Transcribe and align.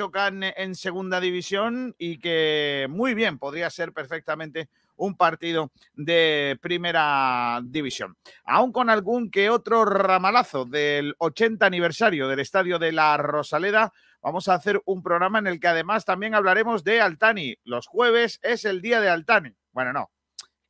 chocan 0.00 0.42
en 0.42 0.74
segunda 0.74 1.20
división 1.20 1.94
y 1.98 2.16
que 2.16 2.86
muy 2.88 3.12
bien 3.12 3.38
podría 3.38 3.68
ser 3.68 3.92
perfectamente 3.92 4.70
un 4.96 5.14
partido 5.14 5.72
de 5.92 6.58
primera 6.62 7.60
división. 7.62 8.16
Aún 8.44 8.72
con 8.72 8.88
algún 8.88 9.30
que 9.30 9.50
otro 9.50 9.84
ramalazo 9.84 10.64
del 10.64 11.14
80 11.18 11.66
aniversario 11.66 12.28
del 12.28 12.40
Estadio 12.40 12.78
de 12.78 12.92
la 12.92 13.18
Rosaleda, 13.18 13.92
vamos 14.22 14.48
a 14.48 14.54
hacer 14.54 14.80
un 14.86 15.02
programa 15.02 15.38
en 15.38 15.48
el 15.48 15.60
que 15.60 15.68
además 15.68 16.06
también 16.06 16.34
hablaremos 16.34 16.82
de 16.82 17.02
Altani. 17.02 17.58
Los 17.64 17.86
jueves 17.86 18.40
es 18.42 18.64
el 18.64 18.80
día 18.80 19.02
de 19.02 19.10
Altani. 19.10 19.54
Bueno, 19.72 19.92
no, 19.92 20.10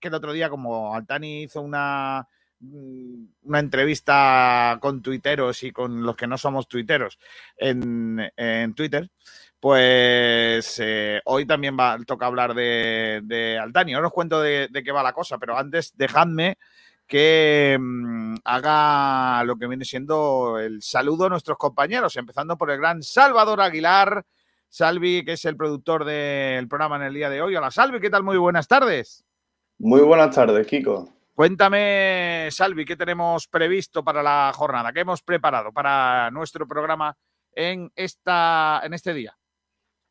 que 0.01 0.09
el 0.09 0.15
otro 0.15 0.33
día 0.33 0.51
como 0.51 0.93
Altani 0.93 1.45
hizo 1.45 1.61
una 1.61 2.27
una 2.61 3.59
entrevista 3.59 4.79
con 4.81 5.03
tuiteros 5.03 5.63
y 5.63 5.73
con 5.73 6.03
los 6.03 6.17
que 6.17 6.27
no 6.27 6.37
somos 6.37 6.69
tuiteros 6.69 7.19
en, 7.57 8.31
en 8.37 8.75
Twitter, 8.75 9.11
pues 9.59 10.81
eh, 10.83 11.21
hoy 11.25 11.47
también 11.47 11.77
va, 11.79 11.99
toca 12.07 12.27
hablar 12.27 12.55
de, 12.55 13.21
de 13.25 13.59
Altani. 13.59 13.95
Ahora 13.95 14.09
os 14.09 14.13
cuento 14.13 14.41
de, 14.41 14.69
de, 14.71 14.83
qué 14.83 14.93
va 14.93 15.03
la 15.03 15.13
cosa, 15.13 15.39
pero 15.39 15.57
antes 15.57 15.97
dejadme 15.97 16.59
que 17.07 17.77
mmm, 17.79 18.37
haga 18.45 19.43
lo 19.45 19.57
que 19.57 19.67
viene 19.67 19.85
siendo 19.85 20.59
el 20.59 20.83
saludo 20.83 21.27
a 21.27 21.31
nuestros 21.31 21.59
compañeros, 21.59 22.17
empezando 22.17 22.57
por 22.57 22.71
el 22.71 22.79
gran 22.79 23.03
Salvador 23.03 23.61
Aguilar. 23.61 24.25
Salvi, 24.73 25.25
que 25.25 25.33
es 25.33 25.45
el 25.47 25.57
productor 25.57 26.05
del 26.05 26.69
programa 26.69 26.95
en 26.95 27.03
el 27.03 27.15
día 27.15 27.29
de 27.29 27.43
hoy. 27.43 27.57
Hola, 27.57 27.73
Salvi, 27.73 27.99
¿qué 28.01 28.09
tal? 28.09 28.23
Muy 28.23 28.37
buenas 28.37 28.69
tardes. 28.69 29.25
Muy 29.79 30.01
buenas 30.01 30.33
tardes, 30.33 30.65
Kiko. 30.65 31.20
Cuéntame, 31.41 32.49
Salvi, 32.51 32.85
¿qué 32.85 32.97
tenemos 32.97 33.49
previsto 33.49 34.05
para 34.05 34.23
la 34.23 34.53
jornada? 34.55 34.93
¿Qué 34.93 35.01
hemos 35.01 35.23
preparado 35.23 35.73
para 35.73 36.31
nuestro 36.31 36.69
programa 36.69 37.17
en, 37.55 37.91
esta, 37.97 38.83
en 38.85 38.93
este 38.93 39.15
día? 39.15 39.35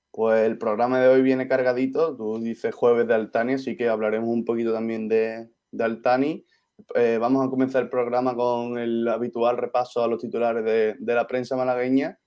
Pues 0.09 0.43
el 0.47 0.57
programa 0.57 0.99
de 0.99 1.07
hoy 1.07 1.21
viene 1.21 1.47
cargadito, 1.47 2.17
tú 2.17 2.39
dices 2.39 2.73
jueves 2.73 3.07
de 3.07 3.13
Altani, 3.13 3.53
así 3.53 3.77
que 3.77 3.87
hablaremos 3.87 4.27
un 4.27 4.43
poquito 4.43 4.73
también 4.73 5.07
de, 5.07 5.51
Altani. 5.79 6.47
Eh, 6.95 7.19
vamos 7.21 7.45
a 7.45 7.49
comenzar 7.51 7.83
el 7.83 7.89
programa 7.89 8.35
con 8.35 8.79
el 8.79 9.07
habitual 9.07 9.57
repaso 9.57 10.03
a 10.03 10.07
los 10.07 10.19
titulares 10.19 10.65
de, 10.65 11.13
la 11.13 11.27
prensa 11.27 11.55
malagueña. 11.55 12.17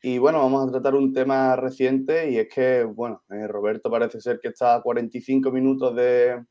Y 0.00 0.16
bueno, 0.16 0.38
vamos 0.38 0.66
a 0.66 0.72
tratar 0.72 0.94
un 0.94 1.12
tema 1.12 1.56
reciente 1.56 2.30
y 2.30 2.38
es 2.38 2.48
que, 2.48 2.84
bueno, 2.84 3.22
eh, 3.28 3.46
Roberto 3.46 3.90
parece 3.90 4.18
ser 4.18 4.40
que 4.40 4.48
está 4.48 4.76
a 4.76 4.80
45 4.80 5.52
minutos 5.52 5.94
de, 5.94 6.42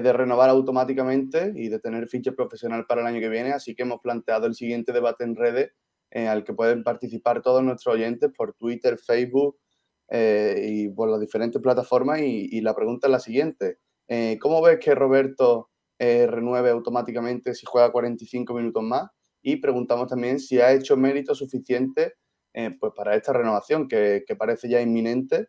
de 0.00 0.12
renovar 0.12 0.48
automáticamente 0.48 1.52
y 1.54 1.68
de 1.68 1.78
tener 1.78 2.08
ficha 2.08 2.32
profesional 2.32 2.86
para 2.86 3.02
el 3.02 3.06
año 3.06 3.20
que 3.20 3.28
viene, 3.28 3.52
así 3.52 3.74
que 3.74 3.82
hemos 3.82 4.00
planteado 4.00 4.46
el 4.46 4.54
siguiente 4.54 4.92
debate 4.92 5.24
en 5.24 5.36
redes 5.36 5.72
eh, 6.14 6.28
al 6.28 6.44
que 6.44 6.52
pueden 6.52 6.84
participar 6.84 7.40
todos 7.40 7.62
nuestros 7.64 7.94
oyentes 7.94 8.30
por 8.36 8.52
Twitter, 8.52 8.98
Facebook, 8.98 9.58
eh, 10.10 10.62
y 10.62 10.88
por 10.90 11.08
las 11.08 11.20
diferentes 11.20 11.60
plataformas. 11.62 12.20
Y, 12.20 12.60
la 12.60 12.74
pregunta 12.74 13.06
es 13.06 13.10
la 13.10 13.18
siguiente: 13.20 13.78
eh, 14.08 14.38
¿Cómo 14.40 14.60
ves 14.60 14.78
que 14.78 14.94
Roberto 14.94 15.70
renueve 15.98 16.70
automáticamente 16.70 17.54
si 17.54 17.64
juega 17.64 17.92
45 17.92 18.54
minutos 18.54 18.82
más? 18.82 19.08
Y 19.40 19.56
preguntamos 19.56 20.08
también 20.08 20.40
si 20.40 20.60
ha 20.60 20.72
hecho 20.72 20.96
mérito 20.96 21.32
suficiente 21.32 22.14
pues 22.80 22.92
para 22.96 23.14
esta 23.14 23.32
renovación 23.32 23.86
que 23.86 24.24
parece 24.36 24.68
ya 24.68 24.80
inminente. 24.80 25.46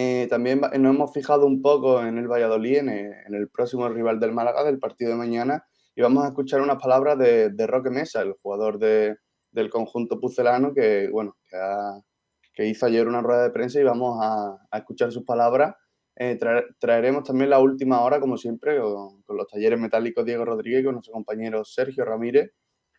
Eh, 0.00 0.28
también 0.30 0.60
nos 0.60 0.94
hemos 0.94 1.12
fijado 1.12 1.44
un 1.44 1.60
poco 1.60 2.00
en 2.00 2.18
el 2.18 2.28
Valladolid, 2.28 2.76
en 2.76 2.88
el, 2.88 3.12
en 3.26 3.34
el, 3.34 3.48
próximo 3.48 3.88
rival 3.88 4.20
del 4.20 4.30
Málaga 4.30 4.62
del 4.62 4.78
partido 4.78 5.10
de 5.10 5.16
mañana, 5.16 5.66
y 5.96 6.02
vamos 6.02 6.24
a 6.24 6.28
escuchar 6.28 6.60
unas 6.60 6.80
palabras 6.80 7.18
de, 7.18 7.50
de 7.50 7.66
Roque 7.66 7.90
Mesa, 7.90 8.22
el 8.22 8.34
jugador 8.34 8.78
de, 8.78 9.16
del 9.50 9.70
conjunto 9.70 10.20
pucelano, 10.20 10.72
que, 10.72 11.08
bueno, 11.10 11.36
que 11.50 11.56
ha, 11.56 12.00
que 12.54 12.66
hizo 12.66 12.86
ayer 12.86 13.08
una 13.08 13.22
rueda 13.22 13.42
de 13.42 13.50
prensa 13.50 13.80
y 13.80 13.82
vamos 13.82 14.20
a, 14.22 14.56
a 14.70 14.78
escuchar 14.78 15.10
sus 15.10 15.24
palabras. 15.24 15.74
Eh, 16.14 16.36
traer, 16.36 16.76
traeremos 16.78 17.24
también 17.24 17.50
la 17.50 17.58
última 17.58 18.00
hora, 18.02 18.20
como 18.20 18.36
siempre, 18.36 18.80
con, 18.80 19.20
con, 19.22 19.36
los 19.36 19.48
talleres 19.48 19.80
metálicos 19.80 20.24
Diego 20.24 20.44
Rodríguez 20.44 20.82
y 20.82 20.84
con 20.84 20.94
nuestro 20.94 21.12
compañero 21.12 21.64
Sergio 21.64 22.04
Ramírez. 22.04 22.52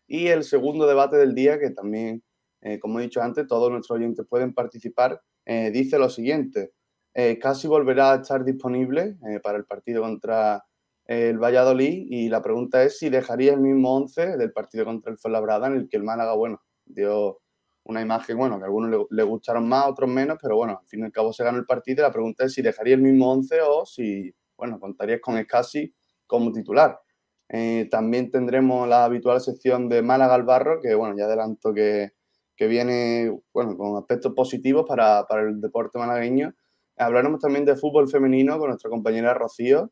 Y 0.05 0.27
el 0.27 0.43
segundo 0.43 0.85
debate 0.85 1.15
del 1.15 1.33
día, 1.33 1.59
que 1.59 1.69
también, 1.69 2.25
eh, 2.59 2.77
como 2.77 2.99
he 2.99 3.03
dicho 3.03 3.21
antes, 3.21 3.47
todos 3.47 3.71
nuestros 3.71 3.97
oyentes 3.97 4.25
pueden 4.29 4.53
participar, 4.53 5.21
eh, 5.45 5.71
dice 5.71 5.97
lo 5.97 6.09
siguiente. 6.09 6.73
Eh, 7.21 7.37
casi 7.37 7.67
volverá 7.67 8.13
a 8.13 8.15
estar 8.15 8.45
disponible 8.45 9.17
eh, 9.27 9.41
para 9.43 9.57
el 9.57 9.65
partido 9.65 10.01
contra 10.01 10.63
el 11.05 11.37
Valladolid 11.37 12.07
y 12.09 12.29
la 12.29 12.41
pregunta 12.41 12.81
es 12.81 12.97
si 12.97 13.09
dejaría 13.09 13.51
el 13.51 13.59
mismo 13.59 13.93
11 13.93 14.37
del 14.37 14.53
partido 14.53 14.85
contra 14.85 15.11
el 15.11 15.17
Fuenlabrada 15.17 15.67
en 15.67 15.73
el 15.73 15.89
que 15.89 15.97
el 15.97 16.03
Málaga, 16.03 16.33
bueno, 16.35 16.61
dio 16.85 17.41
una 17.83 17.99
imagen, 17.99 18.37
bueno, 18.37 18.57
que 18.57 18.63
a 18.63 18.67
algunos 18.67 18.89
le, 18.89 19.05
le, 19.09 19.23
gustaron 19.23 19.67
más, 19.67 19.87
otros 19.87 20.09
menos, 20.09 20.37
pero 20.41 20.55
bueno, 20.55 20.79
al 20.79 20.87
fin 20.87 21.01
y 21.01 21.03
al 21.03 21.11
cabo 21.11 21.33
se 21.33 21.43
ganó 21.43 21.57
el 21.57 21.65
partido 21.65 22.03
y 22.03 22.07
la 22.07 22.13
pregunta 22.13 22.45
es 22.45 22.53
si 22.53 22.61
dejaría 22.61 22.95
el 22.95 23.01
mismo 23.01 23.29
11 23.33 23.61
o 23.63 23.85
si, 23.85 24.33
bueno, 24.55 24.79
contarías 24.79 25.19
con 25.19 25.37
Escasi 25.37 25.93
como 26.25 26.53
titular. 26.53 27.01
Eh, 27.49 27.89
también 27.91 28.31
tendremos 28.31 28.87
la 28.87 29.03
habitual 29.03 29.41
sección 29.41 29.89
de 29.89 30.01
Málaga 30.03 30.35
al 30.35 30.43
Barro, 30.43 30.79
que 30.79 30.95
bueno, 30.95 31.17
ya 31.17 31.25
adelanto 31.25 31.73
que, 31.73 32.13
que 32.55 32.67
viene, 32.67 33.37
bueno, 33.51 33.75
con 33.75 33.97
aspectos 33.97 34.33
positivos 34.33 34.85
para, 34.87 35.25
para 35.27 35.41
el 35.41 35.59
deporte 35.59 35.99
malagueño. 35.99 36.53
Hablaremos 36.99 37.39
también 37.39 37.63
de 37.63 37.77
fútbol 37.77 38.09
femenino 38.09 38.59
con 38.59 38.67
nuestra 38.67 38.89
compañera 38.89 39.33
Rocío, 39.33 39.91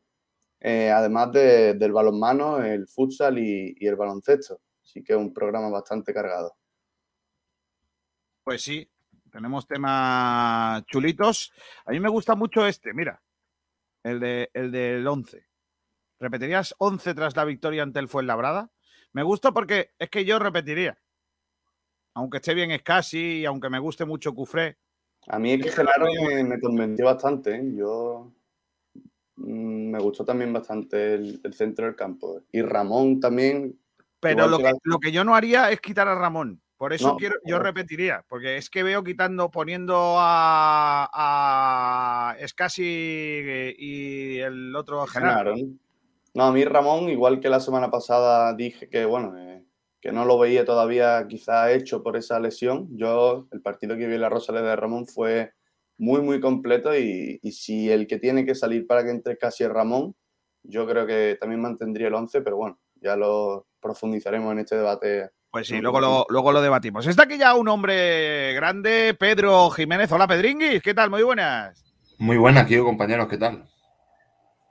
eh, 0.60 0.90
además 0.90 1.32
de, 1.32 1.72
del 1.74 1.92
balonmano, 1.92 2.62
el 2.62 2.86
futsal 2.86 3.38
y, 3.38 3.74
el 3.80 3.96
baloncesto. 3.96 4.60
Así 4.82 5.02
que 5.02 5.16
un 5.16 5.32
programa 5.32 5.70
bastante 5.70 6.12
cargado. 6.12 6.54
Pues 8.44 8.62
sí, 8.62 8.90
tenemos 9.32 9.66
temas 9.66 10.84
chulitos. 10.86 11.52
A 11.86 11.92
mí 11.92 12.00
me 12.00 12.10
gusta 12.10 12.34
mucho 12.34 12.66
este, 12.66 12.92
mira, 12.92 13.22
el, 14.02 14.20
de, 14.20 14.50
el 14.52 14.70
del 14.70 15.06
11. 15.06 15.46
¿Repetirías 16.20 16.74
11 16.78 17.14
tras 17.14 17.36
la 17.36 17.44
victoria 17.44 17.82
ante 17.82 18.00
el 18.00 18.08
Fuenlabrada? 18.08 18.70
Me 19.12 19.22
gusta 19.22 19.52
porque 19.52 19.92
es 19.98 20.10
que 20.10 20.26
yo 20.26 20.38
repetiría. 20.38 20.98
Aunque 22.14 22.38
esté 22.38 22.52
bien 22.52 22.70
Escasi 22.70 23.40
y 23.40 23.44
aunque 23.46 23.70
me 23.70 23.78
guste 23.78 24.04
mucho 24.04 24.34
Cufré. 24.34 24.78
A 25.28 25.38
mí 25.38 25.52
es 25.52 25.62
que 25.62 25.70
Genaro 25.70 26.06
me, 26.26 26.44
me 26.44 26.60
convenció 26.60 27.04
bastante. 27.04 27.56
¿eh? 27.56 27.72
Yo 27.74 28.32
mmm, 29.36 29.90
me 29.90 29.98
gustó 29.98 30.24
también 30.24 30.52
bastante 30.52 31.14
el, 31.14 31.40
el, 31.42 31.54
centro 31.54 31.86
del 31.86 31.96
campo. 31.96 32.42
Y 32.52 32.62
Ramón 32.62 33.20
también. 33.20 33.78
Pero 34.20 34.48
lo 34.48 34.58
que, 34.58 34.64
que, 34.64 34.72
lo 34.84 34.98
que 34.98 35.12
yo 35.12 35.24
no 35.24 35.34
haría 35.34 35.70
es 35.70 35.80
quitar 35.80 36.08
a 36.08 36.14
Ramón. 36.14 36.60
Por 36.78 36.92
eso 36.92 37.08
no, 37.08 37.16
quiero, 37.16 37.34
yo 37.44 37.58
repetiría, 37.58 38.24
porque 38.28 38.56
es 38.56 38.70
que 38.70 38.84
veo 38.84 39.02
quitando, 39.02 39.50
poniendo 39.50 40.14
a, 40.16 41.10
a 41.12 42.36
Escasi 42.38 43.74
y 43.76 44.38
el 44.38 44.76
otro 44.76 45.04
Genaro. 45.08 45.56
No, 46.34 46.44
a 46.44 46.52
mí 46.52 46.64
Ramón, 46.64 47.08
igual 47.08 47.40
que 47.40 47.48
la 47.48 47.58
semana 47.58 47.90
pasada 47.90 48.54
dije 48.54 48.88
que, 48.88 49.04
bueno, 49.04 49.36
eh, 49.36 49.57
que 50.00 50.12
no 50.12 50.24
lo 50.24 50.38
veía 50.38 50.64
todavía 50.64 51.26
quizá 51.28 51.72
hecho 51.72 52.02
por 52.02 52.16
esa 52.16 52.38
lesión. 52.40 52.88
Yo, 52.96 53.48
el 53.52 53.60
partido 53.60 53.96
que 53.96 54.06
vi 54.06 54.14
en 54.14 54.20
la 54.20 54.28
Rosaleda 54.28 54.70
de 54.70 54.76
Ramón 54.76 55.06
fue 55.06 55.52
muy, 55.96 56.22
muy 56.22 56.40
completo 56.40 56.96
y, 56.96 57.40
y, 57.42 57.52
si 57.52 57.90
el 57.90 58.06
que 58.06 58.18
tiene 58.18 58.46
que 58.46 58.54
salir 58.54 58.86
para 58.86 59.02
que 59.04 59.10
entre 59.10 59.36
casi 59.36 59.64
es 59.64 59.70
Ramón, 59.70 60.14
yo 60.62 60.86
creo 60.86 61.06
que 61.06 61.36
también 61.40 61.60
mantendría 61.60 62.08
el 62.08 62.14
11, 62.14 62.42
pero 62.42 62.56
bueno, 62.56 62.78
ya 62.96 63.16
lo 63.16 63.66
profundizaremos 63.80 64.52
en 64.52 64.58
este 64.60 64.76
debate 64.76 65.30
pues 65.50 65.66
sí, 65.66 65.80
luego 65.80 66.00
lo, 66.00 66.26
luego 66.28 66.52
lo 66.52 66.60
debatimos. 66.60 67.06
Está 67.06 67.22
aquí 67.22 67.38
ya 67.38 67.54
un 67.54 67.68
hombre 67.68 68.52
grande, 68.52 69.16
Pedro 69.18 69.70
Jiménez. 69.70 70.12
Hola, 70.12 70.26
Pedringuis, 70.26 70.82
¿qué 70.82 70.92
tal? 70.92 71.08
Muy 71.08 71.22
buenas. 71.22 71.84
Muy 72.18 72.36
buenas, 72.36 72.66
tío, 72.66 72.84
compañeros, 72.84 73.28
¿qué 73.28 73.38
tal? 73.38 73.64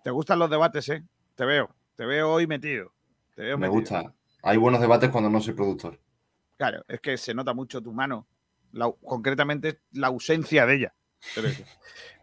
Te 0.03 0.11
gustan 0.11 0.37
los 0.37 0.49
debates, 0.49 0.87
¿eh? 0.89 1.03
Te 1.35 1.45
veo, 1.45 1.69
te 1.95 2.05
veo 2.05 2.31
hoy 2.31 2.45
metido. 2.45 2.91
Te 3.35 3.41
veo 3.41 3.57
Me 3.57 3.67
metido. 3.67 3.79
gusta. 3.81 4.13
Hay 4.47 4.56
buenos 4.56 4.80
debates 4.80 5.09
cuando 5.09 5.30
no 5.30 5.41
soy 5.41 5.53
productor. 5.56 6.00
Claro, 6.56 6.85
es 6.88 7.02
que 7.02 7.18
se 7.18 7.34
nota 7.34 7.53
mucho 7.53 7.81
tu 7.81 7.91
mano, 7.91 8.28
la, 8.72 8.90
concretamente 9.03 9.81
la 9.91 10.08
ausencia 10.08 10.66
de 10.66 10.76
ella. 10.76 10.96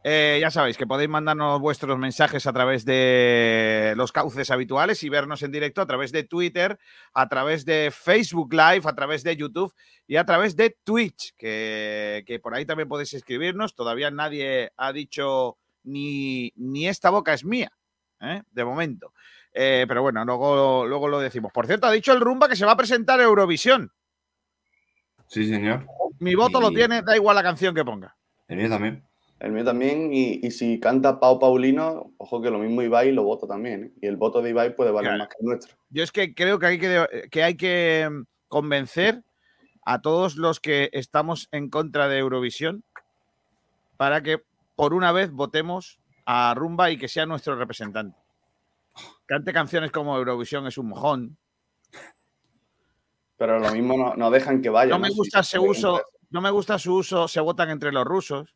Eh, 0.07 0.37
ya 0.39 0.51
sabéis 0.51 0.77
que 0.77 0.87
podéis 0.87 1.09
mandarnos 1.09 1.59
vuestros 1.63 1.99
mensajes 1.99 2.47
a 2.47 2.53
través 2.53 2.85
de 2.85 3.95
los 3.97 4.13
cauces 4.13 4.51
habituales 4.51 5.03
y 5.03 5.09
vernos 5.09 5.43
en 5.43 5.51
directo 5.51 5.81
a 5.81 5.87
través 5.87 6.13
de 6.13 6.25
Twitter, 6.25 6.79
a 7.15 7.27
través 7.27 7.65
de 7.65 7.91
Facebook 7.91 8.53
Live, 8.53 8.83
a 8.85 8.95
través 8.95 9.25
de 9.25 9.35
YouTube 9.35 9.73
y 10.07 10.17
a 10.17 10.27
través 10.27 10.57
de 10.57 10.77
Twitch, 10.85 11.35
que, 11.39 12.23
que 12.27 12.39
por 12.39 12.55
ahí 12.55 12.67
también 12.67 12.87
podéis 12.87 13.15
escribirnos. 13.15 13.75
Todavía 13.75 14.11
nadie 14.11 14.73
ha 14.77 14.93
dicho 14.93 15.57
ni, 15.85 16.53
ni 16.55 16.87
esta 16.87 17.09
boca 17.09 17.33
es 17.33 17.43
mía, 17.43 17.73
¿eh? 18.21 18.43
de 18.51 18.65
momento. 18.67 19.15
Eh, 19.55 19.85
pero 19.87 20.03
bueno, 20.03 20.25
luego, 20.25 20.85
luego 20.85 21.09
lo 21.09 21.21
decimos. 21.21 21.53
Por 21.53 21.67
cierto, 21.67 21.87
ha 21.87 21.93
dicho 21.93 22.13
el 22.13 22.21
Rumba 22.21 22.49
que 22.49 22.57
se 22.57 22.67
va 22.67 22.73
a 22.73 22.77
presentar 22.77 23.21
a 23.21 23.23
Eurovisión. 23.23 23.93
Sí, 25.29 25.49
señor. 25.49 25.87
Mi 26.19 26.35
voto 26.35 26.59
y... 26.59 26.63
lo 26.63 26.71
tiene, 26.73 27.03
da 27.03 27.17
igual 27.17 27.37
la 27.37 27.43
canción 27.43 27.75
que 27.75 27.85
ponga. 27.85 28.17
El 28.49 28.59
mío 28.59 28.69
también. 28.69 29.05
El 29.41 29.53
mío 29.53 29.65
también, 29.65 30.13
y, 30.13 30.47
y, 30.47 30.51
si 30.51 30.81
canta 30.81 31.21
Pau 31.21 31.39
Paulino, 31.39 32.13
ojo 32.19 32.41
que 32.41 32.51
lo 32.51 32.59
mismo 32.59 32.83
Ibai 32.83 33.13
lo 33.13 33.25
voto 33.25 33.47
también. 33.47 33.85
¿eh? 33.85 33.93
Y 34.01 34.07
el 34.07 34.17
voto 34.17 34.41
de 34.41 34.51
Ibai 34.51 34.75
puede 34.75 34.91
valer 34.91 35.11
claro. 35.11 35.25
más 35.25 35.29
que 35.29 35.37
el 35.41 35.47
nuestro. 35.47 35.77
Yo 35.91 36.03
es 36.03 36.13
que 36.13 36.35
creo 36.35 36.59
que 36.59 36.67
hay 36.67 36.79
que, 36.79 37.29
que, 37.31 37.43
hay 37.43 37.57
que 37.57 38.09
mm, 38.11 38.23
convencer 38.49 39.23
a 39.85 40.01
todos 40.01 40.37
los 40.37 40.61
que 40.61 40.89
estamos 40.93 41.49
en 41.53 41.69
contra 41.69 42.09
de 42.09 42.19
Eurovisión 42.19 42.85
para 43.97 44.23
que 44.23 44.41
por 44.77 44.95
una 44.95 45.13
vez 45.13 45.31
votemos 45.31 45.99
a 46.27 46.55
Rumba 46.55 46.91
y 46.91 46.97
que 46.97 47.09
sea 47.09 47.27
nuestro 47.27 47.57
representante. 47.57 48.24
Cante 49.27 49.53
canciones 49.53 49.91
como 49.91 50.17
Eurovisión 50.17 50.67
es 50.67 50.79
un 50.79 50.89
mojón. 50.89 51.39
Pero 53.37 53.59
lo 53.59 53.71
mismo 53.73 53.97
no, 53.97 54.15
no 54.15 54.31
dejan 54.31 54.63
que 54.63 54.71
vaya. 54.71 54.91
No 54.91 54.99
me 54.99 55.11
gusta 55.11 55.41
ese 55.41 55.59
uso, 55.59 56.03
no 56.31 56.41
me 56.41 56.51
gusta 56.51 56.79
su 56.79 56.95
uso, 56.95 57.27
se 57.29 57.41
votan 57.41 57.71
entre 57.71 57.93
los 57.93 58.05
rusos. 58.05 58.55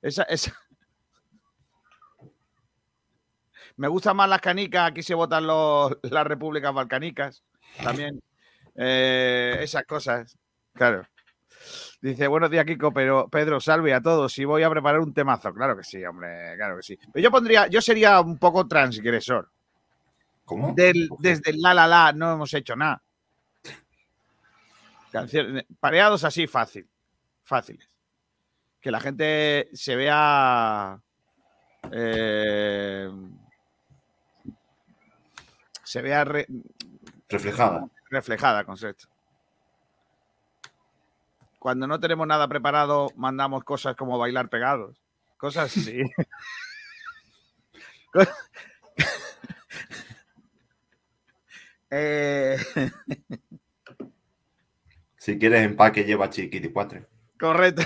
Esa, 0.00 0.22
esa. 0.24 0.54
Me 3.76 3.88
gustan 3.88 4.16
más 4.16 4.28
las 4.28 4.40
canicas, 4.40 4.90
aquí 4.90 5.02
se 5.02 5.14
votan 5.14 5.46
los, 5.46 5.96
las 6.02 6.26
repúblicas 6.26 6.74
balcánicas. 6.74 7.42
También. 7.82 8.22
Eh, 8.74 9.58
esas 9.60 9.84
cosas. 9.84 10.36
Claro. 10.74 11.06
Dice, 12.00 12.26
buenos 12.26 12.50
días, 12.50 12.64
Kiko, 12.64 12.92
pero 12.92 13.28
Pedro, 13.28 13.60
salve 13.60 13.94
a 13.94 14.00
todos. 14.00 14.36
Y 14.38 14.44
voy 14.44 14.62
a 14.62 14.70
preparar 14.70 15.00
un 15.00 15.14
temazo. 15.14 15.52
Claro 15.54 15.76
que 15.76 15.84
sí, 15.84 16.04
hombre, 16.04 16.54
claro 16.56 16.76
que 16.76 16.82
sí. 16.82 16.98
Pero 17.12 17.22
yo 17.22 17.30
pondría, 17.30 17.66
yo 17.68 17.80
sería 17.80 18.20
un 18.20 18.38
poco 18.38 18.66
transgresor. 18.66 19.48
¿Cómo? 20.44 20.74
Del- 20.74 21.08
desde 21.20 21.50
el 21.50 21.60
la 21.62 21.72
la 21.72 21.86
la 21.86 22.12
no 22.12 22.32
hemos 22.32 22.52
hecho 22.54 22.74
nada. 22.74 23.00
Canciones- 25.12 25.64
pareados 25.78 26.24
así 26.24 26.46
fácil. 26.46 26.88
Fáciles. 27.44 27.88
Que 28.80 28.90
la 28.90 28.98
gente 29.00 29.68
se 29.72 29.94
vea. 29.94 30.98
eh, 31.92 33.10
se 35.84 36.00
vea 36.02 36.24
re- 36.24 36.46
Reflejada. 37.28 37.86
reflejada 38.10 38.64
con 38.64 38.74
esto. 38.74 39.08
Cuando 41.62 41.86
no 41.86 42.00
tenemos 42.00 42.26
nada 42.26 42.48
preparado, 42.48 43.12
mandamos 43.14 43.62
cosas 43.62 43.94
como 43.94 44.18
bailar 44.18 44.48
pegados. 44.48 45.00
Cosas 45.36 45.66
así. 45.76 46.02
Eh, 51.94 52.56
Si 55.16 55.38
quieres 55.38 55.62
empaque, 55.62 56.04
lleva 56.04 56.30
chiquiti 56.30 56.72
cuatro. 56.72 57.06
correcto. 57.38 57.82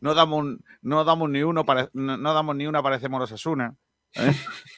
No 0.00 0.14
damos, 0.14 0.58
no 0.82 1.04
damos 1.04 1.30
ni 1.30 1.42
uno 1.42 1.64
para, 1.64 1.88
no, 1.94 2.18
no 2.18 2.34
damos 2.34 2.54
ni 2.56 2.66
una 2.66 2.82
parecemos 2.82 3.18
los 3.18 3.32
Asuna. 3.32 3.74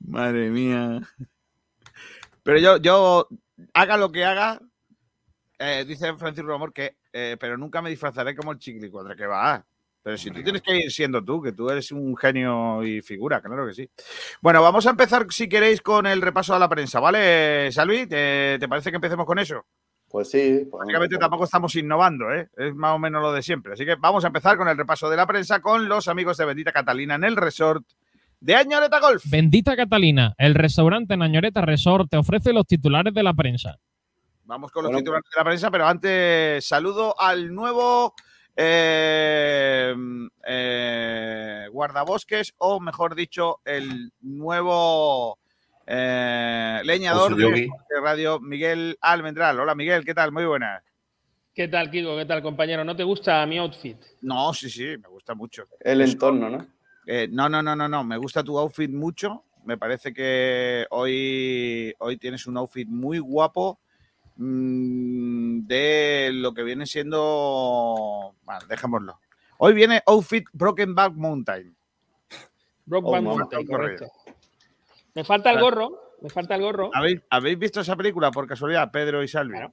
Madre 0.00 0.50
mía. 0.50 1.00
Pero 2.42 2.58
yo, 2.58 2.76
yo, 2.78 3.28
haga 3.74 3.96
lo 3.96 4.10
que 4.10 4.24
haga, 4.24 4.60
eh, 5.58 5.84
dice 5.86 6.14
Francis 6.14 6.44
Romor 6.44 6.72
que, 6.72 6.96
eh, 7.12 7.36
pero 7.38 7.56
nunca 7.56 7.82
me 7.82 7.90
disfrazaré 7.90 8.34
como 8.34 8.52
el 8.52 8.58
chiquilicuadra 8.58 9.14
que 9.14 9.26
va. 9.26 9.64
Pero 10.02 10.16
si 10.16 10.30
tú 10.30 10.42
tienes 10.42 10.62
que 10.62 10.74
ir 10.76 10.90
siendo 10.90 11.22
tú, 11.22 11.42
que 11.42 11.52
tú 11.52 11.68
eres 11.68 11.92
un 11.92 12.16
genio 12.16 12.82
y 12.82 13.02
figura, 13.02 13.42
claro 13.42 13.66
que 13.66 13.74
sí. 13.74 13.90
Bueno, 14.40 14.62
vamos 14.62 14.86
a 14.86 14.90
empezar, 14.90 15.26
si 15.28 15.46
queréis, 15.46 15.82
con 15.82 16.06
el 16.06 16.22
repaso 16.22 16.54
a 16.54 16.58
la 16.58 16.70
prensa, 16.70 17.00
¿vale, 17.00 17.70
Salvi? 17.70 18.06
¿Te, 18.06 18.56
te 18.58 18.68
parece 18.68 18.90
que 18.90 18.96
empecemos 18.96 19.26
con 19.26 19.38
eso? 19.38 19.66
Pues 20.08 20.30
sí. 20.30 20.66
pues- 20.70 20.80
Básicamente 20.80 21.18
tampoco 21.18 21.44
estamos 21.44 21.74
innovando, 21.76 22.32
¿eh? 22.32 22.48
es 22.56 22.74
más 22.74 22.94
o 22.94 22.98
menos 22.98 23.22
lo 23.22 23.32
de 23.32 23.42
siempre. 23.42 23.74
Así 23.74 23.84
que 23.84 23.94
vamos 23.94 24.24
a 24.24 24.28
empezar 24.28 24.56
con 24.56 24.68
el 24.68 24.76
repaso 24.78 25.10
de 25.10 25.16
la 25.16 25.26
prensa 25.26 25.60
con 25.60 25.88
los 25.88 26.08
amigos 26.08 26.38
de 26.38 26.46
Bendita 26.46 26.72
Catalina 26.72 27.14
en 27.14 27.24
el 27.24 27.36
resort 27.36 27.84
de 28.40 28.54
Añoreta 28.54 28.98
Golf. 29.00 29.22
Bendita 29.26 29.76
Catalina, 29.76 30.34
el 30.38 30.54
restaurante 30.54 31.16
Nañoreta 31.16 31.60
Resort 31.60 32.10
te 32.10 32.16
ofrece 32.16 32.52
los 32.52 32.66
titulares 32.66 33.12
de 33.14 33.22
la 33.22 33.34
prensa. 33.34 33.78
Vamos 34.44 34.72
con 34.72 34.82
los 34.82 34.90
Bueno, 34.90 35.00
titulares 35.00 35.30
de 35.30 35.38
la 35.38 35.44
prensa, 35.44 35.70
pero 35.70 35.86
antes 35.86 36.64
saludo 36.64 37.14
al 37.20 37.54
nuevo 37.54 38.14
eh, 38.56 39.94
eh, 40.46 41.66
guardabosques, 41.70 42.54
o 42.58 42.80
mejor 42.80 43.14
dicho, 43.14 43.60
el 43.64 44.12
nuevo 44.22 45.38
eh, 45.86 46.80
leñador 46.84 47.36
de, 47.36 47.68
Radio 48.02 48.40
Miguel 48.40 48.96
Almendral. 49.00 49.60
Hola 49.60 49.74
Miguel, 49.74 50.04
¿qué 50.04 50.14
tal? 50.14 50.32
Muy 50.32 50.46
buenas. 50.46 50.82
¿Qué 51.54 51.68
tal, 51.68 51.90
Kiko? 51.90 52.16
¿Qué 52.16 52.24
tal, 52.24 52.42
compañero? 52.42 52.84
¿No 52.84 52.96
te 52.96 53.04
gusta 53.04 53.44
mi 53.44 53.58
outfit? 53.58 53.98
No, 54.22 54.54
sí, 54.54 54.70
sí, 54.70 54.96
me 54.96 55.08
gusta 55.08 55.34
mucho. 55.34 55.64
El 55.80 56.00
Eso- 56.00 56.12
entorno, 56.12 56.48
¿no? 56.48 56.66
Eh, 57.06 57.28
no, 57.30 57.48
no, 57.48 57.62
no, 57.62 57.74
no, 57.74 57.88
no. 57.88 58.04
Me 58.04 58.16
gusta 58.16 58.44
tu 58.44 58.58
outfit 58.58 58.90
mucho. 58.90 59.44
Me 59.64 59.76
parece 59.76 60.12
que 60.12 60.86
hoy, 60.90 61.94
hoy 61.98 62.16
tienes 62.16 62.46
un 62.46 62.56
outfit 62.56 62.88
muy 62.88 63.18
guapo 63.18 63.78
mm, 64.36 65.66
de 65.66 66.30
lo 66.32 66.54
que 66.54 66.62
viene 66.62 66.86
siendo. 66.86 68.34
Bueno, 68.42 68.60
dejémoslo. 68.68 69.20
Hoy 69.58 69.74
viene 69.74 70.02
outfit 70.06 70.46
Broken 70.52 70.94
Back 70.94 71.12
Mountain. 71.14 71.76
Oh, 72.92 73.20
no, 73.20 73.22
Mountain, 73.22 73.66
correcto. 73.66 74.06
Me 75.14 75.24
falta 75.24 75.50
el 75.50 75.60
gorro, 75.60 76.16
me 76.22 76.30
falta 76.30 76.54
el 76.54 76.62
gorro. 76.62 76.90
¿Habéis, 76.94 77.20
habéis 77.30 77.58
visto 77.58 77.80
esa 77.80 77.96
película 77.96 78.30
por 78.30 78.46
casualidad, 78.46 78.90
Pedro 78.90 79.22
y 79.22 79.28
Salvi? 79.28 79.52
Claro. 79.54 79.72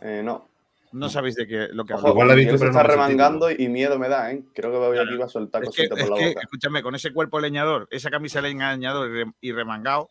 Eh, 0.00 0.22
no. 0.24 0.48
No 0.94 1.08
sabéis 1.08 1.34
de 1.34 1.46
qué 1.46 1.68
lo 1.72 1.84
que 1.84 1.92
Ojo, 1.94 2.02
hablo. 2.02 2.12
Igual 2.12 2.28
la 2.28 2.34
he 2.34 2.36
visto, 2.36 2.56
se 2.58 2.64
no 2.64 2.70
está 2.70 2.82
remangando 2.84 3.50
y 3.50 3.68
miedo 3.68 3.98
me 3.98 4.08
da, 4.08 4.32
¿eh? 4.32 4.44
Creo 4.54 4.70
que 4.70 4.78
voy 4.78 4.98
aquí 4.98 5.16
va 5.16 5.24
a 5.24 5.28
soltar 5.28 5.64
Es 5.64 5.70
que, 5.70 5.82
es 5.82 5.88
por 5.88 5.98
la 5.98 6.16
que, 6.16 6.28
boca. 6.28 6.40
escúchame, 6.42 6.82
con 6.82 6.94
ese 6.94 7.12
cuerpo 7.12 7.40
leñador, 7.40 7.88
esa 7.90 8.10
camisa 8.10 8.40
leñador 8.40 9.10
y 9.10 9.12
re- 9.24 9.32
y 9.40 9.52
remangado, 9.52 10.10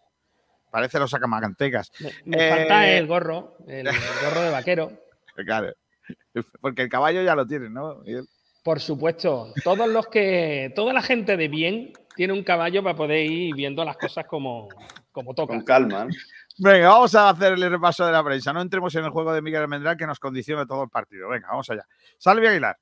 parece 0.72 1.00
los 1.00 1.10
sacamacantecas. 1.12 1.92
Me, 2.26 2.38
me 2.38 2.48
Eh, 2.48 2.50
falta 2.50 2.90
el 2.90 3.08
gorro, 3.08 3.56
el, 3.68 3.88
el 3.88 3.94
gorro 4.24 4.42
de 4.42 4.50
vaquero. 4.52 4.92
Claro. 5.46 5.74
Porque 6.62 6.82
el 6.82 6.90
caballo 6.90 7.22
ya 7.24 7.36
lo 7.36 7.46
tiene, 7.48 7.70
¿no? 7.70 7.96
Miguel? 8.04 8.28
Por 8.64 8.80
supuesto, 8.80 9.54
todos 9.64 9.88
los 9.88 10.08
que, 10.08 10.72
toda 10.76 10.94
la 10.94 11.02
gente 11.02 11.38
de 11.38 11.48
bien 11.48 11.94
tiene 12.16 12.34
un 12.34 12.44
caballo 12.44 12.82
para 12.84 12.96
poder 12.96 13.26
ir 13.26 13.56
viendo 13.56 13.84
las 13.86 13.98
cosas 13.98 14.26
como, 14.26 14.68
como 15.12 15.34
toca. 15.34 15.54
Con 15.54 15.64
calma. 15.64 16.08
Venga, 16.60 16.90
vamos 16.90 17.16
a 17.16 17.30
hacer 17.30 17.54
el 17.54 17.70
repaso 17.70 18.06
de 18.06 18.12
la 18.12 18.24
prensa. 18.24 18.54
No 18.54 18.62
entremos 18.62 18.94
en 18.96 19.06
el 19.06 19.10
juego 19.10 19.34
de 19.34 19.42
Miguel 19.42 19.64
Almendral 19.64 19.98
que 19.98 20.06
nos 20.06 20.20
condiciona 20.20 20.66
todo 20.66 20.84
el 20.84 20.90
partido. 20.90 21.30
Venga, 21.30 21.48
vamos 21.50 21.70
allá. 21.70 21.86
Salvi 22.18 22.46
Aguilar. 22.46 22.78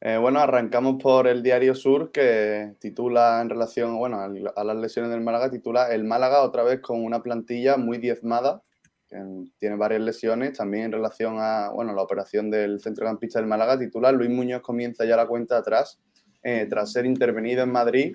Eh, 0.00 0.18
bueno, 0.18 0.38
arrancamos 0.38 1.02
por 1.02 1.26
el 1.26 1.42
Diario 1.42 1.74
Sur 1.74 2.12
que 2.12 2.74
titula 2.78 3.40
en 3.40 3.48
relación 3.48 3.96
bueno, 3.96 4.20
a 4.20 4.64
las 4.64 4.76
lesiones 4.76 5.10
del 5.10 5.22
Málaga, 5.22 5.50
titula 5.50 5.88
El 5.90 6.04
Málaga 6.04 6.42
otra 6.42 6.62
vez 6.62 6.80
con 6.80 7.02
una 7.02 7.22
plantilla 7.22 7.78
muy 7.78 7.96
diezmada, 7.96 8.60
que 9.08 9.16
tiene 9.58 9.76
varias 9.76 10.02
lesiones, 10.02 10.58
también 10.58 10.84
en 10.84 10.92
relación 10.92 11.36
a 11.38 11.70
bueno, 11.70 11.94
la 11.94 12.02
operación 12.02 12.50
del 12.50 12.80
centrocampista 12.80 13.38
del 13.38 13.48
Málaga, 13.48 13.78
titula 13.78 14.12
Luis 14.12 14.28
Muñoz 14.28 14.60
comienza 14.60 15.06
ya 15.06 15.16
la 15.16 15.26
cuenta 15.26 15.56
atrás 15.56 15.98
eh, 16.42 16.66
tras 16.68 16.92
ser 16.92 17.06
intervenido 17.06 17.62
en 17.62 17.72
Madrid. 17.72 18.14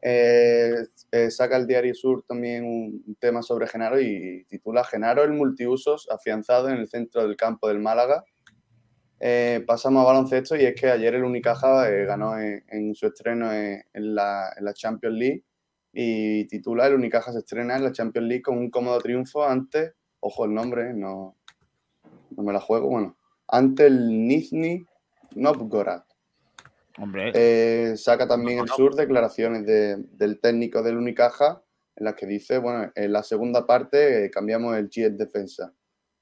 Eh, 0.00 0.86
eh, 1.10 1.30
saca 1.30 1.56
el 1.56 1.66
Diario 1.66 1.94
Sur 1.94 2.22
también 2.22 2.64
un 2.64 3.16
tema 3.18 3.42
sobre 3.42 3.66
Genaro 3.66 4.00
y 4.00 4.44
titula 4.48 4.84
Genaro 4.84 5.24
el 5.24 5.32
multiusos 5.32 6.08
afianzado 6.08 6.68
en 6.68 6.76
el 6.76 6.88
centro 6.88 7.26
del 7.26 7.36
campo 7.36 7.68
del 7.68 7.80
Málaga. 7.80 8.24
Eh, 9.20 9.64
pasamos 9.66 10.02
a 10.02 10.06
baloncesto 10.06 10.54
y 10.54 10.64
es 10.64 10.80
que 10.80 10.88
ayer 10.90 11.16
el 11.16 11.24
Unicaja 11.24 11.88
ganó 11.90 12.38
en, 12.38 12.94
su 12.94 13.06
estreno 13.06 13.52
en, 13.52 14.14
la, 14.14 14.54
Champions 14.74 15.16
League 15.16 15.44
y 15.92 16.44
titula 16.46 16.86
El 16.86 16.94
Unicaja 16.94 17.32
se 17.32 17.38
estrena 17.38 17.76
en 17.76 17.82
la 17.82 17.92
Champions 17.92 18.28
League 18.28 18.42
con 18.42 18.58
un 18.58 18.70
cómodo 18.70 18.98
triunfo 19.00 19.44
ante, 19.44 19.94
ojo 20.20 20.44
el 20.44 20.54
nombre, 20.54 20.94
no, 20.94 21.36
no 22.30 22.42
me 22.44 22.52
la 22.52 22.60
juego, 22.60 22.88
bueno, 22.88 23.16
ante 23.48 23.86
el 23.86 24.26
Nizhny 24.28 24.86
Novgorod. 25.34 26.07
Hombre, 26.98 27.32
Eh, 27.34 27.96
saca 27.96 28.26
también 28.26 28.58
el 28.58 28.68
sur 28.68 28.94
declaraciones 28.94 29.64
de- 29.64 29.96
del 30.12 30.40
técnico 30.40 30.82
del 30.82 30.96
Unicaja 30.96 31.62
en 31.96 32.04
las 32.04 32.14
que 32.14 32.26
dice, 32.26 32.58
bueno, 32.58 32.90
en 32.94 33.12
la 33.12 33.22
segunda 33.22 33.66
parte 33.66 34.24
eh, 34.24 34.30
cambiamos 34.30 34.76
el 34.76 34.88
chip 34.88 35.12
defensa. 35.12 35.72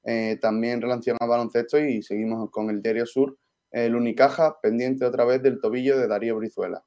Eh, 0.03 0.37
también 0.41 0.75
en 0.75 0.81
relación 0.81 1.17
a 1.19 1.25
baloncesto 1.25 1.77
y 1.79 2.01
seguimos 2.01 2.49
con 2.51 2.69
el 2.69 2.81
diario 2.81 3.05
sur, 3.05 3.37
el 3.71 3.95
Unicaja 3.95 4.59
pendiente 4.61 5.05
otra 5.05 5.25
vez 5.25 5.41
del 5.43 5.59
tobillo 5.59 5.97
de 5.97 6.07
Darío 6.07 6.37
Brizuela. 6.37 6.83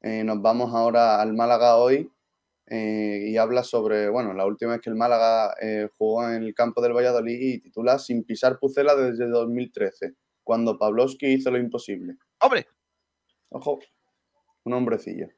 Nos 0.00 0.40
vamos 0.40 0.72
ahora 0.74 1.20
al 1.20 1.34
Málaga 1.34 1.76
hoy 1.76 2.10
y 2.70 3.36
habla 3.36 3.62
sobre, 3.64 4.08
bueno, 4.08 4.32
la 4.32 4.46
última 4.46 4.72
vez 4.72 4.80
que 4.80 4.90
el 4.90 4.96
Málaga 4.96 5.54
jugó 5.96 6.28
en 6.28 6.42
el 6.44 6.54
campo 6.54 6.80
del 6.80 6.92
Valladolid 6.92 7.38
y 7.40 7.58
titula 7.60 7.98
Sin 7.98 8.22
pisar 8.24 8.58
Pucela 8.60 8.94
desde 8.94 9.26
2013, 9.28 10.14
cuando 10.44 10.78
Pavlovsky 10.78 11.26
hizo 11.26 11.50
lo 11.50 11.58
imposible. 11.58 12.16
Hombre, 12.40 12.66
Ojo, 13.50 13.80
un 14.64 14.74
hombrecillo. 14.74 15.28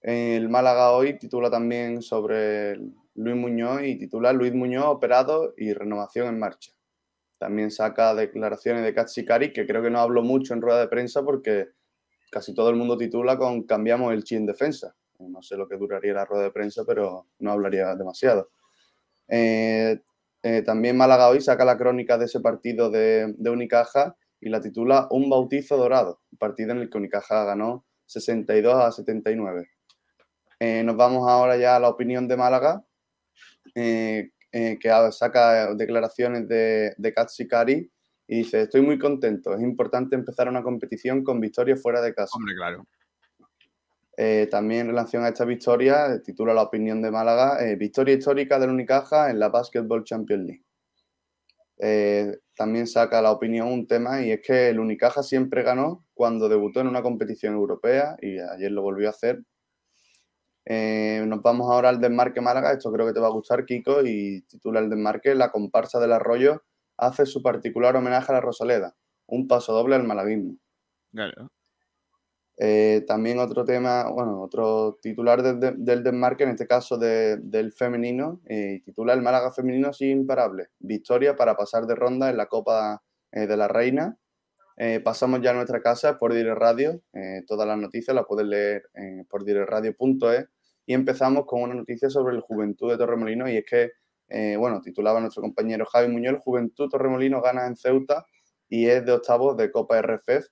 El 0.00 0.48
Málaga 0.48 0.90
hoy 0.90 1.16
titula 1.18 1.50
también 1.50 2.02
sobre 2.02 2.76
Luis 3.14 3.36
Muñoz 3.36 3.82
y 3.84 3.96
titula 3.96 4.32
Luis 4.32 4.52
Muñoz 4.52 4.86
operado 4.86 5.54
y 5.56 5.72
renovación 5.72 6.26
en 6.26 6.38
marcha. 6.40 6.72
También 7.38 7.70
saca 7.70 8.14
declaraciones 8.14 8.82
de 8.82 8.92
Katsikari, 8.92 9.52
que 9.52 9.66
creo 9.66 9.82
que 9.82 9.90
no 9.90 10.00
habló 10.00 10.22
mucho 10.22 10.52
en 10.52 10.62
rueda 10.62 10.80
de 10.80 10.88
prensa 10.88 11.22
porque 11.22 11.68
casi 12.30 12.54
todo 12.54 12.70
el 12.70 12.76
mundo 12.76 12.98
titula 12.98 13.38
con 13.38 13.62
cambiamos 13.62 14.12
el 14.12 14.24
chi 14.24 14.34
en 14.34 14.46
defensa. 14.46 14.96
No 15.20 15.42
sé 15.42 15.56
lo 15.56 15.68
que 15.68 15.76
duraría 15.76 16.12
la 16.12 16.24
rueda 16.24 16.42
de 16.42 16.50
prensa, 16.50 16.82
pero 16.84 17.28
no 17.38 17.52
hablaría 17.52 17.94
demasiado. 17.94 18.50
Eh, 19.28 20.00
eh, 20.42 20.62
también 20.62 20.96
Málaga 20.96 21.28
hoy 21.28 21.40
saca 21.40 21.64
la 21.64 21.78
crónica 21.78 22.18
de 22.18 22.24
ese 22.24 22.40
partido 22.40 22.90
de, 22.90 23.32
de 23.38 23.50
Unicaja 23.50 24.16
y 24.44 24.50
la 24.50 24.60
titula 24.60 25.08
Un 25.10 25.28
bautizo 25.28 25.76
dorado, 25.76 26.20
un 26.30 26.38
partido 26.38 26.72
en 26.72 26.78
el 26.78 26.90
que 26.90 26.98
Unicaja 26.98 27.44
ganó 27.44 27.84
62 28.06 28.74
a 28.74 28.92
79. 28.92 29.68
Eh, 30.60 30.82
nos 30.84 30.96
vamos 30.96 31.28
ahora 31.28 31.56
ya 31.56 31.76
a 31.76 31.80
la 31.80 31.88
opinión 31.88 32.28
de 32.28 32.36
Málaga, 32.36 32.84
eh, 33.74 34.30
eh, 34.52 34.78
que 34.78 34.90
saca 35.10 35.74
declaraciones 35.74 36.46
de, 36.46 36.94
de 36.96 37.12
Katsikari 37.12 37.90
y 38.26 38.38
dice, 38.38 38.62
estoy 38.62 38.82
muy 38.82 38.98
contento, 38.98 39.54
es 39.54 39.62
importante 39.62 40.14
empezar 40.14 40.48
una 40.48 40.62
competición 40.62 41.24
con 41.24 41.40
victoria 41.40 41.76
fuera 41.76 42.00
de 42.00 42.14
casa. 42.14 42.36
Hombre, 42.36 42.54
claro. 42.54 42.86
Eh, 44.16 44.46
también 44.50 44.82
en 44.82 44.88
relación 44.88 45.24
a 45.24 45.28
esta 45.28 45.44
victoria, 45.44 46.22
titula 46.22 46.54
la 46.54 46.62
opinión 46.62 47.02
de 47.02 47.10
Málaga, 47.10 47.66
eh, 47.66 47.74
victoria 47.76 48.14
histórica 48.14 48.58
del 48.58 48.70
Unicaja 48.70 49.30
en 49.30 49.40
la 49.40 49.48
Basketball 49.48 50.04
Champions 50.04 50.44
League. 50.44 50.64
Eh, 51.78 52.38
también 52.56 52.86
saca 52.86 53.20
la 53.20 53.32
opinión 53.32 53.68
un 53.68 53.86
tema 53.86 54.22
y 54.22 54.30
es 54.30 54.40
que 54.40 54.68
el 54.68 54.78
Unicaja 54.78 55.22
siempre 55.22 55.62
ganó 55.62 56.04
cuando 56.14 56.48
debutó 56.48 56.80
en 56.80 56.88
una 56.88 57.02
competición 57.02 57.54
europea 57.54 58.16
y 58.20 58.38
ayer 58.38 58.70
lo 58.70 58.82
volvió 58.82 59.08
a 59.08 59.10
hacer. 59.10 59.42
Eh, 60.66 61.22
nos 61.26 61.42
vamos 61.42 61.70
ahora 61.70 61.90
al 61.90 62.00
desmarque 62.00 62.40
Málaga, 62.40 62.72
esto 62.72 62.90
creo 62.90 63.06
que 63.06 63.12
te 63.12 63.20
va 63.20 63.26
a 63.26 63.32
gustar 63.32 63.66
Kiko 63.66 64.02
y 64.02 64.42
titula 64.42 64.80
el 64.80 64.88
desmarque 64.88 65.34
La 65.34 65.50
comparsa 65.50 66.00
del 66.00 66.12
arroyo 66.12 66.64
hace 66.96 67.26
su 67.26 67.42
particular 67.42 67.96
homenaje 67.96 68.32
a 68.32 68.36
la 68.36 68.40
Rosaleda, 68.40 68.94
un 69.26 69.46
paso 69.46 69.72
doble 69.72 69.96
al 69.96 70.04
malaguismo. 70.04 70.56
Claro. 71.12 71.50
Eh, 72.56 73.04
también 73.08 73.40
otro 73.40 73.64
tema, 73.64 74.08
bueno, 74.10 74.40
otro 74.40 74.98
titular 75.02 75.42
del, 75.42 75.58
de- 75.58 75.74
del 75.76 76.04
desmarque, 76.04 76.44
en 76.44 76.50
este 76.50 76.66
caso 76.68 76.96
de- 76.96 77.38
del 77.38 77.72
femenino, 77.72 78.40
eh, 78.48 78.80
titula 78.84 79.12
El 79.12 79.22
Málaga 79.22 79.52
femenino 79.52 79.92
sigue 79.92 80.12
imparable. 80.12 80.68
Victoria 80.78 81.34
para 81.36 81.56
pasar 81.56 81.86
de 81.86 81.96
ronda 81.96 82.30
en 82.30 82.36
la 82.36 82.46
Copa 82.46 83.02
eh, 83.32 83.46
de 83.48 83.56
la 83.56 83.66
Reina. 83.68 84.16
Eh, 84.76 85.00
pasamos 85.00 85.40
ya 85.42 85.50
a 85.50 85.54
nuestra 85.54 85.80
casa 85.82 86.18
por 86.18 86.32
Dire 86.34 86.54
Radio. 86.54 87.00
todas 87.46 87.66
las 87.66 87.78
noticias 87.78 88.14
las 88.14 88.26
puedes 88.26 88.46
leer 88.46 88.82
por 89.28 89.44
direradio.es. 89.44 90.46
Y 90.86 90.94
empezamos 90.94 91.46
con 91.46 91.62
una 91.62 91.74
noticia 91.74 92.10
sobre 92.10 92.34
el 92.36 92.40
Juventud 92.42 92.90
de 92.90 92.98
Torremolinos 92.98 93.50
y 93.50 93.56
es 93.58 93.64
que, 93.64 93.90
bueno, 94.58 94.80
titulaba 94.82 95.20
nuestro 95.20 95.42
compañero 95.42 95.84
Javi 95.86 96.08
Muñoz, 96.08 96.38
Juventud 96.44 96.88
Torremolinos 96.90 97.42
gana 97.42 97.66
en 97.66 97.76
Ceuta 97.76 98.26
y 98.68 98.86
es 98.88 99.04
de 99.06 99.12
octavos 99.12 99.56
de 99.56 99.70
Copa 99.70 99.98
RFF. 100.02 100.46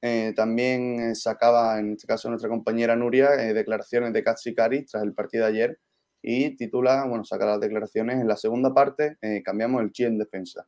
Eh, 0.00 0.32
también 0.36 1.00
eh, 1.00 1.14
sacaba, 1.16 1.78
en 1.80 1.92
este 1.92 2.06
caso, 2.06 2.28
nuestra 2.28 2.48
compañera 2.48 2.94
Nuria, 2.94 3.34
eh, 3.34 3.52
declaraciones 3.52 4.12
de 4.12 4.22
Katsikari 4.22 4.84
tras 4.84 5.02
el 5.02 5.12
partido 5.12 5.44
de 5.44 5.50
ayer 5.50 5.80
y 6.22 6.56
titula, 6.56 7.04
bueno, 7.06 7.24
saca 7.24 7.46
las 7.46 7.60
declaraciones 7.60 8.20
en 8.20 8.28
la 8.28 8.36
segunda 8.36 8.74
parte, 8.74 9.18
cambiamos 9.44 9.82
el 9.82 9.92
chi 9.92 10.04
en 10.04 10.18
defensa. 10.18 10.66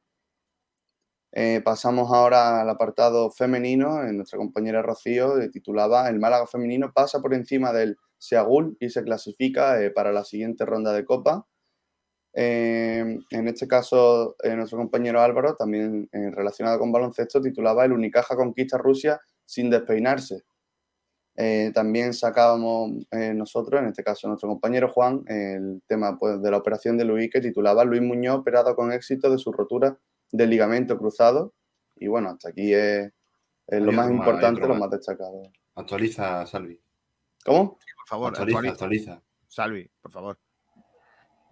Pasamos 1.64 2.12
ahora 2.12 2.60
al 2.60 2.68
apartado 2.68 3.30
femenino, 3.32 4.02
en 4.04 4.16
nuestra 4.16 4.38
compañera 4.38 4.80
Rocío 4.80 5.34
titulaba 5.50 6.08
El 6.08 6.20
Málaga 6.20 6.46
femenino 6.46 6.92
pasa 6.92 7.20
por 7.20 7.34
encima 7.34 7.72
del 7.72 7.96
Seagul 8.16 8.76
y 8.80 8.90
se 8.90 9.02
clasifica 9.02 9.76
para 9.94 10.12
la 10.12 10.24
siguiente 10.24 10.64
ronda 10.64 10.92
de 10.92 11.04
Copa. 11.04 11.46
Eh, 12.32 13.18
en 13.30 13.48
este 13.48 13.66
caso, 13.66 14.36
eh, 14.42 14.54
nuestro 14.54 14.78
compañero 14.78 15.20
Álvaro, 15.20 15.56
también 15.56 16.08
eh, 16.12 16.30
relacionado 16.30 16.78
con 16.78 16.92
baloncesto, 16.92 17.40
titulaba 17.40 17.84
El 17.84 17.92
Unicaja 17.92 18.36
conquista 18.36 18.78
Rusia 18.78 19.20
sin 19.44 19.68
despeinarse. 19.70 20.44
Eh, 21.36 21.70
también 21.74 22.12
sacábamos 22.12 22.90
eh, 23.10 23.32
nosotros, 23.34 23.80
en 23.80 23.88
este 23.88 24.04
caso 24.04 24.28
nuestro 24.28 24.48
compañero 24.48 24.88
Juan, 24.90 25.22
el 25.26 25.82
tema 25.86 26.18
pues, 26.18 26.42
de 26.42 26.50
la 26.50 26.58
operación 26.58 26.98
de 26.98 27.04
Luis, 27.04 27.30
que 27.30 27.40
titulaba 27.40 27.84
Luis 27.84 28.02
Muñoz 28.02 28.38
operado 28.40 28.74
con 28.76 28.92
éxito 28.92 29.30
de 29.30 29.38
su 29.38 29.50
rotura 29.52 29.96
del 30.30 30.50
ligamento 30.50 30.98
cruzado. 30.98 31.54
Y 31.96 32.08
bueno, 32.08 32.30
hasta 32.30 32.50
aquí 32.50 32.74
es, 32.74 33.10
es 33.66 33.82
lo 33.82 33.92
más 33.92 34.06
otro 34.06 34.16
importante, 34.18 34.66
lo 34.66 34.74
más. 34.74 34.90
destacado. 34.90 35.42
Actualiza, 35.74 36.46
Salvi. 36.46 36.78
¿Cómo? 37.44 37.78
Por 37.78 38.08
favor, 38.08 38.28
Actualiza, 38.28 38.58
actualiza. 38.58 39.12
actualiza. 39.12 39.22
Salvi, 39.48 39.90
por 40.02 40.12
favor. 40.12 40.38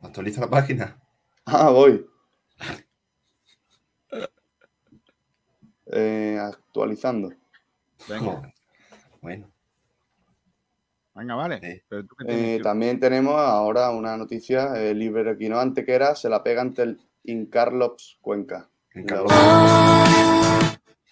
Actualiza 0.03 0.41
la 0.41 0.51
página. 0.51 0.99
Ah, 1.45 1.71
voy. 1.71 2.07
Eh, 5.87 6.39
actualizando. 6.41 7.33
Venga. 8.09 8.53
Bueno, 9.21 9.51
venga, 11.15 11.35
vale. 11.35 11.61
Sí. 11.61 11.83
Pero 11.89 12.07
tú 12.07 12.15
qué 12.17 12.57
Eh, 12.57 12.61
también 12.63 13.01
tenemos 13.01 13.35
ahora 13.35 13.91
una 13.91 14.17
noticia, 14.17 14.75
el 14.75 15.03
Iberoquino 15.03 15.59
Antequera 15.59 16.15
se 16.15 16.29
la 16.29 16.43
pega 16.43 16.63
ante 16.63 16.83
el 16.83 17.01
Incarlops 17.25 18.19
Cuenca. 18.21 18.69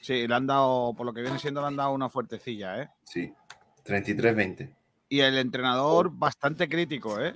Sí, 0.00 0.28
le 0.28 0.34
han 0.34 0.46
dado, 0.46 0.94
por 0.94 1.06
lo 1.06 1.12
que 1.12 1.22
viene 1.22 1.38
siendo, 1.38 1.60
le 1.60 1.66
han 1.68 1.76
dado 1.76 1.92
una 1.92 2.08
fuertecilla, 2.08 2.82
¿eh? 2.82 2.90
Sí. 3.04 3.32
33-20. 3.84 4.74
Y 5.08 5.20
el 5.20 5.38
entrenador 5.38 6.10
bastante 6.12 6.68
crítico, 6.68 7.20
¿eh? 7.20 7.34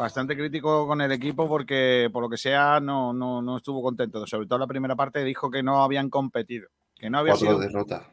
Bastante 0.00 0.34
crítico 0.34 0.86
con 0.86 1.02
el 1.02 1.12
equipo 1.12 1.46
porque, 1.46 2.08
por 2.10 2.22
lo 2.22 2.30
que 2.30 2.38
sea, 2.38 2.80
no, 2.80 3.12
no, 3.12 3.42
no 3.42 3.58
estuvo 3.58 3.82
contento. 3.82 4.26
Sobre 4.26 4.46
todo 4.46 4.58
la 4.58 4.66
primera 4.66 4.96
parte 4.96 5.22
dijo 5.22 5.50
que 5.50 5.62
no 5.62 5.84
habían 5.84 6.08
competido. 6.08 6.70
Que 6.96 7.10
no 7.10 7.18
había 7.18 7.34
Cuatro 7.34 7.48
sido... 7.48 7.58
derrotas. 7.58 8.06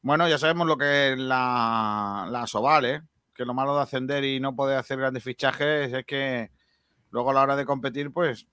Bueno, 0.00 0.26
ya 0.30 0.38
sabemos 0.38 0.66
lo 0.66 0.78
que 0.78 1.12
es 1.12 1.18
la, 1.18 2.26
la 2.30 2.46
Soval, 2.46 2.86
¿eh? 2.86 3.02
Que 3.34 3.44
lo 3.44 3.52
malo 3.52 3.76
de 3.76 3.82
ascender 3.82 4.24
y 4.24 4.40
no 4.40 4.56
poder 4.56 4.78
hacer 4.78 4.98
grandes 4.98 5.22
fichajes 5.22 5.92
es 5.92 6.06
que 6.06 6.50
luego 7.10 7.32
a 7.32 7.34
la 7.34 7.42
hora 7.42 7.56
de 7.56 7.66
competir, 7.66 8.10
pues, 8.10 8.46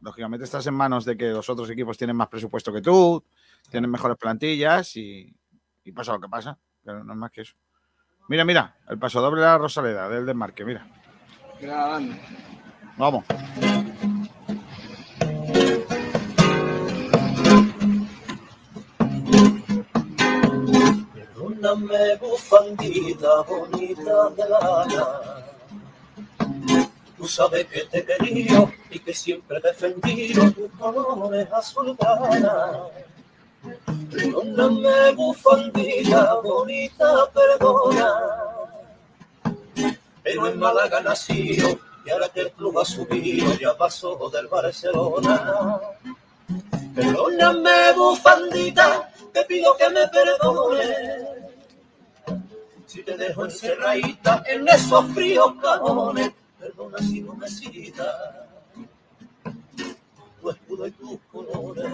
lógicamente 0.00 0.42
estás 0.46 0.66
en 0.66 0.74
manos 0.74 1.04
de 1.04 1.16
que 1.16 1.28
los 1.28 1.48
otros 1.48 1.70
equipos 1.70 1.96
tienen 1.96 2.16
más 2.16 2.26
presupuesto 2.26 2.72
que 2.72 2.82
tú, 2.82 3.22
tienen 3.70 3.88
mejores 3.88 4.18
plantillas 4.18 4.96
y, 4.96 5.32
y 5.84 5.92
pasa 5.92 6.14
lo 6.14 6.20
que 6.20 6.28
pasa. 6.28 6.58
Pero 6.82 7.04
no 7.04 7.12
es 7.12 7.18
más 7.20 7.30
que 7.30 7.42
eso. 7.42 7.54
Mira, 8.28 8.44
mira, 8.44 8.78
el 8.88 8.98
paso 8.98 9.20
doble 9.20 9.42
de 9.42 9.46
la 9.46 9.58
Rosaleda, 9.58 10.08
del 10.08 10.26
desmarque, 10.26 10.64
mira. 10.64 10.88
Vamos. 12.96 13.24
Perdóname, 21.14 22.16
bufandita 22.20 23.42
bonita 23.42 24.30
de 24.36 24.48
lana. 24.48 25.06
Tú 27.16 27.26
sabes 27.26 27.66
que 27.66 27.84
te 27.84 27.98
he 27.98 28.04
querido 28.04 28.70
y 28.90 28.98
que 28.98 29.14
siempre 29.14 29.58
he 29.58 29.60
defendido 29.60 30.50
tus 30.52 30.70
colores 30.72 31.48
azulgrana. 31.52 32.88
Perdóname, 34.10 35.12
bufandita 35.14 36.34
bonita, 36.42 37.30
perdona. 37.32 38.53
Pero 40.24 40.48
en 40.48 40.58
Málaga 40.58 41.00
nació 41.02 41.78
y 42.04 42.10
ahora 42.10 42.28
que 42.30 42.40
el 42.40 42.52
club 42.52 42.78
ha 42.78 42.84
subido 42.84 43.52
ya 43.58 43.76
pasó 43.76 44.30
del 44.30 44.48
Barcelona. 44.48 45.80
Perdóname, 46.94 47.92
bufandita, 47.94 49.12
te 49.32 49.44
pido 49.44 49.76
que 49.76 49.90
me 49.90 50.08
perdones. 50.08 50.96
Si 52.86 53.02
te 53.02 53.16
dejo 53.16 53.44
encerradita 53.44 54.42
en 54.46 54.66
esos 54.66 55.06
fríos 55.12 55.52
cajones, 55.60 56.32
perdona 56.58 56.98
si 56.98 57.20
no 57.20 57.34
me 57.34 57.48
citas 57.48 58.16
tu 60.40 60.50
escudo 60.50 60.86
y 60.86 60.90
tus 60.92 61.18
colores. 61.30 61.92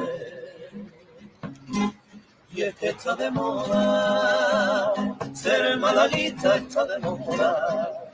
Y 2.53 2.63
es 2.63 2.75
que 2.75 2.89
está 2.89 3.15
de 3.15 3.31
moda, 3.31 4.93
ser 5.33 5.77
malaguista 5.79 6.57
está 6.57 6.85
de 6.85 6.99
moda. 6.99 8.11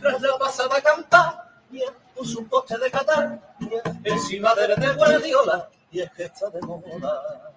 Tras 0.00 0.20
la 0.20 0.38
pasada 0.38 0.80
campaña, 0.80 1.90
puso 2.14 2.38
un 2.38 2.48
poste 2.48 2.78
de 2.78 2.90
Qatar 2.90 3.40
encima 4.04 4.54
del 4.54 4.76
de 4.76 4.94
Guardiola, 4.94 5.68
y 5.90 6.00
es 6.00 6.10
que 6.12 6.24
está 6.24 6.48
de 6.50 6.60
moda. 6.60 7.52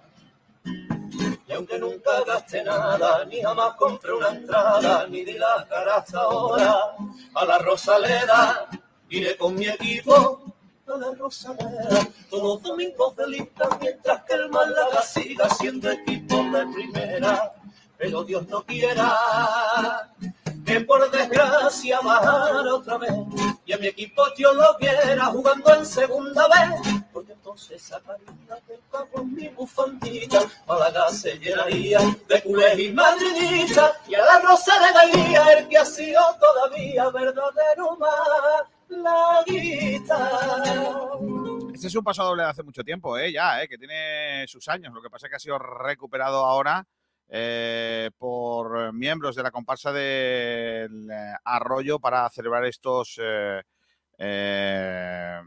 Y 1.48 1.53
aunque 1.53 1.77
nunca 1.77 2.24
gasté 2.25 2.63
nada, 2.63 3.24
ni 3.25 3.41
jamás 3.41 3.75
compré 3.75 4.13
una 4.13 4.29
entrada, 4.29 5.06
ni 5.08 5.24
di 5.24 5.34
la 5.34 5.67
cara 5.70 5.98
hasta 5.98 6.20
ahora, 6.20 6.96
a 7.36 7.46
la 7.46 7.58
Rosaleda 7.60 8.67
iré 9.10 9.38
con 9.38 9.53
mi 9.53 9.67
equipo 9.67 10.57
a 10.94 10.98
la 10.98 11.12
Rosaleda, 11.15 12.08
todos 12.29 12.62
domingos 12.62 13.15
de 13.15 13.27
lista, 13.27 13.67
mientras 13.82 14.24
que 14.24 14.34
el 14.34 14.50
Málaga 14.50 15.01
siga 15.01 15.50
siendo 15.50 15.89
equipo 15.91 16.36
de 16.44 16.65
primera. 16.74 17.53
Pero 17.98 18.24
Dios 18.24 18.48
no 18.48 18.63
quiera 18.63 20.13
que 20.65 20.82
por 20.82 21.10
desgracia 21.10 22.00
bajara 22.01 22.75
otra 22.75 22.98
vez. 22.98 23.12
Y 23.65 23.74
a 23.74 23.77
mi 23.77 23.88
equipo 23.88 24.24
yo 24.38 24.53
lo 24.53 24.77
viera 24.77 25.25
jugando 25.25 25.74
en 25.74 25.86
segunda 25.86 26.48
vez, 26.48 27.03
porque 27.12 27.34
entonces 27.34 27.82
sacaría 27.82 28.27
de 28.67 28.77
con 29.12 29.34
mi 29.34 29.48
bufandita, 29.50 30.41
Málaga 30.67 31.10
se 31.10 31.38
llenaría 31.38 32.00
de 32.27 32.44
culés 32.44 32.79
y 32.79 32.91
madridistas, 32.91 33.94
y 34.08 34.15
a 34.15 34.24
la 34.24 34.39
rosa 34.39 34.74
de 34.79 34.94
Galía 34.94 35.53
el 35.53 35.67
que 35.67 35.77
ha 35.77 35.86
sido 35.86 36.22
todavía 36.39 37.10
verdadero 37.10 37.98
malaguita. 38.89 40.32
Este 41.74 41.88
es 41.88 41.96
un 41.96 42.03
paso 42.03 42.36
de 42.36 42.44
hace 42.44 42.63
mucho 42.63 42.84
tiempo, 42.84 43.17
¿eh? 43.17 43.32
ya, 43.32 43.62
¿eh? 43.62 43.67
que 43.67 43.77
tiene 43.77 44.46
sus 44.48 44.67
años. 44.67 44.94
Lo 44.94 45.01
que 45.01 45.10
pasa 45.10 45.27
es 45.27 45.29
que 45.29 45.36
ha 45.36 45.39
sido 45.39 45.60
recuperado 45.60 46.46
ahora 46.46 46.86
eh, 47.29 48.10
por 48.17 48.94
miembros 48.94 49.36
de 49.36 49.44
la 49.44 49.51
comparsa 49.51 49.91
del 49.91 51.10
eh, 51.12 51.34
Arroyo 51.44 52.00
para 52.00 52.29
celebrar 52.29 52.63
estos, 52.65 53.20
eh, 54.17 55.41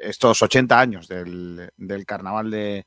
estos 0.00 0.42
80 0.42 0.80
años 0.80 1.08
del 1.08 2.04
carnaval 2.06 2.50
de. 2.50 2.86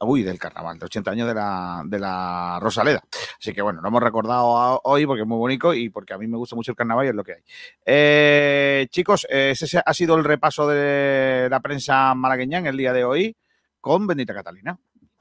Uy, 0.00 0.22
del 0.22 0.38
carnaval, 0.38 0.78
de 0.78 0.84
80 0.84 1.10
años 1.10 1.28
de 1.28 1.34
la, 1.34 1.82
de 1.86 1.98
la 1.98 2.58
Rosaleda. 2.60 3.02
Así 3.38 3.54
que 3.54 3.62
bueno, 3.62 3.80
lo 3.80 3.88
hemos 3.88 4.02
recordado 4.02 4.80
hoy 4.84 5.06
porque 5.06 5.22
es 5.22 5.26
muy 5.28 5.38
bonito 5.38 5.72
y 5.72 5.88
porque 5.88 6.12
a 6.12 6.18
mí 6.18 6.26
me 6.26 6.36
gusta 6.36 6.54
mucho 6.54 6.72
el 6.72 6.76
carnaval 6.76 7.06
y 7.06 7.08
es 7.08 7.14
lo 7.14 7.24
que 7.24 7.32
hay. 7.32 7.42
Eh, 7.86 8.86
chicos, 8.90 9.26
eh, 9.30 9.50
ese 9.52 9.82
ha 9.84 9.94
sido 9.94 10.16
el 10.16 10.24
repaso 10.24 10.68
de 10.68 11.48
la 11.50 11.60
prensa 11.60 12.14
malagueña 12.14 12.58
en 12.58 12.66
el 12.66 12.76
día 12.76 12.92
de 12.92 13.04
hoy 13.04 13.36
con 13.80 14.06
Bendita 14.06 14.34
Catalina. 14.34 14.78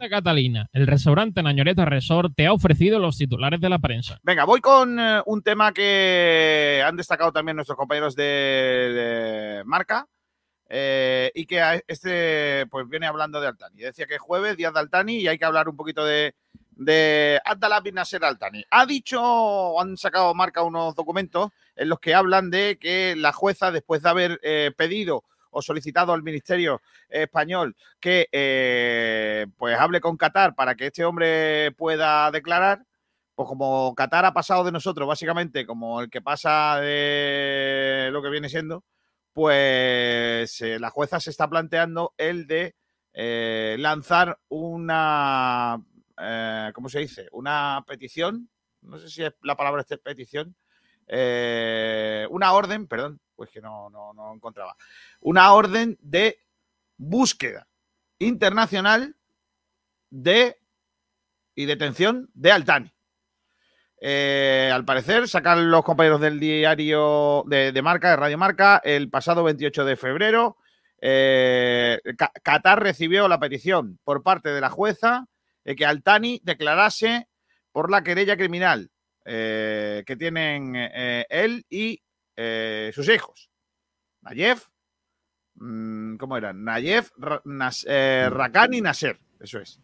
Catalina, 0.09 0.67
el 0.73 0.87
restaurante 0.87 1.43
Nañoreta 1.43 1.85
Resort 1.85 2.33
te 2.35 2.47
ha 2.47 2.53
ofrecido 2.53 2.99
los 2.99 3.17
titulares 3.17 3.61
de 3.61 3.69
la 3.69 3.79
prensa. 3.79 4.19
Venga, 4.23 4.45
voy 4.45 4.59
con 4.59 4.99
eh, 4.99 5.21
un 5.27 5.43
tema 5.43 5.71
que 5.71 6.83
han 6.85 6.97
destacado 6.97 7.31
también 7.31 7.55
nuestros 7.55 7.77
compañeros 7.77 8.15
de, 8.15 8.23
de 8.23 9.63
marca 9.65 10.07
eh, 10.73 11.33
y 11.35 11.45
que 11.45 11.59
a 11.59 11.81
este 11.85 12.65
pues 12.67 12.87
viene 12.87 13.05
hablando 13.05 13.41
de 13.41 13.47
Altani. 13.47 13.81
Decía 13.81 14.07
que 14.07 14.15
es 14.15 14.21
jueves, 14.21 14.55
día 14.55 14.71
de 14.71 14.79
Altani 14.79 15.17
y 15.17 15.27
hay 15.27 15.37
que 15.37 15.43
hablar 15.43 15.67
un 15.67 15.75
poquito 15.75 16.05
de, 16.05 16.33
de 16.71 17.41
Abdallah 17.43 17.81
bin 17.81 17.95
Nasser 17.95 18.23
Altani. 18.23 18.63
Ha 18.71 18.85
dicho, 18.85 19.77
han 19.81 19.97
sacado 19.97 20.33
marca 20.33 20.63
unos 20.63 20.95
documentos 20.95 21.49
en 21.75 21.89
los 21.89 21.99
que 21.99 22.15
hablan 22.15 22.49
de 22.49 22.77
que 22.79 23.15
la 23.17 23.33
jueza, 23.33 23.69
después 23.69 24.01
de 24.01 24.09
haber 24.09 24.39
eh, 24.43 24.71
pedido 24.77 25.25
o 25.49 25.61
solicitado 25.61 26.13
al 26.13 26.23
Ministerio 26.23 26.81
Español 27.09 27.75
que 27.99 28.29
eh, 28.31 29.47
pues 29.57 29.77
hable 29.77 29.99
con 29.99 30.15
Qatar 30.15 30.55
para 30.55 30.75
que 30.75 30.87
este 30.87 31.03
hombre 31.03 31.73
pueda 31.73 32.31
declarar, 32.31 32.85
pues 33.35 33.49
como 33.49 33.93
Qatar 33.93 34.23
ha 34.23 34.31
pasado 34.33 34.63
de 34.63 34.71
nosotros, 34.71 35.05
básicamente, 35.05 35.65
como 35.65 35.99
el 35.99 36.09
que 36.09 36.21
pasa 36.21 36.79
de 36.79 38.07
lo 38.13 38.21
que 38.21 38.29
viene 38.29 38.47
siendo, 38.47 38.85
pues 39.33 40.61
eh, 40.61 40.79
la 40.79 40.89
jueza 40.89 41.19
se 41.19 41.29
está 41.29 41.49
planteando 41.49 42.13
el 42.17 42.47
de 42.47 42.75
eh, 43.13 43.75
lanzar 43.79 44.39
una, 44.49 45.81
eh, 46.17 46.71
¿cómo 46.73 46.89
se 46.89 46.99
dice? 46.99 47.27
Una 47.31 47.83
petición, 47.85 48.49
no 48.81 48.97
sé 48.97 49.09
si 49.09 49.23
es 49.23 49.33
la 49.43 49.55
palabra 49.55 49.81
esta 49.81 49.95
es 49.95 50.01
petición, 50.01 50.55
eh, 51.07 52.25
una 52.29 52.53
orden, 52.53 52.87
perdón, 52.87 53.19
pues 53.35 53.49
que 53.49 53.61
no, 53.61 53.89
no, 53.89 54.13
no 54.13 54.33
encontraba, 54.33 54.75
una 55.19 55.53
orden 55.53 55.97
de 56.01 56.39
búsqueda 56.97 57.67
internacional 58.19 59.15
de 60.09 60.57
y 61.55 61.65
detención 61.65 62.29
de 62.33 62.51
Altani. 62.51 62.93
Eh, 64.03 64.71
al 64.73 64.83
parecer, 64.83 65.27
sacan 65.27 65.69
los 65.69 65.83
compañeros 65.83 66.19
del 66.19 66.39
diario 66.39 67.43
de, 67.45 67.71
de 67.71 67.81
Marca, 67.83 68.09
de 68.09 68.15
Radio 68.15 68.37
Marca, 68.37 68.81
el 68.83 69.09
pasado 69.11 69.43
28 69.43 69.85
de 69.85 69.95
febrero. 69.95 70.57
eh, 70.99 71.99
Qatar 72.43 72.81
recibió 72.81 73.27
la 73.27 73.39
petición 73.39 73.99
por 74.03 74.23
parte 74.23 74.49
de 74.49 74.59
la 74.61 74.69
jueza 74.71 75.27
de 75.63 75.75
que 75.75 75.85
Altani 75.85 76.41
declarase 76.43 77.27
por 77.71 77.91
la 77.91 78.03
querella 78.03 78.35
criminal 78.37 78.89
eh, 79.25 80.03
que 80.07 80.15
tienen 80.15 80.75
él 80.75 81.65
y 81.69 82.01
sus 82.93 83.07
hijos. 83.07 83.51
Nayef, 84.21 84.67
mm, 85.55 86.15
¿cómo 86.17 86.37
era? 86.37 86.53
Nayef, 86.53 87.11
Nas- 87.45 87.85
Rakan 88.31 88.73
y 88.73 88.81
Nasser, 88.81 89.19
eso 89.39 89.59
es. 89.59 89.79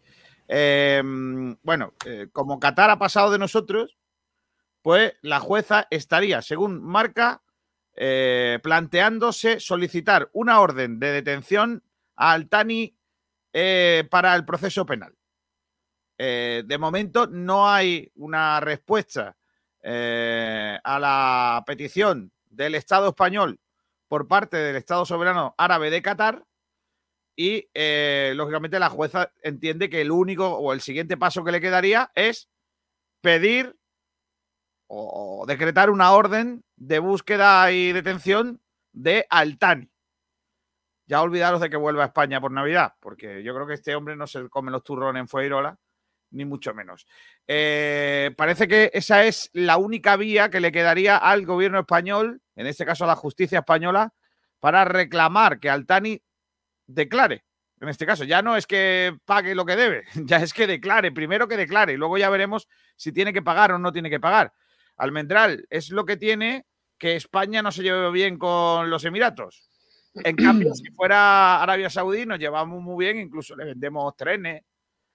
Bueno, 1.62 1.94
como 2.32 2.58
Qatar 2.58 2.90
ha 2.90 2.98
pasado 2.98 3.30
de 3.30 3.38
nosotros, 3.38 3.96
pues 4.82 5.14
la 5.22 5.40
jueza 5.40 5.86
estaría, 5.90 6.42
según 6.42 6.82
marca, 6.82 7.42
eh, 8.00 8.60
planteándose 8.62 9.58
solicitar 9.58 10.30
una 10.32 10.60
orden 10.60 11.00
de 11.00 11.10
detención 11.10 11.82
a 12.14 12.32
Altani 12.32 12.96
eh, 13.52 14.06
para 14.08 14.36
el 14.36 14.44
proceso 14.44 14.86
penal. 14.86 15.16
Eh, 16.16 16.62
de 16.64 16.78
momento 16.78 17.26
no 17.26 17.68
hay 17.68 18.12
una 18.14 18.60
respuesta 18.60 19.36
a 19.80 20.98
la 21.00 21.64
petición 21.66 22.30
del 22.50 22.74
Estado 22.74 23.08
español 23.08 23.58
por 24.06 24.28
parte 24.28 24.58
del 24.58 24.76
Estado 24.76 25.06
soberano 25.06 25.54
árabe 25.56 25.90
de 25.90 26.02
Qatar 26.02 26.44
y 27.34 27.68
lógicamente 28.34 28.78
la 28.78 28.90
jueza 28.90 29.32
entiende 29.42 29.88
que 29.88 30.02
el 30.02 30.10
único 30.10 30.50
o 30.50 30.74
el 30.74 30.82
siguiente 30.82 31.16
paso 31.16 31.42
que 31.42 31.52
le 31.52 31.60
quedaría 31.62 32.12
es 32.14 32.50
pedir 33.22 33.77
o, 34.88 35.44
decretar 35.46 35.90
una 35.90 36.12
orden 36.12 36.64
de 36.76 36.98
búsqueda 36.98 37.70
y 37.70 37.92
detención 37.92 38.60
de 38.92 39.26
Altani. 39.30 39.90
Ya 41.06 41.22
olvidaros 41.22 41.60
de 41.60 41.70
que 41.70 41.76
vuelva 41.76 42.02
a 42.02 42.06
España 42.06 42.40
por 42.40 42.50
Navidad, 42.50 42.94
porque 43.00 43.42
yo 43.42 43.54
creo 43.54 43.66
que 43.66 43.74
este 43.74 43.94
hombre 43.94 44.16
no 44.16 44.26
se 44.26 44.48
come 44.48 44.70
los 44.70 44.82
turrones 44.82 45.20
en 45.20 45.28
Fueirola, 45.28 45.78
ni 46.30 46.44
mucho 46.44 46.74
menos. 46.74 47.06
Eh, 47.46 48.34
parece 48.36 48.68
que 48.68 48.90
esa 48.92 49.24
es 49.24 49.50
la 49.54 49.78
única 49.78 50.16
vía 50.16 50.50
que 50.50 50.60
le 50.60 50.72
quedaría 50.72 51.16
al 51.16 51.46
gobierno 51.46 51.80
español, 51.80 52.42
en 52.56 52.66
este 52.66 52.84
caso 52.84 53.04
a 53.04 53.08
la 53.08 53.16
justicia 53.16 53.60
española, 53.60 54.12
para 54.60 54.84
reclamar 54.84 55.60
que 55.60 55.70
Altani 55.70 56.20
declare. 56.86 57.44
En 57.80 57.88
este 57.88 58.06
caso, 58.06 58.24
ya 58.24 58.42
no 58.42 58.56
es 58.56 58.66
que 58.66 59.16
pague 59.24 59.54
lo 59.54 59.64
que 59.64 59.76
debe, 59.76 60.04
ya 60.14 60.38
es 60.38 60.52
que 60.52 60.66
declare, 60.66 61.12
primero 61.12 61.46
que 61.46 61.56
declare, 61.56 61.92
y 61.92 61.96
luego 61.96 62.18
ya 62.18 62.28
veremos 62.28 62.68
si 62.96 63.12
tiene 63.12 63.32
que 63.32 63.42
pagar 63.42 63.72
o 63.72 63.78
no 63.78 63.92
tiene 63.92 64.10
que 64.10 64.20
pagar. 64.20 64.52
Almendral 64.98 65.64
es 65.70 65.90
lo 65.90 66.04
que 66.04 66.16
tiene 66.16 66.66
que 66.98 67.16
España 67.16 67.62
no 67.62 67.70
se 67.72 67.82
lleve 67.82 68.10
bien 68.10 68.38
con 68.38 68.90
los 68.90 69.04
Emiratos. 69.04 69.70
En 70.14 70.34
cambio, 70.34 70.74
si 70.74 70.90
fuera 70.90 71.62
Arabia 71.62 71.88
Saudí, 71.88 72.26
nos 72.26 72.38
llevamos 72.40 72.82
muy 72.82 73.04
bien, 73.06 73.18
incluso 73.18 73.54
le 73.54 73.66
vendemos 73.66 74.16
trenes, 74.16 74.64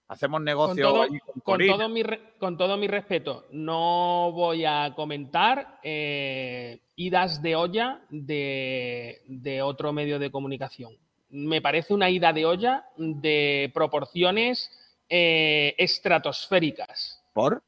hacemos 0.07 0.41
negocio 0.41 0.87
todo- 0.87 1.01
allí 1.01 1.19
con 1.43 1.57
todo, 1.67 1.89
mi, 1.89 2.03
con 2.39 2.57
todo 2.57 2.77
mi 2.77 2.87
respeto, 2.87 3.47
no 3.51 4.31
voy 4.31 4.63
a 4.63 4.93
comentar 4.95 5.79
eh, 5.83 6.79
idas 6.95 7.41
de 7.41 7.55
olla 7.57 7.99
de, 8.09 9.21
de 9.27 9.61
otro 9.61 9.91
medio 9.91 10.19
de 10.19 10.31
comunicación. 10.31 10.95
Me 11.29 11.61
parece 11.61 11.93
una 11.93 12.09
ida 12.09 12.31
de 12.31 12.45
olla 12.45 12.85
de 12.95 13.71
proporciones 13.73 14.71
eh, 15.09 15.75
estratosféricas. 15.77 17.21
¿Por? 17.33 17.61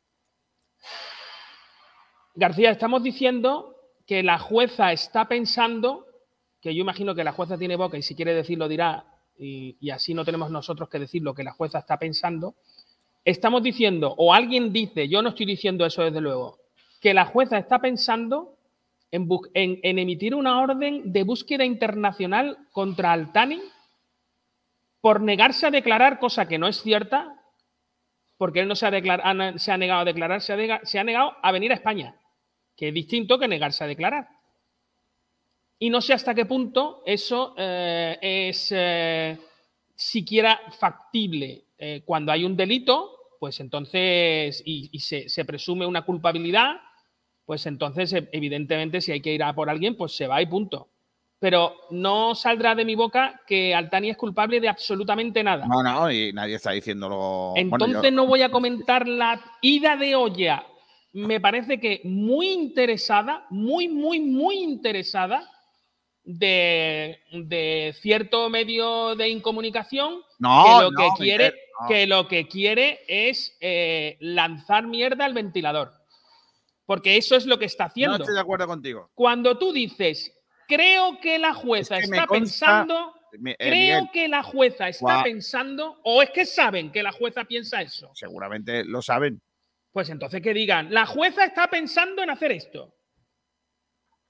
García, 2.36 2.72
estamos 2.72 3.02
diciendo 3.04 3.76
que 4.06 4.22
la 4.24 4.38
jueza 4.38 4.92
está 4.92 5.28
pensando, 5.28 6.06
que 6.62 6.74
yo 6.76 6.82
imagino 6.82 7.16
que 7.16 7.24
la 7.24 7.32
jueza 7.32 7.58
tiene 7.58 7.76
boca 7.76 7.98
y 7.98 8.02
si 8.02 8.16
quiere 8.16 8.34
decirlo 8.34 8.68
dirá, 8.68 9.06
y, 9.38 9.90
así 9.90 10.14
no 10.14 10.24
tenemos 10.26 10.50
nosotros 10.52 10.90
que 10.90 11.00
decir 11.00 11.22
lo 11.22 11.34
que 11.34 11.44
la 11.44 11.52
jueza 11.52 11.80
está 11.80 11.98
pensando. 11.98 12.56
Estamos 13.24 13.64
diciendo, 13.64 14.14
o 14.18 14.34
alguien 14.34 14.72
dice, 14.72 15.08
yo 15.08 15.22
no 15.22 15.30
estoy 15.30 15.46
diciendo 15.46 15.86
eso 15.86 16.04
desde 16.04 16.22
luego, 16.22 16.60
que 17.02 17.14
la 17.14 17.26
jueza 17.26 17.58
está 17.58 17.80
pensando 17.80 18.58
en, 19.12 19.28
emitir 19.84 20.36
una 20.36 20.62
orden 20.62 21.12
de 21.12 21.24
búsqueda 21.24 21.66
internacional 21.66 22.58
contra 22.72 23.14
Altani 23.14 23.62
por 25.02 25.22
negarse 25.22 25.68
a 25.68 25.72
declarar, 25.72 26.20
cosa 26.20 26.48
que 26.48 26.58
no 26.58 26.68
es 26.68 26.82
cierta, 26.82 27.40
porque 28.38 28.60
él 28.60 28.68
no 28.68 28.76
se 28.76 28.86
ha, 28.86 28.92
declar- 28.92 29.22
ha- 29.24 29.58
se 29.58 29.72
ha 29.72 29.78
negado 29.78 30.02
a 30.02 30.06
declarar, 30.06 30.42
se 30.42 30.54
ha, 30.54 30.86
se 30.86 31.00
ha 31.00 31.04
negado 31.04 31.34
a 31.42 31.52
venir 31.52 31.72
a 31.72 31.76
España, 31.76 32.16
que 32.76 32.90
es 32.90 32.94
distinto 32.94 33.40
que 33.40 33.48
negarse 33.48 33.84
a 33.84 33.88
declarar. 33.88 34.28
Y 35.80 35.90
no 35.90 36.02
sé 36.02 36.14
hasta 36.14 36.34
qué 36.34 36.46
punto 36.46 37.04
eso 37.06 37.54
eh, 37.58 38.18
es 38.22 38.72
eh, 38.76 39.38
siquiera 39.94 40.60
factible. 40.80 41.66
Eh, 41.78 42.04
cuando 42.06 42.32
hay 42.32 42.46
un 42.46 42.56
delito, 42.56 43.12
pues 43.40 43.60
entonces, 43.60 44.62
y, 44.66 44.90
y 44.92 45.00
se, 45.00 45.28
se 45.28 45.44
presume 45.44 45.86
una 45.86 46.04
culpabilidad, 46.04 46.76
pues 47.46 47.66
entonces, 47.66 48.16
evidentemente, 48.32 49.02
si 49.02 49.12
hay 49.12 49.22
que 49.22 49.34
ir 49.34 49.44
a 49.44 49.54
por 49.54 49.70
alguien, 49.70 49.96
pues 49.98 50.16
se 50.16 50.28
va 50.28 50.42
y 50.42 50.46
punto. 50.46 50.88
Pero 51.38 51.76
no 51.92 52.34
saldrá 52.34 52.74
de 52.74 52.86
mi 52.86 52.96
boca 52.96 53.42
que 53.46 53.76
Altani 53.76 54.10
es 54.10 54.18
culpable 54.18 54.62
de 54.62 54.70
absolutamente 54.70 55.44
nada. 55.44 55.68
No, 55.68 55.84
no, 55.84 56.10
y 56.10 56.32
nadie 56.32 56.56
está 56.56 56.72
diciéndolo. 56.72 57.52
Bueno, 57.52 57.76
Entonces 57.76 58.04
yo- 58.04 58.12
no 58.12 58.26
voy 58.26 58.42
a 58.42 58.50
comentar 58.50 59.08
la 59.08 59.40
ida 59.62 59.98
de 59.98 60.16
olla 60.16 60.66
me 61.16 61.40
parece 61.40 61.80
que 61.80 62.02
muy 62.04 62.50
interesada, 62.50 63.46
muy, 63.50 63.88
muy, 63.88 64.20
muy 64.20 64.58
interesada 64.58 65.50
de, 66.24 67.20
de 67.32 67.96
cierto 68.02 68.50
medio 68.50 69.16
de 69.16 69.30
incomunicación 69.30 70.22
No, 70.40 70.64
que 70.66 70.84
lo 70.84 70.92
no, 70.92 70.98
que 71.00 71.08
quiere, 71.24 71.44
Miguel, 71.46 71.60
no. 71.82 71.88
que 71.88 72.08
lo 72.08 72.28
que 72.28 72.48
quiere 72.48 73.00
es 73.08 73.56
eh, 73.62 74.18
lanzar 74.20 74.88
mierda 74.88 75.26
al 75.26 75.34
ventilador. 75.34 75.94
Porque 76.86 77.18
eso 77.18 77.36
es 77.36 77.46
lo 77.46 77.58
que 77.58 77.66
está 77.66 77.86
No 77.86 77.88
haciendo. 77.88 78.18
estoy 78.18 78.36
de 78.36 78.42
acuerdo 78.42 78.68
contigo. 78.68 79.10
Cuando 79.16 79.58
tú 79.58 79.72
dices, 79.72 80.32
creo 80.68 81.20
que 81.20 81.40
la 81.40 81.54
jueza 81.54 81.98
Es 81.98 82.06
que 82.06 82.12
me 82.12 82.18
está 82.18 82.28
consta- 82.28 82.40
pensando, 82.40 83.14
Mi- 83.40 83.52
eh, 83.52 83.56
creo 83.58 83.72
Miguel, 84.02 84.10
que 84.14 84.28
la 84.28 84.44
jueza 84.44 84.90
está 84.90 85.24
pensando, 85.24 86.00
o 86.04 86.22
es 86.22 86.30
que 86.32 86.46
saben 86.46 86.92
que 86.92 87.02
la 87.04 87.12
jueza 87.12 87.44
piensa 87.46 87.82
eso. 87.82 88.12
seguramente 88.14 88.84
lo 88.84 89.02
saben. 89.02 89.42
Pues 89.96 90.10
entonces 90.10 90.42
que 90.42 90.54
digan, 90.54 90.94
la 90.94 91.06
jueza 91.06 91.46
está 91.46 91.70
pensando 91.70 92.22
en 92.22 92.30
hacer 92.30 92.52
esto. 92.52 92.94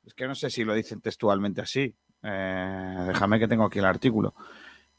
Es 0.05 0.13
que 0.13 0.27
no 0.27 0.35
sé 0.35 0.51
si 0.51 0.63
lo 0.63 0.75
dicen 0.75 1.01
textualmente 1.01 1.59
así. 1.61 1.91
Eh, 2.21 2.95
déjame 3.07 3.39
que 3.39 3.47
tengo 3.47 3.65
aquí 3.65 3.79
el 3.79 3.85
artículo. 3.85 4.35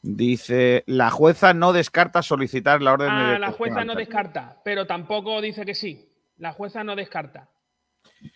Dice, 0.02 0.82
la 0.88 1.08
jueza 1.12 1.54
no 1.54 1.72
descarta 1.72 2.20
solicitar 2.20 2.82
la 2.82 2.94
orden 2.94 3.06
de 3.16 3.34
Ah, 3.36 3.38
la 3.38 3.52
jueza 3.52 3.84
no 3.84 3.92
Tani". 3.92 4.04
descarta, 4.06 4.60
pero 4.64 4.88
tampoco 4.88 5.40
dice 5.40 5.64
que 5.64 5.76
sí. 5.76 6.12
La 6.38 6.52
jueza 6.52 6.82
no 6.82 6.96
descarta. 6.96 7.48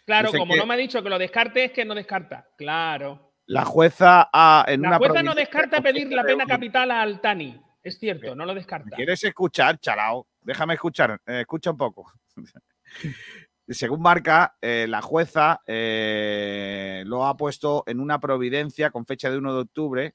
Claro, 0.07 0.29
Dice 0.29 0.39
como 0.39 0.55
que- 0.55 0.61
no 0.61 0.67
me 0.67 0.75
ha 0.75 0.77
dicho 0.77 1.03
que 1.03 1.11
lo 1.11 1.19
descarte, 1.19 1.65
es 1.65 1.73
que 1.73 1.85
no 1.85 1.97
descarta. 1.97 2.47
Claro. 2.57 3.33
La 3.47 3.65
jueza 3.65 4.31
ha, 4.33 4.65
en 4.69 4.83
La 4.83 4.89
una 4.91 4.99
jueza 4.99 5.25
no 5.25 5.35
descarta 5.35 5.81
pedir 5.81 6.13
la 6.13 6.23
pena 6.23 6.47
capital 6.47 6.93
a 6.93 7.03
Altani. 7.03 7.61
Es 7.83 7.99
cierto, 7.99 8.37
no 8.37 8.45
lo 8.47 8.53
¿Me 8.55 8.61
descarta. 8.61 8.95
quieres 8.95 9.25
escuchar, 9.25 9.81
chalao? 9.81 10.29
Déjame 10.43 10.75
escuchar, 10.75 11.21
eh, 11.27 11.41
escucha 11.41 11.71
un 11.71 11.77
poco. 11.77 12.13
Según 13.69 14.03
marca, 14.03 14.57
eh, 14.61 14.87
la 14.89 15.01
jueza 15.01 15.61
eh, 15.67 17.05
lo 17.07 17.25
ha 17.27 17.37
puesto 17.37 17.85
en 17.87 18.01
una 18.01 18.19
providencia 18.19 18.91
con 18.91 19.07
fecha 19.07 19.31
de 19.31 19.39
1 19.39 19.55
de 19.55 19.61
octubre. 19.61 20.15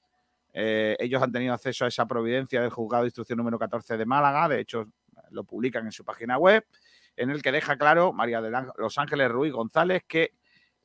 Ellos 0.57 1.21
han 1.21 1.33
tenido 1.33 1.53
acceso 1.53 1.83
a 1.83 1.89
esa 1.89 2.05
providencia 2.05 2.61
del 2.61 2.69
juzgado 2.69 3.03
de 3.03 3.07
instrucción 3.07 3.37
número 3.37 3.59
14 3.59 3.97
de 3.97 4.05
Málaga. 4.05 4.47
De 4.47 4.61
hecho, 4.61 4.85
lo 5.31 5.43
publican 5.43 5.85
en 5.85 5.91
su 5.91 6.05
página 6.05 6.37
web, 6.37 6.65
en 7.17 7.29
el 7.29 7.41
que 7.41 7.51
deja 7.51 7.77
claro 7.77 8.13
María 8.13 8.41
de 8.41 8.51
Los 8.77 8.97
Ángeles 8.97 9.29
Ruiz 9.29 9.51
González 9.51 10.03
que 10.07 10.31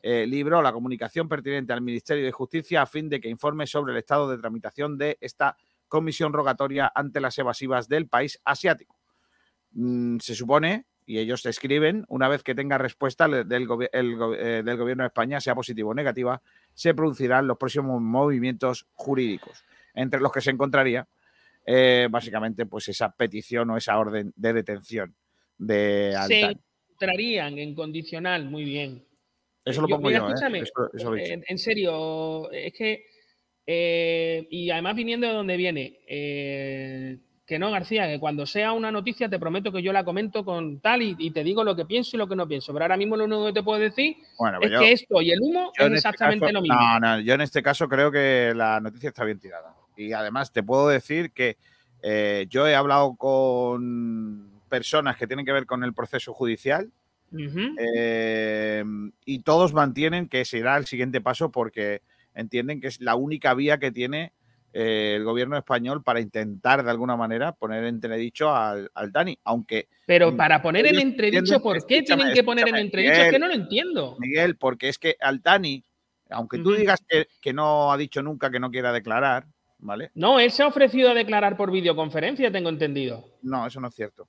libró 0.03 0.61
la 0.61 0.73
comunicación 0.73 1.29
pertinente 1.29 1.73
al 1.73 1.83
Ministerio 1.83 2.25
de 2.25 2.33
Justicia 2.33 2.83
a 2.83 2.87
fin 2.87 3.09
de 3.09 3.21
que 3.21 3.29
informe 3.29 3.65
sobre 3.69 3.93
el 3.93 3.99
estado 3.99 4.29
de 4.29 4.39
tramitación 4.39 4.99
de 4.99 5.19
esta 5.21 5.57
comisión 5.87 6.33
rogatoria 6.33 6.91
ante 6.93 7.21
las 7.21 7.39
evasivas 7.39 7.89
del 7.89 8.09
país 8.09 8.41
asiático. 8.45 9.00
Mm, 9.73 10.19
se 10.19 10.35
supone, 10.35 10.85
y 11.07 11.19
ellos 11.19 11.45
escriben, 11.47 12.05
una 12.09 12.29
vez 12.29 12.43
que 12.43 12.55
tenga 12.55 12.79
respuesta 12.79 13.27
del, 13.29 13.67
gobi- 13.69 13.89
el 13.93 14.17
go- 14.17 14.35
eh, 14.35 14.63
del 14.63 14.77
gobierno 14.77 15.03
de 15.05 15.09
España, 15.09 15.41
sea 15.41 15.55
positiva 15.55 15.89
o 15.91 15.95
negativa, 15.95 16.41
se 16.75 16.95
producirán 16.95 17.47
los 17.47 17.57
próximos 17.59 18.01
movimientos 18.01 18.87
jurídicos, 18.93 19.65
entre 19.95 20.21
los 20.21 20.33
que 20.33 20.41
se 20.41 20.51
encontraría 20.51 21.07
eh, 21.67 22.09
básicamente 22.11 22.65
pues 22.67 22.89
esa 22.89 23.11
petición 23.15 23.71
o 23.71 23.77
esa 23.77 23.99
orden 23.99 24.33
de 24.35 24.53
detención 24.53 25.15
de 25.59 26.15
Se 26.27 26.57
entrarían 26.93 27.59
en 27.59 27.75
condicional, 27.75 28.47
muy 28.49 28.65
bien. 28.65 29.05
Eso 29.65 29.83
lo 29.83 29.89
Yo- 29.89 29.97
pongo 29.97 30.09
mira, 30.09 30.21
yo, 30.21 30.27
¿eh? 30.27 30.33
escúchame, 30.33 30.59
Eso- 30.61 30.91
eso 30.95 31.11
lo 31.11 31.17
he 31.17 31.21
dicho. 31.23 31.35
En, 31.35 31.45
en 31.47 31.59
serio, 31.59 32.51
es 32.51 32.73
que. 32.73 33.05
y 34.51 34.71
además 34.71 34.97
viniendo 34.97 35.27
de 35.27 35.33
donde 35.35 35.57
viene, 35.57 36.01
que 37.51 37.59
no, 37.59 37.71
García, 37.73 38.07
que 38.07 38.21
cuando 38.21 38.47
sea 38.47 38.71
una 38.73 38.93
noticia 38.93 39.29
te 39.29 39.39
prometo 39.41 39.73
que 39.73 39.83
yo 39.83 39.93
la 39.93 40.05
comento 40.05 40.45
con 40.45 40.79
tal 40.79 41.03
y, 41.03 41.17
y 41.19 41.33
te 41.33 41.43
digo 41.43 41.65
lo 41.65 41.75
que 41.75 41.85
pienso 41.85 42.17
y 42.17 42.19
lo 42.19 42.29
que 42.29 42.37
no 42.37 42.47
pienso. 42.47 42.73
Pero 42.73 42.85
ahora 42.85 42.97
mismo 42.97 43.17
lo 43.17 43.25
único 43.25 43.47
que 43.47 43.53
te 43.53 43.63
puedo 43.65 43.81
decir 43.81 44.17
Bueno, 44.39 44.59
es 44.59 44.61
pues 44.61 44.73
yo- 44.73 44.79
que 44.81 44.93
esto 44.93 45.21
y 45.21 45.33
el 45.33 45.41
humo 45.43 45.73
es 45.77 45.85
este 45.85 45.95
exactamente 45.97 46.47
caso- 46.47 46.53
lo 46.55 46.63
mismo. 46.63 46.77
No, 46.79 47.01
no, 47.01 47.21
yo 47.21 47.35
en 47.35 47.41
este 47.41 47.61
caso 47.61 47.89
creo 47.89 48.13
que 48.13 48.53
la 48.55 48.79
noticia 48.81 49.09
está 49.09 49.25
bien 49.25 49.41
tirada. 49.41 49.75
Y 49.97 50.13
además 50.13 50.53
te 50.53 50.63
puedo 50.63 50.89
decir 50.89 51.33
que 51.33 51.57
eh, 52.03 52.47
yo 52.49 52.67
he 52.69 52.75
hablado 52.77 53.17
con 53.17 54.49
personas 54.69 55.17
que 55.17 55.27
tienen 55.27 55.45
que 55.45 55.53
ver 55.53 55.67
con 55.67 55.83
el 55.83 55.93
proceso 55.93 56.33
judicial 56.33 56.91
eh, 57.79 58.85
y 59.25 59.41
todos 59.41 59.73
mantienen 59.73 60.29
que 60.29 60.45
será 60.45 60.77
el 60.77 60.87
siguiente 60.87 61.21
paso 61.21 61.51
porque 61.51 62.03
entienden 62.35 62.81
que 62.81 62.87
es 62.87 63.01
la 63.01 63.17
única 63.17 63.55
vía 63.55 63.79
que 63.79 63.91
tiene 63.91 64.33
eh, 64.73 65.15
el 65.17 65.25
gobierno 65.25 65.57
español 65.57 66.03
para 66.03 66.21
intentar 66.21 66.85
de 66.85 66.91
alguna 66.91 67.17
manera 67.17 67.53
poner 67.53 67.85
en 67.85 67.95
entredicho 67.97 68.55
al, 68.55 68.91
al 68.95 69.11
Dani, 69.13 69.39
aunque 69.45 69.89
Pero 70.07 70.37
para 70.37 70.63
poner 70.63 70.87
en 70.87 70.99
entredicho, 71.01 71.61
¿por 71.61 71.85
qué 71.87 72.03
tienen 72.03 72.33
que 72.33 72.45
poner 72.45 72.69
en 72.69 72.77
entredicho? 72.77 73.15
Es 73.23 73.31
que 73.31 73.39
no 73.39 73.49
lo 73.49 73.55
entiendo. 73.55 74.17
Miguel, 74.19 74.57
porque 74.57 74.89
es 74.89 74.99
que 74.99 75.17
Altani, 75.21 75.85
aunque 76.31 76.59
tú 76.59 76.73
digas 76.73 77.01
que, 77.09 77.27
que 77.41 77.53
no 77.53 77.91
ha 77.93 77.97
dicho 77.97 78.23
nunca 78.23 78.51
que 78.51 78.61
no 78.61 78.71
quiera 78.71 78.93
declarar, 78.93 79.47
¿vale? 79.79 80.11
No, 80.15 80.39
él 80.39 80.51
se 80.53 80.63
ha 80.63 80.67
ofrecido 80.69 81.11
a 81.11 81.15
declarar 81.15 81.57
por 81.57 81.71
videoconferencia, 81.73 82.53
tengo 82.53 82.69
entendido. 82.69 83.25
No, 83.43 83.67
eso 83.67 83.81
no 83.81 83.89
es 83.89 83.95
cierto. 83.95 84.29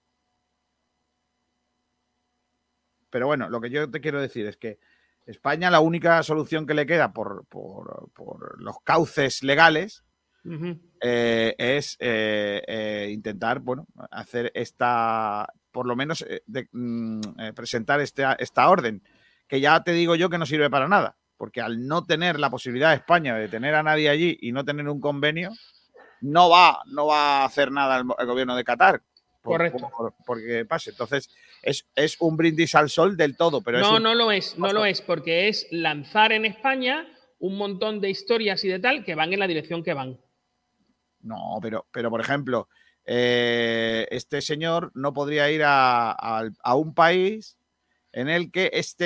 Pero 3.10 3.28
bueno, 3.28 3.50
lo 3.50 3.60
que 3.62 3.70
yo 3.70 3.90
te 3.92 4.02
quiero 4.02 4.22
decir 4.22 4.46
es 4.48 4.58
que 4.58 4.80
España 5.26 5.70
la 5.70 5.82
única 5.82 6.24
solución 6.24 6.66
que 6.66 6.74
le 6.74 6.86
queda 6.86 7.14
por, 7.14 7.46
por- 7.48 8.10
por 8.14 8.62
los 8.62 8.78
cauces 8.84 9.44
legales 9.44 10.04
Eh, 11.02 11.56
es 11.58 11.98
eh, 12.00 12.62
eh, 12.68 13.10
intentar, 13.12 13.60
bueno, 13.60 13.88
hacer 14.10 14.52
esta, 14.56 15.48
por 15.72 15.86
lo 15.86 15.96
menos 15.96 16.26
de- 16.46 16.68
mm, 16.72 17.22
presentar 17.56 18.00
esta, 18.02 18.34
esta 18.34 18.70
orden, 18.70 19.02
que 19.48 19.60
ya 19.60 19.84
te 19.84 19.92
digo 19.92 20.16
yo 20.16 20.30
que 20.30 20.38
no 20.38 20.46
sirve 20.46 20.70
para 20.70 20.88
nada, 20.88 21.16
porque 21.38 21.62
al 21.62 21.88
no 21.88 22.06
tener 22.06 22.40
la 22.40 22.50
posibilidad 22.50 22.90
de 22.90 22.98
España 22.98 23.36
de 23.36 23.48
tener 23.50 23.76
a 23.76 23.84
nadie 23.84 24.10
allí 24.10 24.38
y 24.42 24.52
no 24.52 24.64
tener 24.66 24.88
un 24.90 25.00
convenio, 25.02 25.52
no 26.22 26.50
va, 26.50 26.82
no 26.88 27.08
va 27.08 27.42
a 27.42 27.46
hacer 27.46 27.72
nada 27.72 27.98
el, 28.00 28.06
el 28.20 28.26
gobierno 28.28 28.56
de 28.56 28.64
Qatar. 28.64 29.02
por- 29.44 29.54
Correcto. 29.58 29.90
por- 29.98 30.14
porque 30.24 30.66
pase. 30.66 30.92
Entonces, 30.92 31.28
es, 31.64 31.88
es 31.96 32.16
un 32.20 32.38
brindis 32.38 32.76
al 32.76 32.92
sol 32.92 33.18
del 33.18 33.36
todo, 33.36 33.62
pero 33.64 33.80
es 33.80 33.84
no, 33.84 33.98
un- 33.98 34.04
no 34.04 34.14
lo 34.14 34.32
es, 34.32 34.56
no 34.60 34.72
lo 34.72 34.86
es, 34.86 35.02
porque 35.02 35.48
es 35.48 35.68
lanzar 35.72 36.32
en 36.32 36.46
España 36.46 37.08
un 37.40 37.58
montón 37.58 38.00
de 38.02 38.12
historias 38.12 38.64
y 38.64 38.68
de 38.68 38.78
tal 38.78 39.04
que 39.04 39.16
van 39.16 39.34
en 39.34 39.40
la 39.40 39.48
dirección 39.48 39.82
que 39.84 39.96
van. 39.96 40.20
No, 41.24 41.60
pero, 41.62 41.86
pero 41.92 42.10
por 42.10 42.22
ejemplo, 42.22 42.68
eh, 43.06 44.08
este 44.12 44.42
señor 44.42 44.92
no 44.94 45.14
podría 45.14 45.50
ir 45.52 45.64
a, 45.64 46.12
a- 46.12 46.50
a 46.64 46.76
un 46.76 46.94
país 46.94 47.58
en 48.14 48.28
el 48.30 48.52
que 48.52 48.70
esté, 48.74 49.06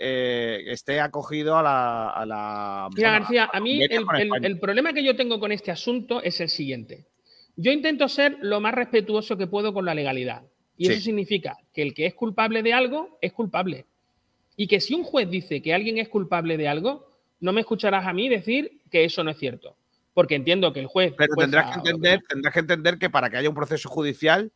eh, 0.00 0.64
esté 0.72 1.00
acogido 1.00 1.56
a 1.56 1.62
la. 1.62 2.08
A 2.10 2.26
la 2.26 2.88
Mira, 2.94 3.10
bueno, 3.10 3.20
García, 3.22 3.50
a 3.52 3.60
mí 3.60 3.82
el, 3.82 4.04
el- 4.42 4.58
problema 4.58 4.92
que 4.92 5.04
yo 5.04 5.14
tengo 5.16 5.38
con 5.38 5.52
este 5.52 5.70
asunto 5.70 6.22
es 6.22 6.40
el 6.40 6.48
siguiente. 6.48 7.06
Yo 7.56 7.70
intento 7.72 8.08
ser 8.08 8.36
lo 8.40 8.60
más 8.60 8.74
respetuoso 8.74 9.36
que 9.36 9.46
puedo 9.46 9.72
con 9.72 9.84
la 9.84 9.94
legalidad. 9.94 10.42
Y 10.76 10.86
Sí. 10.86 10.92
eso 10.92 11.00
significa 11.02 11.56
que 11.72 11.80
el 11.82 11.94
que 11.94 12.04
es 12.06 12.14
culpable 12.14 12.62
de 12.62 12.74
algo 12.74 13.16
es 13.22 13.32
culpable. 13.32 13.86
Y 14.56 14.66
que 14.66 14.80
si 14.80 14.94
un 14.94 15.04
juez 15.04 15.30
dice 15.30 15.62
que 15.62 15.72
alguien 15.72 15.96
es 15.98 16.08
culpable 16.08 16.56
de 16.58 16.68
algo, 16.68 17.08
no 17.40 17.52
me 17.52 17.60
escucharás 17.60 18.06
a 18.06 18.12
mí 18.12 18.28
decir 18.28 18.80
que 18.90 19.04
eso 19.04 19.22
no 19.24 19.30
es 19.30 19.38
cierto. 19.38 19.74
Porque 20.16 20.34
entiendo 20.34 20.72
que 20.72 20.80
el 20.80 20.86
juez. 20.86 21.12
Pero 21.14 21.34
jueza 21.34 21.44
tendrás 21.50 21.72
que 21.72 21.78
entender, 21.90 22.22
tendrás 22.26 22.54
que 22.54 22.60
entender 22.60 22.98
que 22.98 23.10
para 23.10 23.28
que 23.28 23.36
haya 23.36 23.50
un 23.50 23.54
proceso 23.54 23.90
judicial, 23.90 24.50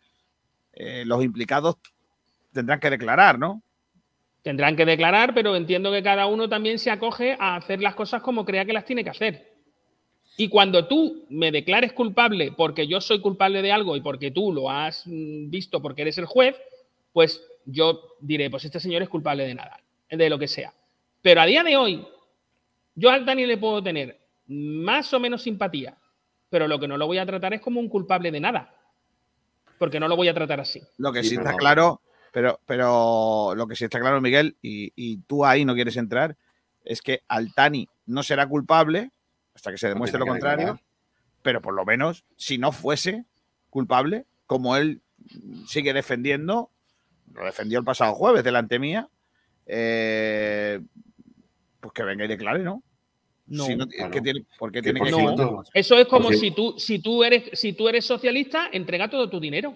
eh, 0.73 1.03
los 1.05 1.23
implicados 1.23 1.77
tendrán 2.51 2.81
que 2.81 2.89
declarar, 2.89 3.39
¿no? 3.39 3.63
Tendrán 4.41 4.75
que 4.75 4.87
declarar, 4.87 5.35
pero 5.35 5.55
entiendo 5.55 5.93
que 5.93 6.03
cada 6.03 6.25
uno 6.29 6.49
también 6.49 6.79
se 6.79 6.91
acoge 6.91 7.37
a 7.39 7.57
hacer 7.57 7.83
las 7.83 7.95
cosas 7.95 8.23
como 8.23 8.47
crea 8.47 8.65
que 8.65 8.73
las 8.73 8.87
tiene 8.87 9.05
que 9.05 9.11
hacer. 9.11 9.53
Y 10.39 10.49
cuando 10.49 10.89
tú 10.89 11.27
me 11.29 11.53
declares 11.53 11.93
culpable 11.93 12.53
porque 12.57 12.87
yo 12.87 13.03
soy 13.03 13.21
culpable 13.21 13.61
de 13.61 13.71
algo 13.71 13.97
y 13.97 14.01
porque 14.01 14.31
tú 14.31 14.55
lo 14.55 14.71
has 14.71 15.07
mm, 15.07 15.51
visto 15.51 15.83
porque 15.83 16.01
eres 16.01 16.17
el 16.17 16.25
juez, 16.25 16.59
pues 17.13 17.45
yo 17.67 18.17
diré, 18.19 18.49
pues 18.49 18.65
este 18.65 18.81
señor 18.81 19.03
es 19.03 19.11
culpable 19.11 19.47
de 19.47 19.57
nada, 19.57 19.79
de 20.09 20.31
lo 20.31 20.39
que 20.39 20.49
sea. 20.49 20.73
Pero 21.21 21.43
a 21.43 21.45
día 21.45 21.63
de 21.63 21.77
hoy, 21.77 22.09
yo 22.95 23.11
al 23.11 23.27
Dani 23.27 23.45
le 23.45 23.59
puedo 23.59 23.83
tener 23.83 24.20
más 24.51 25.15
o 25.15 25.21
menos 25.21 25.43
simpatía, 25.43 25.97
pero 26.49 26.67
lo 26.67 26.81
que 26.81 26.89
no 26.89 26.99
lo 26.99 27.07
voy 27.07 27.19
a 27.19 27.27
tratar 27.27 27.55
es 27.55 27.61
como 27.61 27.79
un 27.79 27.89
culpable 27.89 28.31
de 28.33 28.41
nada. 28.41 28.75
Porque 29.79 30.01
no 30.01 30.09
lo 30.09 30.17
voy 30.17 30.29
a 30.29 30.35
tratar 30.35 30.61
así. 30.61 30.83
Lo 30.99 31.13
que 31.13 31.23
Sí, 31.23 31.37
está 31.37 31.55
claro, 31.55 32.03
pero, 32.33 32.61
pero 32.67 33.55
lo 33.55 33.67
que 33.67 33.77
sí 33.77 33.85
está 33.85 34.01
claro, 34.01 34.21
Miguel, 34.21 34.57
y, 34.61 34.93
y 34.95 35.19
tú 35.19 35.45
ahí 35.45 35.65
no 35.65 35.75
quieres 35.75 35.97
entrar, 35.97 36.37
es 36.85 37.01
que 37.01 37.23
Altani 37.29 37.89
no 38.07 38.23
será 38.23 38.47
culpable 38.47 39.13
hasta 39.55 39.71
que 39.71 39.79
se 39.79 39.89
demuestre 39.89 40.19
lo 40.19 40.27
contrario, 40.27 40.67
declarar. 40.67 40.85
pero 41.43 41.63
por 41.63 41.75
lo 41.75 41.85
menos, 41.85 42.25
si 42.37 42.59
no 42.59 42.73
fuese 42.73 43.25
culpable, 43.71 44.27
como 44.47 44.77
él 44.77 45.01
sigue 45.67 45.93
defendiendo, 45.93 46.71
lo 47.33 47.45
defendió 47.45 47.79
el 47.79 47.85
pasado 47.85 48.15
jueves 48.15 48.43
delante 48.43 48.79
mía, 48.79 49.09
eh, 49.67 50.81
pues 51.81 51.93
que 51.93 52.03
venga 52.03 52.25
y 52.25 52.29
declare, 52.29 52.63
¿no? 52.65 52.83
No. 53.51 53.65
Si 53.65 53.77
Claro. 53.77 54.11
¿qué 54.11 54.21
tiene, 54.21 54.45
¿Por 54.59 54.73
qué 54.73 54.79
Que 54.79 54.83
tiene 54.93 54.99
por 55.01 55.09
que 55.09 55.13
No. 55.37 55.63
Eso 55.75 55.99
es 55.99 56.07
como 56.07 56.25
Porque- 56.25 56.39
si 56.39 56.51
tú, 56.53 56.75
si 56.79 56.99
tú 57.01 57.23
eres, 57.25 57.51
si 57.53 57.73
tú 57.75 57.89
eres 57.89 58.05
socialista, 58.07 58.69
entrega 58.73 59.09
todo 59.11 59.29
tu 59.29 59.39
dinero. 59.41 59.75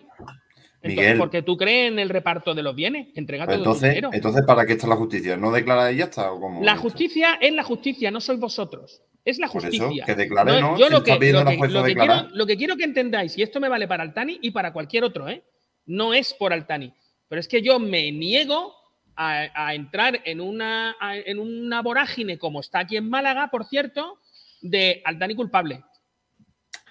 Entonces, 0.81 1.03
Miguel. 1.03 1.19
porque 1.19 1.43
tú 1.43 1.57
crees 1.57 1.91
en 1.93 1.99
el 1.99 2.09
reparto 2.11 2.55
de 2.55 2.63
los 2.63 2.75
bienes, 2.77 3.09
entrega 3.15 3.47
todo 3.47 3.57
tu 3.57 3.61
entonces, 3.63 3.89
dinero. 3.91 4.11
entonces, 4.13 4.43
¿para 4.47 4.67
qué 4.67 4.75
está 4.75 4.87
la 4.87 4.97
justicia? 4.97 5.37
¿No 5.37 5.51
declara 5.51 5.91
y 5.91 5.97
ya 5.97 6.05
está? 6.05 6.31
¿O 6.31 6.39
cómo 6.41 6.63
La 6.63 6.77
justicia 6.77 7.35
es 7.41 7.53
la 7.55 7.63
justicia, 7.63 8.11
no 8.11 8.21
sois 8.21 8.39
vosotros. 8.39 9.01
Es 9.25 9.39
la 9.39 9.49
Por 9.49 9.65
eso, 9.65 9.85
justicia. 9.85 10.05
que 10.05 10.15
declare, 10.15 10.61
¿no? 10.61 10.79
yo 10.79 10.91
lo 10.91 11.03
que, 11.03 11.13
lo 11.13 11.19
que- 11.19 11.33
lo 11.33 11.83
que 11.85 11.95
quiero, 11.95 12.29
lo 12.35 12.47
que 12.47 12.57
quiero 12.59 12.77
que 12.77 12.85
entendáis, 12.85 13.37
y 13.39 13.43
esto 13.43 13.59
me 13.61 13.71
vale 13.71 13.89
para 13.89 14.03
Altani 14.03 14.39
y 14.43 14.51
para 14.51 14.75
cualquier 14.75 15.05
otro, 15.05 15.27
¿eh? 15.31 15.43
no 15.87 16.13
es 16.13 16.35
por 16.35 16.53
Altani, 16.53 16.93
pero 17.29 17.41
es 17.41 17.49
que 17.49 17.63
yo 17.63 17.79
me 17.79 18.13
niego 18.13 18.75
a, 19.17 19.49
a 19.55 19.75
entrar 19.75 20.21
en 20.25 20.41
una, 20.41 20.97
a- 21.01 21.17
en 21.17 21.39
una 21.39 21.83
vorágine 21.83 22.39
como 22.39 22.61
está 22.61 22.81
aquí 22.81 22.97
en 22.97 23.09
Málaga, 23.09 23.49
por 23.51 23.65
cierto, 23.67 24.19
de 24.61 25.03
Altani 25.05 25.35
culpable. 25.35 25.83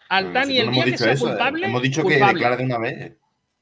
Altani, 0.09 0.59
el 0.59 0.71
día 0.71 0.85
que 0.85 0.97
sea 0.97 1.13
eso, 1.13 1.25
¿eh? 1.27 1.29
culpable, 1.29 1.67
Hemos 1.67 1.81
dicho 1.81 2.03
que 2.05 2.15
declare 2.19 2.57
de 2.57 2.63
una 2.65 2.77
vez. 2.77 3.13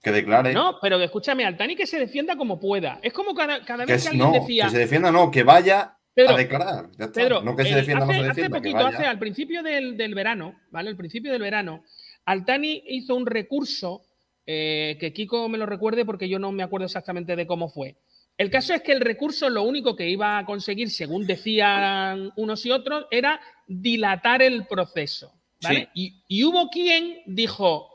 Que 0.02 0.12
declare. 0.12 0.52
No, 0.54 0.80
pero 0.82 1.00
escúchame, 1.00 1.46
Altani 1.46 1.76
que 1.76 1.86
se 1.86 2.00
defienda 2.00 2.36
como 2.36 2.60
pueda. 2.60 3.00
Es 3.04 3.14
como 3.14 3.36
cada, 3.36 3.60
vez 3.60 3.86
que 3.88 3.94
es- 3.94 4.08
alguien 4.08 4.26
no, 4.26 4.34
decía. 4.34 4.66
que 4.66 4.72
se 4.72 4.78
defienda, 4.80 5.12
no, 5.12 5.30
que 5.30 5.44
vaya 5.44 5.96
Pedro, 6.16 6.34
a 6.34 6.38
declarar. 6.38 6.90
Ya 6.98 7.06
está. 7.06 7.22
Pedro, 7.22 7.42
no 7.44 7.56
que 7.56 7.64
se 7.64 7.70
el- 7.70 7.76
defienda, 7.76 8.06
hace, 8.06 8.14
no 8.18 8.24
se 8.24 8.30
hace 8.32 8.42
defienda. 8.42 8.62
que 8.62 8.72
poquito, 8.72 8.88
hace, 8.88 9.06
al 9.06 9.20
principio 9.20 9.62
del, 9.62 9.96
del 9.98 10.16
verano, 10.16 10.56
¿vale? 10.72 10.90
Al 10.90 10.98
principio 10.98 11.32
del 11.32 11.42
verano, 11.42 11.84
Altani 12.26 12.84
hizo 12.88 13.16
un 13.16 13.28
recurso 13.28 14.02
eh, 14.48 14.98
que 15.00 15.14
Kiko 15.14 15.48
me 15.50 15.60
lo 15.60 15.68
recuerde 15.68 16.04
porque 16.04 16.28
yo 16.28 16.40
no 16.40 16.52
me 16.52 16.64
acuerdo 16.64 16.88
exactamente 16.88 17.36
de 17.36 17.46
cómo 17.46 17.70
fue. 17.70 17.96
El 18.42 18.50
caso 18.50 18.74
es 18.74 18.82
que 18.82 18.92
el 18.92 19.02
recurso 19.02 19.50
lo 19.52 19.62
único 19.62 19.96
que 19.96 20.10
iba 20.10 20.40
a 20.40 20.46
conseguir, 20.46 20.90
según 20.90 21.28
decían 21.28 22.32
unos 22.36 22.66
y 22.66 22.72
otros, 22.72 23.06
era 23.12 23.40
dilatar 23.68 24.42
el 24.42 24.66
proceso. 24.66 25.32
¿vale? 25.62 25.90
Y, 25.94 26.24
y 26.28 26.44
hubo 26.44 26.70
quien 26.70 27.22
dijo, 27.28 27.88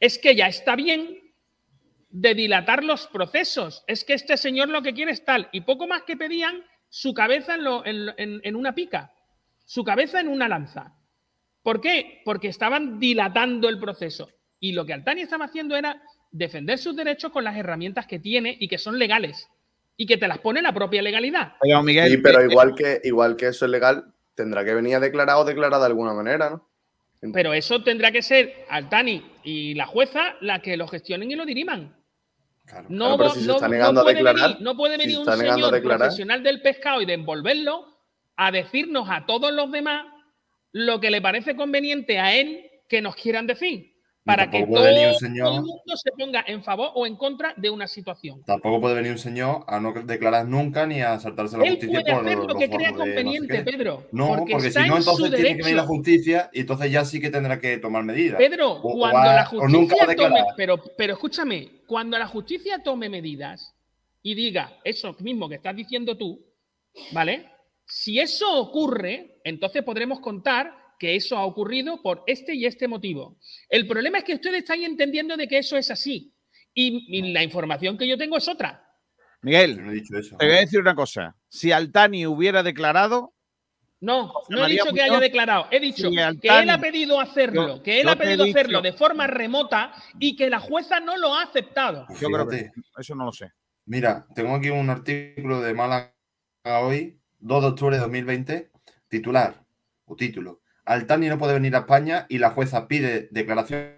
es 0.00 0.18
que 0.18 0.34
ya 0.34 0.48
está 0.48 0.74
bien 0.74 1.18
de 2.10 2.34
dilatar 2.34 2.82
los 2.82 3.06
procesos. 3.06 3.84
Es 3.86 4.04
que 4.04 4.14
este 4.14 4.36
señor 4.36 4.68
lo 4.68 4.82
que 4.82 4.94
quiere 4.94 5.12
es 5.12 5.24
tal. 5.24 5.48
Y 5.52 5.60
poco 5.60 5.86
más 5.86 6.02
que 6.02 6.16
pedían 6.16 6.64
su 6.88 7.14
cabeza 7.14 7.54
en, 7.54 7.62
lo- 7.62 7.86
en- 7.86 8.12
en- 8.16 8.40
en 8.42 8.56
una 8.56 8.74
pica, 8.74 9.12
su 9.64 9.84
cabeza 9.84 10.18
en 10.18 10.26
una 10.26 10.48
lanza. 10.48 10.96
¿Por 11.62 11.80
qué? 11.80 12.22
Porque 12.24 12.48
estaban 12.48 12.98
dilatando 12.98 13.68
el 13.68 13.78
proceso. 13.78 14.28
Y 14.58 14.72
lo 14.72 14.84
que 14.84 14.94
Altani 14.94 15.20
estaba 15.20 15.44
haciendo 15.44 15.76
era 15.76 16.02
defender 16.32 16.78
sus 16.78 16.96
derechos 16.96 17.30
con 17.30 17.44
las 17.44 17.56
herramientas 17.56 18.08
que 18.08 18.18
tiene 18.18 18.56
y 18.58 18.66
que 18.66 18.78
son 18.78 18.98
legales. 18.98 19.48
Y 20.00 20.06
que 20.06 20.16
te 20.16 20.26
las 20.28 20.38
pone 20.38 20.62
la 20.62 20.72
propia 20.72 21.02
legalidad. 21.02 21.54
Miguel, 21.82 22.10
Sí, 22.10 22.16
pero 22.18 22.40
eh, 22.40 22.46
igual 22.48 22.74
que, 22.74 23.00
igual 23.04 23.36
que 23.36 23.48
eso 23.48 23.64
es 23.64 23.70
legal, 23.70 24.14
tendrá 24.34 24.64
que 24.64 24.72
venir 24.72 24.94
a 24.94 25.00
declarar 25.00 25.36
o 25.36 25.44
declarar 25.44 25.80
de 25.80 25.86
alguna 25.86 26.14
manera, 26.14 26.48
¿no? 26.48 26.68
Pero 27.32 27.52
eso 27.52 27.82
tendrá 27.82 28.12
que 28.12 28.22
ser 28.22 28.64
Altani 28.70 29.20
y 29.42 29.74
la 29.74 29.86
jueza 29.86 30.36
la 30.40 30.62
que 30.62 30.76
lo 30.76 30.86
gestionen 30.86 31.30
y 31.32 31.34
lo 31.34 31.44
diriman. 31.44 31.96
Claro. 32.64 32.86
No, 32.90 33.16
Claro, 33.16 33.16
pero 33.18 33.30
vo- 33.30 33.34
si 33.34 33.40
se 33.40 33.46
no- 33.48 33.54
está 33.54 33.66
no 33.66 33.72
negando 33.74 34.00
a 34.00 34.04
puede 34.04 34.14
declarar, 34.14 34.48
venir, 34.50 34.62
no 34.62 34.76
puede 34.76 34.94
si 34.94 34.98
venir 35.00 35.14
se 35.16 35.20
un 35.20 35.26
señor 35.56 35.72
declarar. 35.72 35.98
profesional 35.98 36.42
del 36.44 36.62
pescado 36.62 37.02
y 37.02 37.06
de 37.06 37.14
envolverlo 37.14 37.98
a 38.36 38.52
decirnos 38.52 39.08
a 39.10 39.26
todos 39.26 39.50
los 39.52 39.72
demás 39.72 40.06
lo 40.70 41.00
que 41.00 41.10
le 41.10 41.20
parece 41.20 41.56
conveniente 41.56 42.20
a 42.20 42.36
él 42.36 42.70
que 42.88 43.02
nos 43.02 43.16
quieran 43.16 43.48
decir. 43.48 43.94
Para 44.28 44.50
que 44.50 44.60
todo 44.60 44.68
puede 44.74 44.94
venir 44.94 45.08
un 45.08 45.14
señor- 45.14 45.54
el 45.54 45.60
mundo 45.62 45.96
se 45.96 46.10
ponga 46.12 46.44
en 46.46 46.62
favor 46.62 46.90
o 46.94 47.06
en 47.06 47.16
contra 47.16 47.54
de 47.56 47.70
una 47.70 47.86
situación. 47.86 48.42
Tampoco 48.44 48.80
puede 48.80 48.94
venir 48.94 49.12
un 49.12 49.18
señor 49.18 49.64
a 49.66 49.80
no 49.80 49.92
declarar 49.92 50.46
nunca 50.46 50.86
ni 50.86 51.00
a 51.02 51.18
saltarse 51.18 51.56
la 51.58 51.64
Él 51.64 51.70
justicia 51.70 52.00
puede 52.02 52.14
por 52.14 52.24
hacer 52.26 52.38
lo 52.38 52.54
que 52.56 52.68
crea 52.70 52.90
no 52.90 52.96
sé 52.98 53.02
conveniente, 53.14 53.56
qué. 53.56 53.62
Pedro. 53.72 54.06
No, 54.12 54.28
porque, 54.36 54.70
si 54.70 54.78
no, 54.78 54.84
en 54.84 54.92
entonces 54.98 55.30
tiene 55.34 55.48
que 55.56 55.62
venir 55.62 55.76
la 55.76 55.86
justicia 55.86 56.50
y 56.52 56.60
entonces 56.60 56.92
ya 56.92 57.04
sí 57.04 57.20
que 57.20 57.30
tendrá 57.30 57.58
que 57.58 57.78
tomar 57.78 58.04
medidas. 58.04 58.38
Pedro, 58.38 58.72
O- 58.72 58.94
o 58.94 58.98
cuando 58.98 59.18
va- 59.18 59.34
la 59.34 59.44
justicia 59.46 60.06
tome, 60.16 60.44
pero, 60.56 60.76
pero 60.96 61.12
escúchame, 61.14 61.68
cuando 61.86 62.18
la 62.18 62.26
justicia 62.26 62.82
tome 62.82 63.08
medidas 63.08 63.74
y 64.22 64.34
diga 64.34 64.76
eso 64.84 65.16
mismo 65.20 65.48
que 65.48 65.54
estás 65.56 65.74
diciendo 65.74 66.16
tú, 66.16 66.44
¿vale? 67.12 67.46
Si 67.86 68.20
eso 68.20 68.58
ocurre, 68.58 69.40
entonces 69.44 69.82
podremos 69.82 70.20
contar 70.20 70.74
que 70.98 71.16
eso 71.16 71.36
ha 71.36 71.44
ocurrido 71.44 72.02
por 72.02 72.24
este 72.26 72.54
y 72.54 72.66
este 72.66 72.88
motivo. 72.88 73.38
El 73.68 73.86
problema 73.86 74.18
es 74.18 74.24
que 74.24 74.34
ustedes 74.34 74.58
están 74.58 74.82
entendiendo 74.82 75.36
de 75.36 75.46
que 75.48 75.58
eso 75.58 75.76
es 75.76 75.90
así 75.90 76.32
y, 76.74 77.18
y 77.18 77.32
la 77.32 77.42
información 77.42 77.96
que 77.96 78.06
yo 78.08 78.18
tengo 78.18 78.36
es 78.36 78.48
otra. 78.48 78.84
Miguel, 79.42 79.82
no 79.84 79.90
he 79.92 79.94
dicho 79.94 80.16
eso. 80.18 80.36
te 80.36 80.46
voy 80.46 80.56
a 80.56 80.60
decir 80.60 80.80
una 80.80 80.94
cosa. 80.94 81.36
Si 81.48 81.70
Altani 81.70 82.26
hubiera 82.26 82.62
declarado, 82.64 83.32
No, 84.00 84.28
José 84.28 84.46
no 84.52 84.58
he 84.58 84.62
María 84.62 84.82
dicho 84.82 84.94
que 84.94 85.02
haya 85.02 85.20
declarado. 85.20 85.66
He 85.70 85.78
dicho 85.80 86.08
si 86.10 86.16
que 86.40 86.48
él 86.48 86.70
ha 86.70 86.78
pedido 86.80 87.20
hacerlo, 87.20 87.76
Yo- 87.76 87.82
que 87.82 88.00
él 88.00 88.08
ha 88.08 88.16
pedido 88.16 88.44
dicho- 88.44 88.58
hacerlo 88.58 88.80
de 88.82 88.92
forma 88.92 89.26
remota 89.28 89.92
y 90.18 90.34
que 90.34 90.50
la 90.50 90.58
jueza 90.60 90.98
no 91.00 91.16
lo 91.16 91.34
ha 91.34 91.42
aceptado. 91.44 92.04
Pues 92.08 92.20
yo 92.20 92.28
creo 92.28 92.48
que 92.48 92.70
eso 92.98 93.14
no 93.14 93.24
lo 93.24 93.32
sé. 93.32 93.52
Mira, 93.86 94.26
tengo 94.34 94.54
aquí 94.56 94.70
un 94.70 94.90
artículo 94.90 95.60
de 95.60 95.72
Málaga 95.74 96.12
hoy, 96.82 97.18
2 97.38 97.62
de 97.62 97.68
octubre 97.68 97.96
de 97.96 98.02
2020, 98.02 98.70
titular 99.08 99.64
o 100.04 100.14
título. 100.16 100.60
Altani 100.88 101.28
no 101.28 101.38
puede 101.38 101.54
venir 101.54 101.74
a 101.76 101.80
España 101.80 102.26
y 102.28 102.38
la 102.38 102.50
jueza 102.50 102.88
pide 102.88 103.28
declaración 103.30 103.96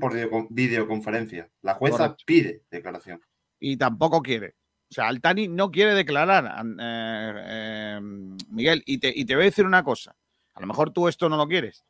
por 0.00 0.14
video- 0.14 0.46
videoconferencia. 0.50 1.50
La 1.62 1.74
jueza 1.74 1.96
Correcto. 1.98 2.24
pide 2.26 2.62
declaración. 2.70 3.20
Y 3.58 3.76
tampoco 3.76 4.22
quiere. 4.22 4.54
O 4.90 4.94
sea, 4.94 5.08
Altani 5.08 5.48
no 5.48 5.70
quiere 5.70 5.94
declarar, 5.94 6.44
eh, 6.80 7.32
eh, 7.46 8.00
Miguel. 8.48 8.82
Y 8.86 8.98
te, 8.98 9.12
y 9.14 9.24
te 9.24 9.34
voy 9.34 9.42
a 9.42 9.46
decir 9.46 9.64
una 9.66 9.82
cosa. 9.82 10.14
A 10.54 10.60
lo 10.60 10.66
mejor 10.66 10.90
tú 10.92 11.08
esto 11.08 11.28
no 11.28 11.36
lo 11.36 11.48
quieres. 11.48 11.84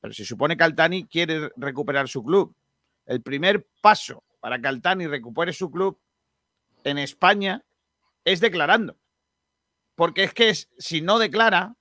Pero 0.00 0.14
se 0.14 0.24
supone 0.24 0.56
que 0.56 0.64
Altani 0.64 1.06
quiere 1.06 1.50
recuperar 1.56 2.08
su 2.08 2.22
club. 2.24 2.54
El 3.06 3.20
primer 3.22 3.66
paso 3.82 4.22
para 4.40 4.58
que 4.60 4.68
Altani 4.68 5.06
recupere 5.06 5.52
su 5.52 5.70
club 5.70 5.98
en 6.84 6.98
España 6.98 7.62
es 8.24 8.40
declarando. 8.40 8.96
Porque 9.94 10.24
es 10.24 10.32
que 10.32 10.48
es- 10.50 10.68
si 10.78 11.00
no 11.02 11.18
declara, 11.18 11.74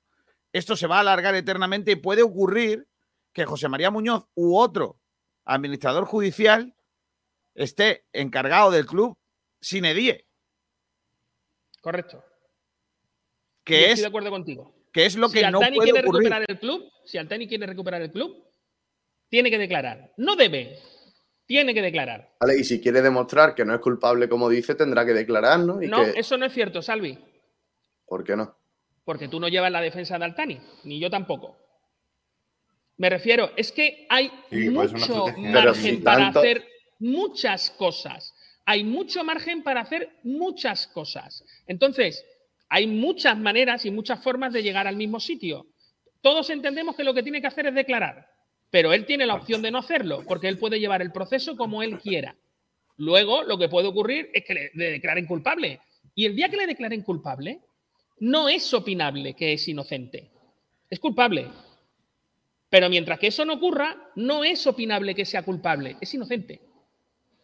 esto 0.54 0.76
se 0.76 0.88
va 0.88 0.98
a 0.98 1.02
alargar 1.02 1.36
eternamente 1.36 1.92
y 1.92 1.96
puede 1.96 2.24
ocurrir 2.24 2.88
que 3.34 3.46
José 3.46 3.68
María 3.70 3.92
Muñoz 3.92 4.26
u 4.36 4.58
otro 4.58 5.00
administrador 5.46 6.06
judicial 6.06 6.76
esté 7.56 8.06
encargado 8.14 8.72
del 8.72 8.86
club 8.86 9.18
sin 9.62 9.86
edie, 9.86 10.26
Correcto. 11.82 12.18
Yo 12.18 12.24
que 13.64 13.80
estoy 13.82 13.94
es, 13.94 14.02
de 14.02 14.08
acuerdo 14.08 14.30
contigo. 14.32 14.76
que 14.92 15.06
es 15.06 15.16
lo 15.16 15.30
si 15.30 15.36
que 15.40 15.50
no 15.52 15.60
Altani 15.60 15.78
puede 15.78 15.92
quiere 15.92 16.08
ocurrir. 16.08 16.24
recuperar 16.32 16.46
el 16.50 16.60
club, 16.60 16.92
si 17.06 17.18
Altani 17.18 17.48
quiere 17.48 17.66
recuperar 17.68 18.02
el 18.02 18.12
club, 18.12 18.44
tiene 19.30 19.50
que 19.52 19.58
declarar. 19.58 20.12
No 20.18 20.36
debe, 20.36 20.80
tiene 21.46 21.74
que 21.74 21.82
declarar. 21.82 22.36
Vale, 22.42 22.60
y 22.60 22.64
si 22.64 22.82
quiere 22.82 23.02
demostrar 23.02 23.54
que 23.56 23.64
no 23.64 23.74
es 23.76 23.80
culpable, 23.80 24.28
como 24.28 24.50
dice, 24.50 24.76
tendrá 24.76 25.06
que 25.06 25.14
declarar, 25.14 25.60
¿no? 25.60 25.82
Y 25.82 25.88
No, 25.88 26.04
que- 26.04 26.20
eso 26.20 26.38
no 26.38 26.46
es 26.46 26.54
cierto, 26.54 26.82
Salvi, 26.82 27.18
¿Por 28.06 28.24
qué 28.24 28.36
no? 28.36 28.59
Porque 29.10 29.28
tú 29.28 29.40
no 29.40 29.48
llevas 29.48 29.72
la 29.72 29.82
defensa 29.82 30.20
de 30.20 30.26
Altani, 30.26 30.60
ni 30.84 31.00
yo 31.00 31.10
tampoco. 31.10 31.58
Me 32.98 33.10
refiero, 33.10 33.50
es 33.58 33.72
que 33.72 34.06
hay 34.08 34.28
Sí, 34.52 34.70
pues 34.70 34.92
mucho 34.94 35.26
margen 35.36 35.74
si 35.96 35.98
para 36.04 36.26
tanto- 36.26 36.40
hacer 36.42 36.68
muchas 37.00 37.72
cosas. 37.72 38.36
Hay 38.68 38.84
mucho 38.84 39.24
margen 39.24 39.64
para 39.64 39.82
hacer 39.82 40.12
muchas 40.22 40.86
cosas. 40.86 41.44
Entonces, 41.66 42.24
hay 42.70 42.86
muchas 42.86 43.36
maneras 43.36 43.84
y 43.84 43.90
muchas 43.90 44.22
formas 44.22 44.54
de 44.54 44.62
llegar 44.62 44.86
al 44.86 44.96
mismo 44.96 45.20
sitio. 45.20 45.66
Todos 46.22 46.52
entendemos 46.52 46.96
que 46.96 47.04
lo 47.04 47.16
que 47.16 47.24
tiene 47.24 47.42
que 47.42 47.48
hacer 47.48 47.66
es 47.66 47.74
declarar, 47.74 48.28
pero 48.70 48.94
él 48.94 49.08
tiene 49.08 49.26
la 49.26 49.34
opción 49.34 49.64
de 49.64 49.72
no 49.72 49.80
hacerlo, 49.80 50.24
porque 50.28 50.50
él 50.50 50.60
puede 50.60 50.80
llevar 50.80 51.02
el 51.02 51.12
proceso 51.12 51.58
como 51.58 51.82
él 51.82 51.98
quiera. 51.98 52.36
Luego, 52.98 53.42
lo 53.42 53.58
que 53.58 53.70
puede 53.70 53.88
ocurrir 53.88 54.30
es 54.36 54.46
que 54.46 54.54
le, 54.54 54.72
le 54.76 54.92
declaren 54.92 55.26
culpable. 55.26 55.80
Y 56.14 56.28
el 56.28 56.36
día 56.36 56.48
que 56.50 56.58
le 56.58 56.68
declaren 56.68 57.02
culpable, 57.02 57.62
no 58.20 58.50
es 58.50 58.74
opinable 58.74 59.34
que 59.34 59.54
es 59.54 59.68
inocente. 59.68 60.30
Es 60.90 61.00
culpable. 61.00 61.48
Pero 62.70 62.90
mientras 62.90 63.20
que 63.20 63.28
eso 63.28 63.46
no 63.46 63.56
ocurra, 63.56 64.12
no 64.16 64.44
es 64.44 64.66
opinable 64.68 65.16
que 65.16 65.26
sea 65.26 65.44
culpable, 65.44 65.98
es 66.00 66.14
inocente. 66.14 66.62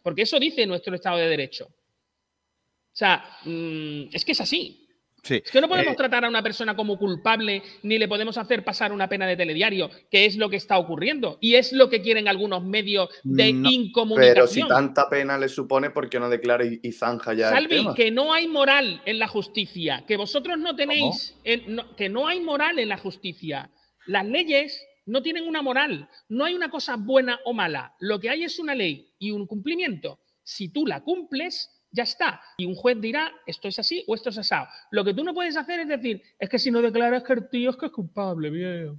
Porque 0.02 0.22
eso 0.22 0.38
dice 0.38 0.66
nuestro 0.66 0.94
Estado 0.94 1.18
de 1.18 1.28
Derecho. 1.28 1.66
O 1.66 2.98
sea, 2.98 3.38
mm, 3.44 4.08
es 4.12 4.24
que 4.24 4.32
es 4.32 4.40
así. 4.40 4.85
Sí. 5.26 5.42
Es 5.44 5.50
que 5.50 5.60
no 5.60 5.68
podemos 5.68 5.94
Eh, 5.94 5.96
tratar 5.96 6.24
a 6.24 6.28
una 6.28 6.42
persona 6.42 6.76
como 6.76 6.98
culpable 6.98 7.62
ni 7.82 7.98
le 7.98 8.06
podemos 8.08 8.38
hacer 8.38 8.64
pasar 8.64 8.92
una 8.92 9.08
pena 9.08 9.26
de 9.26 9.36
telediario, 9.36 9.90
que 10.10 10.24
es 10.24 10.36
lo 10.36 10.48
que 10.48 10.56
está 10.56 10.78
ocurriendo. 10.78 11.38
Y 11.40 11.54
es 11.56 11.72
lo 11.72 11.90
que 11.90 12.00
quieren 12.00 12.28
algunos 12.28 12.62
medios 12.64 13.08
de 13.24 13.52
No, 13.52 13.68
incomunicación. 13.70 14.34
Pero 14.34 14.46
si 14.46 14.62
tanta 14.66 15.08
pena 15.10 15.36
le 15.36 15.48
supone, 15.48 15.90
¿por 15.90 16.08
qué 16.08 16.20
no 16.20 16.28
declara 16.28 16.64
y, 16.64 16.78
y 16.82 16.92
zanja 16.92 17.34
ya 17.34 17.48
el 17.48 17.54
Salvi, 17.54 17.76
tema? 17.78 17.94
que 17.94 18.10
no 18.10 18.32
hay 18.32 18.46
moral 18.46 19.02
en 19.04 19.18
la 19.18 19.26
justicia, 19.26 20.04
que 20.06 20.16
vosotros 20.16 20.58
no 20.58 20.76
tenéis, 20.76 21.36
en- 21.44 21.74
no- 21.74 21.96
que 21.96 22.08
no 22.08 22.28
hay 22.28 22.40
moral 22.40 22.78
en 22.78 22.88
la 22.88 22.98
justicia. 22.98 23.70
Las 24.06 24.24
leyes 24.26 24.80
no 25.06 25.22
tienen 25.22 25.46
una 25.48 25.62
moral, 25.62 26.08
no 26.28 26.44
hay 26.44 26.54
una 26.54 26.70
cosa 26.70 26.96
buena 26.96 27.40
o 27.44 27.52
mala. 27.52 27.94
Lo 28.00 28.20
que 28.20 28.30
hay 28.30 28.44
es 28.44 28.58
una 28.58 28.74
ley 28.74 29.08
y 29.18 29.30
un 29.32 29.46
cumplimiento. 29.46 30.20
Si 30.42 30.68
tú 30.68 30.86
la 30.86 31.02
cumples, 31.02 31.70
ya 31.96 32.02
está. 32.04 32.40
Y 32.58 32.66
un 32.66 32.74
juez 32.74 33.00
dirá, 33.00 33.32
esto 33.46 33.68
es 33.68 33.78
así 33.78 34.04
o 34.06 34.14
esto 34.14 34.28
es 34.30 34.38
asado. 34.38 34.68
Lo 34.90 35.04
que 35.04 35.14
tú 35.14 35.24
no 35.24 35.32
puedes 35.34 35.56
hacer 35.56 35.80
es 35.80 35.88
decir, 35.88 36.22
es 36.38 36.48
que 36.48 36.58
si 36.58 36.70
no 36.70 36.82
declaras 36.82 37.22
que 37.24 37.32
el 37.32 37.48
tío 37.48 37.70
es 37.70 37.76
que 37.76 37.86
es 37.86 37.92
culpable, 37.92 38.50
viejo. 38.50 38.96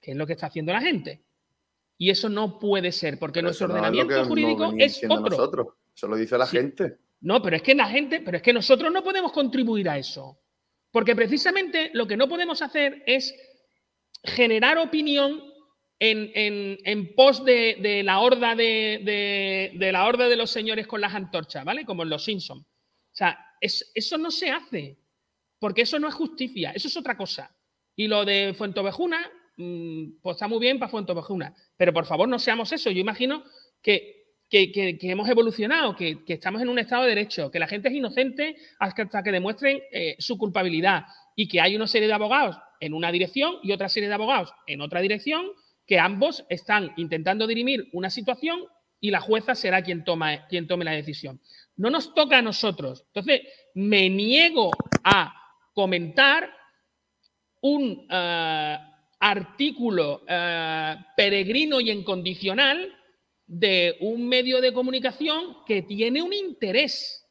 Que 0.00 0.12
es 0.12 0.16
lo 0.16 0.26
que 0.26 0.34
está 0.34 0.46
haciendo 0.46 0.72
la 0.72 0.80
gente. 0.80 1.22
Y 1.98 2.10
eso 2.10 2.28
no 2.28 2.58
puede 2.60 2.92
ser, 2.92 3.18
porque 3.18 3.38
Pero 3.40 3.48
nuestro 3.48 3.66
no 3.68 3.74
es 3.74 3.78
ordenamiento 3.80 4.16
nos 4.16 4.28
jurídico 4.28 4.72
es 4.78 5.02
otro. 5.04 5.20
nosotros. 5.30 5.66
Eso 5.94 6.06
lo 6.06 6.16
dice 6.16 6.38
la 6.38 6.46
Sí. 6.46 6.56
gente. 6.56 6.98
No, 7.20 7.42
pero 7.42 7.56
es 7.56 7.62
que 7.62 7.74
la 7.74 7.88
gente, 7.88 8.20
pero 8.20 8.36
es 8.36 8.42
que 8.42 8.52
nosotros 8.52 8.92
no 8.92 9.02
podemos 9.02 9.32
contribuir 9.32 9.88
a 9.88 9.98
eso. 9.98 10.38
Porque 10.92 11.16
precisamente 11.16 11.90
lo 11.94 12.06
que 12.06 12.16
no 12.16 12.28
podemos 12.28 12.62
hacer 12.62 13.02
es 13.06 13.34
generar 14.22 14.78
opinión 14.78 15.47
en, 16.00 16.30
en- 16.34 16.78
en 16.84 17.14
pos 17.14 17.44
de, 17.44 17.76
de 17.80 18.02
la 18.02 18.20
horda 18.20 18.54
de, 18.54 19.70
de- 19.74 19.92
la 19.92 20.06
horda 20.06 20.28
de 20.28 20.36
los 20.36 20.50
señores 20.50 20.86
con 20.86 21.00
las 21.00 21.14
antorchas, 21.14 21.64
¿vale? 21.64 21.84
Como 21.84 22.02
en 22.04 22.10
los 22.10 22.24
Simpsons. 22.24 22.62
O 22.62 23.14
sea, 23.14 23.38
es- 23.60 23.90
eso 23.94 24.16
no 24.18 24.30
se 24.30 24.50
hace. 24.50 24.98
Porque 25.60 25.82
eso 25.82 25.98
no 25.98 26.06
es 26.08 26.14
justicia, 26.14 26.70
eso 26.72 26.86
es 26.86 26.96
otra 26.96 27.16
cosa. 27.16 27.52
Y 27.96 28.06
lo 28.06 28.24
de 28.24 28.54
Fuentovejuna, 28.56 29.18
mm, 29.56 30.20
pues 30.22 30.36
está 30.36 30.46
muy 30.46 30.60
bien 30.60 30.78
para 30.78 30.88
Fuentovejuna. 30.88 31.52
Pero 31.76 31.92
por 31.92 32.06
favor, 32.06 32.28
no 32.28 32.38
seamos 32.38 32.70
eso. 32.72 32.92
Yo 32.92 33.00
imagino 33.00 33.42
que, 33.82 34.36
que- 34.48 34.96
hemos 35.02 35.28
evolucionado, 35.28 35.96
que, 35.96 36.18
estamos 36.28 36.62
en 36.62 36.68
un 36.68 36.78
Estado 36.78 37.02
de 37.02 37.08
Derecho, 37.08 37.50
que 37.50 37.58
la 37.58 37.66
gente 37.66 37.88
es 37.88 37.94
inocente 37.94 38.56
hasta 38.78 39.02
hasta 39.02 39.22
que 39.24 39.32
demuestren 39.32 39.82
eh, 39.90 40.14
su 40.20 40.38
culpabilidad 40.38 41.06
y 41.34 41.48
que 41.48 41.60
hay 41.60 41.74
una 41.74 41.88
serie 41.88 42.06
de 42.06 42.14
abogados 42.14 42.56
en 42.78 42.94
una 42.94 43.10
dirección 43.10 43.56
y 43.64 43.72
otra 43.72 43.88
serie 43.88 44.08
de 44.08 44.14
abogados 44.14 44.52
en 44.68 44.80
otra 44.80 45.00
dirección, 45.00 45.44
que 45.88 45.98
ambos 45.98 46.44
están 46.50 46.92
intentando 46.98 47.46
dirimir 47.46 47.88
una 47.92 48.10
situación 48.10 48.60
y 49.00 49.10
la 49.10 49.20
jueza 49.20 49.54
será 49.54 49.82
quien, 49.82 50.04
toma, 50.04 50.46
quien 50.46 50.66
tome 50.68 50.84
la 50.84 50.92
decisión. 50.92 51.40
No 51.76 51.88
nos 51.88 52.12
toca 52.12 52.38
a 52.38 52.42
nosotros. 52.42 53.04
Entonces, 53.06 53.40
me 53.74 54.10
niego 54.10 54.70
a 55.02 55.34
comentar 55.72 56.52
un 57.62 58.06
eh, 58.10 58.78
artículo 59.18 60.24
eh, 60.28 60.96
peregrino 61.16 61.80
y 61.80 61.90
incondicional 61.90 62.94
de 63.46 63.96
un 64.00 64.28
medio 64.28 64.60
de 64.60 64.74
comunicación 64.74 65.64
que 65.64 65.82
tiene 65.82 66.20
un 66.20 66.34
interés. 66.34 67.26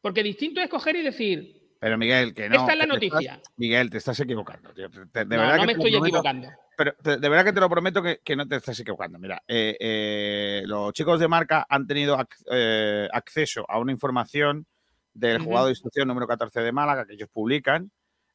Porque 0.00 0.24
distinto 0.24 0.60
es 0.60 0.68
coger 0.68 0.96
y 0.96 1.02
decir, 1.02 1.57
Pero 1.80 1.96
Miguel, 1.96 2.34
que 2.34 2.48
no. 2.48 2.56
esta 2.56 2.72
es 2.72 2.78
la 2.78 2.86
noticia. 2.86 3.34
estás- 3.34 3.52
Miguel, 3.56 3.88
te 3.90 3.98
estás 3.98 4.18
equivocando. 4.20 4.72
tío. 4.74 4.90
Te- 4.90 5.06
te- 5.06 5.24
de 5.24 5.36
no, 5.36 5.42
verdad 5.42 5.56
no 5.56 5.60
que 5.60 5.66
me 5.66 5.72
estoy 5.72 5.90
prometo- 5.92 6.06
equivocando. 6.06 6.48
Pero 6.76 6.92
te- 7.02 7.16
de 7.18 7.28
verdad 7.28 7.44
que 7.44 7.52
te 7.52 7.60
lo 7.60 7.68
prometo 7.70 8.02
que, 8.02 8.20
que 8.24 8.36
no 8.36 8.46
te 8.48 8.56
estás 8.56 8.78
equivocando. 8.80 9.18
Mira, 9.18 9.42
eh, 9.46 9.76
eh, 9.78 10.62
los 10.66 10.92
chicos 10.92 11.20
de 11.20 11.28
marca 11.28 11.66
han 11.68 11.86
tenido 11.86 12.16
ac- 12.18 12.44
eh, 12.50 13.08
acceso 13.12 13.64
a 13.68 13.78
una 13.78 13.92
información 13.92 14.66
del 15.14 15.36
Ujú. 15.36 15.46
juzgado 15.46 15.66
de 15.66 15.72
instrucción 15.72 16.08
número 16.08 16.26
14 16.26 16.60
de 16.60 16.72
Málaga 16.72 17.06
que 17.06 17.14
ellos 17.14 17.28
publican, 17.32 17.90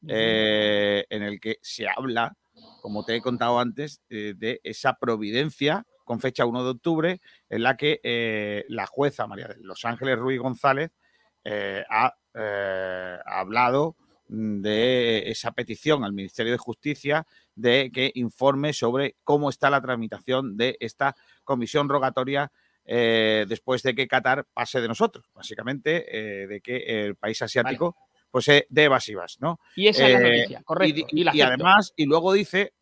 en 0.06 1.22
el 1.22 1.40
que 1.40 1.56
se 1.62 1.86
habla, 1.88 2.36
como 2.82 3.04
te 3.06 3.16
he 3.16 3.22
contado 3.22 3.58
antes, 3.58 4.00
de 4.08 4.60
esa 4.62 4.94
providencia 4.94 5.84
con 6.04 6.20
fecha 6.20 6.44
1 6.44 6.62
de 6.64 6.70
octubre, 6.70 7.20
en 7.48 7.62
la 7.62 7.76
que 7.78 8.64
la 8.68 8.86
jueza 8.86 9.26
María 9.26 9.48
de 9.48 9.56
Los 9.60 9.84
Ángeles 9.86 10.18
Ruiz 10.18 10.38
González 10.40 10.90
ha 11.46 12.14
eh, 12.34 13.16
ha 13.24 13.40
hablado 13.40 13.96
mm, 14.28 14.60
de 14.60 15.30
esa 15.30 15.52
petición 15.52 16.04
al 16.04 16.12
Ministerio 16.12 16.52
de 16.52 16.58
Justicia 16.58 17.26
de 17.54 17.90
que 17.92 18.10
informe 18.14 18.72
sobre 18.72 19.16
cómo 19.24 19.50
está 19.50 19.70
la 19.70 19.80
tramitación 19.80 20.56
de 20.56 20.76
esta 20.80 21.14
comisión 21.44 21.88
rogatoria 21.88 22.50
eh, 22.86 23.46
después 23.48 23.82
de 23.82 23.94
que 23.94 24.06
Qatar 24.08 24.44
pase 24.52 24.80
de 24.80 24.88
nosotros, 24.88 25.24
básicamente, 25.34 26.04
eh, 26.42 26.46
de 26.46 26.60
que 26.60 26.76
el 27.06 27.16
país 27.16 27.40
asiático 27.40 27.96
pues 28.30 28.44
se 28.46 28.66
dé 28.68 28.84
evasivas, 28.84 29.36
¿no? 29.40 29.60
Y 29.76 29.86
esa 29.86 30.08
es 30.08 30.12
la 30.14 30.20
Eh, 30.28 30.36
noticia, 30.38 30.62
correcto. 30.64 31.06
Y, 31.12 31.20
Y, 31.20 31.24
la 31.24 31.34
y 31.34 31.40
acepto. 31.40 31.64
además, 31.64 31.92
y 31.96 32.04
luego 32.04 32.32
dice, 32.32 32.72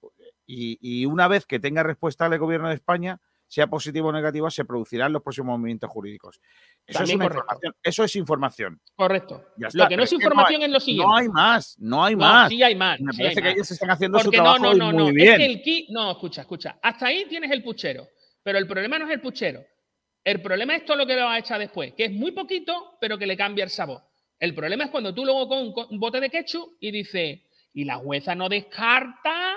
y 0.46 1.04
una 1.06 1.28
vez 1.28 1.44
que 1.46 1.60
tenga 1.60 1.82
respuesta 1.82 2.28
del 2.28 2.38
gobierno 2.38 2.68
de 2.68 2.74
España, 2.74 3.20
sea 3.52 3.66
positivo 3.66 4.08
o 4.08 4.12
negativa, 4.12 4.50
se 4.50 4.64
producirán 4.64 5.12
los 5.12 5.22
próximos 5.22 5.58
movimientos 5.58 5.90
jurídicos. 5.90 6.40
Eso, 6.86 7.02
es, 7.04 7.14
una 7.14 7.24
información, 7.26 7.74
eso 7.82 8.04
es 8.04 8.16
información. 8.16 8.80
correcto. 8.96 9.44
Ya 9.58 9.64
Lo 9.64 9.68
está, 9.68 9.84
que 9.84 9.88
pero 9.90 9.96
no 9.98 10.04
es 10.04 10.10
que 10.10 10.16
no 10.16 10.22
información 10.22 10.62
es 10.62 10.70
lo 10.70 10.80
siguiente. 10.80 11.06
No 11.06 11.16
hay 11.18 11.28
más, 11.28 11.76
no 11.78 12.02
hay 12.02 12.14
No, 12.16 12.20
más. 12.20 12.48
sí 12.48 12.62
hay 12.62 12.74
más. 12.74 12.98
Me 12.98 13.12
sí 13.12 13.20
hay 13.20 13.24
parece 13.26 13.42
que 13.42 13.48
más. 13.48 13.54
ellos 13.56 13.70
están 13.70 13.90
haciendo 13.90 14.18
su 14.20 14.24
Porque 14.24 14.38
no, 14.38 14.42
trabajo 14.44 14.64
no, 14.64 14.74
no, 14.74 14.92
muy 14.92 14.96
no. 15.08 15.12
bien. 15.12 15.28
Es 15.32 15.36
que 15.36 15.44
el 15.44 15.62
ki, 15.62 15.86
no, 15.90 16.10
escucha, 16.12 16.40
escucha. 16.40 16.78
Hasta 16.82 17.08
ahí 17.08 17.26
tienes 17.28 17.50
el 17.50 17.62
puchero. 17.62 18.08
Pero 18.42 18.56
el 18.56 18.66
problema 18.66 18.98
no 18.98 19.04
es 19.04 19.10
el 19.12 19.20
puchero. 19.20 19.62
El 20.24 20.40
problema 20.40 20.74
es 20.74 20.86
todo 20.86 20.96
lo 20.96 21.06
que 21.06 21.14
le 21.14 21.20
vas 21.22 21.34
a 21.36 21.38
echar 21.40 21.58
después, 21.58 21.92
que 21.94 22.06
es 22.06 22.10
muy 22.12 22.30
poquito, 22.30 22.96
pero 23.02 23.18
que 23.18 23.26
le 23.26 23.36
cambia 23.36 23.64
el 23.64 23.70
sabor. 23.70 24.00
El 24.38 24.54
problema 24.54 24.84
es 24.84 24.90
cuando 24.90 25.12
tú 25.12 25.24
luego 25.26 25.46
con 25.46 25.58
un, 25.58 25.72
co- 25.74 25.88
un 25.88 26.00
bote 26.00 26.20
de 26.20 26.30
ketchup 26.30 26.76
y 26.80 26.90
dices, 26.90 27.40
y 27.74 27.84
la 27.84 27.96
jueza 27.96 28.34
no 28.34 28.48
descarta, 28.48 29.56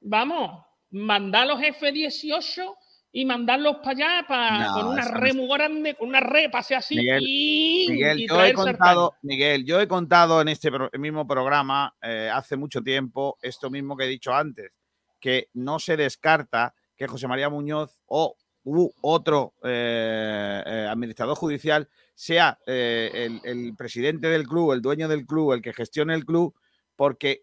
vamos, 0.00 0.64
mandar 0.90 1.46
los 1.48 1.60
F-18 1.60 2.76
y 3.14 3.24
mandarlos 3.26 3.76
para 3.76 3.90
allá 3.90 4.24
para, 4.26 4.58
No, 4.68 4.72
con 4.72 4.86
una 4.88 5.02
eso 5.02 5.12
no 5.12 5.20
re 5.20 5.28
es- 5.28 5.34
muy 5.36 5.48
grande, 5.48 5.94
con 5.94 6.08
una 6.08 6.20
re, 6.20 6.48
pase 6.48 6.74
así 6.74 6.96
Miguel, 6.96 7.22
y, 7.26 7.86
Miguel, 7.90 8.20
y 8.20 8.26
yo 8.28 8.42
he 8.42 8.52
contado, 8.54 9.14
Miguel, 9.22 9.64
yo 9.66 9.80
he 9.80 9.86
contado 9.86 10.40
en 10.40 10.48
este 10.48 10.70
pro- 10.70 10.90
mismo 10.98 11.26
programa 11.26 11.94
eh, 12.02 12.30
hace 12.32 12.56
mucho 12.56 12.80
tiempo 12.80 13.36
esto 13.42 13.70
mismo 13.70 13.96
que 13.96 14.04
he 14.04 14.08
dicho 14.08 14.32
antes, 14.34 14.72
que 15.20 15.48
no 15.52 15.78
se 15.78 15.96
descarta 15.96 16.74
que 16.96 17.06
José 17.06 17.28
María 17.28 17.50
Muñoz 17.50 18.00
o 18.06 18.34
u 18.64 18.90
otro 19.02 19.54
eh, 19.64 20.62
eh, 20.64 20.86
administrador 20.88 21.36
judicial 21.36 21.88
sea 22.14 22.58
el, 22.66 23.40
el 23.42 23.74
presidente 23.76 24.28
del 24.28 24.46
club, 24.46 24.72
el 24.72 24.80
dueño 24.80 25.08
del 25.08 25.26
club, 25.26 25.52
el 25.52 25.62
que 25.62 25.72
gestione 25.72 26.14
el 26.14 26.24
club, 26.24 26.54
porque 26.96 27.42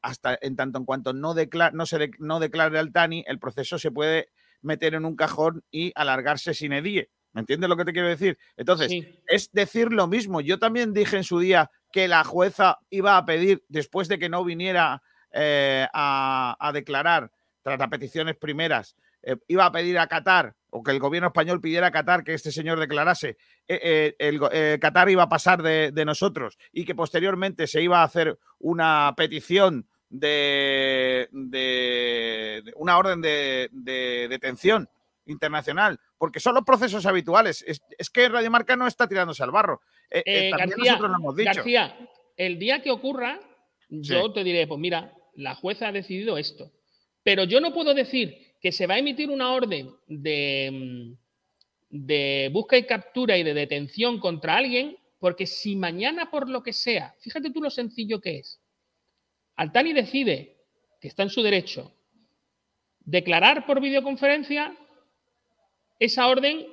hasta 0.00 0.38
en 0.40 0.54
tanto 0.56 0.78
en 0.78 0.84
cuanto 0.84 1.12
no, 1.12 1.34
decla- 1.34 1.72
no 1.72 1.86
se 1.86 1.98
de- 1.98 2.10
no 2.20 2.38
declare 2.38 2.78
al 2.78 2.92
TANI, 2.92 3.24
el 3.26 3.38
proceso 3.40 3.78
se 3.78 3.90
puede 3.90 4.28
meter 4.62 4.94
en 4.94 5.04
un 5.04 5.16
cajón 5.16 5.62
y 5.70 5.92
alargarse 5.94 6.54
sin 6.54 6.72
edie. 6.72 7.10
¿Me 7.32 7.40
entiendes 7.40 7.68
lo 7.68 7.76
que 7.76 7.84
te 7.84 7.92
quiero 7.92 8.08
decir? 8.08 8.38
Entonces, 8.56 8.88
Sí. 8.88 9.20
es 9.26 9.52
decir 9.52 9.92
lo 9.92 10.06
mismo. 10.06 10.40
Yo 10.40 10.58
también 10.58 10.92
dije 10.92 11.16
en 11.16 11.24
su 11.24 11.38
día 11.38 11.70
que 11.92 12.08
la 12.08 12.24
jueza 12.24 12.78
iba 12.90 13.16
a 13.16 13.24
pedir, 13.26 13.62
después 13.68 14.08
de 14.08 14.18
que 14.18 14.28
no 14.28 14.44
viniera 14.44 15.02
eh, 15.32 15.86
a, 15.92 16.56
a 16.58 16.72
declarar 16.72 17.30
tras 17.62 17.78
las 17.78 17.88
peticiones 17.88 18.34
primeras, 18.36 18.96
eh, 19.22 19.36
iba 19.46 19.66
a 19.66 19.72
pedir 19.72 19.98
a 19.98 20.06
Qatar, 20.06 20.54
o 20.70 20.82
que 20.82 20.90
el 20.90 20.98
gobierno 20.98 21.28
español 21.28 21.60
pidiera 21.60 21.88
a 21.88 21.90
Qatar 21.90 22.24
que 22.24 22.32
este 22.34 22.50
señor 22.50 22.80
declarase, 22.80 23.36
eh, 23.68 24.14
el, 24.18 24.40
Qatar 24.80 25.10
iba 25.10 25.24
a 25.24 25.28
pasar 25.28 25.62
de, 25.62 25.90
de 25.92 26.04
nosotros 26.06 26.56
y 26.72 26.84
que 26.86 26.94
posteriormente 26.94 27.66
se 27.66 27.82
iba 27.82 28.00
a 28.00 28.04
hacer 28.04 28.38
una 28.58 29.12
petición 29.16 29.86
de, 30.10 31.28
de- 31.32 32.62
de 32.64 32.72
una 32.76 32.98
orden 32.98 33.20
de, 33.20 33.68
de 33.72 34.26
detención 34.28 34.88
internacional, 35.26 35.98
porque 36.16 36.40
son 36.40 36.54
los 36.54 36.64
procesos 36.64 37.04
habituales. 37.06 37.62
Es, 37.66 37.80
es 37.98 38.08
que 38.10 38.28
Radio 38.28 38.50
Marca 38.50 38.76
no 38.76 38.86
está 38.86 39.06
tirándose 39.06 39.42
al 39.42 39.50
barro. 39.50 39.80
Eh, 40.10 40.22
eh, 40.24 40.48
Eh, 40.48 40.50
también 40.50 40.70
García, 40.70 40.92
nosotros 40.92 41.10
lo 41.10 41.16
hemos 41.18 41.36
dicho. 41.36 41.50
García, 41.54 41.98
el 42.36 42.58
día 42.58 42.80
que 42.82 42.90
ocurra, 42.90 43.38
yo 43.90 44.32
te 44.32 44.44
diré, 44.44 44.66
pues 44.66 44.80
mira, 44.80 45.12
la 45.34 45.54
jueza 45.54 45.88
ha 45.88 45.92
decidido 45.92 46.38
esto. 46.38 46.72
Pero 47.22 47.44
yo 47.44 47.60
no 47.60 47.74
puedo 47.74 47.92
decir 47.94 48.54
que 48.60 48.72
se 48.72 48.86
va 48.86 48.94
a 48.94 48.98
emitir 48.98 49.28
una 49.30 49.52
orden 49.52 49.90
de, 50.06 50.70
mm, 50.72 51.12
de 51.90 52.50
busca 52.52 52.76
y 52.78 52.86
captura 52.86 53.36
y 53.36 53.42
de 53.42 53.54
detención 53.54 54.18
contra 54.20 54.56
alguien, 54.56 54.96
porque 55.20 55.46
si 55.46 55.76
mañana 55.76 56.30
por 56.30 56.48
lo 56.48 56.62
que 56.62 56.72
sea, 56.72 57.14
fíjate 57.20 57.50
tú 57.50 57.60
lo 57.60 57.70
sencillo 57.70 58.20
que 58.20 58.38
es, 58.38 58.60
Altani 59.58 59.92
decide 59.92 60.56
que 61.00 61.08
está 61.08 61.24
en 61.24 61.30
su 61.30 61.42
derecho 61.42 61.92
declarar 63.00 63.66
por 63.66 63.80
videoconferencia, 63.80 64.76
esa 65.98 66.26
orden 66.28 66.66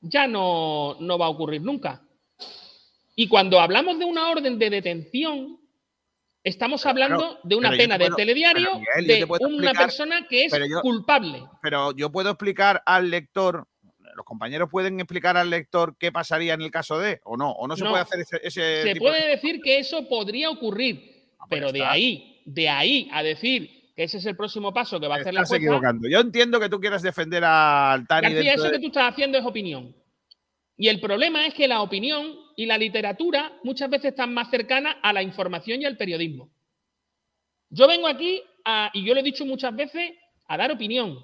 ya 0.00 0.26
no, 0.26 0.96
no 1.00 1.18
va 1.18 1.26
a 1.26 1.30
ocurrir 1.30 1.62
nunca. 1.62 2.02
Y 3.16 3.26
cuando 3.28 3.58
hablamos 3.60 3.98
de 3.98 4.04
una 4.04 4.30
orden 4.30 4.58
de 4.58 4.70
detención, 4.70 5.58
estamos 6.44 6.86
hablando 6.86 7.18
claro, 7.18 7.40
de 7.42 7.56
una 7.56 7.70
pena 7.70 7.98
puedo- 7.98 8.16
telediario 8.16 8.70
Miguel, 8.78 9.26
yo 9.26 9.36
de 9.38 9.44
una 9.46 9.72
persona 9.72 10.26
que 10.28 10.44
es 10.44 10.52
pero 10.52 10.66
yo- 10.66 10.80
culpable. 10.82 11.42
Pero 11.62 11.92
yo 11.96 12.10
puedo 12.12 12.30
explicar 12.30 12.82
al 12.86 13.10
lector, 13.10 13.66
los 14.14 14.24
compañeros 14.24 14.68
pueden 14.70 15.00
explicar 15.00 15.36
al 15.36 15.50
lector 15.50 15.96
qué 15.98 16.12
pasaría 16.12 16.54
en 16.54 16.62
el 16.62 16.70
caso 16.70 16.98
de, 16.98 17.20
o 17.24 17.36
no, 17.36 17.50
o 17.50 17.66
no 17.66 17.76
se 17.76 17.82
No. 17.84 17.90
puede 17.90 18.02
hacer 18.02 18.20
ese, 18.20 18.36
ese 18.44 18.82
Se 18.82 18.92
tipo 18.92 19.06
puede 19.06 19.22
de... 19.22 19.28
decir 19.28 19.60
que 19.60 19.78
eso 19.80 20.08
podría 20.08 20.50
ocurrir, 20.50 21.19
Pues 21.50 21.60
pero 21.60 21.72
de 21.72 21.78
está. 21.80 21.90
ahí, 21.92 22.40
de 22.46 22.68
ahí 22.68 23.08
a 23.12 23.22
decir 23.22 23.92
que 23.94 24.04
ese 24.04 24.16
es 24.18 24.26
el 24.26 24.36
próximo 24.36 24.72
paso 24.72 24.98
que 24.98 25.06
va 25.08 25.16
a 25.16 25.18
hacer 25.18 25.34
la 25.34 25.40
estás 25.42 25.50
jueza, 25.50 25.64
equivocando. 25.66 26.08
Yo 26.08 26.20
entiendo 26.20 26.58
que 26.58 26.68
tú 26.70 26.80
quieras 26.80 27.02
defender 27.02 27.44
al 27.44 28.06
Tani 28.06 28.32
García, 28.32 28.54
eso 28.54 28.64
de- 28.64 28.70
que 28.72 28.78
tú 28.78 28.86
estás 28.86 29.12
haciendo 29.12 29.36
es 29.36 29.44
opinión. 29.44 29.94
Y 30.76 30.88
el 30.88 31.00
problema 31.00 31.46
es 31.46 31.52
que 31.52 31.68
la 31.68 31.82
opinión 31.82 32.34
y 32.56 32.64
la 32.64 32.78
literatura 32.78 33.52
muchas 33.64 33.90
veces 33.90 34.12
están 34.12 34.32
más 34.32 34.48
cercanas 34.48 34.96
a 35.02 35.12
la 35.12 35.22
información 35.22 35.82
y 35.82 35.84
al 35.84 35.96
periodismo. 35.98 36.50
Yo 37.68 37.86
vengo 37.86 38.06
aquí, 38.08 38.42
a- 38.64 38.90
y 38.94 39.04
yo 39.04 39.12
lo 39.14 39.20
he 39.20 39.24
dicho 39.24 39.44
muchas 39.44 39.74
veces, 39.76 40.12
a 40.46 40.56
dar 40.56 40.72
opinión. 40.72 41.18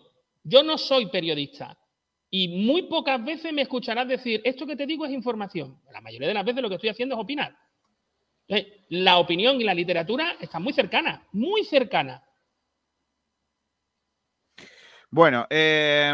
Yo 0.45 0.62
no 0.62 0.77
soy 0.77 1.07
periodista. 1.07 1.79
Y 2.31 2.49
muy 2.49 2.83
pocas 2.83 3.24
veces 3.24 3.53
me 3.53 3.62
escucharás 3.62 4.07
decir, 4.07 4.41
esto 4.45 4.66
que 4.66 4.77
te 4.77 4.87
digo 4.87 5.07
es 5.07 5.12
información. 5.12 5.81
La 5.93 6.01
mayoría 6.01 6.29
de 6.29 6.35
las 6.35 6.45
veces 6.45 6.61
lo 6.61 6.68
que 6.68 6.74
estoy 6.74 6.91
haciendo 6.91 7.14
es 7.14 7.20
opinar. 7.20 7.57
La 8.89 9.19
opinión 9.19 9.61
y 9.61 9.65
la 9.65 9.75
literatura 9.75 10.37
están 10.41 10.63
muy 10.63 10.73
cercanas, 10.73 11.21
muy 11.33 11.65
cercanas. 11.65 12.23
Bueno, 15.11 15.47
eh, 15.51 16.13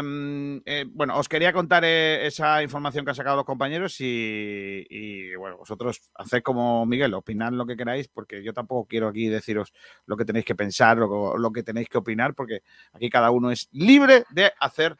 eh, 0.65 0.85
bueno, 0.87 1.17
os 1.17 1.27
quería 1.27 1.51
contar 1.51 1.83
eh, 1.83 2.25
esa 2.27 2.61
información 2.61 3.03
que 3.03 3.11
han 3.11 3.15
sacado 3.15 3.35
los 3.35 3.45
compañeros 3.45 3.95
y, 3.99 5.35
bueno, 5.35 5.57
vosotros 5.57 6.09
haced 6.15 6.43
como 6.43 6.85
Miguel, 6.85 7.13
opinad 7.15 7.51
lo 7.51 7.65
que 7.65 7.75
queráis, 7.75 8.07
porque 8.07 8.43
yo 8.43 8.53
tampoco 8.53 8.87
quiero 8.87 9.07
aquí 9.07 9.27
deciros 9.27 9.73
lo 10.05 10.15
que 10.15 10.25
tenéis 10.25 10.45
que 10.45 10.55
pensar, 10.55 10.97
lo, 10.97 11.51
que 11.51 11.63
tenéis 11.63 11.89
que 11.89 11.97
opinar, 11.97 12.35
porque 12.35 12.61
aquí 12.93 13.09
cada 13.09 13.31
uno 13.31 13.51
es 13.51 13.67
libre 13.71 14.25
de 14.29 14.53
hacer 14.59 14.95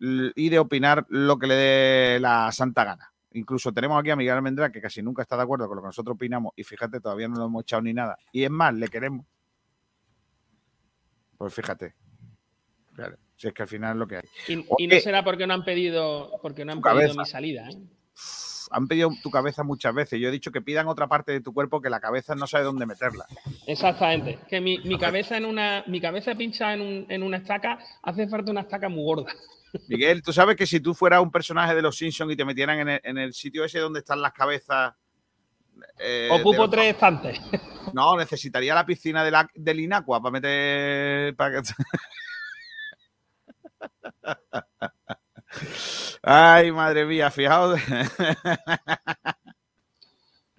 y 0.00 0.48
de 0.48 0.58
opinar 0.58 1.04
lo 1.08 1.38
que 1.38 1.46
le 1.46 1.54
dé 1.54 2.20
la 2.20 2.50
santa 2.52 2.84
gana. 2.84 3.11
Incluso 3.34 3.72
tenemos 3.72 3.98
aquí 3.98 4.10
a 4.10 4.16
Miguel 4.16 4.34
Almendra, 4.34 4.70
que 4.70 4.80
casi 4.80 5.02
nunca 5.02 5.22
está 5.22 5.36
de 5.36 5.42
acuerdo 5.42 5.66
con 5.66 5.76
lo 5.76 5.82
que 5.82 5.86
nosotros 5.88 6.14
opinamos, 6.16 6.52
y 6.56 6.64
fíjate, 6.64 7.00
todavía 7.00 7.28
no 7.28 7.36
lo 7.36 7.46
hemos 7.46 7.62
echado 7.62 7.82
ni 7.82 7.92
nada. 7.94 8.16
Y 8.32 8.44
es 8.44 8.50
más, 8.50 8.74
le 8.74 8.88
queremos. 8.88 9.26
Pues 11.38 11.54
fíjate. 11.54 11.94
Claro, 12.94 13.16
si 13.36 13.48
es 13.48 13.54
que 13.54 13.62
al 13.62 13.68
final 13.68 13.92
es 13.92 13.96
lo 13.98 14.06
que 14.06 14.16
hay. 14.16 14.22
Y, 14.48 14.66
y 14.84 14.86
no 14.86 15.00
será 15.00 15.24
porque 15.24 15.46
no 15.46 15.54
han 15.54 15.64
pedido, 15.64 16.30
porque 16.42 16.64
no 16.64 16.72
han 16.72 16.82
pedido 16.82 16.98
cabeza. 17.00 17.20
mi 17.20 17.26
salida. 17.26 17.68
¿eh? 17.70 17.78
Han 18.70 18.86
pedido 18.86 19.10
tu 19.22 19.30
cabeza 19.30 19.62
muchas 19.64 19.94
veces. 19.94 20.20
Yo 20.20 20.28
he 20.28 20.30
dicho 20.30 20.50
que 20.52 20.62
pidan 20.62 20.88
otra 20.88 21.06
parte 21.08 21.32
de 21.32 21.40
tu 21.40 21.52
cuerpo 21.52 21.80
que 21.80 21.90
la 21.90 22.00
cabeza 22.00 22.34
no 22.34 22.46
sabe 22.46 22.64
dónde 22.64 22.86
meterla. 22.86 23.26
Exactamente. 23.66 24.38
Que 24.48 24.60
mi, 24.60 24.78
mi 24.78 24.98
cabeza 24.98 25.36
en 25.36 25.44
una, 25.46 25.84
mi 25.86 26.00
cabeza 26.00 26.34
pincha 26.34 26.72
en, 26.74 26.80
un- 26.80 27.06
en 27.08 27.22
una 27.22 27.38
estaca, 27.38 27.78
hace 28.02 28.28
falta 28.28 28.50
una 28.50 28.60
estaca 28.62 28.88
muy 28.88 29.02
gorda. 29.04 29.32
Miguel, 29.88 30.22
tú 30.22 30.32
sabes 30.32 30.56
que 30.56 30.66
si 30.66 30.80
tú 30.80 30.94
fueras 30.94 31.22
un 31.22 31.30
personaje 31.30 31.74
de 31.74 31.82
los 31.82 31.96
Simpsons 31.96 32.32
y 32.32 32.36
te 32.36 32.44
metieran 32.44 32.80
en 32.80 32.88
el, 32.88 33.00
en 33.04 33.18
el 33.18 33.32
sitio 33.34 33.64
ese 33.64 33.78
donde 33.78 34.00
están 34.00 34.20
las 34.20 34.32
cabezas. 34.32 34.94
eh, 35.98 36.28
Ocupo 36.30 36.62
los- 36.62 36.70
tres 36.70 36.94
estantes. 36.94 37.40
No, 37.94 38.16
necesitaría 38.16 38.74
la 38.74 38.86
piscina 38.86 39.22
de 39.24 39.30
la, 39.32 39.48
del 39.54 39.80
Inacua 39.80 40.22
para 40.22 40.32
meter. 40.32 41.34
Para 41.36 41.60
que... 41.60 41.68
Ay, 46.22 46.72
madre 46.72 47.04
mía, 47.04 47.30
fijaos. 47.30 47.78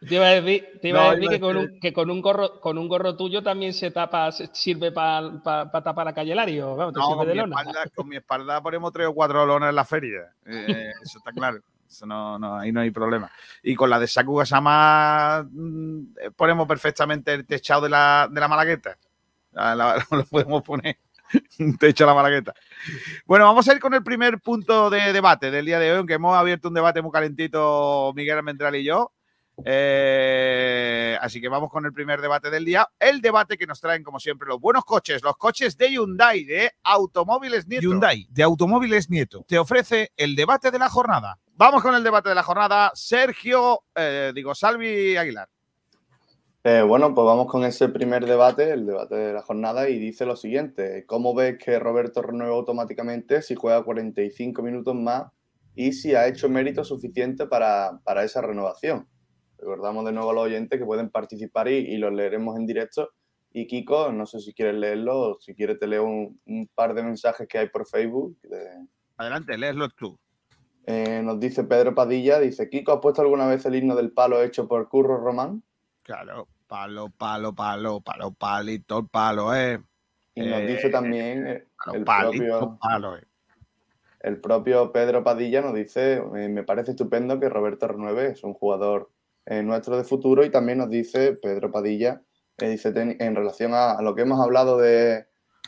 Te 0.08 0.16
iba 0.16 0.26
a 0.26 0.30
decir, 0.30 0.80
te 0.82 0.90
iba 0.90 1.00
No, 1.04 1.10
a 1.10 1.16
decir 1.16 1.24
iba 1.24 1.32
a 1.32 1.36
que, 1.36 1.40
con 1.42 1.58
un, 1.58 1.80
que 1.80 1.94
con 1.94 2.10
un 2.12 2.22
gorro, 2.22 2.60
con 2.60 2.78
un 2.78 2.88
gorro 2.88 3.16
tuyo 3.16 3.42
también 3.44 3.74
se 3.74 3.92
tapa, 3.92 4.32
se- 4.32 4.48
sirve 4.54 4.92
para 4.92 5.42
tapar 5.42 6.08
a 6.08 6.14
calle 6.14 6.36
Lario. 6.36 6.76
Vamos, 6.76 6.94
te 6.94 7.00
No, 7.00 7.06
sirve 7.08 7.18
con 7.18 7.28
de 7.28 7.34
mi, 7.34 7.40
lona. 7.40 7.56
espalda, 7.62 7.84
con 7.96 8.08
mi 8.10 8.16
espalda 8.18 8.62
ponemos 8.62 8.92
tres 8.94 9.08
o 9.08 9.14
cuatro 9.14 9.46
lonas 9.46 9.70
en 9.70 9.76
la 9.76 9.86
feria. 9.86 10.22
Eh, 10.46 10.92
eso 11.04 11.18
está 11.20 11.32
claro. 11.32 11.60
Eso 11.88 12.06
no, 12.08 12.40
no, 12.40 12.58
ahí 12.58 12.72
no 12.72 12.82
hay 12.82 12.90
problema. 12.92 13.30
Y 13.62 13.76
con 13.76 13.90
la 13.90 14.00
de 14.00 14.08
Saku 14.08 14.36
Gasama 14.38 15.46
mm, 15.50 16.00
eh, 16.22 16.32
ponemos 16.36 16.68
perfectamente 16.68 17.34
el 17.34 17.46
techado 17.46 17.82
de 17.84 17.90
la, 17.90 18.28
de 18.32 18.40
la 18.40 18.48
malagueta. 18.48 18.98
La- 19.52 19.76
la- 19.76 20.06
lo 20.12 20.26
podemos 20.26 20.64
poner 20.64 20.98
un 21.60 21.78
techo 21.78 22.04
a 22.04 22.08
la 22.08 22.14
malagueta. 22.16 22.54
Bueno, 23.26 23.46
vamos 23.46 23.68
a 23.68 23.74
ir 23.74 23.80
con 23.80 23.94
el 23.94 24.04
primer 24.04 24.40
punto 24.40 24.90
de 24.90 25.14
debate 25.14 25.52
del 25.52 25.66
día 25.66 25.80
de 25.80 25.92
hoy, 25.92 25.98
aunque 25.98 26.14
hemos 26.16 26.36
abierto 26.36 26.68
un 26.68 26.74
debate 26.74 27.02
muy 27.02 27.12
calentito 27.12 28.12
Miguel 28.16 28.38
Almendral 28.38 28.76
y 28.76 28.84
yo. 28.84 29.12
Eh, 29.66 31.18
así 31.22 31.40
que 31.40 31.48
vamos 31.48 31.70
con 31.70 31.86
el 31.86 31.94
primer 31.94 32.22
debate 32.22 32.50
del 32.50 32.66
día. 32.66 32.88
El 33.00 33.22
debate 33.22 33.58
que 33.58 33.68
nos 33.68 33.80
traen, 33.80 34.04
como 34.04 34.20
siempre, 34.20 34.48
los 34.48 34.60
buenos 34.60 34.84
coches, 34.84 35.22
los 35.24 35.38
coches 35.38 35.78
de 35.78 35.92
Hyundai, 35.92 36.44
de 36.44 36.72
Automóviles 36.84 37.68
Nieto. 37.68 37.84
Hyundai, 37.84 38.28
de 38.30 38.44
Automóviles 38.44 39.10
Nieto, 39.10 39.46
te 39.48 39.60
ofrece 39.60 40.12
el 40.18 40.36
debate 40.36 40.72
de 40.72 40.80
la 40.80 40.90
jornada. 40.90 41.40
Vamos 41.56 41.84
con 41.84 41.94
el 41.94 42.04
debate 42.04 42.30
de 42.30 42.36
la 42.36 42.44
jornada. 42.44 42.92
Sergio, 42.96 43.84
eh, 43.96 44.32
digo, 44.34 44.56
Salvi 44.56 45.16
Aguilar. 45.16 45.50
Eh, 46.66 46.82
bueno, 46.82 47.14
pues 47.14 47.26
vamos 47.26 47.48
con 47.48 47.66
ese 47.66 47.90
primer 47.90 48.26
debate, 48.26 48.72
el 48.72 48.86
debate 48.86 49.16
de 49.16 49.34
la 49.34 49.42
jornada, 49.42 49.90
y 49.90 50.00
dice 50.00 50.26
lo 50.26 50.38
siguiente. 50.38 51.06
¿Cómo 51.06 51.36
ves 51.36 51.58
que 51.64 51.78
Roberto 51.78 52.22
renueva 52.22 52.56
automáticamente 52.56 53.42
si 53.42 53.54
juega 53.54 53.84
45 53.84 54.62
minutos 54.64 54.96
más 54.96 55.26
y 55.76 55.92
si 55.92 56.16
ha 56.16 56.26
hecho 56.26 56.48
mérito 56.48 56.86
suficiente 56.86 57.48
para, 57.48 58.00
para 58.06 58.24
esa 58.24 58.42
renovación? 58.42 59.10
Recordamos 59.64 60.04
de 60.04 60.12
nuevo 60.12 60.32
a 60.32 60.34
los 60.34 60.44
oyentes 60.44 60.78
que 60.78 60.86
pueden 60.86 61.10
participar 61.10 61.70
y, 61.70 61.76
y 61.78 61.98
los 61.98 62.12
leeremos 62.12 62.58
en 62.58 62.66
directo. 62.66 63.12
Y 63.54 63.66
Kiko, 63.66 64.12
no 64.12 64.26
sé 64.26 64.42
si 64.42 64.54
quieres 64.54 64.76
leerlo 64.76 65.18
o 65.20 65.40
si 65.40 65.56
quieres 65.56 65.80
te 65.80 65.88
leo 65.88 66.04
un, 66.04 66.38
un 66.46 66.68
par 66.76 66.94
de 66.94 67.02
mensajes 67.04 67.48
que 67.48 67.60
hay 67.60 67.70
por 67.70 67.88
Facebook. 67.88 68.38
de- 68.42 68.88
Adelante, 69.16 69.58
léeslo 69.58 69.88
tú. 69.90 70.20
eh, 70.86 71.22
nos 71.24 71.40
dice 71.40 71.64
Pedro 71.64 71.96
Padilla, 71.96 72.40
dice, 72.40 72.70
Kiko, 72.70 72.92
¿has 72.92 73.00
puesto 73.00 73.22
alguna 73.22 73.48
vez 73.48 73.66
el 73.66 73.76
himno 73.76 73.96
del 73.96 74.12
palo 74.12 74.42
hecho 74.44 74.68
por 74.68 74.90
Curro 74.90 75.18
Román? 75.18 75.64
Claro, 76.02 76.50
palo, 76.68 77.10
palo, 77.18 77.54
palo, 77.56 78.02
palo, 78.02 78.32
palito, 78.32 79.00
el 79.00 79.08
palo, 79.08 79.56
eh. 79.56 79.80
Y 80.36 80.42
nos 80.42 80.60
Eh, 80.60 80.66
dice 80.68 80.90
también 80.90 81.48
eh, 81.48 81.68
Palo, 81.86 81.98
el 81.98 82.04
palito, 82.04 82.32
propio, 82.60 82.78
palo, 82.82 83.18
eh. 83.18 83.24
el 84.22 84.42
propio 84.42 84.92
Pedro 84.92 85.24
Padilla 85.24 85.62
nos 85.62 85.76
dice, 85.76 86.14
eh, 86.16 86.50
me 86.50 86.64
parece 86.64 86.92
estupendo 86.92 87.40
que 87.40 87.50
Roberto 87.50 87.88
renueve, 87.88 88.30
es 88.32 88.44
un 88.44 88.54
jugador 88.56 89.12
eh, 89.46 89.64
nuestro 89.64 89.98
de 89.98 90.04
futuro 90.04 90.44
y 90.46 90.50
también 90.50 90.78
nos 90.80 90.90
dice 90.90 91.34
Pedro 91.34 91.72
Padilla, 91.72 92.22
eh, 92.58 92.70
dice 92.70 92.92
ten- 92.92 93.18
en 93.20 93.36
relación 93.36 93.74
a, 93.74 93.92
a 93.94 94.02
lo 94.02 94.16
que 94.16 94.22
hemos 94.24 94.40
hablado 94.42 94.78
de, 94.78 95.26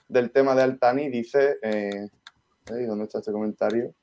del 0.08 0.32
tema 0.32 0.56
de 0.56 0.64
Altani, 0.64 1.10
dice, 1.10 1.58
eh, 1.62 2.08
¿dónde 2.88 3.06
está 3.06 3.20
este 3.20 3.32
comentario? 3.32 3.94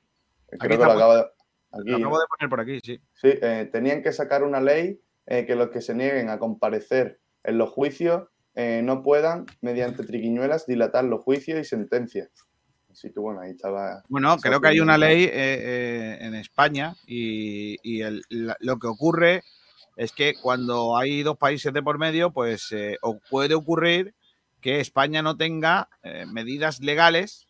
Eh, 0.51 0.59
Creo 0.59 0.69
que 0.69 0.75
está 0.75 0.87
lo 0.87 0.93
acabo 0.93 1.15
de... 1.17 1.23
Lo 1.23 1.81
Aquí, 1.81 2.03
acabo 2.03 2.19
de 2.21 2.27
poner 2.29 2.51
por 2.51 2.61
aquí, 2.61 2.81
sí. 2.85 3.01
Sí, 3.15 3.33
tenían 3.73 4.03
que 4.03 4.13
sacar 4.13 4.43
una 4.45 4.61
ley 4.61 5.01
que 5.27 5.55
los 5.57 5.71
que 5.71 5.81
se 5.81 5.95
nieguen 5.95 6.29
a 6.29 6.39
comparecer 6.39 7.19
en 7.45 7.57
los 7.57 7.71
juicios 7.71 8.25
no 8.55 9.03
puedan, 9.03 9.47
mediante 9.63 10.05
triquiñuelas, 10.05 10.67
dilatar 10.67 11.05
los 11.05 11.23
juicios 11.23 11.59
y 11.59 11.65
sentencias. 11.65 12.29
Así 12.91 13.11
que 13.11 13.21
bueno, 13.21 13.41
ahí 13.41 13.53
estaba. 13.53 14.03
Bueno, 14.11 14.37
creo 14.37 14.61
que 14.61 14.69
hay 14.69 14.81
una 14.81 14.99
ley 14.99 15.25
eh, 15.25 15.31
eh, 15.33 16.19
en 16.21 16.35
España 16.35 16.95
y, 17.07 17.79
y 17.83 18.03
el- 18.03 18.23
la- 18.29 18.59
lo 18.61 18.79
que 18.79 18.87
ocurre 18.89 19.43
es 19.97 20.13
que 20.13 20.35
cuando 20.41 20.97
hay 20.97 21.23
dos 21.23 21.37
países 21.37 21.73
de 21.73 21.83
por 21.83 21.99
medio, 21.99 22.31
pues 22.31 22.73
eh, 22.73 22.99
o 23.03 23.19
puede 23.31 23.55
ocurrir 23.55 24.15
que 24.61 24.81
España 24.81 25.23
no 25.23 25.37
tenga 25.37 25.89
eh, 26.03 26.25
medidas 26.27 26.81
legales 26.81 27.47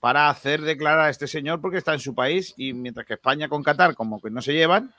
para 0.00 0.30
hacer 0.30 0.62
declarar 0.62 1.06
a 1.06 1.10
este 1.10 1.26
señor 1.26 1.60
porque 1.60 1.76
está 1.76 1.92
en 1.92 2.00
su 2.00 2.14
país 2.14 2.54
y 2.56 2.72
mientras 2.72 3.06
que 3.06 3.14
España 3.14 3.48
con 3.48 3.62
Qatar 3.62 3.94
como 3.94 4.20
que 4.20 4.30
no 4.30 4.40
se 4.40 4.54
llevan, 4.54 4.94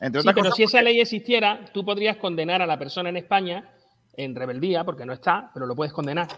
entre 0.00 0.22
Sí, 0.22 0.28
otras 0.28 0.34
pero 0.34 0.44
cosas, 0.50 0.56
si 0.56 0.62
esa 0.64 0.82
ley 0.82 1.00
existiera, 1.00 1.66
tú 1.72 1.84
podrías 1.84 2.16
condenar 2.16 2.62
a 2.62 2.66
la 2.66 2.78
persona 2.78 3.10
en 3.10 3.18
España 3.18 3.70
en 4.16 4.34
rebeldía, 4.34 4.84
porque 4.84 5.06
no 5.06 5.12
está, 5.12 5.50
pero 5.54 5.66
lo 5.66 5.76
puedes 5.76 5.92
condenar. 5.92 6.28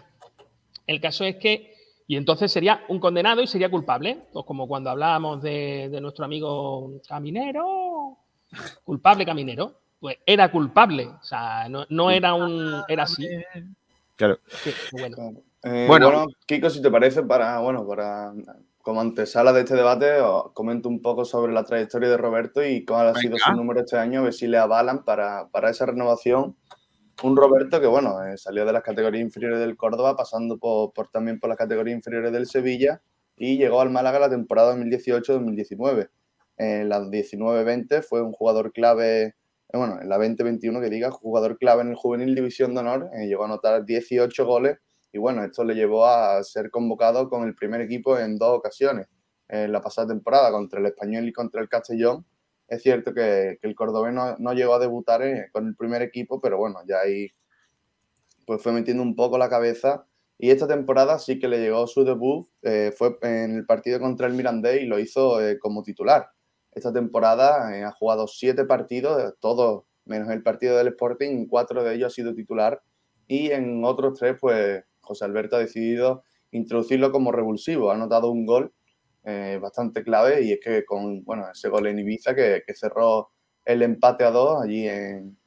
El 0.85 1.01
caso 1.01 1.23
es 1.23 1.37
que, 1.37 1.73
y 2.07 2.15
entonces 2.17 2.51
sería 2.51 2.83
un 2.89 2.99
condenado 2.99 3.41
y 3.41 3.47
sería 3.47 3.71
culpable, 3.71 4.19
pues 4.31 4.45
como 4.45 4.67
cuando 4.67 4.89
hablábamos 4.89 5.41
de, 5.41 5.89
de 5.89 6.01
nuestro 6.01 6.25
amigo 6.25 7.01
Caminero, 7.07 7.74
culpable 8.83 9.25
Caminero, 9.25 9.79
pues 9.99 10.17
era 10.25 10.51
culpable, 10.51 11.07
o 11.07 11.23
sea, 11.23 11.67
no, 11.69 11.85
no 11.89 12.11
era 12.11 12.33
un, 12.33 12.83
era 12.87 13.03
así. 13.03 13.27
Claro. 14.15 14.39
Sí, 14.47 14.71
bueno. 14.91 15.15
Claro. 15.15 15.33
Eh, 15.63 15.85
Bueno. 15.87 16.11
bueno. 16.11 16.25
Kiko, 16.45 16.69
si 16.69 16.81
te 16.81 16.91
parece, 16.91 17.23
para, 17.23 17.59
bueno, 17.59 17.87
para 17.87 18.33
como 18.85 19.01
antesala 19.01 19.51
de 19.51 19.61
este 19.61 19.75
debate, 19.75 20.19
os 20.19 20.51
comento 20.51 20.87
un 20.87 21.01
poco 21.01 21.25
sobre 21.25 21.51
la 21.51 21.63
trayectoria 21.63 22.07
de 22.07 22.17
Roberto 22.17 22.63
y 22.63 22.85
cuál 22.85 23.07
ha 23.07 23.15
sido 23.15 23.35
su 23.39 23.51
número 23.53 23.79
este 23.79 23.97
año, 23.97 24.19
a 24.19 24.23
ver 24.25 24.33
si 24.33 24.45
le 24.45 24.59
avalan 24.59 25.03
para, 25.03 25.47
para 25.47 25.71
esa 25.71 25.87
renovación. 25.87 26.55
Un 27.23 27.35
Roberto 27.35 27.81
que, 27.81 27.87
bueno, 27.87 28.23
eh, 28.23 28.37
salió 28.37 28.63
de 28.63 28.73
las 28.73 28.83
categorías 28.83 29.23
inferiores 29.23 29.57
del 29.59 29.75
Córdoba, 29.75 30.15
pasando 30.15 30.59
por, 30.59 30.93
por 30.93 31.07
también 31.07 31.39
por 31.39 31.49
las 31.49 31.57
categorías 31.57 31.95
inferiores 31.95 32.31
del 32.31 32.45
Sevilla 32.45 33.01
y 33.35 33.57
llegó 33.57 33.81
al 33.81 33.89
Málaga 33.89 34.19
la 34.19 34.29
temporada 34.29 34.75
2018-2019. 34.75 36.09
En 36.57 36.89
la 36.89 37.01
19-20 37.01 38.01
fue 38.01 38.21
un 38.21 38.31
jugador 38.31 38.71
clave, 38.71 39.23
eh, 39.23 39.33
bueno, 39.73 39.99
en 40.01 40.09
la 40.09 40.17
2021 40.17 40.79
que 40.81 40.89
diga, 40.89 41.11
jugador 41.11 41.57
clave 41.57 41.81
en 41.81 41.89
el 41.89 41.95
Juvenil 41.95 42.35
División 42.35 42.73
de 42.73 42.81
Honor, 42.81 43.09
eh, 43.13 43.27
llegó 43.27 43.43
a 43.43 43.47
anotar 43.47 43.85
18 43.85 44.45
goles 44.45 44.77
y 45.11 45.17
bueno, 45.17 45.43
esto 45.43 45.63
le 45.63 45.75
llevó 45.75 46.05
a 46.05 46.43
ser 46.43 46.69
convocado 46.69 47.29
con 47.29 47.43
el 47.43 47.55
primer 47.55 47.81
equipo 47.81 48.17
en 48.19 48.37
dos 48.37 48.57
ocasiones. 48.57 49.07
En 49.47 49.71
la 49.71 49.81
pasada 49.81 50.07
temporada 50.07 50.51
contra 50.51 50.79
el 50.79 50.87
Español 50.87 51.27
y 51.27 51.33
contra 51.33 51.61
el 51.61 51.69
Castellón. 51.69 52.25
Es 52.67 52.81
cierto 52.81 53.13
que, 53.13 53.57
que 53.61 53.67
el 53.67 53.75
cordobés 53.75 54.13
no, 54.13 54.35
no 54.39 54.53
llegó 54.53 54.73
a 54.73 54.79
debutar 54.79 55.21
eh, 55.21 55.49
con 55.51 55.67
el 55.67 55.75
primer 55.75 56.01
equipo, 56.01 56.41
pero 56.41 56.57
bueno, 56.57 56.79
ya 56.87 56.99
ahí 56.99 57.29
pues 58.45 58.61
fue 58.61 58.71
metiendo 58.71 59.03
un 59.03 59.15
poco 59.15 59.37
la 59.37 59.49
cabeza. 59.49 60.05
Y 60.37 60.49
esta 60.49 60.67
temporada 60.67 61.17
sí 61.19 61.39
que 61.39 61.47
le 61.47 61.59
llegó 61.59 61.87
su 61.87 62.03
debut, 62.03 62.47
eh, 62.61 62.93
fue 62.95 63.17
en 63.21 63.55
el 63.55 63.65
partido 63.65 63.99
contra 63.99 64.27
el 64.27 64.33
Mirandés 64.33 64.81
y 64.81 64.85
lo 64.85 64.99
hizo 64.99 65.41
eh, 65.41 65.57
como 65.59 65.81
titular. 65.81 66.29
Esta 66.75 66.93
temporada 66.93 67.75
eh, 67.75 67.83
ha 67.83 67.91
jugado 67.91 68.27
siete 68.27 68.65
partidos, 68.65 69.33
todos 69.39 69.85
menos 70.05 70.29
el 70.29 70.43
partido 70.43 70.77
del 70.77 70.89
Sporting, 70.89 71.47
cuatro 71.47 71.83
de 71.83 71.95
ellos 71.95 72.11
ha 72.11 72.15
sido 72.15 72.35
titular 72.35 72.81
y 73.27 73.51
en 73.51 73.83
otros 73.83 74.19
tres, 74.19 74.35
pues 74.39 74.83
José 75.01 75.25
Alberto 75.25 75.55
ha 75.55 75.59
decidido 75.59 76.23
introducirlo 76.51 77.11
como 77.11 77.31
revulsivo. 77.31 77.89
Ha 77.89 77.95
anotado 77.95 78.29
un 78.29 78.45
gol 78.45 78.73
eh, 79.23 79.57
bastante 79.59 80.03
clave 80.03 80.43
y 80.43 80.51
es 80.51 80.59
que 80.63 80.85
con 80.85 81.23
bueno, 81.23 81.49
ese 81.51 81.69
gol 81.69 81.87
en 81.87 81.97
Ibiza 81.97 82.35
que, 82.35 82.61
que 82.67 82.75
cerró 82.75 83.31
el 83.65 83.81
empate 83.81 84.23
a 84.23 84.31
dos 84.31 84.61
allí 84.61 84.87
en, 84.87 85.37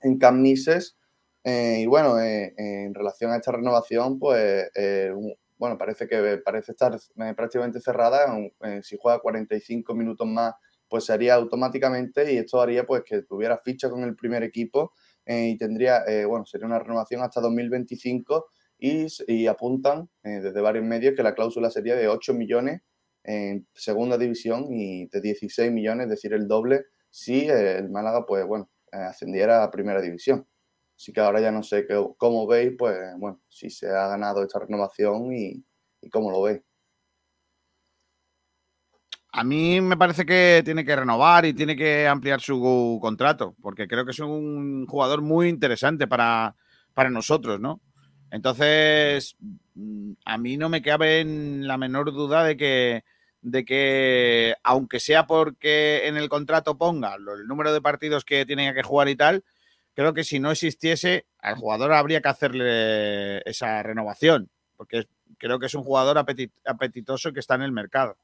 en 0.00 0.18
Camnises. 0.18 0.96
Eh, 1.44 1.80
y 1.82 1.86
bueno, 1.86 2.18
eh, 2.18 2.52
en 2.56 2.92
relación 2.92 3.30
a 3.30 3.36
esta 3.36 3.52
renovación, 3.52 4.18
pues 4.18 4.68
eh, 4.74 5.12
bueno, 5.58 5.78
parece 5.78 6.06
que 6.06 6.38
parece 6.44 6.72
estar 6.72 6.94
eh, 6.94 7.34
prácticamente 7.34 7.80
cerrada. 7.80 8.26
Eh, 8.62 8.80
si 8.82 8.96
juega 9.00 9.20
45 9.20 9.94
minutos 9.94 10.26
más, 10.26 10.54
pues 10.88 11.04
sería 11.04 11.34
automáticamente 11.34 12.32
y 12.32 12.38
esto 12.38 12.60
haría 12.60 12.84
pues 12.84 13.02
que 13.04 13.22
tuviera 13.22 13.58
ficha 13.58 13.90
con 13.90 14.04
el 14.04 14.14
primer 14.14 14.42
equipo 14.42 14.92
y 15.26 15.58
tendría, 15.58 16.04
bueno, 16.28 16.46
sería 16.46 16.68
una 16.68 16.78
renovación 16.78 17.20
hasta 17.22 17.40
2025 17.40 18.46
y, 18.78 19.06
y 19.26 19.48
apuntan 19.48 20.08
desde 20.22 20.60
varios 20.60 20.84
medios 20.84 21.14
que 21.16 21.24
la 21.24 21.34
cláusula 21.34 21.68
sería 21.68 21.96
de 21.96 22.06
8 22.06 22.32
millones 22.34 22.82
en 23.24 23.66
segunda 23.74 24.16
división 24.16 24.72
y 24.72 25.08
de 25.08 25.20
16 25.20 25.72
millones, 25.72 26.04
es 26.04 26.10
decir, 26.10 26.32
el 26.32 26.46
doble 26.46 26.84
si 27.10 27.48
el 27.48 27.88
Málaga, 27.88 28.24
pues 28.26 28.46
bueno, 28.46 28.70
ascendiera 28.92 29.64
a 29.64 29.70
primera 29.70 30.00
división. 30.00 30.46
Así 30.96 31.12
que 31.12 31.20
ahora 31.20 31.40
ya 31.40 31.52
no 31.52 31.62
sé 31.62 31.86
cómo 32.16 32.46
veis, 32.46 32.72
pues 32.78 32.96
bueno, 33.18 33.42
si 33.48 33.68
se 33.68 33.88
ha 33.88 34.08
ganado 34.08 34.42
esta 34.42 34.58
renovación 34.58 35.32
y, 35.34 35.62
cómo 36.10 36.30
lo 36.30 36.42
veis. 36.42 36.60
A 39.32 39.44
mí 39.44 39.80
me 39.82 39.96
parece 39.98 40.24
que 40.24 40.62
tiene 40.64 40.84
que 40.84 40.96
renovar 40.96 41.44
y 41.44 41.52
tiene 41.52 41.76
que 41.76 42.06
ampliar 42.06 42.40
su 42.40 42.98
contrato, 43.02 43.54
porque 43.60 43.86
creo 43.86 44.06
que 44.06 44.12
es 44.12 44.20
un 44.20 44.86
jugador 44.86 45.20
muy 45.20 45.48
interesante 45.48 46.06
para, 46.06 46.56
para 46.94 47.10
nosotros, 47.10 47.60
¿no? 47.60 47.82
Entonces, 48.30 49.36
a 50.24 50.38
mí 50.38 50.56
no 50.56 50.68
me 50.68 50.80
cabe 50.80 51.20
en 51.20 51.66
la 51.68 51.76
menor 51.76 52.12
duda 52.12 52.44
de 52.44 52.56
que, 52.56 53.04
de 53.42 53.64
que, 53.64 54.54
aunque 54.62 55.00
sea 55.00 55.26
porque 55.26 56.06
en 56.06 56.16
el 56.16 56.28
contrato 56.28 56.78
ponga 56.78 57.14
el 57.14 57.46
número 57.46 57.72
de 57.72 57.82
partidos 57.82 58.24
que 58.24 58.46
tiene 58.46 58.72
que 58.72 58.82
jugar 58.82 59.08
y 59.08 59.16
tal, 59.16 59.44
creo 59.96 60.12
que 60.12 60.24
si 60.24 60.38
no 60.38 60.50
existiese, 60.50 61.26
al 61.38 61.56
jugador 61.56 61.94
habría 61.94 62.20
que 62.20 62.28
hacerle 62.28 63.38
esa 63.48 63.82
renovación, 63.82 64.50
porque 64.76 65.08
creo 65.38 65.58
que 65.58 65.66
es 65.66 65.74
un 65.74 65.82
jugador 65.82 66.18
apetitoso 66.18 67.32
que 67.32 67.40
está 67.40 67.54
en 67.54 67.62
el 67.62 67.72
mercado. 67.72 68.18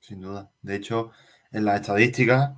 Sin 0.00 0.20
duda. 0.20 0.50
De 0.60 0.74
hecho, 0.74 1.12
en 1.52 1.64
las 1.64 1.80
estadísticas, 1.80 2.50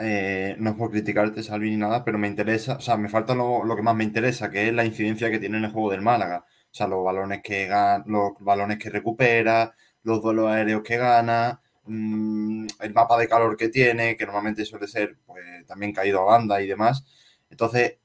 eh, 0.00 0.56
no 0.58 0.70
es 0.70 0.76
por 0.76 0.90
criticarte, 0.90 1.44
Salvi, 1.44 1.70
ni 1.70 1.76
nada, 1.76 2.04
pero 2.04 2.18
me 2.18 2.26
interesa, 2.26 2.74
o 2.74 2.80
sea, 2.80 2.96
me 2.96 3.08
falta 3.08 3.34
lo, 3.36 3.62
que 3.76 3.82
más 3.82 3.94
me 3.94 4.04
interesa, 4.04 4.50
que 4.50 4.68
es 4.68 4.74
la 4.74 4.84
incidencia 4.84 5.30
que 5.30 5.38
tiene 5.38 5.58
en 5.58 5.64
el 5.66 5.70
juego 5.70 5.92
del 5.92 6.02
Málaga. 6.02 6.44
O 6.48 6.74
sea, 6.74 6.88
los 6.88 7.04
balones 7.04 7.40
que 7.42 7.66
gana, 7.66 8.04
los 8.06 8.32
balones 8.40 8.78
que 8.78 8.90
recupera, 8.90 9.74
los 10.02 10.20
duelos 10.20 10.48
aéreos 10.48 10.82
que 10.82 10.96
gana, 10.96 11.62
Mm, 11.84 12.66
el 12.80 12.94
mapa 12.94 13.18
de 13.18 13.28
calor 13.28 13.56
que 13.56 13.68
tiene, 13.68 14.16
que 14.16 14.24
normalmente 14.26 14.64
suele 14.64 14.86
ser 14.86 15.18
pues, 15.26 15.66
también 15.66 15.92
caído 15.92 16.20
a 16.20 16.24
banda 16.24 16.60
y 16.60 16.66
demás. 16.66 17.04
Entonces, 17.50 17.98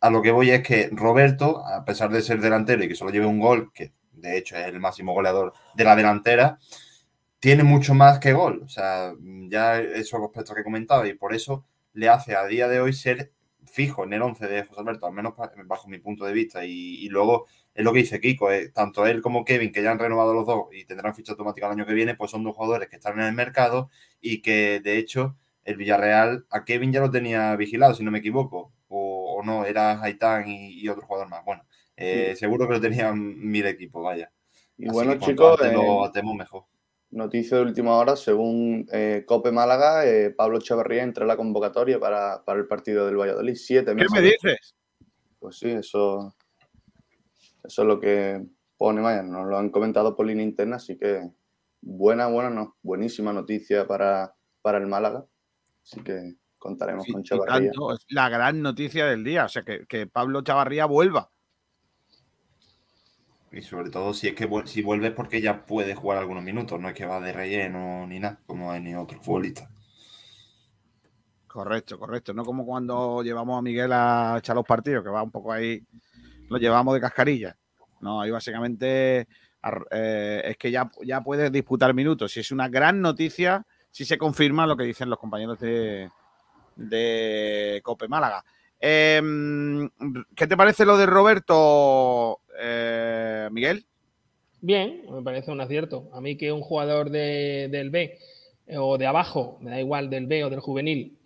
a 0.00 0.10
lo 0.10 0.22
que 0.22 0.30
voy 0.32 0.50
es 0.50 0.62
que 0.62 0.90
Roberto, 0.92 1.64
a 1.66 1.84
pesar 1.84 2.10
de 2.10 2.22
ser 2.22 2.40
delantero 2.40 2.84
y 2.84 2.88
que 2.88 2.94
solo 2.94 3.10
lleve 3.10 3.26
un 3.26 3.40
gol, 3.40 3.72
que 3.72 3.92
de 4.12 4.38
hecho 4.38 4.56
es 4.56 4.66
el 4.66 4.80
máximo 4.80 5.12
goleador 5.14 5.52
de 5.74 5.84
la 5.84 5.96
delantera, 5.96 6.58
tiene 7.38 7.64
mucho 7.64 7.94
más 7.94 8.18
que 8.18 8.32
gol. 8.32 8.62
O 8.64 8.68
sea, 8.68 9.14
ya 9.48 9.80
esos 9.80 10.20
aspectos 10.22 10.54
que 10.54 10.60
he 10.60 10.64
comentado 10.64 11.06
y 11.06 11.14
por 11.14 11.34
eso 11.34 11.66
le 11.94 12.08
hace 12.08 12.36
a 12.36 12.46
día 12.46 12.68
de 12.68 12.80
hoy 12.80 12.92
ser 12.92 13.32
fijo 13.64 14.04
en 14.04 14.12
el 14.12 14.22
11 14.22 14.46
de 14.46 14.64
José 14.64 14.80
Alberto, 14.80 15.06
al 15.06 15.12
menos 15.12 15.34
bajo 15.66 15.88
mi 15.88 15.98
punto 15.98 16.24
de 16.24 16.32
vista. 16.32 16.64
Y, 16.64 17.08
luego 17.08 17.46
es 17.74 17.84
lo 17.84 17.92
que 17.92 18.00
dice 18.00 18.20
Kiko, 18.20 18.48
tanto 18.74 19.06
él 19.06 19.22
como 19.22 19.44
Kevin, 19.44 19.72
que 19.72 19.82
ya 19.82 19.92
han 19.92 19.98
renovado 19.98 20.34
los 20.34 20.46
dos 20.46 20.66
y 20.72 20.84
tendrán 20.84 21.14
ficha 21.14 21.32
automática 21.32 21.66
el 21.66 21.72
año 21.72 21.86
que 21.86 21.94
viene, 21.94 22.14
pues 22.14 22.30
son 22.30 22.44
dos 22.44 22.54
jugadores 22.54 22.88
que 22.88 22.96
están 22.96 23.18
en 23.18 23.26
el 23.26 23.32
mercado 23.32 23.90
y 24.20 24.42
que 24.42 24.80
de 24.80 24.98
hecho 24.98 25.36
el 25.64 25.76
Villarreal 25.76 26.46
a 26.50 26.64
Kevin 26.64 26.92
ya 26.92 27.00
lo 27.00 27.10
tenía 27.10 27.54
vigilado, 27.56 27.94
si 27.94 28.04
no 28.04 28.10
me 28.10 28.18
equivoco, 28.18 28.72
o, 28.88 29.42
no, 29.44 29.64
era 29.64 30.02
Haitán 30.02 30.44
y, 30.46 30.86
otro 30.88 31.06
jugador 31.06 31.28
más. 31.28 31.44
Bueno, 31.44 31.64
eh, 31.96 32.34
seguro 32.36 32.68
que 32.68 32.74
lo 32.74 32.80
tenían 32.80 33.18
mil 33.18 33.66
equipos, 33.66 34.04
vaya. 34.04 34.30
Y 34.76 34.88
bueno, 34.88 35.16
chicos, 35.18 35.58
lo 35.72 36.04
atemos 36.04 36.34
mejor. 36.34 36.64
Noticia 37.10 37.58
de 37.58 37.64
última 37.64 37.96
hora, 37.96 38.16
según 38.16 38.86
eh, 38.92 39.24
Cope 39.26 39.52
Málaga, 39.52 40.06
eh, 40.06 40.30
Pablo 40.30 40.60
Chavarría 40.60 41.02
entra 41.02 41.24
en 41.24 41.28
la 41.28 41.36
convocatoria 41.36 42.00
para, 42.00 42.42
el 42.46 42.66
partido 42.66 43.06
del 43.06 43.16
Valladolid. 43.16 43.54
Siete 43.54 43.94
meses. 43.94 44.10
¿Qué 44.12 44.20
me 44.20 44.26
dices? 44.26 44.74
Pues 45.38 45.58
sí, 45.58 45.70
eso, 45.70 46.34
eso 47.64 47.82
es 47.82 47.88
lo 47.88 48.00
que 48.00 48.44
pone, 48.76 49.00
vaya, 49.00 49.22
nos 49.22 49.46
lo 49.46 49.58
han 49.58 49.70
comentado 49.70 50.16
por 50.16 50.26
línea 50.26 50.44
interna, 50.44 50.76
así 50.76 50.98
que 50.98 51.30
buena, 51.80 52.26
buena, 52.26 52.50
no, 52.50 52.76
buenísima 52.82 53.32
noticia 53.32 53.86
para, 53.86 54.34
para 54.60 54.78
el 54.78 54.86
Málaga. 54.86 55.24
Así 55.82 56.00
que 56.00 56.34
contaremos 56.58 57.06
con 57.10 57.22
Chavarría. 57.22 57.70
es 57.70 58.06
la 58.08 58.28
gran 58.28 58.62
noticia 58.62 59.06
del 59.06 59.24
día, 59.24 59.44
o 59.44 59.48
sea, 59.48 59.62
que, 59.62 59.86
que 59.86 60.06
Pablo 60.06 60.42
Chavarría 60.42 60.86
vuelva. 60.86 61.30
Y 63.52 63.60
sobre 63.60 63.90
todo 63.90 64.14
si 64.14 64.28
es 64.28 64.34
que 64.34 64.48
si 64.64 64.82
vuelve 64.82 65.10
porque 65.10 65.42
ya 65.42 65.66
puede 65.66 65.94
jugar 65.94 66.18
algunos 66.18 66.42
minutos, 66.42 66.80
no 66.80 66.88
es 66.88 66.94
que 66.94 67.04
va 67.04 67.20
de 67.20 67.32
relleno 67.32 68.06
ni 68.06 68.18
nada, 68.18 68.40
como 68.46 68.72
ni 68.78 68.94
otro 68.94 69.20
futbolista. 69.20 69.68
Correcto, 71.52 71.98
correcto. 71.98 72.32
No 72.32 72.46
como 72.46 72.64
cuando 72.64 73.22
llevamos 73.22 73.58
a 73.58 73.62
Miguel 73.62 73.92
a 73.92 74.36
echar 74.38 74.56
los 74.56 74.64
partidos, 74.64 75.04
que 75.04 75.10
va 75.10 75.22
un 75.22 75.30
poco 75.30 75.52
ahí, 75.52 75.84
lo 76.52 76.58
llevamos 76.58 76.94
de 76.94 77.00
cascarilla. 77.00 77.56
No, 78.00 78.20
ahí 78.20 78.30
básicamente 78.30 79.26
eh, 79.90 80.42
es 80.44 80.56
que 80.56 80.70
ya, 80.70 80.90
ya 81.02 81.22
puede 81.22 81.50
disputar 81.50 81.94
minutos. 81.94 82.36
Y 82.36 82.40
es 82.40 82.50
una 82.50 82.68
gran 82.68 83.00
noticia 83.00 83.64
si 83.90 84.04
se 84.04 84.18
confirma 84.18 84.66
lo 84.66 84.76
que 84.76 84.84
dicen 84.84 85.08
los 85.08 85.18
compañeros 85.18 85.58
de, 85.60 86.10
de 86.76 87.80
Cope 87.82 88.08
Málaga. 88.08 88.44
Em, 88.80 89.88
¿Qué 90.34 90.46
te 90.46 90.56
parece 90.56 90.84
lo 90.84 90.96
de 90.96 91.06
Roberto 91.06 92.40
eh, 92.60 93.48
Miguel? 93.52 93.86
Bien, 94.60 95.02
me 95.10 95.22
parece 95.22 95.52
un 95.52 95.60
acierto. 95.60 96.08
A 96.12 96.20
mí 96.20 96.36
que 96.36 96.52
un 96.52 96.62
jugador 96.62 97.10
del 97.10 97.90
B 97.90 98.18
eh, 98.66 98.76
o 98.78 98.98
de 98.98 99.06
abajo, 99.06 99.58
me 99.60 99.70
da 99.70 99.80
igual 99.80 100.10
del 100.10 100.26
B 100.26 100.44
o 100.44 100.50
del 100.50 100.60
juvenil, 100.60 101.18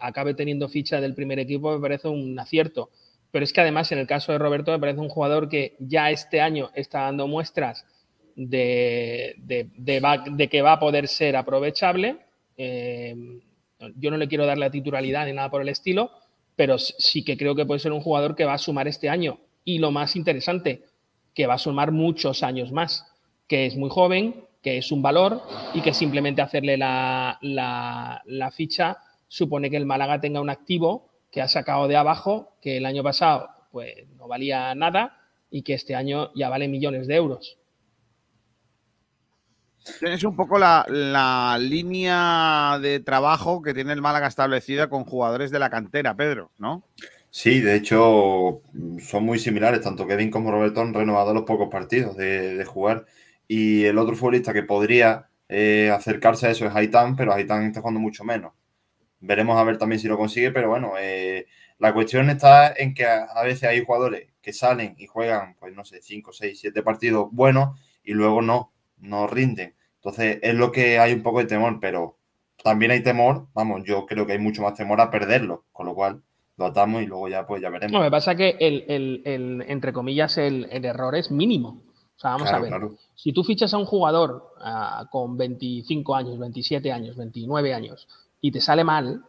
acabe 0.00 0.34
teniendo 0.34 0.68
ficha 0.68 1.00
del 1.00 1.14
primer 1.14 1.38
equipo, 1.38 1.72
me 1.72 1.80
parece 1.80 2.08
un 2.08 2.38
acierto. 2.38 2.90
Pero 3.30 3.44
es 3.44 3.52
que 3.52 3.60
además 3.60 3.92
en 3.92 3.98
el 3.98 4.06
caso 4.06 4.32
de 4.32 4.38
Roberto 4.38 4.72
me 4.72 4.78
parece 4.78 5.00
un 5.00 5.08
jugador 5.08 5.48
que 5.48 5.76
ya 5.78 6.10
este 6.10 6.40
año 6.40 6.70
está 6.74 7.02
dando 7.02 7.28
muestras 7.28 7.86
de, 8.34 9.34
de, 9.38 10.48
que 10.48 10.62
va 10.62 10.72
a 10.72 10.80
poder 10.80 11.08
ser 11.08 11.36
aprovechable. 11.36 12.18
yo 12.56 14.10
no 14.10 14.16
le 14.16 14.28
quiero 14.28 14.46
dar 14.46 14.58
la 14.58 14.70
titularidad 14.70 15.26
ni 15.26 15.32
nada 15.32 15.50
por 15.50 15.62
el 15.62 15.68
estilo, 15.68 16.10
pero 16.56 16.78
sí 16.78 17.24
que 17.24 17.36
creo 17.36 17.54
que 17.54 17.66
puede 17.66 17.80
ser 17.80 17.92
un 17.92 18.00
jugador 18.00 18.34
que 18.34 18.44
va 18.44 18.54
a 18.54 18.58
sumar 18.58 18.88
este 18.88 19.08
año 19.08 19.38
y 19.64 19.78
lo 19.78 19.90
más 19.90 20.16
interesante, 20.16 20.84
que 21.34 21.46
va 21.46 21.54
a 21.54 21.58
sumar 21.58 21.92
muchos 21.92 22.42
años 22.42 22.72
más, 22.72 23.06
que 23.46 23.66
es 23.66 23.76
muy 23.76 23.90
joven, 23.90 24.44
que 24.62 24.78
es 24.78 24.92
un 24.92 25.02
valor 25.02 25.42
y 25.74 25.80
que 25.80 25.94
simplemente 25.94 26.42
hacerle 26.42 26.76
la, 26.76 27.38
la, 27.40 28.50
ficha 28.50 28.98
supone 29.26 29.70
que 29.70 29.76
el 29.76 29.86
Málaga 29.86 30.20
tenga 30.20 30.40
un 30.40 30.50
activo 30.50 31.09
que 31.30 31.42
ha 31.42 31.48
sacado 31.48 31.88
de 31.88 31.96
abajo, 31.96 32.56
que 32.60 32.76
el 32.76 32.86
año 32.86 33.02
pasado 33.02 33.48
pues 33.72 33.94
no 34.16 34.26
valía 34.26 34.74
nada 34.74 35.18
y 35.50 35.62
que 35.62 35.74
este 35.74 35.94
año 35.94 36.30
ya 36.34 36.48
vale 36.48 36.68
millones 36.68 37.06
de 37.06 37.16
euros. 37.16 37.56
Es 40.02 40.24
un 40.24 40.36
poco 40.36 40.58
la, 40.58 40.84
la, 40.88 41.56
línea 41.58 42.78
de 42.82 43.00
trabajo 43.00 43.62
que 43.62 43.72
tiene 43.72 43.92
el 43.92 44.02
Málaga 44.02 44.26
establecida 44.26 44.88
con 44.88 45.04
jugadores 45.04 45.50
de 45.50 45.58
la 45.58 45.70
cantera, 45.70 46.14
Pedro, 46.14 46.50
¿no? 46.58 46.84
Sí, 47.30 47.60
de 47.60 47.76
hecho 47.76 48.62
son 48.98 49.24
muy 49.24 49.38
similares, 49.38 49.80
tanto 49.80 50.06
Kevin 50.06 50.30
como 50.30 50.50
Roberto 50.50 50.80
han 50.80 50.92
renovado 50.92 51.32
los 51.32 51.44
pocos 51.44 51.68
partidos 51.70 52.16
de, 52.16 52.64
jugar. 52.64 53.06
Y 53.46 53.84
el 53.84 53.98
otro 53.98 54.16
futbolista 54.16 54.52
que 54.52 54.64
podría 54.64 55.28
eh, 55.48 55.90
acercarse 55.92 56.48
a 56.48 56.50
eso 56.50 56.66
es 56.66 56.74
Haitán, 56.74 57.16
pero 57.16 57.32
Haitán 57.32 57.64
está 57.64 57.80
jugando 57.80 58.00
mucho 58.00 58.24
menos. 58.24 58.52
Veremos 59.20 59.58
a 59.58 59.64
ver 59.64 59.76
también 59.76 60.00
si 60.00 60.08
lo 60.08 60.16
consigue, 60.16 60.50
pero 60.50 60.70
bueno, 60.70 60.92
eh, 60.98 61.46
la 61.78 61.92
cuestión 61.92 62.30
está 62.30 62.72
en 62.72 62.94
que 62.94 63.06
a, 63.06 63.42
veces 63.44 63.64
hay 63.64 63.84
jugadores 63.84 64.28
que 64.40 64.52
salen 64.52 64.94
y 64.98 65.06
juegan, 65.06 65.56
pues 65.58 65.74
no 65.74 65.84
sé, 65.84 66.00
5, 66.00 66.32
6, 66.32 66.58
7 66.58 66.82
partidos 66.82 67.28
buenos 67.30 67.78
y 68.02 68.12
luego 68.12 68.40
no, 68.40 68.72
no 68.98 69.26
rinden. 69.26 69.74
Entonces 69.96 70.38
es 70.42 70.54
lo 70.54 70.72
que 70.72 70.98
hay 70.98 71.12
un 71.12 71.22
poco 71.22 71.40
de 71.40 71.46
temor, 71.46 71.78
pero 71.80 72.16
también 72.62 72.92
hay 72.92 73.02
temor, 73.02 73.48
vamos, 73.52 73.82
yo 73.84 74.06
creo 74.06 74.26
que 74.26 74.32
hay 74.32 74.38
mucho 74.38 74.62
más 74.62 74.74
temor 74.74 75.00
a 75.00 75.10
perderlo, 75.10 75.64
con 75.72 75.86
lo 75.86 75.94
cual 75.94 76.22
lo 76.56 76.66
atamos 76.66 77.02
y 77.02 77.06
luego 77.06 77.28
ya 77.28 77.46
pues 77.46 77.60
ya 77.60 77.68
veremos. 77.70 77.92
No, 77.92 78.00
me 78.00 78.10
pasa 78.10 78.34
que 78.34 78.56
el, 78.58 79.64
entre 79.66 79.92
comillas, 79.92 80.38
el, 80.38 80.66
error 80.84 81.14
es 81.14 81.30
mínimo. 81.30 81.82
O 82.16 82.20
sea, 82.20 82.32
vamos 82.32 82.50
a 82.50 82.58
ver. 82.58 82.72
Si 83.14 83.32
tú 83.32 83.42
fichas 83.42 83.72
a 83.72 83.78
un 83.78 83.86
jugador 83.86 84.52
ah, 84.60 85.06
con 85.10 85.38
25 85.38 86.14
años, 86.14 86.38
27 86.38 86.92
años, 86.92 87.16
29 87.16 87.72
años 87.72 88.06
y 88.40 88.50
te 88.50 88.60
sale 88.60 88.84
mal, 88.84 89.24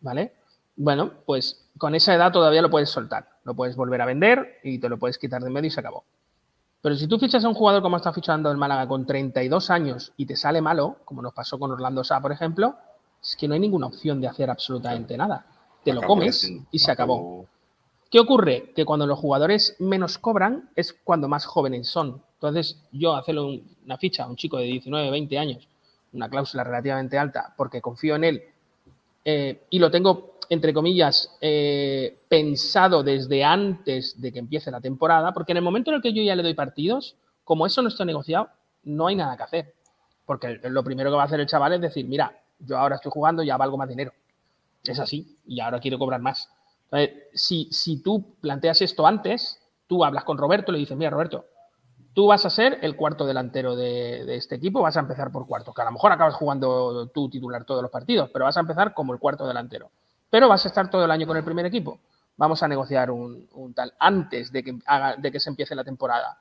¿vale? 0.00 0.32
Bueno, 0.76 1.10
pues 1.26 1.68
con 1.76 1.94
esa 1.94 2.14
edad 2.14 2.32
todavía 2.32 2.62
lo 2.62 2.70
puedes 2.70 2.90
soltar. 2.90 3.28
Lo 3.44 3.54
puedes 3.54 3.76
volver 3.76 4.00
a 4.02 4.06
vender 4.06 4.58
y 4.62 4.78
te 4.78 4.88
lo 4.88 4.98
puedes 4.98 5.18
quitar 5.18 5.42
de 5.42 5.50
medio 5.50 5.68
y 5.68 5.70
se 5.70 5.80
acabó. 5.80 6.04
Pero 6.80 6.94
si 6.96 7.06
tú 7.08 7.18
fichas 7.18 7.44
a 7.44 7.48
un 7.48 7.54
jugador 7.54 7.82
como 7.82 7.96
está 7.96 8.12
fichando 8.12 8.50
el 8.50 8.56
Málaga 8.56 8.86
con 8.86 9.04
32 9.04 9.70
años 9.70 10.12
y 10.16 10.26
te 10.26 10.36
sale 10.36 10.60
malo, 10.60 10.98
como 11.04 11.22
nos 11.22 11.34
pasó 11.34 11.58
con 11.58 11.70
Orlando 11.72 12.04
Sá, 12.04 12.20
por 12.20 12.30
ejemplo, 12.32 12.76
es 13.20 13.36
que 13.36 13.48
no 13.48 13.54
hay 13.54 13.60
ninguna 13.60 13.86
opción 13.88 14.20
de 14.20 14.28
hacer 14.28 14.48
absolutamente 14.50 15.16
nada 15.16 15.46
te 15.84 15.92
lo 15.94 16.00
comes 16.02 16.44
y 16.70 16.78
se 16.78 16.90
acabó. 16.90 17.46
¿Qué 18.10 18.20
ocurre? 18.20 18.72
Que 18.74 18.84
cuando 18.84 19.06
los 19.06 19.18
jugadores 19.18 19.76
menos 19.78 20.18
cobran 20.18 20.70
es 20.76 20.92
cuando 20.92 21.28
más 21.28 21.46
jóvenes 21.46 21.88
son. 21.88 22.22
Entonces, 22.34 22.82
yo 22.92 23.14
hacerle 23.14 23.40
un- 23.40 23.76
una 23.84 23.96
ficha 23.96 24.24
a 24.24 24.28
un 24.28 24.36
chico 24.36 24.58
de 24.58 24.64
19, 24.64 25.10
20 25.10 25.38
años, 25.38 25.66
una 26.12 26.28
cláusula 26.28 26.64
relativamente 26.64 27.18
alta, 27.18 27.54
porque 27.56 27.80
confío 27.80 28.16
en 28.16 28.24
él 28.24 28.42
eh, 29.24 29.64
y 29.70 29.78
lo 29.78 29.90
tengo, 29.90 30.38
entre 30.48 30.72
comillas, 30.72 31.36
eh, 31.40 32.18
pensado 32.28 33.02
desde 33.02 33.44
antes 33.44 34.20
de 34.20 34.32
que 34.32 34.38
empiece 34.38 34.70
la 34.70 34.80
temporada, 34.80 35.32
porque 35.32 35.52
en 35.52 35.58
el 35.58 35.64
momento 35.64 35.90
en 35.90 35.96
el 35.96 36.02
que 36.02 36.12
yo 36.12 36.22
ya 36.22 36.34
le 36.34 36.42
doy 36.42 36.54
partidos, 36.54 37.16
como 37.44 37.66
eso 37.66 37.82
no 37.82 37.88
está 37.88 38.04
negociado, 38.04 38.48
no 38.84 39.06
hay 39.06 39.16
nada 39.16 39.36
que 39.36 39.42
hacer. 39.42 39.74
Porque 40.24 40.60
lo 40.64 40.82
primero 40.82 41.10
que 41.10 41.16
va 41.16 41.22
a 41.22 41.26
hacer 41.26 41.40
el 41.40 41.46
chaval 41.46 41.74
es 41.74 41.80
decir, 41.80 42.06
mira, 42.06 42.38
yo 42.58 42.78
ahora 42.78 42.96
estoy 42.96 43.10
jugando, 43.12 43.42
ya 43.42 43.56
valgo 43.56 43.76
más 43.76 43.88
dinero. 43.88 44.12
Es 44.84 44.98
así, 44.98 45.36
y 45.46 45.60
ahora 45.60 45.80
quiero 45.80 45.98
cobrar 45.98 46.20
más. 46.20 46.48
Entonces, 46.90 47.24
si, 47.34 47.68
si 47.70 48.02
tú 48.02 48.34
planteas 48.40 48.80
esto 48.80 49.06
antes, 49.06 49.60
tú 49.86 50.04
hablas 50.04 50.24
con 50.24 50.38
Roberto 50.38 50.72
y 50.72 50.74
le 50.74 50.78
dices, 50.80 50.96
mira, 50.96 51.10
Roberto, 51.10 51.44
tú 52.18 52.26
vas 52.26 52.44
a 52.44 52.50
ser 52.50 52.80
el 52.82 52.96
cuarto 52.96 53.24
delantero 53.26 53.76
de, 53.76 54.24
de 54.24 54.34
este 54.34 54.56
equipo, 54.56 54.82
vas 54.82 54.96
a 54.96 55.00
empezar 55.00 55.30
por 55.30 55.46
cuarto, 55.46 55.72
que 55.72 55.82
a 55.82 55.84
lo 55.84 55.92
mejor 55.92 56.10
acabas 56.10 56.34
jugando 56.34 57.06
tú 57.14 57.30
titular 57.30 57.64
todos 57.64 57.80
los 57.80 57.92
partidos, 57.92 58.28
pero 58.32 58.44
vas 58.44 58.56
a 58.56 58.60
empezar 58.60 58.92
como 58.92 59.12
el 59.12 59.20
cuarto 59.20 59.46
delantero. 59.46 59.92
Pero 60.28 60.48
vas 60.48 60.64
a 60.64 60.68
estar 60.68 60.90
todo 60.90 61.04
el 61.04 61.12
año 61.12 61.28
con 61.28 61.36
el 61.36 61.44
primer 61.44 61.64
equipo. 61.66 62.00
Vamos 62.36 62.60
a 62.64 62.66
negociar 62.66 63.12
un, 63.12 63.48
un 63.52 63.72
tal 63.72 63.94
antes 64.00 64.50
de 64.50 64.64
que, 64.64 64.76
haga- 64.86 65.14
de 65.14 65.30
que 65.30 65.38
se 65.38 65.48
empiece 65.48 65.76
la 65.76 65.84
temporada. 65.84 66.40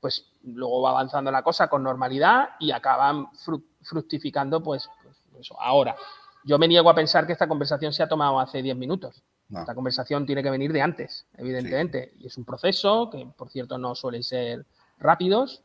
Pues 0.00 0.26
luego 0.44 0.82
va 0.82 0.90
avanzando 0.90 1.30
la 1.30 1.42
cosa 1.42 1.68
con 1.68 1.82
normalidad 1.82 2.50
y 2.60 2.70
acaban 2.72 3.28
fru- 3.32 3.64
fructificando, 3.80 4.62
pues, 4.62 4.86
pues 5.02 5.16
eso, 5.40 5.58
ahora. 5.58 5.96
Yo 6.44 6.58
me 6.58 6.68
niego 6.68 6.90
a 6.90 6.94
pensar 6.94 7.26
que 7.26 7.32
esta 7.32 7.48
conversación 7.48 7.90
se 7.94 8.02
ha 8.02 8.06
tomado 8.08 8.38
hace 8.38 8.60
10 8.60 8.76
minutos. 8.76 9.22
No. 9.48 9.60
Esta 9.60 9.74
conversación 9.74 10.26
tiene 10.26 10.42
que 10.42 10.50
venir 10.50 10.74
de 10.74 10.82
antes, 10.82 11.26
evidentemente. 11.38 12.12
Y 12.18 12.26
es 12.26 12.36
un 12.36 12.44
proceso 12.44 13.08
que, 13.08 13.26
por 13.34 13.48
cierto, 13.48 13.78
no 13.78 13.94
suelen 13.94 14.22
ser 14.22 14.66
rápidos 14.98 15.62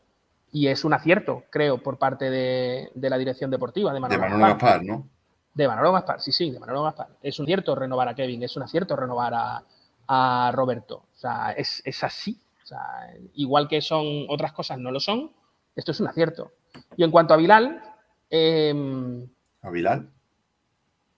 y 0.51 0.67
es 0.67 0.83
un 0.83 0.93
acierto, 0.93 1.43
creo, 1.49 1.81
por 1.81 1.97
parte 1.97 2.29
de, 2.29 2.89
de 2.93 3.09
la 3.09 3.17
dirección 3.17 3.49
deportiva 3.51 3.91
de 3.91 3.95
De 3.95 3.99
Manolo, 4.01 4.21
Manolo 4.21 4.45
Gaspar. 4.45 4.69
Gaspar, 4.69 4.83
¿no? 4.85 5.07
De 5.53 5.67
Manolo 5.67 5.91
Gaspar, 5.93 6.21
sí, 6.21 6.31
sí, 6.31 6.51
de 6.51 6.59
Manolo 6.59 6.83
Gaspar. 6.83 7.07
Es 7.21 7.39
un 7.39 7.45
acierto 7.45 7.75
renovar 7.75 8.07
a 8.07 8.15
Kevin, 8.15 8.43
es 8.43 8.55
un 8.55 8.63
acierto 8.63 8.95
renovar 8.95 9.33
a, 9.33 9.63
a 10.07 10.51
Roberto. 10.53 11.03
O 11.13 11.17
sea, 11.17 11.51
es, 11.51 11.81
es 11.85 12.03
así. 12.03 12.39
O 12.63 12.65
sea, 12.65 13.13
igual 13.35 13.67
que 13.67 13.81
son 13.81 14.25
otras 14.29 14.53
cosas, 14.53 14.77
no 14.77 14.91
lo 14.91 14.99
son. 14.99 15.31
Esto 15.75 15.91
es 15.91 15.99
un 15.99 16.07
acierto. 16.07 16.51
Y 16.97 17.03
en 17.03 17.11
cuanto 17.11 17.33
a 17.33 17.37
Bilal, 17.37 17.81
eh, 18.29 19.27
A 19.61 19.69
Bilal. 19.69 20.09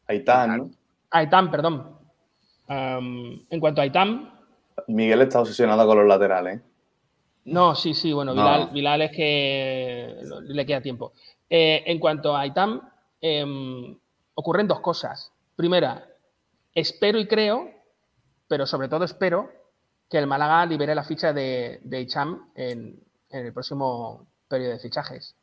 Ahí 0.07 0.17
está, 0.17 0.47
¿no? 0.47 0.69
Aitam, 1.11 1.49
perdón. 1.51 1.97
Am, 2.67 3.45
en 3.49 3.59
cuanto 3.59 3.81
a 3.81 3.83
Aitam, 3.83 4.31
Miguel 4.87 5.21
está 5.21 5.39
obsesionado 5.39 5.85
con 5.85 5.97
los 5.97 6.07
laterales. 6.07 6.61
No, 7.45 7.75
sí, 7.75 7.93
sí, 7.93 8.13
bueno, 8.13 8.33
No. 8.33 8.41
Bilal, 8.41 8.69
Bilal 8.71 9.01
es 9.01 9.11
que 9.11 10.17
le 10.47 10.65
queda 10.65 10.81
tiempo. 10.81 11.13
Eh, 11.49 11.83
en 11.85 11.99
cuanto 11.99 12.35
a 12.35 12.41
Aitam, 12.41 12.81
em, 13.19 13.97
ocurren 14.35 14.67
dos 14.67 14.79
cosas. 14.79 15.31
Primera, 15.55 16.07
espero 16.73 17.19
y 17.19 17.27
creo, 17.27 17.69
pero 18.47 18.65
sobre 18.65 18.87
todo 18.87 19.03
espero, 19.05 19.51
que 20.09 20.17
el 20.17 20.27
Málaga 20.27 20.65
libere 20.65 20.95
la 20.95 21.03
ficha 21.03 21.33
de, 21.33 21.79
de 21.83 22.07
en, 22.55 23.03
en 23.29 23.45
el 23.45 23.53
próximo 23.53 24.27
periodo 24.47 24.73
de 24.73 24.79
fichajes. 24.79 25.35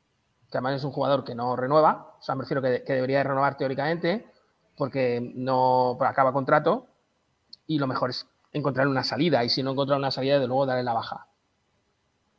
Que 0.51 0.59
además 0.59 0.77
es 0.77 0.85
un 0.85 0.93
jugador 0.93 1.25
que 1.25 1.35
no 1.35 1.55
renueva, 1.57 2.17
o 2.19 2.23
sea, 2.23 2.35
me 2.35 2.43
refiero 2.43 2.63
que, 2.63 2.83
que 2.85 2.93
debería 2.95 3.19
de 3.19 3.25
renovar 3.25 3.57
teóricamente, 3.57 4.27
porque 4.77 5.21
no 5.35 5.99
acaba 6.01 6.33
contrato, 6.33 6.87
y 7.67 7.79
lo 7.79 7.87
mejor 7.87 8.11
es 8.11 8.27
encontrar 8.53 8.89
una 8.89 9.05
salida, 9.05 9.45
y 9.45 9.49
si 9.49 9.63
no 9.63 9.73
encontrar 9.73 9.99
una 9.99 10.11
salida, 10.11 10.39
de 10.39 10.47
luego 10.47 10.67
darle 10.67 10.83
la 10.83 10.93
baja. 10.93 11.27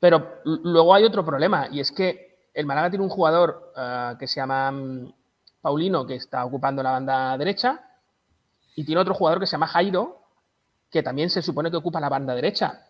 Pero 0.02 0.41
luego 0.43 0.93
hay 0.95 1.04
otro 1.06 1.24
problema, 1.24 1.68
y 1.72 1.80
es 1.80 1.91
que 1.91 2.49
el 2.54 2.66
Málaga 2.66 2.89
tiene 2.89 3.06
un 3.06 3.10
jugador 3.12 3.72
eh, 3.78 4.16
que 4.20 4.28
se 4.28 4.39
llama 4.41 4.72
mm, 4.72 5.14
Paulino, 5.62 6.06
que 6.08 6.16
está 6.16 6.43
ocupando 6.43 6.82
la 6.84 6.91
banda 6.91 7.38
derecha, 7.38 7.80
y 8.76 8.84
tiene 8.84 8.99
otro 8.99 9.14
jugador 9.14 9.39
que 9.39 9.45
se 9.45 9.52
llama 9.52 9.68
Jairo, 9.68 10.24
que 10.89 11.04
también 11.04 11.30
se 11.30 11.41
supone 11.43 11.70
que 11.70 11.78
ocupa 11.78 11.99
la 11.99 12.10
banda 12.10 12.34
derecha, 12.34 12.84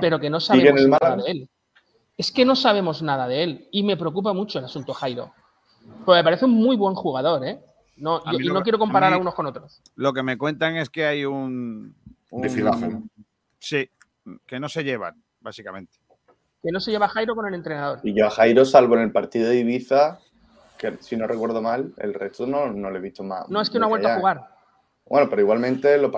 pero 0.00 0.18
que 0.18 0.30
no 0.30 0.40
¿Sigue 0.40 0.70
en 0.70 0.76
sabemos 0.78 0.80
el 0.84 0.90
nada 0.90 1.00
Málaga? 1.10 1.22
de 1.24 1.30
él. 1.30 1.50
Es 2.16 2.32
que 2.32 2.44
no 2.46 2.56
sabemos 2.56 3.02
nada 3.02 3.28
de 3.28 3.42
él, 3.44 3.68
y 3.70 3.82
me 3.82 3.96
preocupa 3.98 4.32
mucho 4.32 4.58
el 4.58 4.64
asunto 4.64 4.94
Jairo. 4.94 5.32
Pues 6.06 6.18
me 6.18 6.24
parece 6.24 6.46
un 6.46 6.52
muy 6.52 6.76
buen 6.76 6.94
jugador, 6.94 7.44
¿eh? 7.46 7.60
No, 7.98 8.24
yo- 8.32 8.38
y 8.40 8.48
no 8.48 8.54
que- 8.56 8.62
quiero 8.62 8.78
comparar 8.78 9.12
a, 9.12 9.16
mí- 9.16 9.20
unos 9.20 9.34
con 9.34 9.44
otros. 9.46 9.82
Lo 9.96 10.14
que 10.14 10.22
me 10.22 10.38
cuentan 10.38 10.76
es 10.76 10.88
que 10.88 11.04
hay 11.04 11.24
un. 11.26 11.94
un-. 12.30 13.10
Sí, 13.58 13.90
que 14.46 14.58
no 14.60 14.68
se 14.68 14.82
llevan, 14.84 15.22
básicamente. 15.40 15.98
Que 16.62 16.70
no 16.72 16.80
se 16.80 16.90
lleva 16.90 17.08
Jairo 17.08 17.34
con 17.34 17.46
el 17.46 17.54
entrenador. 17.54 18.00
Y 18.02 18.14
yo 18.14 18.26
a 18.26 18.30
Jairo, 18.30 18.64
salvo 18.64 18.94
en 18.96 19.02
el 19.02 19.12
partido 19.12 19.48
de 19.48 19.56
Ibiza, 19.58 20.18
que 20.76 20.96
si 21.00 21.16
no 21.16 21.26
recuerdo 21.26 21.62
mal, 21.62 21.92
el 21.98 22.14
resto 22.14 22.46
no, 22.46 22.72
no 22.72 22.90
lo 22.90 22.96
he 22.96 23.00
visto 23.00 23.22
más. 23.22 23.48
No 23.48 23.60
es 23.60 23.70
que 23.70 23.78
no 23.78 23.86
ha 23.86 23.88
vuelto 23.88 24.08
a 24.08 24.16
jugar. 24.16 24.48
Bueno, 25.06 25.28
pero 25.30 25.40
igualmente, 25.42 25.96
lo 25.98 26.10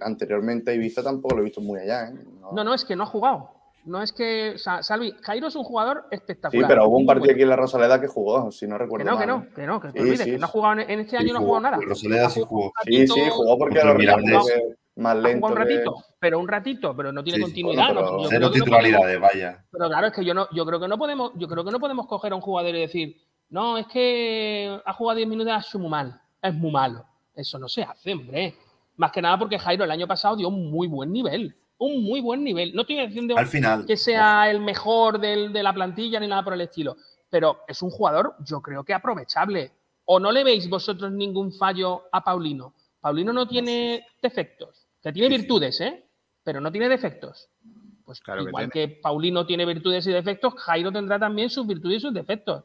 anteriormente 0.00 0.70
a 0.70 0.74
Ibiza 0.74 1.02
tampoco 1.02 1.34
lo 1.36 1.42
he 1.42 1.44
visto 1.44 1.60
muy 1.60 1.78
allá. 1.80 2.08
¿eh? 2.08 2.14
No, 2.52 2.64
no, 2.64 2.74
es 2.74 2.84
que 2.84 2.96
no 2.96 3.04
ha 3.04 3.06
jugado. 3.06 3.50
No 3.84 4.00
es 4.00 4.12
que. 4.12 4.52
o 4.54 4.58
sea, 4.58 4.82
Salvi, 4.82 5.12
Jairo 5.22 5.48
es 5.48 5.56
un 5.56 5.64
jugador 5.64 6.04
Sí, 6.10 6.16
espectacular. 6.16 6.68
pero 6.68 6.86
hubo 6.88 6.98
un 6.98 7.06
partido 7.06 7.24
bueno. 7.26 7.34
aquí 7.34 7.42
en 7.42 7.48
la 7.48 7.56
Rosaleda 7.56 8.00
que 8.00 8.06
jugó, 8.06 8.50
si 8.52 8.66
no 8.66 8.76
Que 8.76 8.84
recuerdo 8.84 9.10
no, 9.10 9.18
que 9.18 9.26
mal. 9.26 9.36
no, 9.38 9.42
¿eh? 9.44 9.48
que 9.56 9.66
no, 9.66 9.80
que 9.80 9.90
Sí, 9.90 9.98
olvides, 9.98 10.20
sí, 10.20 10.30
que 10.30 10.38
no 10.38 10.44
ha 10.44 10.48
sí. 10.48 10.52
jugado 10.52 10.80
en, 10.80 10.90
en 10.90 11.00
este 11.00 11.10
Sí, 11.10 11.16
año 11.16 11.32
no 11.32 11.38
ha 11.38 11.40
jugó. 11.42 11.56
jugado 11.56 11.70
nada. 11.76 11.84
Rosaleda 11.84 12.30
sí 12.30 12.40
jugó. 12.46 12.72
Sí, 12.84 13.06
sí, 13.08 13.20
jugó 13.30 13.58
porque 13.58 13.80
rivales 13.80 13.98
Mirandés. 13.98 14.76
Más 14.96 15.16
lento. 15.16 15.46
un 15.46 15.52
que- 15.54 15.58
ratito, 15.58 16.04
pero 16.18 16.38
un 16.38 16.48
ratito, 16.48 16.96
pero 16.96 17.12
no 17.12 17.22
tiene 17.24 17.38
Sí, 17.38 17.42
continuidad. 17.44 17.86
Bueno, 17.94 18.00
pero 18.18 18.24
Cero 18.28 18.46
no 18.46 18.52
titularidades, 18.52 19.20
vaya. 19.20 19.64
pero 19.70 19.88
claro, 19.88 20.06
es 20.08 20.12
que 20.12 20.24
yo 20.24 20.34
no, 20.34 20.48
yo 20.52 20.66
creo 20.66 20.80
que 20.80 20.88
no 20.88 20.98
podemos, 20.98 21.32
yo 21.36 21.48
creo 21.48 21.64
que 21.64 21.70
no 21.70 21.80
podemos 21.80 22.06
coger 22.06 22.32
a 22.32 22.36
un 22.36 22.40
jugador 22.42 22.74
y 22.74 22.80
decir, 22.80 23.16
no, 23.50 23.78
es 23.78 23.86
que 23.86 24.80
ha 24.84 24.92
jugado 24.92 25.16
10 25.16 25.28
minutos, 25.28 25.52
ha 25.52 25.58
hecho 25.58 25.78
muy 25.78 25.90
mal, 25.90 26.20
es 26.40 26.54
muy 26.54 26.70
malo. 26.70 27.04
Eso 27.34 27.58
no 27.58 27.68
se 27.68 27.82
hace, 27.82 28.12
hombre. 28.12 28.54
Más 28.96 29.10
que 29.12 29.22
nada 29.22 29.38
porque 29.38 29.58
Jairo 29.58 29.84
el 29.84 29.90
año 29.90 30.06
pasado 30.06 30.36
dio 30.36 30.48
un 30.48 30.70
muy 30.70 30.86
buen 30.86 31.10
nivel. 31.12 31.56
Un 31.78 32.04
muy 32.04 32.20
buen 32.20 32.44
nivel. 32.44 32.72
No 32.74 32.82
estoy 32.82 33.04
diciendo 33.06 33.36
Al 33.36 33.46
final. 33.46 33.86
que 33.86 33.96
sea 33.96 34.50
el 34.50 34.60
mejor 34.60 35.18
del- 35.18 35.52
de 35.52 35.62
la 35.62 35.72
plantilla 35.72 36.20
ni 36.20 36.28
nada 36.28 36.44
por 36.44 36.52
el 36.52 36.60
estilo. 36.60 36.96
Pero 37.30 37.60
es 37.66 37.80
un 37.82 37.90
jugador, 37.90 38.34
yo 38.44 38.60
creo 38.60 38.84
que 38.84 38.92
aprovechable. 38.94 39.72
¿O 40.04 40.20
no 40.20 40.30
le 40.30 40.44
veis 40.44 40.68
vosotros 40.68 41.10
ningún 41.10 41.52
fallo 41.52 42.02
a 42.12 42.22
Paulino? 42.22 42.74
Paulino 43.00 43.32
no 43.32 43.48
tiene 43.48 44.06
defectos, 44.20 44.81
que 45.02 45.12
tiene 45.12 45.36
virtudes, 45.36 45.80
¿eh? 45.80 46.04
Pero 46.44 46.60
no 46.60 46.70
tiene 46.70 46.88
defectos. 46.88 47.48
Pues 48.04 48.20
Claro 48.20 48.44
que 48.44 48.50
igual 48.50 48.70
que, 48.70 48.88
Paulino 48.88 49.46
tiene 49.46 49.64
virtudes 49.64 50.06
y 50.06 50.12
defectos, 50.12 50.54
Jairo 50.54 50.92
tendrá 50.92 51.18
también 51.18 51.50
sus 51.50 51.66
virtudes 51.66 51.98
y 51.98 52.00
sus 52.00 52.14
defectos. 52.14 52.64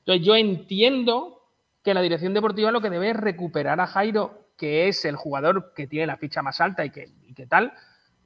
Entonces 0.00 0.26
yo 0.26 0.34
entiendo 0.34 1.42
que 1.82 1.94
la 1.94 2.02
dirección 2.02 2.34
deportiva 2.34 2.70
lo 2.70 2.80
que 2.80 2.90
debe 2.90 3.10
es 3.10 3.16
recuperar 3.16 3.80
a 3.80 3.86
Jairo, 3.86 4.48
que 4.56 4.88
es 4.88 5.04
el 5.04 5.16
jugador 5.16 5.72
que 5.74 5.86
tiene 5.86 6.06
la 6.06 6.16
ficha 6.16 6.42
más 6.42 6.60
alta 6.60 6.84
y 6.84 6.90
que, 6.90 7.12
y 7.26 7.34
que 7.34 7.46
tal, 7.46 7.72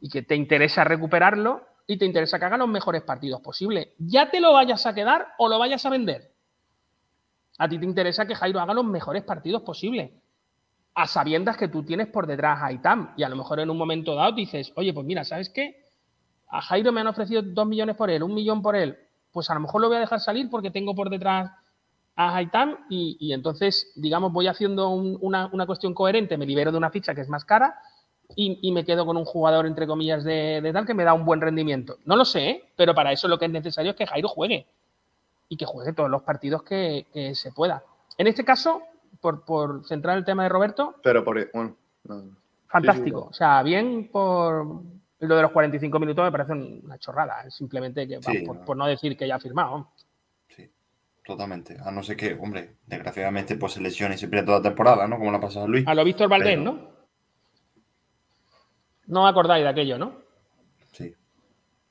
y 0.01 0.09
que 0.09 0.23
te 0.23 0.35
interesa 0.35 0.85
recuperarlo 0.85 1.67
y 1.87 1.99
te 1.99 2.07
interesa 2.07 2.39
que 2.39 2.45
haga 2.45 2.57
los 2.57 2.69
mejores 2.69 3.03
partidos 3.03 3.41
posibles. 3.41 3.89
Ya 3.99 4.31
te 4.31 4.41
lo 4.41 4.53
vayas 4.53 4.87
a 4.87 4.95
quedar 4.95 5.29
o 5.39 5.49
lo 5.49 5.59
vayas 5.59 5.85
a 5.85 5.91
vender. 5.91 6.33
A 7.59 7.69
ti 7.69 7.79
te 7.79 7.85
interesa 7.85 8.27
que 8.27 8.35
Jairo 8.35 8.61
haga 8.61 8.75
los 8.75 8.85
mejores 8.85 9.23
partidos 9.23 9.63
posibles. 9.63 10.11
A 10.95 11.07
sabiendas 11.07 11.57
que 11.57 11.69
tú 11.69 11.83
tienes 11.85 12.07
por 12.09 12.27
detrás 12.27 12.61
a 12.63 12.71
Itam. 12.73 13.13
Y 13.17 13.23
a 13.23 13.29
lo 13.29 13.37
mejor 13.37 13.61
en 13.61 13.71
un 13.71 13.79
momento 13.79 14.15
dado 14.15 14.33
dices, 14.33 14.73
oye, 14.77 14.93
pues 14.93 15.07
mira, 15.07 15.25
¿sabes 15.25 15.49
qué? 15.49 15.83
A 16.49 16.61
Jairo 16.61 16.93
me 16.93 17.01
han 17.01 17.07
ofrecido 17.07 17.41
dos 17.43 17.67
millones 17.67 17.97
por 17.97 18.11
él, 18.11 18.23
un 18.23 18.35
millón 18.35 18.61
por 18.61 18.77
él. 18.77 18.99
Pues 19.33 19.49
a 19.51 19.55
lo 19.55 19.61
mejor 19.61 19.81
lo 19.81 19.89
voy 19.89 19.97
a 19.97 20.01
dejar 20.01 20.21
salir 20.21 20.51
porque 20.51 20.71
tengo 20.71 20.95
por 20.95 21.09
detrás 21.09 21.51
a 22.15 22.37
Haitam 22.37 22.77
y, 22.91 23.17
y 23.19 23.33
entonces, 23.33 23.91
digamos, 23.97 24.33
voy 24.33 24.47
haciendo 24.49 24.91
un- 24.91 25.17
una, 25.23 25.49
una 25.53 25.65
cuestión 25.65 25.95
coherente, 25.95 26.37
me 26.37 26.45
libero 26.45 26.71
de 26.71 26.77
una 26.77 26.91
ficha 26.91 27.15
que 27.15 27.23
es 27.23 27.29
más 27.31 27.47
cara 27.47 27.75
y, 28.37 28.59
y 28.61 28.71
me 28.73 28.85
quedo 28.85 29.07
con 29.07 29.17
un 29.17 29.25
jugador, 29.25 29.65
entre 29.67 29.87
comillas, 29.87 30.23
de, 30.25 30.61
de 30.61 30.73
tal 30.75 30.85
que 30.85 30.93
me 30.93 31.05
da 31.05 31.15
un 31.15 31.25
buen 31.25 31.41
rendimiento. 31.41 31.97
No 32.05 32.17
lo 32.17 32.27
sé, 32.27 32.51
¿eh? 32.51 32.65
pero 32.77 32.95
para 32.95 33.13
eso 33.13 33.29
lo 33.29 33.39
que 33.39 33.47
es 33.47 33.51
necesario 33.51 33.93
es 33.93 33.97
que 33.97 34.07
Jairo 34.07 34.29
juegue 34.29 34.67
y 35.49 35.57
que 35.57 35.65
juegue 35.65 35.95
todos 35.95 36.11
los 36.11 36.21
partidos 36.23 36.63
que, 36.63 37.07
que 37.15 37.35
se 37.35 37.51
pueda. 37.53 37.83
En 38.19 38.27
este 38.27 38.45
caso, 38.45 38.83
por, 39.23 39.45
por 39.47 39.87
centrar 39.87 40.19
el 40.19 40.25
tema 40.27 40.43
de 40.43 40.51
Roberto, 40.51 40.97
Pero 41.03 41.25
por. 41.25 41.51
Bueno, 41.53 41.77
no. 42.05 42.37
fantástico. 42.67 43.21
Sí, 43.21 43.25
sí, 43.25 43.31
O 43.31 43.33
sea, 43.33 43.63
bien 43.63 44.11
por 44.13 44.83
lo 45.21 45.37
de 45.37 45.43
los 45.43 45.53
45 45.53 45.99
minutos 46.01 46.25
me 46.25 46.33
parece 46.33 46.53
una 46.53 46.99
chorrada. 46.99 47.43
es 47.47 47.55
Simplemente 47.55 48.07
que, 48.09 48.21
Sí, 48.21 48.41
por, 48.45 48.57
no. 48.57 48.65
por 48.65 48.77
no 48.77 48.87
decir 48.87 49.17
que 49.17 49.27
ya 49.29 49.37
ha 49.37 49.41
firmado. 49.41 49.93
Sí, 50.49 50.69
totalmente. 51.25 51.79
A 51.83 51.91
no 51.93 52.03
ser 52.03 52.17
que, 52.17 52.35
hombre, 52.35 52.77
desgraciadamente 52.87 53.57
pues 53.57 53.73
se 53.75 53.81
lesione 53.81 54.19
siempre 54.19 54.43
toda 54.43 54.61
temporada, 54.61 55.07
¿no? 55.07 55.17
Como 55.19 55.31
la 55.31 55.41
pasado 55.41 55.67
a 55.67 55.69
Luis. 55.69 55.87
A 55.87 55.95
lo 55.95 56.05
Víctor 56.05 56.29
Valdés, 56.29 56.59
Pero- 56.59 56.63
¿no? 56.73 56.93
No 59.07 59.27
acordáis 59.27 59.63
de 59.65 59.69
aquello, 59.71 59.99
¿no? 59.99 60.15
Sí, 60.93 61.15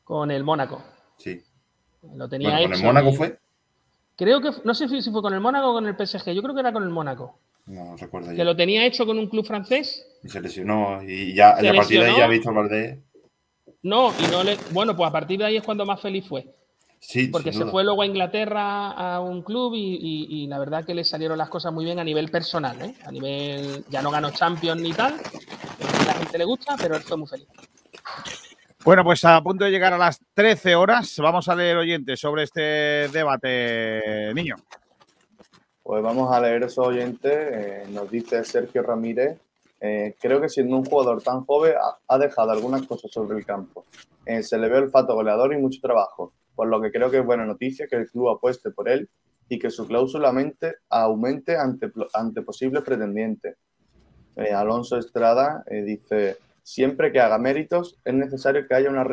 Con 0.03 0.29
el 0.31 0.43
Mónaco. 0.43 0.83
sí. 1.17 1.41
Lo 2.15 2.27
tenía 2.27 2.49
Bueno, 2.49 2.63
con 2.69 2.73
el 2.79 2.83
Mónaco 2.83 3.09
y- 3.09 3.15
fue. 3.15 3.39
Creo 4.23 4.39
que, 4.39 4.51
no 4.65 4.75
sé 4.75 4.87
si 4.87 5.09
fue 5.09 5.19
con 5.23 5.33
el 5.33 5.39
Mónaco 5.39 5.71
o 5.71 5.73
con 5.73 5.87
el 5.87 5.95
PSG, 5.95 6.31
yo 6.31 6.43
creo 6.43 6.53
que 6.53 6.59
era 6.61 6.71
con 6.71 6.83
el 6.83 6.89
Mónaco. 6.89 7.39
No 7.65 7.97
recuerdo 7.97 8.29
Que 8.29 8.37
ya. 8.37 8.43
lo 8.43 8.55
tenía 8.55 8.85
hecho 8.85 9.03
con 9.03 9.17
un 9.17 9.27
club 9.27 9.43
francés. 9.43 10.05
Y 10.23 10.29
se 10.29 10.39
lesionó. 10.39 11.01
Y 11.01 11.33
ya, 11.33 11.49
a 11.57 11.73
partir 11.73 12.01
de 12.01 12.05
ahí 12.05 12.17
ya 12.17 12.27
Víctor 12.27 12.53
Valdés. 12.53 12.99
No, 13.81 14.13
y 14.19 14.31
no 14.31 14.43
le. 14.43 14.57
Bueno, 14.73 14.95
pues 14.95 15.09
a 15.09 15.11
partir 15.11 15.39
de 15.39 15.45
ahí 15.45 15.57
es 15.57 15.63
cuando 15.63 15.87
más 15.87 15.99
feliz 15.99 16.27
fue. 16.27 16.45
Sí, 16.99 17.29
porque 17.29 17.51
se 17.51 17.65
fue 17.65 17.83
luego 17.83 18.03
a 18.03 18.05
Inglaterra 18.05 18.91
a 18.91 19.21
un 19.21 19.41
club 19.41 19.73
y, 19.73 19.79
y- 19.95 20.43
y 20.43 20.47
la 20.47 20.59
verdad 20.59 20.85
que 20.85 20.93
le 20.93 21.03
salieron 21.03 21.35
las 21.39 21.49
cosas 21.49 21.73
muy 21.73 21.83
bien 21.83 21.97
a 21.97 22.03
nivel 22.03 22.29
personal, 22.29 22.79
¿eh? 22.79 22.93
A 23.03 23.11
nivel, 23.11 23.83
ya 23.89 24.03
no 24.03 24.11
ganó 24.11 24.29
Champions 24.29 24.79
ni 24.83 24.93
tal, 24.93 25.13
a 25.15 26.05
la 26.05 26.13
gente 26.13 26.37
le 26.37 26.45
gusta, 26.45 26.75
pero 26.79 26.95
él 26.95 27.01
fue 27.01 27.17
muy 27.17 27.27
feliz. 27.27 27.47
Bueno, 28.83 29.03
pues 29.03 29.23
a 29.25 29.41
punto 29.41 29.65
de 29.65 29.71
llegar 29.71 29.93
a 29.93 29.97
las 29.97 30.19
13 30.33 30.75
horas, 30.75 31.15
vamos 31.19 31.47
a 31.47 31.55
leer 31.55 31.77
oyentes 31.77 32.19
sobre 32.19 32.43
este 32.43 32.61
debate, 33.09 34.33
niño. 34.33 34.55
Pues 35.83 36.01
vamos 36.01 36.31
a 36.33 36.39
leer 36.41 36.63
esos 36.63 36.87
oyentes. 36.87 37.31
Eh, 37.31 37.83
nos 37.91 38.09
dice 38.09 38.43
Sergio 38.43 38.81
Ramírez. 38.81 39.37
eh, 39.83 40.15
creo 40.19 40.39
que 40.41 40.47
siendo 40.49 40.77
un 40.77 40.85
jugador 40.85 41.21
tan 41.23 41.43
joven 41.45 41.73
ha, 42.07 42.17
dejado 42.19 42.51
algunas 42.51 42.85
cosas 42.87 43.11
sobre 43.11 43.37
el 43.37 43.45
campo. 43.45 43.85
Eh, 44.25 44.43
se 44.43 44.57
le 44.57 44.69
ve 44.69 44.77
olfato 44.77 45.15
goleador 45.15 45.53
y 45.53 45.57
mucho 45.57 45.79
trabajo, 45.81 46.33
por 46.55 46.67
lo 46.67 46.79
que 46.81 46.91
creo 46.91 47.09
que 47.09 47.17
es 47.19 47.25
buena 47.25 47.45
noticia 47.45 47.87
que 47.87 47.95
el 47.95 48.07
club 48.09 48.29
apueste 48.29 48.69
por 48.71 48.89
él 48.89 49.09
y 49.49 49.57
que 49.57 49.71
su 49.71 49.87
cláusula 49.87 50.31
mente- 50.31 50.75
aumente 50.89 51.57
ante, 51.57 51.91
ante 52.13 52.41
posibles 52.43 52.83
pretendientes. 52.83 53.57
Alonso 54.55 54.97
Estrada 54.97 55.63
dice, 55.67 56.37
siempre 56.63 57.11
que 57.11 57.19
haga 57.19 57.37
méritos 57.37 57.99
es 58.05 58.13
necesario 58.13 58.67
que 58.67 58.75
haya 58.75 58.89
una, 58.89 59.05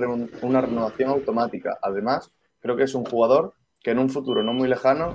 una 0.42 0.60
renovación 0.60 1.10
automática. 1.10 1.78
Además, 1.82 2.30
creo 2.60 2.76
que 2.76 2.84
es 2.84 2.94
un 2.94 3.04
jugador 3.04 3.54
que 3.82 3.92
en 3.92 3.98
un 3.98 4.10
futuro 4.10 4.42
no 4.42 4.52
muy 4.52 4.68
lejano 4.68 5.14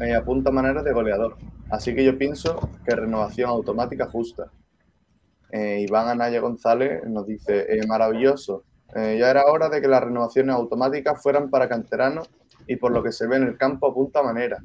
eh, 0.00 0.14
apunta 0.14 0.50
maneras 0.50 0.84
de 0.84 0.92
goleador. 0.92 1.36
Así 1.70 1.94
que 1.94 2.04
yo 2.04 2.16
pienso 2.16 2.70
que 2.84 2.94
renovación 2.94 3.50
automática 3.50 4.06
justa. 4.06 4.50
Eh, 5.50 5.84
Iván 5.86 6.08
Anaya 6.08 6.40
González 6.40 7.02
nos 7.04 7.26
dice, 7.26 7.66
eh, 7.68 7.86
maravilloso. 7.86 8.64
Eh, 8.94 9.16
ya 9.18 9.30
era 9.30 9.46
hora 9.46 9.68
de 9.68 9.80
que 9.80 9.88
las 9.88 10.02
renovaciones 10.02 10.54
automáticas 10.54 11.22
fueran 11.22 11.50
para 11.50 11.68
canteranos 11.68 12.30
y 12.66 12.76
por 12.76 12.92
lo 12.92 13.02
que 13.02 13.12
se 13.12 13.26
ve 13.26 13.36
en 13.36 13.44
el 13.44 13.56
campo 13.56 13.88
apunta 13.88 14.22
manera. 14.22 14.58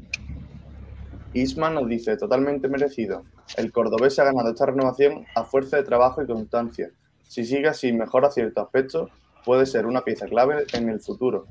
Isma 1.34 1.70
nos 1.70 1.88
dice, 1.88 2.16
totalmente 2.18 2.68
merecido. 2.68 3.24
El 3.58 3.72
cordobés 3.72 4.20
ha 4.20 4.24
ganado 4.24 4.52
esta 4.52 4.68
renovación 4.68 5.26
a 5.36 5.44
fuerza 5.44 5.78
de 5.78 5.84
trabajo 5.84 6.22
y 6.22 6.28
constancia. 6.28 6.92
Si 7.24 7.44
sigue 7.44 7.68
así 7.68 7.92
mejora 7.92 8.30
ciertos 8.30 8.64
aspectos, 8.64 9.10
puede 9.44 9.66
ser 9.66 9.86
una 9.88 10.02
pieza 10.02 10.28
clave 10.28 10.66
en 10.74 10.90
el 10.90 11.00
futuro. 11.00 11.48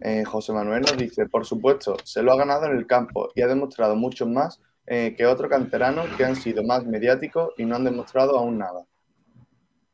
Eh, 0.00 0.24
José 0.24 0.52
Manuel 0.52 0.82
nos 0.82 0.96
dice, 0.96 1.26
por 1.26 1.44
supuesto, 1.44 1.96
se 2.02 2.22
lo 2.22 2.32
ha 2.32 2.36
ganado 2.36 2.66
en 2.66 2.76
el 2.76 2.86
campo 2.86 3.28
y 3.34 3.42
ha 3.42 3.46
demostrado 3.46 3.94
mucho 3.94 4.26
más 4.26 4.60
eh, 4.86 5.14
que 5.16 5.26
otros 5.26 5.50
canteranos 5.50 6.06
que 6.16 6.24
han 6.24 6.34
sido 6.34 6.64
más 6.64 6.84
mediáticos 6.84 7.52
y 7.56 7.64
no 7.64 7.76
han 7.76 7.84
demostrado 7.84 8.38
aún 8.38 8.58
nada. 8.58 8.84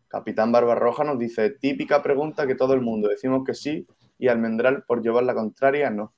Capitán 0.09 0.51
Barbarroja 0.51 1.05
nos 1.05 1.19
dice, 1.19 1.51
típica 1.51 2.03
pregunta 2.03 2.47
que 2.47 2.55
todo 2.55 2.73
el 2.73 2.81
mundo 2.81 3.09
decimos 3.09 3.43
que 3.45 3.53
sí 3.53 3.87
y 4.19 4.29
Almendral 4.29 4.85
por 4.85 5.03
llevar 5.03 5.25
la 5.25 5.35
contraria 5.35 5.91
no. 5.91 6.15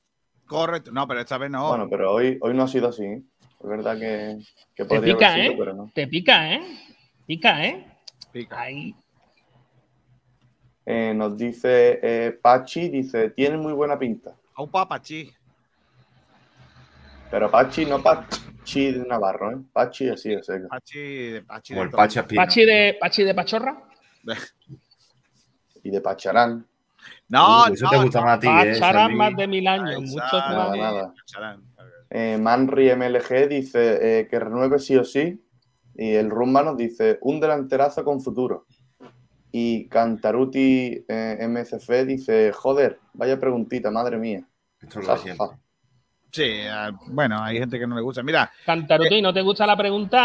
Correcto. 0.51 0.91
No, 0.91 1.07
pero 1.07 1.21
esta 1.21 1.39
vez 1.39 1.49
no. 1.49 1.69
Bueno, 1.69 1.89
pero 1.89 2.13
hoy, 2.13 2.37
hoy 2.41 2.55
no 2.55 2.65
ha 2.65 2.69
sido 2.69 2.89
así. 2.89 3.05
Es 3.05 3.69
verdad 3.69 3.97
que, 3.97 4.37
que 4.75 4.83
Te 4.83 4.97
podría 4.97 5.15
pica, 5.15 5.33
haber 5.33 5.43
sido, 5.43 5.53
¿eh? 5.53 5.57
pero 5.61 5.75
no. 5.75 5.91
Te 5.95 6.09
pica, 6.09 6.53
¿eh? 6.53 6.61
Pica, 7.25 7.65
¿eh? 7.65 7.87
Pica. 8.33 8.61
Ahí. 8.61 8.93
Eh, 10.85 11.15
nos 11.15 11.37
dice 11.37 12.01
eh, 12.03 12.33
Pachi, 12.33 12.89
dice, 12.89 13.31
tiene 13.31 13.59
muy 13.59 13.73
buena 13.73 13.97
pinta. 13.97 14.35
Au 14.57 14.69
papachi. 14.69 15.33
Pero 17.31 17.49
Pachi, 17.49 17.87
no 17.87 18.03
Pachi 18.03 18.91
de 18.91 19.07
Navarro, 19.07 19.53
¿eh? 19.53 19.59
Pachi 19.73 20.09
así 20.09 20.31
de 20.31 20.43
seco. 20.43 20.67
Pachi 20.67 20.99
de 20.99 21.43
Pachi. 21.43 21.75
De. 21.75 21.89
Pachi. 21.91 22.21
Pachi 22.35 22.65
de, 22.65 22.97
Pachi 23.01 23.23
de 23.23 23.35
Pachorra. 23.35 23.85
Y 25.83 25.91
de 25.91 26.01
Pacharán. 26.03 26.67
No, 27.31 27.63
Uh, 27.63 27.73
eso 27.73 27.85
no, 27.85 27.91
te 27.91 27.97
gusta 27.99 28.19
no. 28.21 28.27
más 28.27 28.37
a 28.37 28.41
ti, 28.41 28.49
¿eh? 28.49 29.15
Más 29.17 29.37
de 29.37 29.47
mil 29.47 29.67
años. 29.69 29.91
Ay, 29.97 30.01
Muchos 30.03 30.33
más. 30.33 30.77
nada. 30.77 31.15
Eh, 32.11 32.37
Manri 32.41 32.91
MLG 32.95 33.49
dice 33.49 34.21
eh, 34.21 34.29
que 34.29 34.39
renueve 34.41 34.79
sí 34.81 34.97
o 34.97 35.05
sí. 35.05 35.41
Y 35.95 36.15
el 36.15 36.29
Rumba 36.29 36.63
nos 36.63 36.77
dice 36.77 37.19
un 37.23 37.39
delanterazo 37.41 38.05
con 38.05 38.21
futuro. 38.21 38.67
Y 39.53 39.89
Cantaruti 39.89 41.05
eh, 41.09 41.39
MCF 41.49 42.05
dice, 42.07 42.53
joder, 42.53 42.99
vaya 43.13 43.39
preguntita, 43.39 43.91
madre 43.91 44.17
mía. 44.17 44.43
Esto 44.81 45.01
es 45.01 45.07
lo. 45.07 45.17
Sí, 46.33 46.43
eh, 46.45 46.91
bueno, 47.09 47.43
hay 47.43 47.59
gente 47.59 47.79
que 47.79 47.87
no 47.87 47.95
le 47.97 48.03
gusta. 48.03 48.23
Mira, 48.23 48.51
Cantaruti, 48.67 49.23
¿no 49.23 49.33
te 49.33 49.43
gusta 49.43 49.67
la 49.67 49.77
pregunta? 49.77 50.19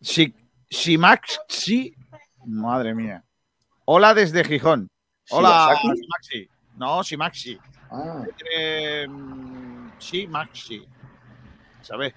si, 0.00 0.34
si 0.68 0.96
Maxi. 0.98 1.94
Madre 2.46 2.94
mía. 2.94 3.22
Hola 3.90 4.12
desde 4.12 4.44
Gijón. 4.44 4.90
Hola, 5.30 5.74
¿Shibasaki? 5.80 6.06
Maxi. 6.08 6.48
No, 6.76 7.02
si 7.02 7.16
Maxi. 7.16 7.58
Ah, 7.90 8.22
Eh, 8.54 9.06
sí, 9.98 10.26
Maxi. 10.26 10.86
¿Sabes? 11.80 12.12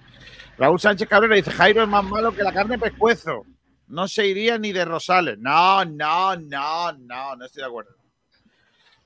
Raúl 0.58 0.78
Sánchez 0.78 1.08
Cabrera 1.08 1.34
dice: 1.34 1.50
Jairo 1.50 1.82
es 1.82 1.88
más 1.88 2.04
malo 2.04 2.30
que 2.34 2.42
la 2.42 2.52
carne 2.52 2.78
pescuezo. 2.78 3.46
No 3.86 4.06
se 4.06 4.26
iría 4.26 4.58
ni 4.58 4.70
de 4.72 4.84
Rosales. 4.84 5.38
No, 5.38 5.82
no, 5.86 6.36
no, 6.36 6.92
no, 6.92 7.36
no 7.36 7.44
estoy 7.46 7.62
de 7.62 7.68
acuerdo. 7.68 7.96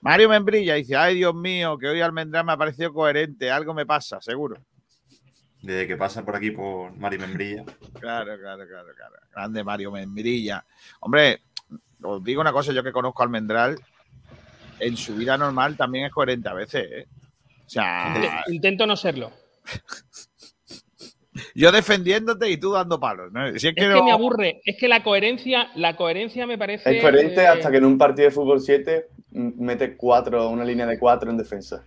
Mario 0.00 0.28
Membrilla 0.28 0.74
dice: 0.74 0.96
Ay, 0.96 1.14
Dios 1.14 1.36
mío, 1.36 1.78
que 1.78 1.86
hoy 1.86 2.00
Almendrán 2.00 2.46
me 2.46 2.52
ha 2.54 2.56
parecido 2.56 2.92
coherente. 2.92 3.48
Algo 3.48 3.74
me 3.74 3.86
pasa, 3.86 4.20
seguro. 4.20 4.60
Desde 5.62 5.86
que 5.86 5.96
pasa 5.96 6.24
por 6.24 6.34
aquí 6.34 6.50
por 6.50 6.90
Mari 6.96 7.16
Membrilla. 7.16 7.64
Claro, 8.00 8.36
claro, 8.40 8.66
claro, 8.66 8.88
claro. 8.96 9.14
Grande 9.32 9.62
Mario 9.62 9.92
Membrilla. 9.92 10.64
Hombre, 10.98 11.42
os 12.03 12.22
digo 12.24 12.40
una 12.40 12.53
cosa: 12.53 12.72
yo 12.72 12.82
que 12.82 12.92
conozco 12.92 13.22
a 13.22 13.26
Almendral, 13.26 13.76
en 14.80 14.97
su 14.97 15.14
vida 15.16 15.36
normal 15.38 15.76
también 15.76 16.07
es 16.07 16.12
coherente 16.12 16.49
a 16.49 16.55
veces. 16.55 16.86
¿eh? 16.90 17.07
O 17.66 17.68
sea, 17.68 18.14
Inte- 18.14 18.55
Intento 18.55 18.86
no 18.86 18.97
serlo. 18.97 19.32
yo 21.55 21.72
defendiéndote 21.72 22.51
y 22.51 22.57
tú 22.59 22.72
dando 22.72 22.99
palos. 23.01 23.32
¿no? 23.32 23.47
Si 23.59 23.68
es 23.68 23.74
que, 23.74 23.82
Es 23.82 23.88
no- 23.88 23.97
que 23.97 24.03
me 24.05 24.12
aburre. 24.12 24.61
Es 24.64 24.76
que 24.78 24.88
la 24.88 25.03
coherencia, 25.03 25.70
la 25.74 25.97
coherencia 25.97 26.47
me 26.47 26.59
parece. 26.59 26.97
es 26.97 27.03
coherente 27.03 27.42
eh, 27.42 27.47
hasta 27.47 27.70
que 27.70 27.78
en 27.78 27.84
un 27.84 27.99
partido 27.99 28.28
de 28.28 28.34
fútbol 28.34 28.61
7 28.61 29.09
m- 29.32 29.53
mete 29.57 29.97
cuatro, 29.97 30.49
una 30.51 30.64
línea 30.64 30.86
de 30.86 30.99
cuatro 30.99 31.30
en 31.30 31.36
defensa. 31.36 31.84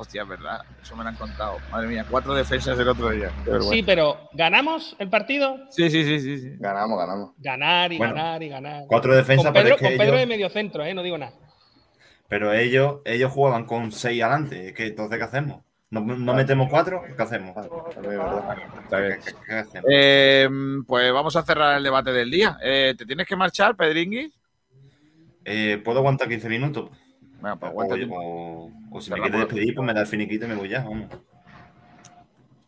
Hostia, 0.00 0.22
es 0.22 0.28
verdad. 0.28 0.62
Eso 0.82 0.96
me 0.96 1.02
lo 1.02 1.10
han 1.10 1.16
contado. 1.16 1.58
Madre 1.70 1.86
mía, 1.88 2.06
cuatro 2.08 2.32
defensas 2.32 2.78
el 2.78 2.88
otro 2.88 3.10
día. 3.10 3.30
Qué 3.44 3.60
Sí, 3.60 3.82
pero 3.82 4.30
¿ganamos 4.32 4.96
el 4.98 5.10
partido? 5.10 5.58
Sí, 5.68 5.90
sí, 5.90 6.04
sí, 6.04 6.18
sí, 6.20 6.38
sí. 6.38 6.52
Ganamos, 6.58 6.98
ganamos. 6.98 7.32
Ganar 7.36 7.92
y 7.92 7.98
Bueno, 7.98 8.14
ganar 8.14 8.42
y 8.42 8.48
ganar. 8.48 8.84
Cuatro 8.86 9.14
defensas, 9.14 9.44
con 9.44 9.52
pero 9.52 9.64
Pedro, 9.64 9.74
es 9.76 9.80
que 9.82 9.86
con 9.88 9.98
Pedro 9.98 10.16
ellos- 10.16 10.20
de 10.20 10.26
medio 10.26 10.48
centro, 10.48 10.82
¿eh? 10.86 10.94
No 10.94 11.02
digo 11.02 11.18
nada. 11.18 11.32
Pero 12.28 12.54
ellos, 12.54 13.00
ellos 13.04 13.30
jugaban 13.30 13.66
con 13.66 13.92
seis 13.92 14.22
adelante. 14.22 14.68
Es 14.68 14.72
que 14.74 14.86
entonces, 14.86 15.18
¿qué 15.18 15.24
hacemos? 15.24 15.60
¿No, 15.90 16.00
no 16.00 16.32
metemos 16.32 16.70
cuatro? 16.70 17.02
¿Qué 17.14 17.22
hacemos? 17.22 17.54
Eh, 19.90 20.48
pues 20.86 21.12
vamos 21.12 21.36
a 21.36 21.42
cerrar 21.42 21.76
el 21.76 21.82
debate 21.84 22.10
del 22.12 22.30
día. 22.30 22.56
Eh, 22.62 22.94
¿Te 22.96 23.04
tienes 23.04 23.26
que 23.26 23.36
marchar, 23.36 23.76
Pedringui? 23.76 24.32
Eh, 25.44 25.78
¿Puedo 25.84 25.98
aguantar 25.98 26.26
15 26.28 26.48
minutos? 26.48 26.88
Bueno, 27.40 27.58
pues 27.58 27.68
O, 27.74 27.80
aguántate. 27.80 28.06
o- 28.10 28.70
o 28.90 29.00
si 29.00 29.10
me 29.10 29.20
quieres 29.20 29.40
despedir, 29.40 29.74
pues 29.74 29.86
me 29.86 29.94
da 29.94 30.00
el 30.02 30.06
finiquito 30.06 30.44
y 30.44 30.48
me 30.48 30.54
voy 30.56 30.68
ya. 30.68 30.82
Vamos. 30.82 31.06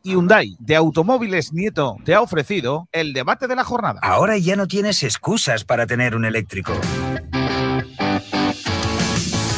Hyundai 0.04 0.56
de 0.58 0.74
Automóviles 0.76 1.52
Nieto 1.52 1.96
te 2.04 2.14
ha 2.14 2.22
ofrecido 2.22 2.88
el 2.90 3.12
debate 3.12 3.46
de 3.46 3.54
la 3.54 3.62
jornada. 3.64 4.00
Ahora 4.02 4.36
ya 4.36 4.56
no 4.56 4.66
tienes 4.66 5.02
excusas 5.04 5.64
para 5.64 5.86
tener 5.86 6.16
un 6.16 6.24
eléctrico. 6.24 6.72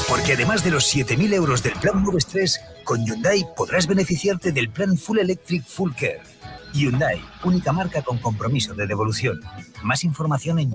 Porque 0.08 0.34
además 0.34 0.62
de 0.62 0.70
los 0.70 0.84
7.000 0.84 1.32
euros 1.32 1.62
del 1.62 1.72
plan 1.74 2.02
Moves 2.02 2.26
3, 2.26 2.60
con 2.84 3.04
Hyundai 3.04 3.44
podrás 3.56 3.86
beneficiarte 3.86 4.52
del 4.52 4.68
plan 4.70 4.96
Full 4.98 5.18
Electric 5.18 5.64
Full 5.64 5.92
Care. 5.92 6.20
Hyundai, 6.74 7.20
única 7.44 7.72
marca 7.72 8.02
con 8.02 8.18
compromiso 8.18 8.74
de 8.74 8.86
devolución. 8.86 9.40
Más 9.82 10.02
información 10.04 10.58
en 10.58 10.74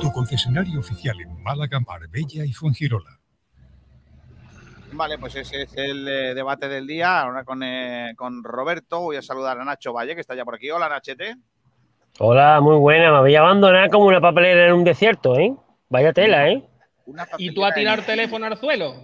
Tu 0.00 0.12
concesionario 0.12 0.80
oficial 0.80 1.20
en 1.20 1.42
Málaga, 1.42 1.80
Marbella 1.80 2.44
y 2.44 2.52
Fuengirola. 2.52 3.18
Vale, 4.92 5.18
pues 5.18 5.34
ese 5.36 5.62
es 5.62 5.76
el 5.76 6.08
eh, 6.08 6.34
debate 6.34 6.68
del 6.68 6.86
día. 6.86 7.20
Ahora 7.20 7.44
con, 7.44 7.62
eh, 7.62 8.12
con 8.16 8.42
Roberto 8.42 9.00
voy 9.00 9.16
a 9.16 9.22
saludar 9.22 9.58
a 9.60 9.64
Nacho 9.64 9.92
Valle, 9.92 10.14
que 10.14 10.20
está 10.20 10.34
ya 10.34 10.44
por 10.44 10.54
aquí. 10.54 10.70
Hola, 10.70 10.88
Nachete. 10.88 11.34
Hola, 12.20 12.60
muy 12.60 12.76
buena. 12.76 13.12
Me 13.12 13.18
voy 13.20 13.34
a 13.36 13.40
abandonar 13.40 13.90
como 13.90 14.06
una 14.06 14.20
papelera 14.20 14.66
en 14.66 14.72
un 14.72 14.84
desierto, 14.84 15.36
¿eh? 15.38 15.54
Vaya 15.88 16.12
tela, 16.12 16.48
¿eh? 16.48 16.62
Una 17.06 17.26
¿Y 17.38 17.52
tú 17.54 17.64
a 17.64 17.72
tirar 17.72 17.98
en- 18.00 18.06
teléfono 18.06 18.46
al 18.46 18.56
suelo? 18.56 18.94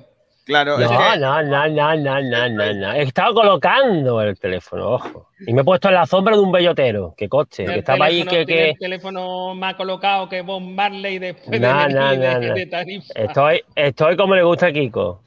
Claro, 0.45 0.78
es 0.78 0.90
No, 0.90 0.99
que- 0.99 1.18
no, 1.20 1.42
no, 1.42 1.68
no, 1.68 1.97
no, 1.97 2.20
no, 2.20 2.49
no, 2.51 2.74
no. 2.74 2.92
He 2.92 3.03
estado 3.03 3.32
colocando 3.34 4.20
el 4.20 4.38
teléfono, 4.38 4.90
ojo. 4.90 5.30
Y 5.47 5.55
me 5.55 5.62
he 5.62 5.64
puesto 5.64 5.88
en 5.88 5.95
la 5.95 6.05
sombra 6.07 6.36
de 6.36 6.42
un 6.42 6.53
bellotero, 6.53 7.14
que 7.16 7.24
El 7.24 7.70
estaba 7.78 8.05
ahí 8.07 8.24
teléfono- 8.24 8.30
que... 8.30 8.47
que... 8.47 8.70
el 8.70 8.78
teléfono 8.78 9.55
más 9.55 9.74
colocado 9.74 10.28
que 10.28 10.42
Bob 10.42 10.61
Marley 10.61 11.18
después 11.18 11.59
No, 11.61 11.68
de, 11.86 11.95
no, 11.95 12.01
no, 12.14 12.20
de, 12.40 12.49
no. 12.49 12.55
de 12.55 12.66
Tarifa. 12.66 13.12
Estoy, 13.14 13.62
estoy 13.74 14.16
como 14.16 14.34
le 14.34 14.42
gusta 14.42 14.66
a 14.66 14.72
Kiko. 14.72 15.22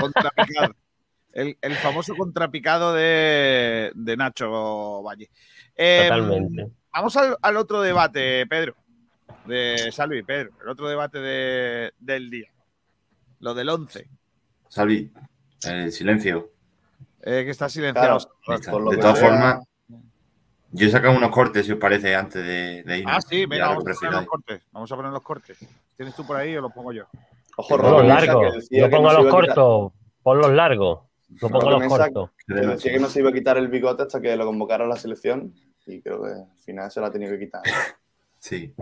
contrapicado. 0.00 0.74
El, 1.32 1.56
el 1.60 1.74
famoso 1.76 2.14
contrapicado 2.16 2.92
de, 2.94 3.92
de 3.94 4.16
Nacho 4.16 5.02
Valle. 5.02 5.28
Eh, 5.76 6.06
Totalmente. 6.08 6.66
Vamos 6.92 7.16
al, 7.16 7.36
al 7.40 7.56
otro 7.56 7.82
debate, 7.82 8.46
Pedro. 8.46 8.74
de 9.44 9.90
Salvi, 9.92 10.22
Pedro, 10.22 10.50
el 10.62 10.68
otro 10.70 10.88
debate 10.88 11.18
de- 11.20 11.92
del 11.98 12.30
día. 12.30 12.48
Lo 13.38 13.54
del 13.54 13.68
11, 13.68 14.06
Salvi, 14.70 15.10
eh, 15.68 15.90
silencio. 15.90 16.50
eh, 17.22 17.42
que 17.44 17.50
está 17.50 17.68
silenciado. 17.68 18.18
Está. 18.48 18.70
por 18.70 18.82
lo 18.82 18.90
De 18.92 18.98
todas 18.98 19.18
formas, 19.18 19.64
yo 20.70 20.86
he 20.86 20.90
sacado 20.90 21.16
unos 21.16 21.30
cortes, 21.32 21.66
si 21.66 21.72
os 21.72 21.78
parece, 21.78 22.14
antes 22.14 22.40
de, 22.46 22.82
de 22.84 22.98
irnos. 22.98 23.16
Ah, 23.16 23.20
sí, 23.20 23.44
venga, 23.46 23.68
vamos 23.68 23.84
a 23.84 23.92
poner 23.94 24.12
los 24.12 24.26
cortes. 24.26 24.62
Vamos 24.70 24.92
a 24.92 24.96
poner 24.96 25.12
los 25.12 25.22
cortes. 25.22 25.58
¿Tienes 25.96 26.14
tú 26.14 26.24
por 26.24 26.36
ahí 26.36 26.56
o 26.56 26.60
lo 26.60 26.70
pongo 26.70 26.92
yo? 26.92 27.04
Ojo, 27.56 27.76
Mesa, 27.78 28.02
largos. 28.04 28.68
Yo 28.70 28.88
pongo 28.88 29.12
los 29.12 29.26
cortos. 29.26 29.92
Pon 30.22 30.38
los 30.38 30.52
largos. 30.52 31.00
Yo 31.28 31.48
pongo 31.48 31.70
los 31.78 31.88
cortos. 31.88 32.30
decía 32.46 32.92
que 32.92 33.00
no 33.00 33.08
se 33.08 33.18
iba 33.20 33.30
a 33.30 33.32
quitar 33.32 33.58
el 33.58 33.66
bigote 33.68 34.04
hasta 34.04 34.20
que 34.20 34.36
lo 34.36 34.46
convocara 34.46 34.84
a 34.84 34.88
la 34.88 34.96
selección 34.96 35.52
y 35.86 36.00
creo 36.00 36.22
que 36.22 36.30
al 36.30 36.58
final 36.64 36.90
se 36.90 37.00
lo 37.00 37.06
ha 37.06 37.10
tenido 37.12 37.32
que 37.32 37.40
quitar. 37.40 37.62
Sí. 38.42 38.72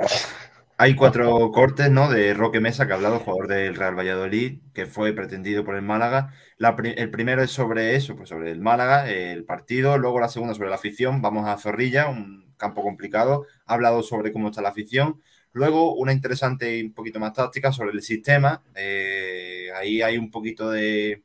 Hay 0.81 0.95
cuatro 0.95 1.51
cortes, 1.51 1.91
¿no? 1.91 2.09
De 2.09 2.35
Roque 2.35 2.61
Mesa, 2.61 2.87
que 2.87 2.93
ha 2.93 2.95
hablado, 2.97 3.19
jugador 3.19 3.49
del 3.49 3.75
Real 3.75 3.99
Valladolid, 3.99 4.61
que 4.73 4.87
fue 4.87 5.13
pretendido 5.13 5.65
por 5.65 5.75
el 5.75 5.83
Málaga. 5.83 6.33
La 6.57 6.77
el 6.81 7.11
primero 7.11 7.43
es 7.43 7.51
sobre 7.51 7.97
eso, 7.97 8.15
pues 8.15 8.29
sobre 8.29 8.53
el 8.53 8.61
Málaga, 8.61 9.11
el 9.11 9.45
partido. 9.45 9.99
Luego 9.99 10.21
la 10.21 10.29
segunda 10.29 10.55
sobre 10.55 10.69
la 10.69 10.77
afición. 10.77 11.21
Vamos 11.21 11.49
a 11.49 11.59
Zorrilla, 11.59 12.09
un 12.09 12.55
campo 12.57 12.85
complicado. 12.85 13.45
Ha 13.67 13.75
hablado 13.75 14.05
sobre 14.05 14.33
cómo 14.33 14.51
está 14.51 14.63
la 14.63 14.69
afición. 14.69 15.21
Luego 15.51 15.97
una 15.97 16.13
interesante 16.13 16.79
y 16.79 16.83
un 16.85 16.95
poquito 16.95 17.19
más 17.19 17.33
táctica 17.33 17.73
sobre 17.73 17.91
el 17.91 18.01
sistema. 18.01 18.63
Eh, 18.77 19.71
ahí 19.75 20.01
hay 20.01 20.17
un 20.17 20.31
poquito 20.31 20.71
de 20.71 21.25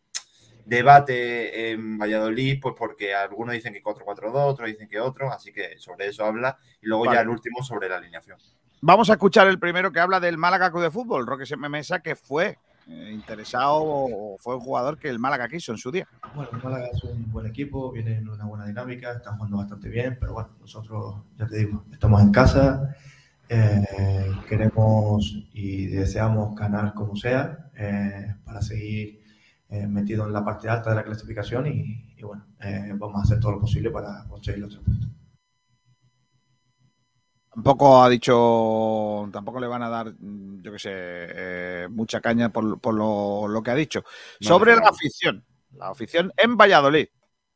debate 0.65 1.69
en 1.69 1.99
Valladolid, 1.99 2.59
pues 2.59 2.73
porque 2.75 3.13
algunos 3.13 3.53
dicen 3.53 3.71
que 3.71 3.83
4-4-2, 3.83 4.31
otros 4.33 4.67
dicen 4.67 4.87
que 4.87 4.99
otro, 4.99 5.31
así 5.31 5.53
que 5.53 5.77
sobre 5.77 6.07
eso 6.07 6.25
habla. 6.25 6.57
Y 6.81 6.87
luego 6.87 7.05
Vale. 7.05 7.17
ya 7.17 7.21
el 7.21 7.29
último 7.29 7.61
sobre 7.61 7.87
la 7.87 7.97
alineación. 7.97 8.39
Vamos 8.85 9.09
a 9.09 9.13
escuchar 9.13 9.47
el 9.47 9.59
primero 9.59 9.93
que 9.93 10.01
habla 10.01 10.19
del 10.19 10.37
Málaga 10.37 10.69
Club 10.69 10.83
de 10.83 10.91
Fútbol, 10.91 11.25
Roque 11.25 11.45
Seme 11.45 11.69
Mesa, 11.69 12.01
que 12.01 12.17
fue 12.17 12.57
eh, 12.89 13.11
interesado 13.13 13.77
o 13.81 14.37
fue 14.37 14.55
un 14.55 14.59
jugador 14.59 14.97
que 14.97 15.07
el 15.07 15.19
Málaga 15.19 15.47
quiso 15.47 15.71
en 15.71 15.77
su 15.77 15.89
día. 15.89 16.05
Bueno, 16.35 16.49
el 16.51 16.61
Málaga 16.61 16.87
es 16.93 17.01
un 17.05 17.31
buen 17.31 17.45
equipo, 17.45 17.93
viene 17.93 18.17
en 18.17 18.27
una 18.27 18.43
buena 18.43 18.65
dinámica, 18.65 19.13
están 19.13 19.37
jugando 19.37 19.55
bastante 19.55 19.87
bien, 19.87 20.17
pero 20.19 20.33
bueno, 20.33 20.49
nosotros, 20.59 21.15
ya 21.37 21.47
te 21.47 21.59
digo, 21.59 21.85
estamos 21.93 22.21
en 22.23 22.31
casa, 22.33 22.93
eh, 23.47 24.29
queremos 24.49 25.33
y 25.53 25.85
deseamos 25.85 26.53
ganar 26.53 26.93
como 26.93 27.15
sea 27.15 27.69
eh, 27.77 28.35
para 28.43 28.61
seguir 28.61 29.23
metidos 29.87 30.27
en 30.27 30.33
la 30.33 30.43
parte 30.43 30.67
alta 30.67 30.89
de 30.89 30.97
la 30.97 31.03
clasificación 31.03 31.67
y, 31.67 32.13
y 32.17 32.23
bueno, 32.23 32.45
vamos 32.95 33.21
a 33.21 33.23
hacer 33.23 33.39
todo 33.39 33.53
lo 33.53 33.61
posible 33.61 33.91
para 33.91 34.25
conseguir 34.27 34.59
los 34.59 34.71
tres 34.71 34.83
puntos. 34.83 35.09
Tampoco 37.53 38.01
ha 38.01 38.09
dicho, 38.09 39.29
tampoco 39.31 39.59
le 39.59 39.67
van 39.67 39.83
a 39.83 39.89
dar, 39.89 40.13
mm, 40.19 40.61
yo 40.61 40.71
qué 40.71 40.79
sé, 40.79 40.89
eh, 40.93 41.87
mucha 41.89 42.19
caña 42.19 42.49
por, 42.49 42.79
por 42.79 42.95
lo, 42.95 43.47
lo 43.47 43.61
que 43.61 43.71
ha 43.71 43.75
dicho. 43.75 44.03
No, 44.41 44.47
Sobre 44.47 44.73
no. 44.75 44.81
la 44.81 44.87
afición, 44.89 45.43
la 45.77 45.89
afición 45.89 46.31
en 46.37 46.57
Valladolid. 46.57 47.07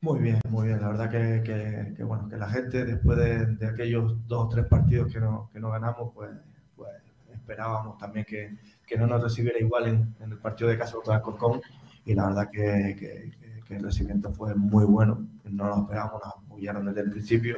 Muy 0.02 0.20
bien, 0.20 0.40
muy 0.50 0.68
bien. 0.68 0.80
La 0.82 0.90
verdad 0.90 1.10
que, 1.10 1.42
que- 1.44 1.94
que, 1.96 2.04
bueno, 2.04 2.30
que 2.30 2.38
la 2.38 2.48
gente 2.50 2.86
después 2.86 3.18
de, 3.18 3.48
de 3.56 3.68
aquellos 3.68 4.28
dos 4.28 4.46
o 4.46 4.50
tres 4.50 4.66
partidos 4.68 5.12
que 5.12 5.20
no, 5.20 5.50
que 5.52 5.60
no 5.60 5.72
ganamos, 5.72 6.12
pues, 6.14 6.30
pues 6.76 6.92
esperábamos 7.34 7.98
también 7.98 8.24
que, 8.26 8.56
que 8.86 8.98
no 8.98 9.08
nos 9.08 9.24
recibiera 9.24 9.58
igual 9.60 9.88
en, 9.88 10.16
en 10.20 10.32
el 10.32 10.38
partido 10.38 10.70
de 10.70 10.78
casa 10.78 10.94
contra 10.94 11.16
Alcorcón 11.16 11.60
y 12.06 12.14
la 12.14 12.28
verdad 12.28 12.50
que, 12.52 12.96
que- 13.00 13.32
que- 13.42 13.62
que 13.68 13.76
el 13.76 13.84
recibimiento 13.84 14.32
fue 14.32 14.54
muy 14.54 14.86
bueno. 14.86 15.26
No 15.46 15.66
nos 15.66 15.80
esperábamos, 15.80 16.22
nos 16.24 16.34
apoyaron 16.36 16.86
desde 16.86 17.02
el 17.02 17.10
principio 17.12 17.58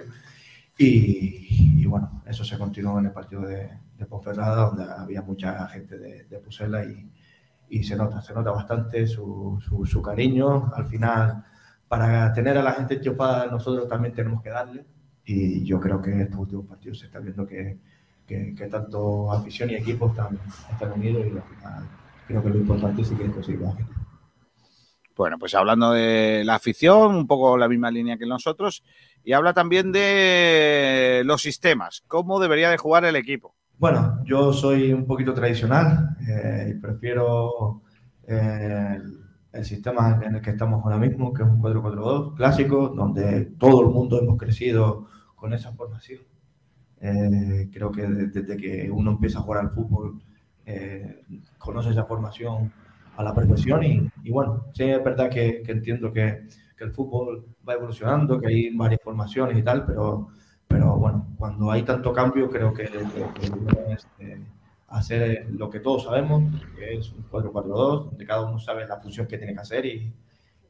y, 0.79 1.81
y 1.81 1.85
bueno, 1.85 2.23
eso 2.25 2.43
se 2.43 2.57
continuó 2.57 2.99
en 2.99 3.07
el 3.07 3.11
partido 3.11 3.41
de, 3.41 3.69
de 3.97 4.05
Ponferrada 4.05 4.67
donde 4.67 4.85
había 4.85 5.21
mucha 5.21 5.67
gente 5.67 5.97
de, 5.97 6.23
de 6.23 6.39
Pusela 6.39 6.83
y, 6.85 7.11
y 7.69 7.83
se 7.83 7.95
nota, 7.95 8.21
se 8.21 8.33
nota 8.33 8.51
bastante 8.51 9.05
su, 9.05 9.59
su, 9.61 9.85
su 9.85 10.01
cariño. 10.01 10.71
Al 10.73 10.85
final 10.85 11.43
para 11.87 12.31
tener 12.31 12.57
a 12.57 12.63
la 12.63 12.71
gente 12.73 12.95
enchufada 12.95 13.47
nosotros 13.47 13.87
también 13.89 14.13
tenemos 14.13 14.41
que 14.41 14.49
darle 14.49 14.85
y 15.25 15.63
yo 15.65 15.79
creo 15.79 16.01
que 16.01 16.21
estos 16.21 16.39
últimos 16.39 16.65
partidos 16.65 16.99
se 16.99 17.07
está 17.07 17.19
viendo 17.19 17.45
que, 17.45 17.77
que, 18.25 18.55
que 18.55 18.67
tanto 18.67 19.31
afición 19.31 19.69
y 19.71 19.75
equipo 19.75 20.07
están, 20.07 20.39
están 20.71 20.93
unidos 20.93 21.25
y 21.25 21.37
al 21.37 21.43
final 21.43 21.83
creo 22.27 22.43
que 22.43 22.49
lo 22.49 22.57
importante 22.57 23.01
es 23.01 23.09
quieres 23.09 23.33
conseguir 23.33 23.61
la 23.61 23.73
gente. 23.73 23.93
Bueno, 25.19 25.37
pues 25.37 25.53
hablando 25.53 25.91
de 25.91 26.43
la 26.45 26.55
afición, 26.55 27.13
un 27.13 27.27
poco 27.27 27.57
la 27.57 27.67
misma 27.67 27.91
línea 27.91 28.17
que 28.17 28.25
nosotros, 28.25 28.83
y 29.23 29.33
habla 29.33 29.53
también 29.53 29.91
de 29.91 31.21
los 31.25 31.41
sistemas, 31.41 32.03
cómo 32.07 32.39
debería 32.39 32.69
de 32.69 32.77
jugar 32.77 33.05
el 33.05 33.15
equipo. 33.15 33.55
Bueno, 33.77 34.19
yo 34.25 34.51
soy 34.53 34.91
un 34.91 35.05
poquito 35.05 35.33
tradicional 35.33 36.17
eh, 36.27 36.73
y 36.75 36.79
prefiero 36.79 37.81
eh, 38.27 38.95
el, 38.97 39.19
el 39.53 39.65
sistema 39.65 40.19
en 40.23 40.35
el 40.35 40.41
que 40.41 40.49
estamos 40.51 40.83
ahora 40.83 40.97
mismo, 40.97 41.33
que 41.33 41.43
es 41.43 41.49
un 41.49 41.59
4-4-2 41.59 42.35
clásico, 42.35 42.89
donde 42.89 43.45
todo 43.57 43.81
el 43.81 43.87
mundo 43.87 44.19
hemos 44.19 44.37
crecido 44.37 45.07
con 45.35 45.53
esa 45.53 45.71
formación. 45.73 46.19
Eh, 47.01 47.69
creo 47.71 47.91
que 47.91 48.01
de- 48.07 48.27
desde 48.27 48.57
que 48.57 48.91
uno 48.91 49.11
empieza 49.11 49.39
a 49.39 49.41
jugar 49.41 49.61
al 49.61 49.69
fútbol, 49.69 50.21
eh, 50.65 51.23
conoce 51.57 51.91
esa 51.91 52.05
formación 52.05 52.71
a 53.17 53.23
la 53.23 53.33
perfección 53.33 53.83
y, 53.83 54.09
y 54.23 54.31
bueno, 54.31 54.65
sí 54.73 54.83
es 54.83 55.03
verdad 55.03 55.29
que, 55.29 55.61
que 55.63 55.71
entiendo 55.71 56.11
que, 56.11 56.47
que 56.79 56.85
el 56.85 56.93
fútbol 56.93 57.45
va 57.67 57.75
evolucionando, 57.75 58.39
que 58.41 58.47
hay 58.47 58.75
varias 58.75 59.01
formaciones 59.03 59.57
y 59.59 59.63
tal, 59.63 59.85
pero, 59.85 60.29
pero 60.67 60.97
bueno, 60.97 61.35
cuando 61.37 61.71
hay 61.71 61.83
tanto 61.83 62.13
cambio 62.13 62.49
creo 62.49 62.73
que, 62.73 62.85
que- 63.13 63.33
que 63.33 63.47
lo 63.49 63.57
bueno 63.57 63.93
es 63.93 64.07
eh, 64.19 64.45
hacer 64.87 65.47
lo 65.51 65.69
que 65.69 65.81
todos 65.81 66.05
sabemos, 66.05 66.43
que 66.75 66.97
es 66.97 67.11
un 67.13 67.23
4-4-2, 67.23 68.05
donde 68.05 68.25
cada 68.25 68.43
uno 68.49 68.59
sabe 68.59 68.87
la 68.87 68.97
función 69.01 69.27
que 69.27 69.37
tiene 69.39 69.53
que 69.55 69.61
hacer 69.61 69.85
y, 69.85 70.13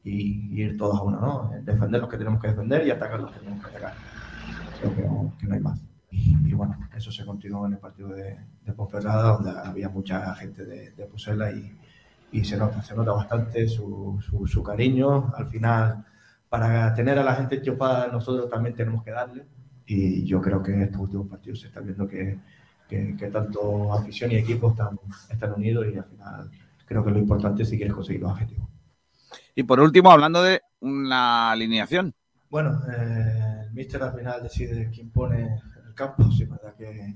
y- 0.04 0.50
y 0.60 0.64
ir 0.64 0.78
todos 0.78 1.00
a 1.00 1.04
una, 1.04 1.20
¿no? 1.20 1.52
Defender 1.64 2.02
los 2.02 2.10
que 2.10 2.18
tenemos 2.18 2.42
que 2.42 2.50
defender 2.50 2.86
y 2.88 2.92
atacar 2.92 3.20
los 3.22 3.32
que 3.34 3.40
tenemos 3.40 3.62
que 3.62 3.70
atacar. 3.70 3.98
Creo 4.78 4.96
que 4.96 5.02
no, 5.04 5.36
que 5.40 5.48
no 5.48 5.56
hay 5.56 5.60
más. 5.62 5.84
Y, 6.12 6.50
y 6.50 6.54
bueno, 6.54 6.78
eso 6.96 7.12
se 7.12 7.26
continuó 7.26 7.66
en 7.68 7.74
el 7.74 7.80
partido 7.80 8.10
de, 8.10 8.38
de 8.64 8.74
Ponferrada, 8.74 9.34
donde 9.38 9.52
había 9.52 9.90
mucha 9.90 10.34
gente 10.36 10.66
de, 10.66 10.92
de 10.92 11.06
Pusela 11.06 11.52
y, 11.52 11.78
y 12.32 12.44
se 12.44 12.58
nota, 12.58 12.82
se 12.82 12.96
nota 12.96 13.12
bastante 13.12 13.68
su, 13.68 14.20
su, 14.22 14.46
su 14.48 14.64
cariño. 14.64 15.34
Al 15.36 15.48
final, 15.48 16.06
para 16.48 16.94
tener 16.94 17.18
a 17.20 17.24
la 17.24 17.36
gente 17.36 17.56
enchufada, 17.56 18.08
nosotros 18.08 18.50
también 18.50 18.76
tenemos 18.76 19.04
que 19.04 19.12
darle. 19.12 19.46
Y 19.86 20.24
yo 20.26 20.42
creo 20.42 20.62
que 20.62 20.84
estos 20.84 21.02
últimos 21.02 21.28
partidos 21.28 21.62
se 21.62 21.68
está 21.68 21.80
viendo 21.80 22.08
que, 22.08 22.38
que, 22.88 23.16
que 23.18 23.28
tanto 23.28 23.94
afición 23.94 24.32
y 24.32 24.36
equipo 24.36 24.70
están, 24.70 25.00
están 25.30 25.54
unidos 25.54 25.88
y 25.92 25.98
al 25.98 26.06
final 26.06 26.52
creo 26.86 27.04
que 27.04 27.12
lo 27.12 27.20
importante 27.20 27.64
es 27.64 27.70
si 27.70 27.78
quieres 27.78 27.94
conseguir 27.94 28.22
los 28.22 28.32
objetivos. 28.32 28.68
Y 29.56 29.64
por 29.64 29.80
último, 29.80 30.12
hablando 30.12 30.42
de 30.42 30.62
una 30.80 31.52
alineación. 31.52 32.14
Bueno, 32.50 32.82
eh, 32.92 33.64
el 33.66 33.74
míster 33.74 34.02
al 34.02 34.16
final 34.16 34.42
decide 34.42 34.90
quién 34.90 35.12
pone 35.12 35.42
en 35.42 35.88
el 35.88 35.94
campo. 35.94 36.32
Sí, 36.32 36.46
verdad 36.46 36.76
que, 36.76 37.16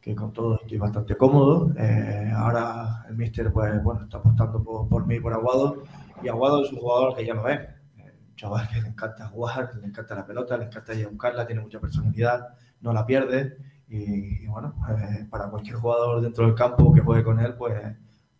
que 0.00 0.14
con 0.14 0.32
todo 0.32 0.60
estoy 0.60 0.78
bastante 0.78 1.16
cómodo. 1.16 1.72
Eh, 1.76 2.32
ahora 2.34 3.04
el 3.08 3.16
míster 3.16 3.52
pues, 3.52 3.82
bueno, 3.82 4.02
está 4.04 4.18
apostando 4.18 4.62
por, 4.62 4.88
por 4.88 5.06
mí 5.06 5.16
y 5.16 5.20
por 5.20 5.32
Aguado. 5.32 5.82
Y 6.22 6.28
Aguado 6.28 6.64
es 6.64 6.72
un 6.72 6.78
jugador 6.78 7.16
que 7.16 7.26
ya 7.26 7.34
lo 7.34 7.42
ven. 7.42 7.60
Un 7.96 8.36
chaval 8.36 8.68
que 8.68 8.80
le 8.80 8.88
encanta 8.88 9.26
jugar, 9.28 9.72
le 9.80 9.86
encanta 9.86 10.14
la 10.14 10.26
pelota, 10.26 10.56
le 10.56 10.66
encanta 10.66 10.94
ir 10.94 11.06
a 11.06 11.08
buscarla, 11.08 11.46
tiene 11.46 11.62
mucha 11.62 11.80
personalidad, 11.80 12.48
no 12.80 12.92
la 12.92 13.04
pierde. 13.04 13.56
Y, 13.88 14.44
y 14.44 14.46
bueno, 14.46 14.74
eh, 14.90 15.26
para 15.30 15.48
cualquier 15.48 15.76
jugador 15.76 16.20
dentro 16.20 16.46
del 16.46 16.54
campo 16.54 16.92
que 16.92 17.00
juegue 17.00 17.24
con 17.24 17.40
él, 17.40 17.54
pues, 17.54 17.74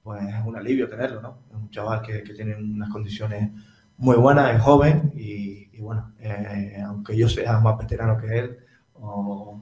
pues 0.03 0.23
es 0.23 0.47
un 0.47 0.57
alivio 0.57 0.89
tenerlo, 0.89 1.21
¿no? 1.21 1.39
Es 1.51 1.57
un 1.57 1.71
chaval 1.71 2.03
que, 2.03 2.23
que 2.23 2.35
tiene 2.35 2.55
unas 2.55 2.91
condiciones 2.91 3.51
muy 3.97 4.17
buena, 4.17 4.53
es 4.53 4.63
joven 4.63 5.13
y, 5.17 5.69
y 5.77 5.81
bueno, 5.81 6.13
eh, 6.21 6.83
aunque 6.87 7.17
yo 7.17 7.29
sea 7.29 7.59
más 7.61 7.77
veterano 7.77 8.17
que 8.17 8.39
él, 8.39 8.59
o, 8.95 9.61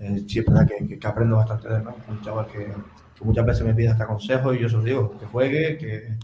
eh, 0.00 0.24
sí 0.26 0.38
es 0.38 0.46
verdad 0.46 0.66
que, 0.66 0.98
que- 0.98 1.06
aprendo 1.06 1.36
bastante 1.36 1.68
de 1.68 1.76
él, 1.76 1.84
¿no? 1.84 1.96
Un 2.08 2.20
chaval 2.22 2.46
que, 2.46 2.72
muchas 3.20 3.44
veces 3.44 3.66
me 3.66 3.74
pide 3.74 3.88
hasta 3.88 4.06
consejos 4.06 4.56
y 4.56 4.60
yo 4.60 4.68
se 4.68 4.78
digo, 4.78 5.18
que 5.18 5.26
juegue, 5.26 5.76
que, 5.78 6.16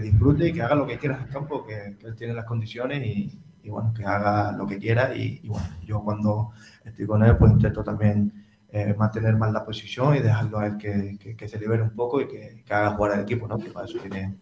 disfrute 0.00 0.48
y 0.48 0.52
que 0.54 0.62
haga 0.62 0.74
lo 0.74 0.86
que 0.86 0.96
quiera 0.96 1.16
en 1.16 1.24
el 1.24 1.28
campo, 1.28 1.66
que, 1.66 1.96
él 2.02 2.16
tiene 2.16 2.32
las 2.32 2.46
condiciones 2.46 3.04
y, 3.04 3.38
y 3.62 3.68
bueno, 3.68 3.92
que 3.94 4.04
haga 4.04 4.52
lo 4.52 4.66
que 4.66 4.78
quiera 4.78 5.14
y, 5.14 5.46
bueno, 5.46 5.66
yo 5.84 6.02
cuando 6.02 6.52
estoy 6.84 7.06
con 7.06 7.22
él 7.22 7.36
pues 7.36 7.52
intento 7.52 7.84
también 7.84 8.32
eh, 8.70 8.94
mantener 8.94 9.36
más 9.36 9.52
la 9.52 9.64
posición 9.64 10.16
y 10.16 10.20
dejarlo 10.20 10.58
a 10.58 10.66
él 10.68 10.78
que, 10.78 11.48
se 11.48 11.58
libere 11.58 11.82
un 11.82 11.90
poco 11.90 12.20
y 12.22 12.28
que, 12.28 12.62
que 12.64 12.74
haga 12.74 12.92
jugar 12.92 13.12
al 13.12 13.20
equipo, 13.20 13.46
¿no? 13.46 13.58
Que 13.58 13.70
para 13.70 13.84
eso 13.84 13.98
tiene, 13.98 14.36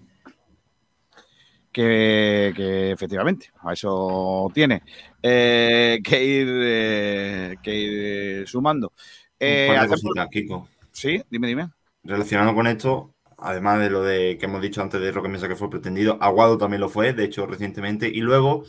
que, 1.73 2.53
que 2.55 2.93
efectivamente, 2.93 3.51
a 3.61 3.73
eso 3.73 4.49
tiene 4.55 4.83
eh, 5.27 6.01
que 6.05 6.23
ir 6.23 6.49
eh, 6.51 7.57
que 7.63 7.75
ir 7.75 8.47
sumando. 8.49 8.93
Eh, 9.41 9.69
hacemos- 9.77 10.03
cositas, 10.03 10.29
Kiko. 10.29 10.69
Sí, 10.93 11.23
dime, 11.31 11.49
dime. 11.49 11.71
Relacionado 12.03 12.55
con 12.55 12.67
esto, 12.67 13.15
además 13.39 13.81
de 13.81 13.89
lo 13.89 14.03
de 14.03 14.37
que 14.39 14.45
hemos 14.45 14.61
dicho 14.61 14.83
antes 14.83 15.01
de 15.01 15.11
Roque 15.11 15.31
Mesa 15.31 15.49
que 15.49 15.57
fue 15.57 15.71
pretendido, 15.71 16.19
Aguado 16.21 16.59
también 16.59 16.83
lo 16.83 16.91
fue, 16.91 17.15
de 17.15 17.25
hecho, 17.25 17.47
recientemente. 17.47 18.07
Y 18.09 18.21
luego, 18.21 18.65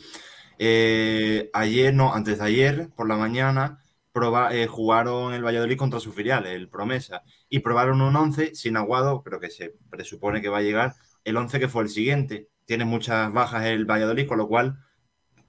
eh, 0.58 1.50
ayer, 1.52 1.92
no, 1.94 2.14
antes 2.14 2.38
de 2.38 2.44
ayer, 2.44 2.88
por 2.96 3.06
la 3.08 3.16
mañana, 3.16 3.82
proba- 4.12 4.52
eh, 4.54 4.66
jugaron 4.66 5.34
el 5.34 5.44
Valladolid 5.44 5.76
contra 5.76 6.00
su 6.00 6.12
filial, 6.12 6.46
el 6.46 6.68
Promesa, 6.70 7.22
y 7.50 7.58
probaron 7.58 8.00
un 8.00 8.16
11 8.16 8.54
sin 8.54 8.76
Aguado, 8.78 9.22
pero 9.22 9.38
que 9.40 9.50
se 9.50 9.74
presupone 9.90 10.40
que 10.40 10.48
va 10.48 10.58
a 10.58 10.62
llegar 10.62 10.94
el 11.24 11.36
11 11.36 11.60
que 11.60 11.68
fue 11.68 11.82
el 11.82 11.90
siguiente. 11.90 12.48
Tiene 12.64 12.84
muchas 12.86 13.30
bajas 13.32 13.66
el 13.66 13.84
Valladolid, 13.84 14.26
con 14.26 14.38
lo 14.38 14.48
cual 14.48 14.78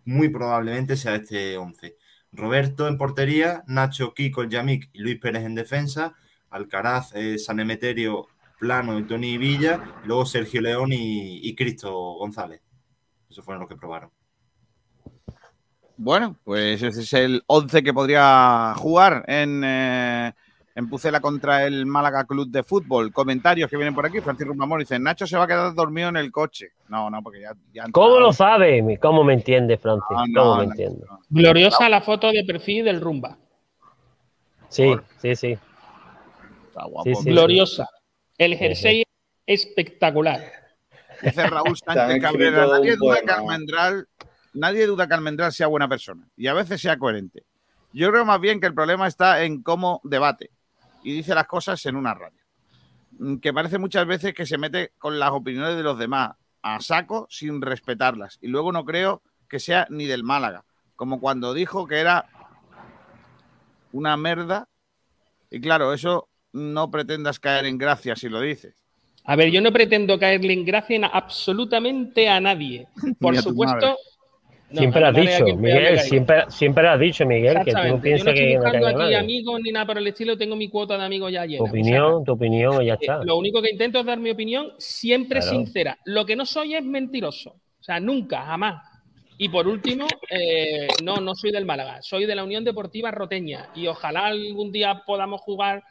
muy 0.07 0.29
probablemente 0.29 0.97
sea 0.97 1.15
este 1.15 1.57
11. 1.57 1.95
Roberto 2.31 2.87
en 2.87 2.97
portería, 2.97 3.63
Nacho, 3.67 4.13
Kiko, 4.13 4.45
Yamik 4.45 4.89
y 4.93 4.99
Luis 4.99 5.19
Pérez 5.19 5.43
en 5.43 5.55
defensa, 5.55 6.15
Alcaraz, 6.49 7.13
eh, 7.13 7.37
San 7.37 7.59
Emeterio, 7.59 8.27
Plano, 8.59 8.97
y 8.97 9.03
Tony 9.03 9.37
Villa, 9.37 9.83
luego 10.05 10.25
Sergio 10.25 10.61
León 10.61 10.89
y, 10.91 11.55
Cristo 11.55 11.91
González. 11.91 12.61
Esos 13.29 13.43
fueron 13.43 13.61
los 13.61 13.69
que 13.69 13.75
probaron. 13.75 14.11
Bueno, 15.97 16.37
pues 16.43 16.81
ese 16.81 17.01
es 17.01 17.13
el 17.13 17.43
11 17.47 17.83
que 17.83 17.93
podría 17.93 18.73
jugar 18.77 19.25
en, 19.27 19.63
eh, 19.63 20.33
en 20.77 20.87
Pucela 20.87 21.19
contra 21.19 21.65
el 21.65 21.87
Málaga 21.87 22.25
Club 22.25 22.51
de 22.51 22.61
Fútbol. 22.61 23.11
Comentarios 23.11 23.67
que 23.67 23.77
vienen 23.77 23.95
por 23.95 24.05
aquí. 24.05 24.21
Francisco 24.21 24.53
Mamón 24.53 24.77
dice: 24.79 24.99
Nacho 24.99 25.25
se 25.25 25.35
va 25.35 25.45
a 25.45 25.47
quedar 25.47 25.73
dormido 25.73 26.09
en 26.09 26.17
el 26.17 26.31
coche. 26.31 26.73
No, 26.87 27.09
no, 27.09 27.23
porque 27.23 27.41
ya. 27.41 27.85
¿Cómo 27.91 28.19
lo 28.19 28.31
sabe? 28.31 28.99
¿Cómo 29.01 29.23
me 29.23 29.33
entiende, 29.33 29.79
Francis? 29.79 30.05
Ah, 30.11 30.25
no, 30.29 30.43
¿Cómo 30.43 30.51
no, 30.51 30.61
me 30.61 30.65
no, 30.67 30.71
entiende? 30.71 31.05
Gloriosa 31.29 31.89
la 31.89 32.01
foto 32.01 32.31
de 32.31 32.43
perfil 32.43 32.85
del 32.85 33.01
Rumba. 33.01 33.39
Sí, 34.69 34.95
sí, 35.19 35.35
sí. 35.35 35.57
Está 36.67 36.85
guapo. 36.85 37.05
Sí, 37.05 37.15
sí. 37.15 37.29
Gloriosa. 37.31 37.89
El 38.37 38.55
jersey 38.55 39.03
espectacular. 39.47 40.43
Dice 41.23 41.47
Raúl 41.47 41.75
Sánchez 41.85 42.21
Cabrera: 42.21 42.67
nadie 42.67 42.95
duda, 42.97 43.21
que. 43.25 43.31
Almendral, 43.31 44.07
nadie 44.53 44.85
duda 44.85 45.07
que 45.07 45.13
Almendral 45.15 45.51
sea 45.51 45.65
buena 45.65 45.89
persona 45.89 46.27
y 46.37 46.45
a 46.45 46.53
veces 46.53 46.79
sea 46.79 46.99
coherente. 46.99 47.45
Yo 47.93 48.11
creo 48.11 48.25
más 48.25 48.39
bien 48.39 48.59
que 48.59 48.67
el 48.67 48.75
problema 48.75 49.07
está 49.07 49.43
en 49.43 49.63
cómo 49.63 50.01
debate 50.03 50.51
y 51.03 51.13
dice 51.13 51.35
las 51.35 51.47
cosas 51.47 51.85
en 51.85 51.95
una 51.95 52.13
radio. 52.13 52.41
Mm, 53.11 53.37
Que 53.37 53.53
parece 53.53 53.77
muchas 53.77 54.05
veces 54.05 54.33
que 54.33 54.45
se 54.45 54.57
mete 54.57 54.91
con 54.97 55.19
las 55.19 55.31
opiniones 55.31 55.75
de 55.75 55.83
los 55.83 55.97
demás 55.97 56.31
a 56.61 56.79
saco 56.79 57.27
sin 57.29 57.61
respetarlas. 57.61 58.37
Y 58.41 58.47
luego 58.47 58.71
no 58.71 58.83
creo 58.85 59.21
que 59.47 59.59
sea 59.59 59.87
ni 59.89 60.05
del 60.05 60.23
Málaga, 60.23 60.65
como 60.95 61.19
cuando 61.19 61.53
dijo 61.53 61.87
que 61.87 61.99
era 61.99 62.25
una 63.91 64.17
merda. 64.17 64.67
Y 65.49 65.61
claro, 65.61 65.93
eso 65.93 66.27
no 66.51 66.91
pretendas 66.91 67.39
caer 67.39 67.65
en 67.65 67.77
gracia 67.77 68.15
si 68.15 68.29
lo 68.29 68.41
dices. 68.41 68.75
A 69.23 69.35
ver, 69.35 69.51
yo 69.51 69.61
no 69.61 69.71
pretendo 69.73 70.17
caerle 70.19 70.53
en 70.53 70.65
gracia 70.65 71.05
absolutamente 71.07 72.29
a 72.29 72.39
nadie. 72.39 72.87
Por 73.19 73.37
supuesto. 73.37 73.75
madre. 73.75 73.95
No, 74.69 74.79
siempre 74.79 75.05
has 75.05 75.15
dicho, 75.15 75.45
Miguel. 75.55 75.99
Siempre, 75.99 76.43
siempre 76.49 76.83
lo 76.83 76.89
has 76.89 76.99
dicho, 76.99 77.25
Miguel, 77.25 77.57
que 77.63 77.71
tú 77.71 77.77
no 77.77 77.83
Exactamente. 77.83 77.87
Yo 77.89 77.95
no 77.95 78.01
piensas 78.01 78.27
estoy 78.27 78.35
que 78.35 78.53
no 78.53 78.59
buscando 78.61 78.85
caiga 78.85 78.89
aquí 78.89 78.97
nadie. 78.99 79.15
amigos 79.17 79.61
ni 79.63 79.71
nada 79.71 79.85
por 79.85 79.97
el 79.97 80.07
estilo, 80.07 80.37
tengo 80.37 80.55
mi 80.57 80.69
cuota 80.69 80.97
de 80.97 81.03
amigos 81.05 81.31
ya 81.31 81.45
llena. 81.45 81.57
Tu 81.59 81.63
O 81.63 81.67
sea, 81.67 81.71
opinión, 81.71 82.23
tu 82.25 82.31
opinión 82.33 82.81
y 82.81 82.85
ya 82.87 82.93
eh, 82.93 82.97
está. 82.99 83.23
lo 83.23 83.37
único 83.37 83.61
que 83.61 83.69
intento 83.71 83.99
es 83.99 84.05
dar 84.05 84.19
mi 84.19 84.29
opinión 84.29 84.71
siempre 84.77 85.39
Claro. 85.39 85.55
sincera. 85.55 85.97
Lo 86.05 86.25
que 86.25 86.35
no 86.35 86.45
soy 86.45 86.75
es 86.75 86.83
mentiroso. 86.83 87.51
O 87.79 87.83
sea, 87.83 87.99
nunca, 88.01 88.41
jamás. 88.41 88.83
Y 89.37 89.49
por 89.49 89.67
último, 89.67 90.07
eh, 90.31 90.87
no, 91.03 91.17
no 91.17 91.35
soy 91.35 91.51
del 91.51 91.63
Málaga, 91.65 92.01
soy 92.01 92.25
de 92.25 92.35
la 92.35 92.43
Unión 92.43 92.63
Deportiva 92.65 93.11
Roteña. 93.11 93.69
Y 93.75 93.87
ojalá 93.87 94.25
algún 94.25 94.71
día 94.71 95.03
podamos 95.05 95.41
jugar 95.41 95.83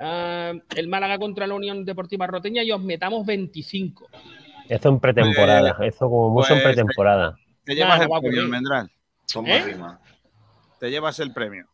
ah, 0.00 0.52
el 0.76 0.88
Málaga 0.88 1.16
contra 1.18 1.46
la 1.46 1.54
Unión 1.54 1.84
Deportiva 1.84 2.26
Roteña 2.26 2.62
y 2.62 2.72
os 2.72 2.80
metamos 2.82 3.24
25. 3.24 4.08
Eso 4.68 4.88
en 4.90 5.00
pretemporada. 5.00 5.76
Eso 5.86 6.10
como 6.10 6.28
mucho 6.30 6.52
en 6.54 6.60
pues, 6.60 6.74
pretemporada. 6.74 7.36
Te 7.68 7.74
llevas 7.74 8.00
el 8.00 8.08
premio. 8.08 8.40
Almendral. 8.40 8.90
Toma 9.30 9.50
¿Eh? 9.50 9.62
rima. 9.62 10.00
Te 10.80 10.90
llevas 10.90 11.20
el 11.20 11.34
premio. 11.34 11.66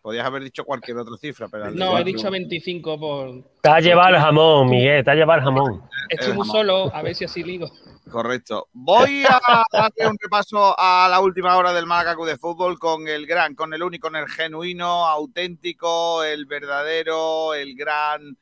Podías 0.00 0.24
haber 0.24 0.44
dicho 0.44 0.64
cualquier 0.64 0.98
otra 0.98 1.16
cifra, 1.16 1.48
pero 1.48 1.72
No, 1.72 1.98
he 1.98 2.04
dicho 2.04 2.30
25 2.30 3.00
por. 3.00 3.42
Te 3.60 3.68
has 3.68 3.82
llevado 3.82 4.14
el 4.14 4.20
jamón, 4.22 4.70
Miguel, 4.70 5.04
te 5.04 5.10
has 5.10 5.16
llevado 5.16 5.40
el 5.40 5.44
jamón. 5.44 5.82
Estoy 6.08 6.34
muy 6.34 6.46
solo, 6.46 6.94
a 6.94 7.02
ver 7.02 7.16
si 7.16 7.24
así 7.24 7.42
ligo. 7.42 7.68
Correcto. 8.08 8.68
Voy 8.72 9.24
a 9.28 9.64
hacer 9.72 10.06
un 10.06 10.16
repaso 10.20 10.72
a 10.78 11.08
la 11.10 11.18
última 11.18 11.56
hora 11.56 11.72
del 11.72 11.86
Málaga 11.86 12.14
Club 12.14 12.28
de 12.28 12.38
Fútbol 12.38 12.78
con 12.78 13.08
el 13.08 13.26
gran, 13.26 13.56
con 13.56 13.74
el 13.74 13.82
único, 13.82 14.06
con 14.06 14.14
el 14.14 14.28
genuino, 14.28 15.08
auténtico, 15.08 16.22
el 16.22 16.46
verdadero, 16.46 17.54
el 17.54 17.74
gran. 17.74 18.38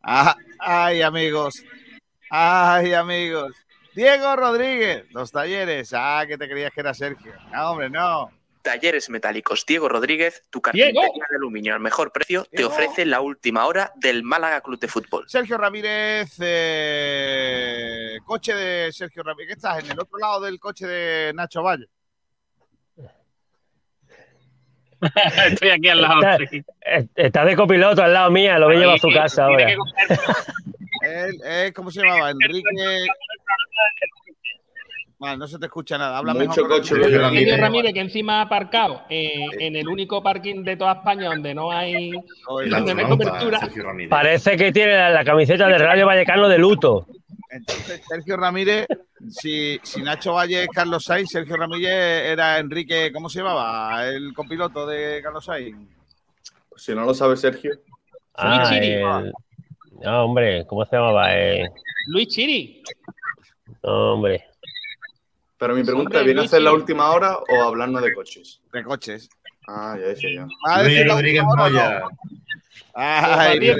Ah, 0.00 0.36
ay, 0.60 1.02
amigos. 1.02 1.60
Ay, 2.30 2.94
amigos. 2.94 3.52
Diego 3.94 4.36
Rodríguez, 4.36 5.04
los 5.10 5.30
talleres. 5.32 5.92
Ah, 5.94 6.24
que 6.26 6.38
te 6.38 6.48
creías 6.48 6.72
que 6.72 6.80
era 6.80 6.94
Sergio. 6.94 7.32
No, 7.52 7.70
hombre, 7.72 7.90
no. 7.90 8.30
Talleres 8.62 9.10
Metálicos 9.10 9.66
Diego 9.66 9.88
Rodríguez, 9.88 10.44
tu 10.48 10.62
carpintería 10.62 11.02
de 11.02 11.36
aluminio 11.36 11.74
al 11.74 11.80
mejor 11.80 12.12
precio, 12.12 12.44
te 12.44 12.64
ofrece 12.64 13.04
la 13.04 13.20
última 13.20 13.66
hora 13.66 13.92
del 13.96 14.22
Málaga 14.22 14.60
Club 14.60 14.78
de 14.78 14.86
Fútbol. 14.86 15.24
Sergio 15.28 15.58
Ramírez, 15.58 16.36
eh, 16.40 18.18
coche 18.24 18.54
de 18.54 18.92
Sergio 18.92 19.24
Ramírez. 19.24 19.48
¿Qué 19.48 19.54
estás? 19.54 19.82
¿En 19.84 19.90
el 19.90 19.98
otro 19.98 20.16
lado 20.16 20.42
del 20.42 20.60
coche 20.60 20.86
de 20.86 21.32
Nacho 21.34 21.64
Valle? 21.64 21.86
Estoy 25.46 25.70
aquí 25.70 25.88
al 25.88 26.00
lado. 26.00 26.20
Está, 26.20 26.46
sí. 26.46 26.64
eh, 26.86 27.06
está 27.16 27.44
de 27.44 27.56
copiloto 27.56 28.00
al 28.04 28.12
lado 28.14 28.30
mía, 28.30 28.58
lo 28.60 28.66
voy 28.66 28.76
a 28.76 28.78
llevar 28.78 28.94
a 28.94 28.98
su 28.98 29.10
casa 29.12 29.46
Tiene 29.48 29.74
ahora. 29.74 30.06
que 30.06 30.81
Él, 31.02 31.72
¿Cómo 31.74 31.90
se 31.90 32.00
llamaba? 32.02 32.30
Enrique. 32.30 33.06
Vale, 35.18 35.36
no 35.36 35.46
se 35.46 35.56
te 35.58 35.66
escucha 35.66 35.96
nada. 35.98 36.18
Habla 36.18 36.34
Mucho 36.34 36.48
mejor. 36.48 36.68
coche, 36.68 36.94
micrófono. 36.94 37.22
Ramírez. 37.22 37.48
Sergio 37.50 37.62
Ramírez, 37.64 37.92
que 37.94 38.00
encima 38.00 38.38
ha 38.38 38.42
aparcado 38.42 39.02
eh, 39.08 39.44
en 39.60 39.76
el 39.76 39.86
único 39.86 40.20
parking 40.20 40.64
de 40.64 40.76
toda 40.76 40.94
España 40.94 41.26
donde 41.28 41.54
no 41.54 41.70
hay, 41.70 42.10
Oye, 42.48 42.68
La 42.68 42.78
donde 42.78 42.94
no 42.94 42.98
hay 43.00 43.04
astronauta, 43.12 43.60
cobertura. 43.60 44.08
Parece 44.08 44.56
que 44.56 44.72
tiene 44.72 44.94
la, 44.96 45.10
la 45.10 45.24
camiseta 45.24 45.68
de 45.68 45.78
Rayo 45.78 46.06
Vallecano 46.06 46.48
de 46.48 46.58
luto. 46.58 47.06
Entonces, 47.50 48.02
Sergio 48.08 48.36
Ramírez, 48.36 48.86
si, 49.30 49.78
si 49.84 50.02
Nacho 50.02 50.32
Valle 50.32 50.62
es 50.64 50.68
Carlos 50.70 51.04
Sainz, 51.04 51.30
Sergio 51.30 51.56
Ramírez 51.56 51.92
era 51.92 52.58
Enrique, 52.58 53.12
¿cómo 53.12 53.28
se 53.28 53.38
llamaba? 53.40 54.08
El 54.08 54.32
copiloto 54.34 54.86
de 54.86 55.20
Carlos 55.22 55.44
Sainz. 55.44 55.76
Si 56.76 56.94
no 56.96 57.04
lo 57.04 57.14
sabe 57.14 57.36
Sergio. 57.36 57.70
Ah, 58.34 58.68
el- 58.76 59.32
No, 60.04 60.24
hombre, 60.24 60.66
¿cómo 60.66 60.84
se 60.84 60.96
llamaba? 60.96 61.34
Eh, 61.36 61.68
Luis 62.08 62.28
Chiri. 62.28 62.82
no, 63.82 64.14
hombre. 64.14 64.44
Pero 65.58 65.74
mi 65.76 65.84
pregunta, 65.84 66.22
¿viene 66.22 66.40
a 66.40 66.44
hacer 66.44 66.62
la 66.62 66.72
última 66.72 67.10
hora 67.12 67.36
o 67.38 67.62
hablarnos 67.62 68.02
de 68.02 68.12
coches? 68.14 68.60
De 68.72 68.82
coches. 68.82 69.28
Ah, 69.68 69.96
ya 69.98 70.06
decía 70.08 70.30
yo. 70.34 70.46
¿Va 70.66 70.74
a 70.76 70.82
Luis 70.82 71.06
Rodríguez 71.08 71.44
Moya. 71.44 72.02
Ay, 72.94 73.58
Dios. 73.60 73.78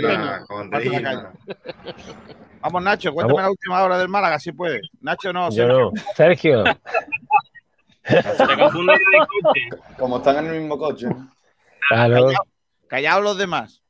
Vamos, 2.60 2.82
Nacho, 2.84 3.12
cuéntame 3.12 3.34
Vamos. 3.34 3.42
la 3.42 3.50
última 3.50 3.82
hora 3.82 3.98
del 3.98 4.08
Málaga, 4.08 4.38
si 4.38 4.52
puedes. 4.52 4.82
Nacho, 5.00 5.32
no, 5.32 5.50
Yo 5.50 5.90
Sergio. 6.14 6.62
no. 6.64 6.74
Sergio. 8.36 8.74
Como 9.98 10.18
están 10.18 10.38
en 10.38 10.46
el 10.54 10.60
mismo 10.60 10.78
coche. 10.78 11.08
claro. 11.88 12.26
Callao, 12.26 12.44
callaos 12.88 13.22
los 13.24 13.38
demás. 13.38 13.81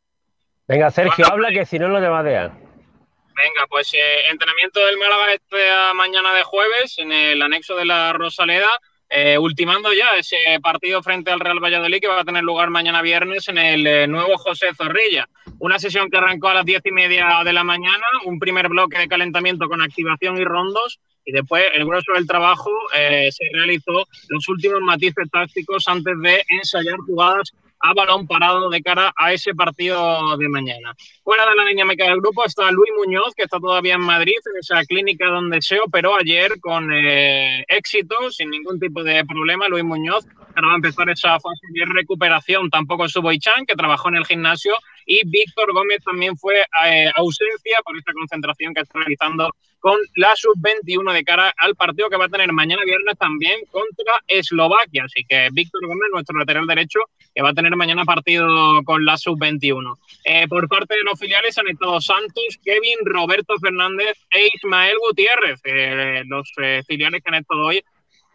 Venga, 0.72 0.90
Sergio, 0.90 1.26
habla 1.30 1.50
que 1.50 1.66
si 1.66 1.78
no, 1.78 1.88
no 1.88 2.00
te 2.00 2.08
madeas. 2.08 2.50
Venga, 2.50 3.66
pues 3.68 3.92
eh, 3.92 4.30
entrenamiento 4.30 4.80
del 4.80 4.96
Málaga 4.96 5.34
esta 5.34 5.92
mañana 5.92 6.32
de 6.32 6.44
jueves 6.44 6.96
en 6.96 7.12
el 7.12 7.42
anexo 7.42 7.76
de 7.76 7.84
la 7.84 8.14
Rosaleda, 8.14 8.80
eh, 9.10 9.36
ultimando 9.36 9.92
ya 9.92 10.12
ese 10.16 10.38
partido 10.62 11.02
frente 11.02 11.30
al 11.30 11.40
Real 11.40 11.62
Valladolid 11.62 12.00
que 12.00 12.08
va 12.08 12.20
a 12.20 12.24
tener 12.24 12.42
lugar 12.42 12.70
mañana 12.70 13.02
viernes 13.02 13.48
en 13.48 13.58
el 13.58 13.86
eh, 13.86 14.06
nuevo 14.06 14.38
José 14.38 14.68
Zorrilla. 14.74 15.28
Una 15.58 15.78
sesión 15.78 16.08
que 16.08 16.16
arrancó 16.16 16.48
a 16.48 16.54
las 16.54 16.64
diez 16.64 16.80
y 16.86 16.90
media 16.90 17.42
de 17.44 17.52
la 17.52 17.64
mañana, 17.64 18.06
un 18.24 18.38
primer 18.38 18.70
bloque 18.70 18.96
de 18.96 19.08
calentamiento 19.08 19.68
con 19.68 19.82
activación 19.82 20.38
y 20.38 20.44
rondos. 20.44 21.00
Y 21.26 21.32
después 21.32 21.64
el 21.74 21.84
grueso 21.84 22.14
del 22.14 22.26
trabajo 22.26 22.70
eh, 22.96 23.28
se 23.30 23.44
realizó 23.52 24.08
los 24.30 24.48
últimos 24.48 24.80
matices 24.80 25.30
tácticos 25.30 25.86
antes 25.86 26.14
de 26.22 26.42
ensayar 26.48 26.96
jugadas 27.06 27.52
a 27.82 27.94
balón 27.94 28.26
parado 28.26 28.70
de 28.70 28.80
cara 28.80 29.12
a 29.16 29.32
ese 29.32 29.54
partido 29.54 30.36
de 30.36 30.48
mañana. 30.48 30.94
Fuera 31.24 31.48
de 31.50 31.56
la 31.56 31.64
dinámica 31.66 32.04
del 32.04 32.20
grupo 32.20 32.44
está 32.44 32.70
Luis 32.70 32.90
Muñoz, 32.96 33.34
que 33.36 33.42
está 33.42 33.58
todavía 33.58 33.94
en 33.94 34.00
Madrid, 34.02 34.36
en 34.52 34.58
esa 34.58 34.84
clínica 34.84 35.26
donde 35.26 35.60
se 35.60 35.80
operó 35.80 36.14
ayer 36.16 36.60
con 36.60 36.92
eh, 36.92 37.64
éxito, 37.68 38.30
sin 38.30 38.50
ningún 38.50 38.78
tipo 38.78 39.02
de 39.02 39.24
problema. 39.24 39.68
Luis 39.68 39.84
Muñoz 39.84 40.24
ahora 40.54 40.68
va 40.68 40.72
a 40.74 40.76
empezar 40.76 41.10
esa 41.10 41.40
fase 41.40 41.66
de 41.72 41.84
recuperación. 41.86 42.70
Tampoco 42.70 43.06
estuvo 43.06 43.32
Ichan, 43.32 43.66
que 43.66 43.74
trabajó 43.74 44.08
en 44.08 44.16
el 44.16 44.26
gimnasio, 44.26 44.74
y 45.04 45.26
Víctor 45.26 45.72
Gómez 45.72 46.04
también 46.04 46.36
fue 46.36 46.60
eh, 46.86 47.10
ausencia 47.16 47.78
por 47.84 47.96
esta 47.96 48.12
concentración 48.12 48.74
que 48.74 48.82
está 48.82 49.00
realizando 49.00 49.50
con 49.80 49.98
la 50.14 50.32
sub-21 50.36 51.12
de 51.12 51.24
cara 51.24 51.52
al 51.58 51.74
partido 51.74 52.08
que 52.08 52.16
va 52.16 52.26
a 52.26 52.28
tener 52.28 52.52
mañana 52.52 52.84
viernes 52.84 53.18
también 53.18 53.58
contra 53.70 54.14
Eslovaquia. 54.28 55.04
Así 55.04 55.24
que 55.28 55.48
Víctor 55.52 55.84
Gómez, 55.86 56.08
nuestro 56.12 56.38
lateral 56.38 56.68
derecho, 56.68 57.00
que 57.34 57.42
va 57.42 57.50
a 57.50 57.54
tener 57.54 57.74
mañana 57.76 58.04
partido 58.04 58.46
con 58.84 59.04
la 59.04 59.16
sub-21. 59.16 59.96
Eh, 60.24 60.46
por 60.48 60.68
parte 60.68 60.96
de 60.96 61.02
los 61.04 61.18
filiales 61.18 61.56
han 61.58 61.68
estado 61.68 62.00
Santos, 62.00 62.58
Kevin, 62.64 62.98
Roberto 63.04 63.54
Fernández 63.58 64.18
e 64.30 64.50
Ismael 64.54 64.96
Gutiérrez, 65.06 65.60
eh, 65.64 66.22
los 66.26 66.50
eh, 66.62 66.82
filiales 66.86 67.22
que 67.22 67.30
han 67.30 67.40
estado 67.40 67.62
hoy 67.62 67.82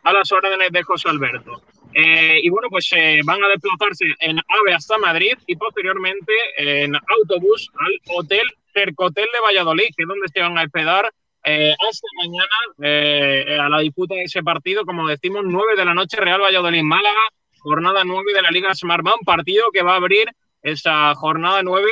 a 0.03 0.13
las 0.13 0.31
órdenes 0.31 0.71
de 0.71 0.83
José 0.83 1.09
Alberto. 1.09 1.61
Eh, 1.93 2.39
y 2.43 2.49
bueno, 2.49 2.67
pues 2.69 2.89
eh, 2.95 3.21
van 3.25 3.43
a 3.43 3.47
desplazarse 3.47 4.05
en 4.19 4.37
AVE 4.37 4.73
hasta 4.73 4.97
Madrid 4.97 5.33
y 5.47 5.55
posteriormente 5.55 6.31
en 6.57 6.95
autobús 6.95 7.71
al 7.79 8.15
Hotel 8.15 8.45
Cercotel 8.73 9.27
de 9.33 9.39
Valladolid, 9.39 9.89
que 9.95 10.03
es 10.03 10.07
donde 10.07 10.27
se 10.27 10.41
van 10.41 10.57
a 10.57 10.63
hospedar 10.63 11.11
eh, 11.43 11.73
hasta 11.89 12.07
mañana 12.17 13.65
a 13.65 13.69
la 13.69 13.79
disputa 13.79 14.15
de 14.15 14.23
ese 14.23 14.43
partido, 14.43 14.85
como 14.85 15.07
decimos, 15.07 15.43
9 15.45 15.75
de 15.75 15.85
la 15.85 15.93
noche, 15.93 16.17
Real 16.17 16.41
Valladolid-Málaga, 16.41 17.21
jornada 17.67 18.03
9 18.05 18.33
de 18.33 18.41
la 18.41 18.51
Liga 18.51 18.73
Smartbank, 18.73 19.25
partido 19.25 19.65
que 19.71 19.83
va 19.83 19.93
a 19.93 19.97
abrir 19.97 20.27
esa 20.61 21.13
jornada 21.15 21.61
9 21.63 21.87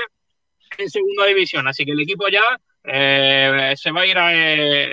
en 0.77 0.89
segunda 0.89 1.25
división. 1.25 1.67
Así 1.67 1.85
que 1.85 1.91
el 1.91 1.99
equipo 1.99 2.27
ya 2.29 2.43
se 2.83 3.91
va 3.91 4.01
a 4.01 4.05
ir 4.05 4.17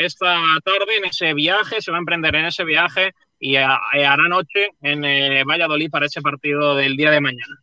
esta 0.01 0.37
tarde 0.65 0.97
en 0.97 1.05
ese 1.05 1.35
viaje, 1.35 1.81
se 1.81 1.91
va 1.91 1.99
a 1.99 2.01
emprender 2.01 2.35
en 2.35 2.47
ese 2.47 2.65
viaje 2.65 3.13
y 3.39 3.57
hará 3.57 4.29
noche 4.29 4.71
en 4.83 5.05
eh, 5.05 5.43
Valladolid 5.45 5.91
para 5.91 6.07
ese 6.07 6.23
partido 6.23 6.77
del 6.77 6.97
día 6.97 7.11
de 7.11 7.21
mañana. 7.21 7.61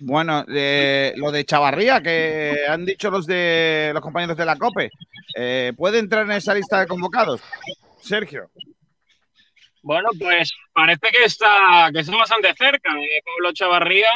Bueno, 0.00 0.44
lo 0.46 1.32
de 1.32 1.44
Chavarría, 1.44 2.02
que 2.02 2.66
han 2.68 2.84
dicho 2.84 3.10
los 3.10 3.26
de 3.26 3.90
los 3.94 4.02
compañeros 4.02 4.36
de 4.36 4.44
la 4.44 4.56
COPE, 4.56 4.90
eh, 5.36 5.72
¿puede 5.76 5.98
entrar 5.98 6.24
en 6.24 6.32
esa 6.32 6.54
lista 6.54 6.80
de 6.80 6.86
convocados? 6.86 7.40
Sergio. 8.00 8.50
Bueno, 9.82 10.08
pues 10.18 10.52
parece 10.72 11.08
que 11.10 11.24
está, 11.24 11.90
que 11.92 12.00
está 12.00 12.16
bastante 12.16 12.52
cerca 12.54 12.90
eh, 13.00 13.22
Pablo 13.24 13.52
Chavarría 13.52 14.10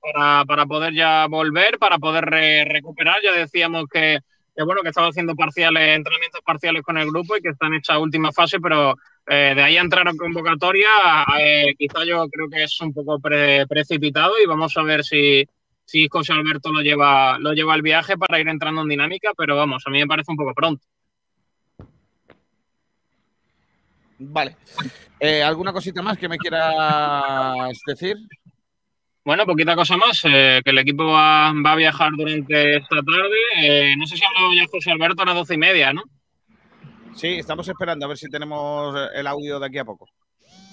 para, 0.00 0.44
para, 0.44 0.66
poder 0.66 0.94
ya 0.94 1.26
volver, 1.26 1.78
para 1.78 1.98
poder 1.98 2.24
recuperar. 2.68 3.20
Ya 3.22 3.32
decíamos 3.32 3.86
que 3.92 4.20
que 4.60 4.64
bueno, 4.64 4.82
que 4.82 4.88
estaba 4.88 5.08
haciendo 5.08 5.34
parciales, 5.34 5.96
entrenamientos 5.96 6.40
parciales 6.44 6.82
con 6.82 6.98
el 6.98 7.08
grupo 7.08 7.36
y 7.36 7.40
que 7.40 7.50
está 7.50 7.66
en 7.66 7.74
esta 7.74 7.98
última 7.98 8.32
fase, 8.32 8.60
pero 8.60 8.94
eh, 9.26 9.52
de 9.54 9.62
ahí 9.62 9.76
a 9.76 9.80
entrar 9.80 10.06
a 10.08 10.14
convocatoria, 10.14 10.88
eh, 11.38 11.74
quizá 11.78 12.04
yo 12.04 12.28
creo 12.28 12.48
que 12.48 12.64
es 12.64 12.80
un 12.80 12.92
poco 12.92 13.18
precipitado 13.20 14.34
y 14.42 14.46
vamos 14.46 14.76
a 14.76 14.82
ver 14.82 15.04
si, 15.04 15.46
si 15.84 16.08
José 16.08 16.32
Alberto 16.32 16.72
lo 16.72 16.82
lleva, 16.82 17.38
lo 17.38 17.52
lleva 17.52 17.74
al 17.74 17.82
viaje 17.82 18.18
para 18.18 18.40
ir 18.40 18.48
entrando 18.48 18.82
en 18.82 18.88
dinámica, 18.88 19.32
pero 19.36 19.56
vamos, 19.56 19.82
a 19.86 19.90
mí 19.90 19.98
me 19.98 20.06
parece 20.06 20.30
un 20.30 20.36
poco 20.36 20.52
pronto. 20.54 20.84
Vale. 24.22 24.56
Eh, 25.18 25.42
¿Alguna 25.42 25.72
cosita 25.72 26.02
más 26.02 26.18
que 26.18 26.28
me 26.28 26.36
quieras 26.36 27.78
decir? 27.86 28.16
Bueno, 29.24 29.46
poquita 29.46 29.74
cosa 29.74 29.96
más, 29.96 30.22
eh, 30.24 30.60
que 30.62 30.70
el 30.70 30.78
equipo 30.78 31.06
va, 31.06 31.48
a 31.48 31.76
viajar 31.76 32.12
durante 32.14 32.76
esta 32.76 32.96
tarde. 32.96 33.38
Eh, 33.62 33.94
no 33.96 34.06
sé 34.06 34.16
si 34.16 34.24
ha 34.24 34.28
hablado 34.28 34.52
ya 34.54 34.66
José 34.70 34.90
Alberto 34.90 35.22
a 35.22 35.26
las 35.26 35.34
doce 35.34 35.54
y 35.54 35.58
media, 35.58 35.92
¿no? 35.94 36.02
Sí, 37.14 37.28
estamos 37.28 37.66
esperando 37.68 38.04
a 38.04 38.08
ver 38.08 38.18
si 38.18 38.28
tenemos 38.28 38.94
el 39.14 39.26
audio 39.26 39.58
de 39.58 39.66
aquí 39.66 39.78
a 39.78 39.84
poco. 39.84 40.06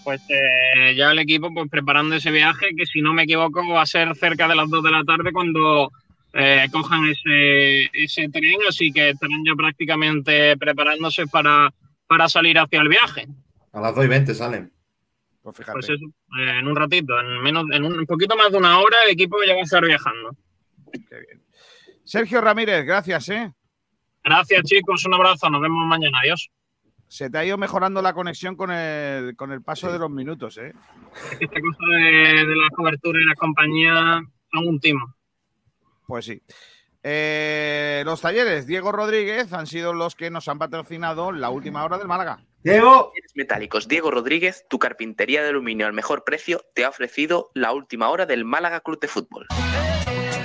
Pues 0.03 0.21
eh, 0.29 0.93
ya 0.95 1.11
el 1.11 1.19
equipo 1.19 1.53
pues 1.53 1.69
preparando 1.69 2.15
ese 2.15 2.31
viaje, 2.31 2.75
que 2.75 2.85
si 2.85 3.01
no 3.01 3.13
me 3.13 3.23
equivoco 3.23 3.65
va 3.67 3.81
a 3.81 3.85
ser 3.85 4.13
cerca 4.15 4.47
de 4.47 4.55
las 4.55 4.69
dos 4.69 4.83
de 4.83 4.91
la 4.91 5.03
tarde 5.03 5.31
cuando 5.31 5.89
cojan 6.71 7.07
ese, 7.07 7.89
ese 7.93 8.29
tren, 8.29 8.59
así 8.69 8.91
que 8.91 9.09
estarán 9.09 9.43
ya 9.43 9.55
prácticamente 9.55 10.55
preparándose 10.55 11.25
para, 11.25 11.73
para 12.07 12.29
salir 12.29 12.57
hacia 12.57 12.81
el 12.81 12.89
viaje. 12.89 13.27
A 13.73 13.81
las 13.81 13.95
dos 13.95 14.05
y 14.05 14.07
veinte 14.07 14.33
salen. 14.33 14.71
Pues, 15.41 15.55
pues 15.71 15.89
eso, 15.89 16.05
eh, 16.39 16.59
en 16.59 16.67
un 16.67 16.75
ratito, 16.75 17.17
en 17.19 17.41
menos, 17.41 17.65
en 17.71 17.85
un, 17.85 18.05
poquito 18.05 18.35
más 18.35 18.51
de 18.51 18.57
una 18.57 18.79
hora, 18.79 18.97
el 19.05 19.11
equipo 19.11 19.37
ya 19.45 19.53
va 19.53 19.61
a 19.61 19.63
estar 19.63 19.85
viajando. 19.85 20.35
Sergio 22.03 22.41
Ramírez, 22.41 22.85
gracias, 22.85 23.29
¿eh? 23.29 23.53
Gracias, 24.23 24.63
chicos. 24.63 25.05
Un 25.05 25.13
abrazo. 25.13 25.49
Nos 25.49 25.61
vemos 25.61 25.87
mañana. 25.87 26.19
Adiós. 26.19 26.49
Se 27.07 27.29
te 27.29 27.37
ha 27.37 27.45
ido 27.45 27.57
mejorando 27.57 28.01
la 28.01 28.13
conexión 28.13 28.57
con 28.57 28.71
el, 28.71 29.37
con 29.37 29.53
el 29.53 29.61
paso 29.61 29.91
de 29.91 29.99
los 29.99 30.09
minutos, 30.09 30.57
¿eh? 30.57 30.73
Esta 31.39 31.61
cosa 31.61 31.85
de, 31.85 32.45
la 32.45 32.69
cobertura 32.75 33.21
y 33.21 33.25
la 33.25 33.35
compañía 33.35 34.21
son 34.51 34.67
un 34.67 34.79
timo. 34.81 35.15
Pues 36.05 36.25
sí. 36.25 36.41
Eh, 37.03 38.03
los 38.05 38.21
talleres 38.21 38.67
Diego 38.67 38.91
Rodríguez 38.91 39.53
han 39.53 39.67
sido 39.67 39.93
los 39.93 40.15
que 40.15 40.29
nos 40.29 40.47
han 40.47 40.59
patrocinado 40.59 41.31
la 41.31 41.49
última 41.49 41.83
hora 41.83 41.97
del 41.97 42.07
Málaga. 42.07 42.39
Diego. 42.63 43.13
Metálicos 43.35 43.87
Diego 43.87 44.11
Rodríguez, 44.11 44.65
tu 44.69 44.79
carpintería 44.79 45.43
de 45.43 45.49
aluminio 45.49 45.85
al 45.85 45.93
mejor 45.93 46.23
precio, 46.23 46.65
te 46.73 46.85
ha 46.85 46.89
ofrecido 46.89 47.51
la 47.53 47.71
última 47.71 48.09
hora 48.09 48.25
del 48.25 48.45
Málaga 48.45 48.81
Club 48.81 48.99
de 48.99 49.07
Fútbol. 49.07 49.47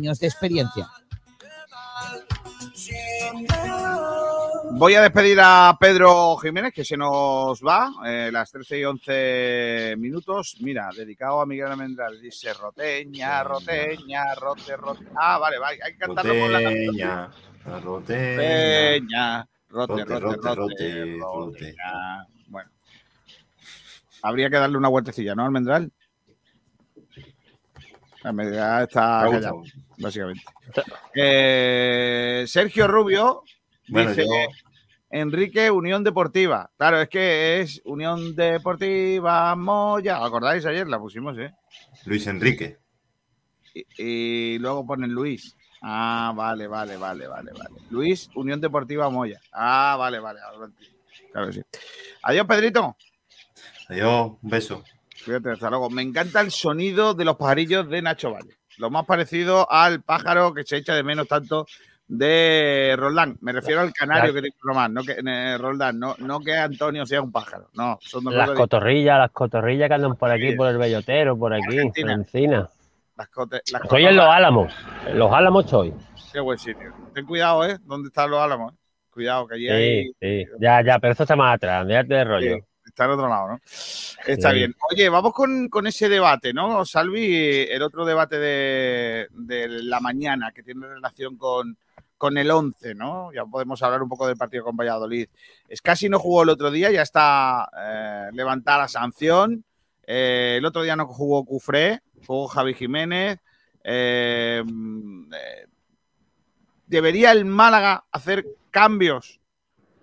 de 0.00 0.26
experiencia. 0.26 0.88
Voy 4.70 4.94
a 4.94 5.02
despedir 5.02 5.38
a 5.40 5.76
Pedro 5.78 6.36
Jiménez, 6.36 6.72
que 6.72 6.84
se 6.84 6.96
nos 6.96 7.60
va, 7.60 7.90
eh, 8.06 8.30
las 8.32 8.50
13 8.52 8.78
y 8.78 8.84
11 8.84 9.94
minutos. 9.98 10.56
Mira, 10.60 10.88
dedicado 10.96 11.40
a 11.40 11.46
Miguel 11.46 11.66
Almendral. 11.66 12.20
Dice 12.20 12.52
Roteña, 12.54 13.42
Roteña, 13.42 14.34
Rote, 14.36 14.76
Rote. 14.76 15.06
Ah, 15.16 15.38
vale, 15.38 15.58
vale 15.58 15.78
hay 15.82 15.92
que 15.92 15.98
cantarlo 15.98 16.32
con 16.32 16.52
la 16.52 16.60
Roteña, 16.60 17.30
Roteña, 17.82 19.48
Rote, 19.68 20.04
Rote, 20.04 20.54
Rote, 20.54 21.16
Rote. 21.18 21.76
Bueno, 22.46 22.70
habría 24.22 24.48
que 24.48 24.56
darle 24.56 24.78
una 24.78 24.88
vueltecilla, 24.88 25.34
¿no, 25.34 25.44
Almendral? 25.44 25.90
La 28.28 28.32
medida 28.34 28.82
está 28.82 29.24
básicamente. 29.96 30.42
Eh, 31.14 32.44
Sergio 32.46 32.86
Rubio 32.86 33.42
dice 33.86 34.26
Enrique 35.08 35.70
Unión 35.70 36.04
Deportiva. 36.04 36.70
Claro, 36.76 37.00
es 37.00 37.08
que 37.08 37.62
es 37.62 37.80
Unión 37.86 38.36
Deportiva 38.36 39.56
Moya. 39.56 40.22
¿Acordáis 40.22 40.66
ayer? 40.66 40.86
La 40.88 40.98
pusimos, 40.98 41.38
¿eh? 41.38 41.54
Luis 42.04 42.26
Enrique. 42.26 42.76
Y, 43.96 44.58
luego 44.58 44.84
ponen 44.84 45.10
Luis. 45.10 45.56
Ah, 45.80 46.34
vale, 46.36 46.66
vale, 46.66 46.98
vale, 46.98 47.28
vale, 47.28 47.50
vale. 47.52 47.80
Luis, 47.88 48.28
Unión 48.34 48.60
Deportiva 48.60 49.08
Moya. 49.08 49.40
Ah, 49.52 49.96
vale, 49.98 50.18
vale. 50.18 50.40
Claro 51.32 51.46
que 51.46 51.52
sí. 51.54 51.62
Adiós, 52.24 52.46
Pedrito. 52.46 52.94
Adiós, 53.88 54.32
un 54.42 54.50
beso. 54.50 54.84
Fíjate, 55.28 55.50
hasta 55.50 55.68
luego. 55.68 55.90
Me 55.90 56.00
encanta 56.00 56.40
el 56.40 56.50
sonido 56.50 57.12
de 57.12 57.26
los 57.26 57.36
pajarillos 57.36 57.86
de 57.90 58.00
Nacho 58.00 58.32
Valle. 58.32 58.56
Lo 58.78 58.88
más 58.88 59.04
parecido 59.04 59.70
al 59.70 60.00
pájaro 60.00 60.54
que 60.54 60.64
se 60.64 60.78
echa 60.78 60.94
de 60.94 61.02
menos 61.02 61.28
tanto 61.28 61.66
de 62.06 62.94
Roldán. 62.96 63.36
Me 63.42 63.52
refiero 63.52 63.82
al 63.82 63.92
canario 63.92 64.32
que 64.32 64.40
tiene 64.40 64.56
Román, 64.62 64.94
no 64.94 65.02
que 65.02 65.18
eh, 65.22 65.58
Roldán, 65.58 65.98
no, 65.98 66.14
no 66.20 66.40
que 66.40 66.56
Antonio 66.56 67.04
sea 67.04 67.20
un 67.20 67.30
pájaro. 67.30 67.68
No, 67.74 67.98
son 68.00 68.24
las 68.34 68.52
cotorrillas, 68.52 69.18
las 69.18 69.30
cotorrillas 69.30 69.88
que 69.88 69.94
andan 69.94 70.16
por 70.16 70.30
aquí, 70.30 70.52
por 70.52 70.68
el 70.68 70.78
bellotero, 70.78 71.36
por 71.36 71.52
aquí, 71.52 71.76
por 71.76 72.10
encina. 72.10 72.70
Las 73.14 73.28
estoy 73.82 74.06
en 74.06 74.16
los 74.16 74.26
álamos. 74.26 74.72
En 75.06 75.18
los 75.18 75.30
álamos 75.30 75.66
estoy. 75.66 75.92
Qué 76.32 76.40
buen 76.40 76.58
sitio. 76.58 76.94
Ten 77.12 77.26
cuidado, 77.26 77.66
¿eh? 77.66 77.76
¿Dónde 77.82 78.08
están 78.08 78.30
los 78.30 78.40
álamos? 78.40 78.72
Cuidado, 79.10 79.46
que 79.46 79.56
allí 79.56 79.68
hay. 79.68 80.10
Sí, 80.18 80.46
ya, 80.58 80.80
ya, 80.82 80.98
pero 80.98 81.12
esto 81.12 81.24
está 81.24 81.36
más 81.36 81.56
atrás. 81.56 81.86
Déjate 81.86 82.14
de 82.14 82.24
rollo. 82.24 82.56
Está 82.98 83.04
al 83.04 83.12
otro 83.12 83.28
lado, 83.28 83.46
¿no? 83.46 83.60
Está 84.26 84.50
bien. 84.50 84.74
Oye, 84.90 85.08
vamos 85.08 85.32
con, 85.32 85.86
ese 85.86 86.08
debate, 86.08 86.52
¿no, 86.52 86.84
Salvi? 86.84 87.64
El 87.70 87.80
otro 87.82 88.04
debate 88.04 88.40
de, 88.40 89.28
la 89.84 90.00
mañana 90.00 90.50
que 90.50 90.64
tiene 90.64 90.84
relación 90.84 91.36
con, 91.36 91.78
con 92.16 92.36
el 92.36 92.50
11, 92.50 92.96
¿no? 92.96 93.32
Ya 93.32 93.44
podemos 93.44 93.80
hablar 93.84 94.02
un 94.02 94.08
poco 94.08 94.26
del 94.26 94.36
partido 94.36 94.64
con 94.64 94.76
Valladolid. 94.76 95.28
Es 95.68 95.80
casi 95.80 96.08
no 96.08 96.18
jugó 96.18 96.42
el 96.42 96.48
otro 96.48 96.72
día, 96.72 96.90
ya 96.90 97.02
está 97.02 97.70
eh, 97.80 98.30
levantada 98.32 98.78
la 98.78 98.88
sanción. 98.88 99.64
Eh, 100.04 100.56
el 100.58 100.64
otro 100.64 100.82
día 100.82 100.96
no 100.96 101.06
jugó 101.06 101.44
Cufré, 101.44 102.00
jugó 102.26 102.48
Javi 102.48 102.74
Jiménez. 102.74 103.38
Eh, 103.84 104.64
¿Debería 106.88 107.30
el 107.30 107.44
Málaga 107.44 108.06
hacer 108.10 108.44
cambios 108.72 109.37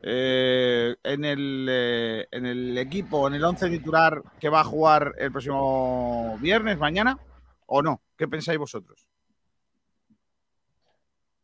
eh, 0.08 0.96
en, 1.04 1.26
el, 1.26 1.68
eh, 1.68 2.28
en 2.30 2.46
el 2.46 2.78
equipo, 2.78 3.28
en 3.28 3.34
el 3.34 3.44
11 3.44 3.72
titular 3.72 4.22
que 4.40 4.50
va 4.50 4.60
a 4.60 4.64
jugar 4.64 5.14
el 5.18 5.32
próximo 5.32 6.38
viernes, 6.40 6.78
mañana, 6.78 7.18
o 7.66 7.82
no? 7.82 8.02
¿Qué 8.16 8.28
pensáis 8.28 8.60
vosotros? 8.60 9.08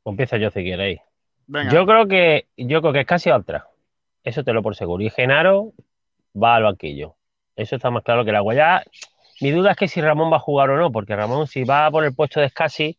Empieza 0.06 0.38
yo 0.38 0.52
si 0.52 0.64
queréis. 0.64 1.00
Yo 1.72 1.88
creo 1.88 2.08
que 2.08 2.50
yo 2.56 2.82
creo 2.82 2.94
que 2.94 3.00
es 3.00 3.08
casi 3.08 3.32
otra. 3.32 3.68
Eso 4.24 4.44
te 4.44 4.54
lo 4.54 4.62
por 4.62 4.76
seguro. 4.76 5.04
Y 5.04 5.10
Genaro 5.10 5.74
va 6.42 6.56
al 6.56 6.64
banquillo. 6.64 7.16
Eso 7.56 7.78
está 7.78 7.90
más 7.90 8.04
claro 8.04 8.24
que 8.24 8.30
el 8.30 8.36
agua. 8.36 8.54
Ya, 8.54 8.84
mi 9.42 9.50
duda 9.50 9.72
es 9.72 9.78
que 9.78 9.88
si 9.88 10.02
Ramón 10.02 10.32
va 10.32 10.38
a 10.38 10.40
jugar 10.40 10.70
o 10.70 10.78
no, 10.78 10.92
porque 10.92 11.16
Ramón, 11.16 11.48
si 11.48 11.64
va 11.64 11.90
por 11.90 12.06
el 12.06 12.14
puesto 12.14 12.40
de 12.40 12.50
Scassi, 12.50 12.96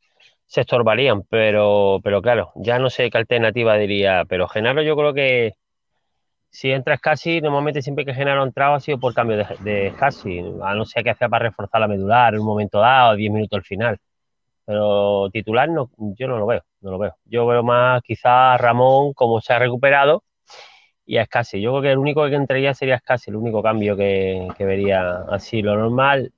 se 0.53 0.61
estorbarían, 0.61 1.23
pero, 1.31 2.01
pero 2.05 2.21
claro, 2.21 2.53
ya 2.57 2.79
no 2.79 2.91
sé 2.91 3.09
qué 3.09 3.17
alternativa 3.17 3.75
diría. 3.79 4.27
Pero 4.29 4.49
Genaro, 4.49 4.83
yo 4.83 4.95
creo 4.97 5.15
que 5.15 5.55
si 6.51 6.71
entras 6.71 7.01
casi, 7.01 7.41
normalmente 7.41 7.81
siempre 7.81 8.05
que 8.05 8.13
Genaro 8.13 8.43
ha 8.43 8.47
entrado 8.47 8.75
ha 8.75 8.81
sido 8.81 8.99
por 8.99 9.15
cambio 9.15 9.39
de, 9.39 9.47
de 9.61 9.95
casi, 9.99 10.41
a 10.63 10.75
no 10.75 10.85
ser 10.85 11.05
que 11.05 11.11
hacía 11.11 11.31
para 11.31 11.47
reforzar 11.47 11.81
la 11.81 11.89
medular 11.89 12.35
en 12.35 12.41
un 12.41 12.47
momento 12.47 12.81
dado, 12.81 13.17
10 13.17 13.33
minutos 13.33 13.57
al 13.57 13.65
final. 13.65 13.99
Pero 14.67 15.31
titular 15.31 15.71
no, 15.71 15.91
yo 15.97 16.29
no 16.29 16.37
lo 16.37 16.45
veo, 16.45 16.63
no 16.83 16.91
lo 16.91 16.99
veo. 16.99 17.17
Yo 17.25 17.47
veo 17.47 17.63
más 17.63 18.03
quizás 18.03 18.61
Ramón 18.61 19.15
como 19.15 19.41
se 19.41 19.55
ha 19.55 19.59
recuperado 19.59 20.23
y 21.07 21.17
a 21.17 21.27
casi. 21.27 21.63
Yo 21.63 21.71
creo 21.71 21.83
que 21.83 21.93
el 21.93 21.99
único 21.99 22.29
que 22.29 22.35
entraría 22.35 22.75
sería 22.75 23.01
casi 23.01 23.31
el 23.31 23.37
único 23.37 23.63
cambio 23.63 23.97
que 23.97 24.53
vería 24.59 25.25
así. 25.31 25.63
Lo 25.63 25.79
normal, 25.79 26.31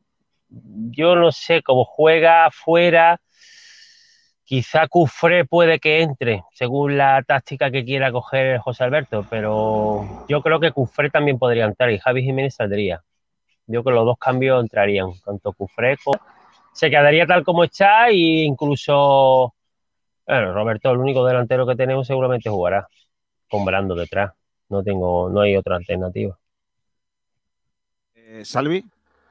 yo 0.48 1.16
no 1.16 1.32
sé 1.32 1.62
cómo 1.62 1.84
juega 1.84 2.48
fuera 2.52 3.20
Quizá 4.44 4.88
Cufré 4.88 5.46
puede 5.46 5.78
que 5.78 6.02
entre, 6.02 6.44
según 6.52 6.98
la 6.98 7.22
táctica 7.22 7.70
que 7.70 7.84
quiera 7.84 8.12
coger 8.12 8.58
José 8.58 8.84
Alberto, 8.84 9.26
pero 9.30 10.26
yo 10.28 10.42
creo 10.42 10.60
que 10.60 10.70
Cufré 10.70 11.08
también 11.08 11.38
podría 11.38 11.64
entrar 11.64 11.90
y 11.90 11.98
Javi 11.98 12.22
Jiménez 12.22 12.54
saldría. 12.54 13.02
Yo 13.66 13.82
creo 13.82 13.84
que 13.84 13.96
los 13.96 14.04
dos 14.04 14.18
cambios 14.18 14.62
entrarían, 14.62 15.08
tanto 15.24 15.52
Cufré 15.52 15.96
como... 16.04 16.20
Se 16.74 16.90
quedaría 16.90 17.26
tal 17.26 17.44
como 17.44 17.64
está 17.64 18.08
e 18.08 18.44
incluso... 18.44 19.54
Bueno, 20.26 20.52
Roberto, 20.52 20.90
el 20.90 20.98
único 20.98 21.24
delantero 21.24 21.66
que 21.66 21.76
tenemos 21.76 22.06
seguramente 22.06 22.50
jugará 22.50 22.86
con 23.48 23.64
Brando 23.64 23.94
detrás. 23.94 24.32
No 24.68 24.82
tengo, 24.82 25.30
no 25.30 25.40
hay 25.40 25.56
otra 25.56 25.76
alternativa. 25.76 26.36
Eh, 28.14 28.44
Salvi. 28.44 28.84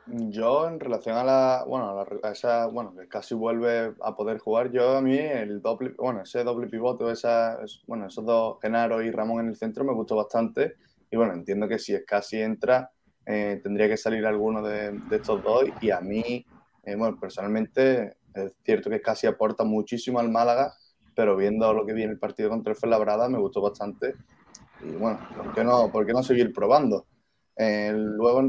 Yo, 0.06 0.68
en 0.68 0.82
relación 0.82 1.16
a 1.16 1.24
la, 1.24 1.64
bueno, 1.66 2.06
a, 2.24 2.32
esa, 2.32 2.68
bueno, 2.68 2.94
que 2.94 3.08
casi 3.08 3.36
vuelve 3.36 3.94
a 4.02 4.16
poder 4.16 4.38
jugar, 4.38 4.70
yo 4.70 4.98
a 4.98 5.02
mí 5.02 5.18
el 5.18 5.62
doble, 5.62 5.96
bueno, 5.98 6.24
ese 6.24 6.44
doble 6.44 6.68
pivote, 6.68 7.10
esa, 7.10 7.58
bueno, 7.88 8.08
esos 8.08 8.26
dos, 8.26 8.58
Genaro 8.62 9.02
y 9.02 9.12
Ramón 9.12 9.42
en 9.42 9.48
el 9.48 9.56
centro, 9.56 9.86
me 9.86 9.94
gustó 9.94 10.18
bastante. 10.18 10.76
Y 11.10 11.16
bueno, 11.16 11.34
entiendo 11.34 11.70
que 11.70 11.80
si 11.80 11.94
es 11.94 12.04
casi 12.06 12.42
entra, 12.42 12.92
eh, 13.26 13.62
tendría 13.64 13.88
que 13.88 13.96
salir 13.96 14.26
alguno 14.26 14.62
de, 14.62 15.00
estos 15.12 15.42
dos. 15.42 15.66
Y 15.80 15.90
a 15.92 16.02
mí, 16.02 16.46
eh, 16.84 16.96
bueno, 16.96 17.18
personalmente, 17.18 18.18
es 18.34 18.52
cierto 18.64 18.90
que 18.90 19.02
casi 19.02 19.26
aporta 19.28 19.64
muchísimo 19.64 20.20
al 20.20 20.30
Málaga, 20.30 20.74
pero 21.16 21.38
viendo 21.38 21.74
lo 21.74 21.86
que 21.86 21.94
viene 21.94 22.12
el 22.12 22.20
partido 22.20 22.50
contra 22.50 22.74
el 22.74 22.78
Fuenlabrada, 22.78 23.30
me 23.30 23.38
gustó 23.38 23.62
bastante. 23.62 24.16
Y 24.82 24.92
bueno, 24.96 25.20
¿por 25.38 25.54
qué 25.54 25.64
no, 25.64 25.90
por 25.92 26.06
qué 26.06 26.12
no 26.12 26.24
seguir 26.24 26.52
probando? 26.52 27.06
Luego, 27.58 28.40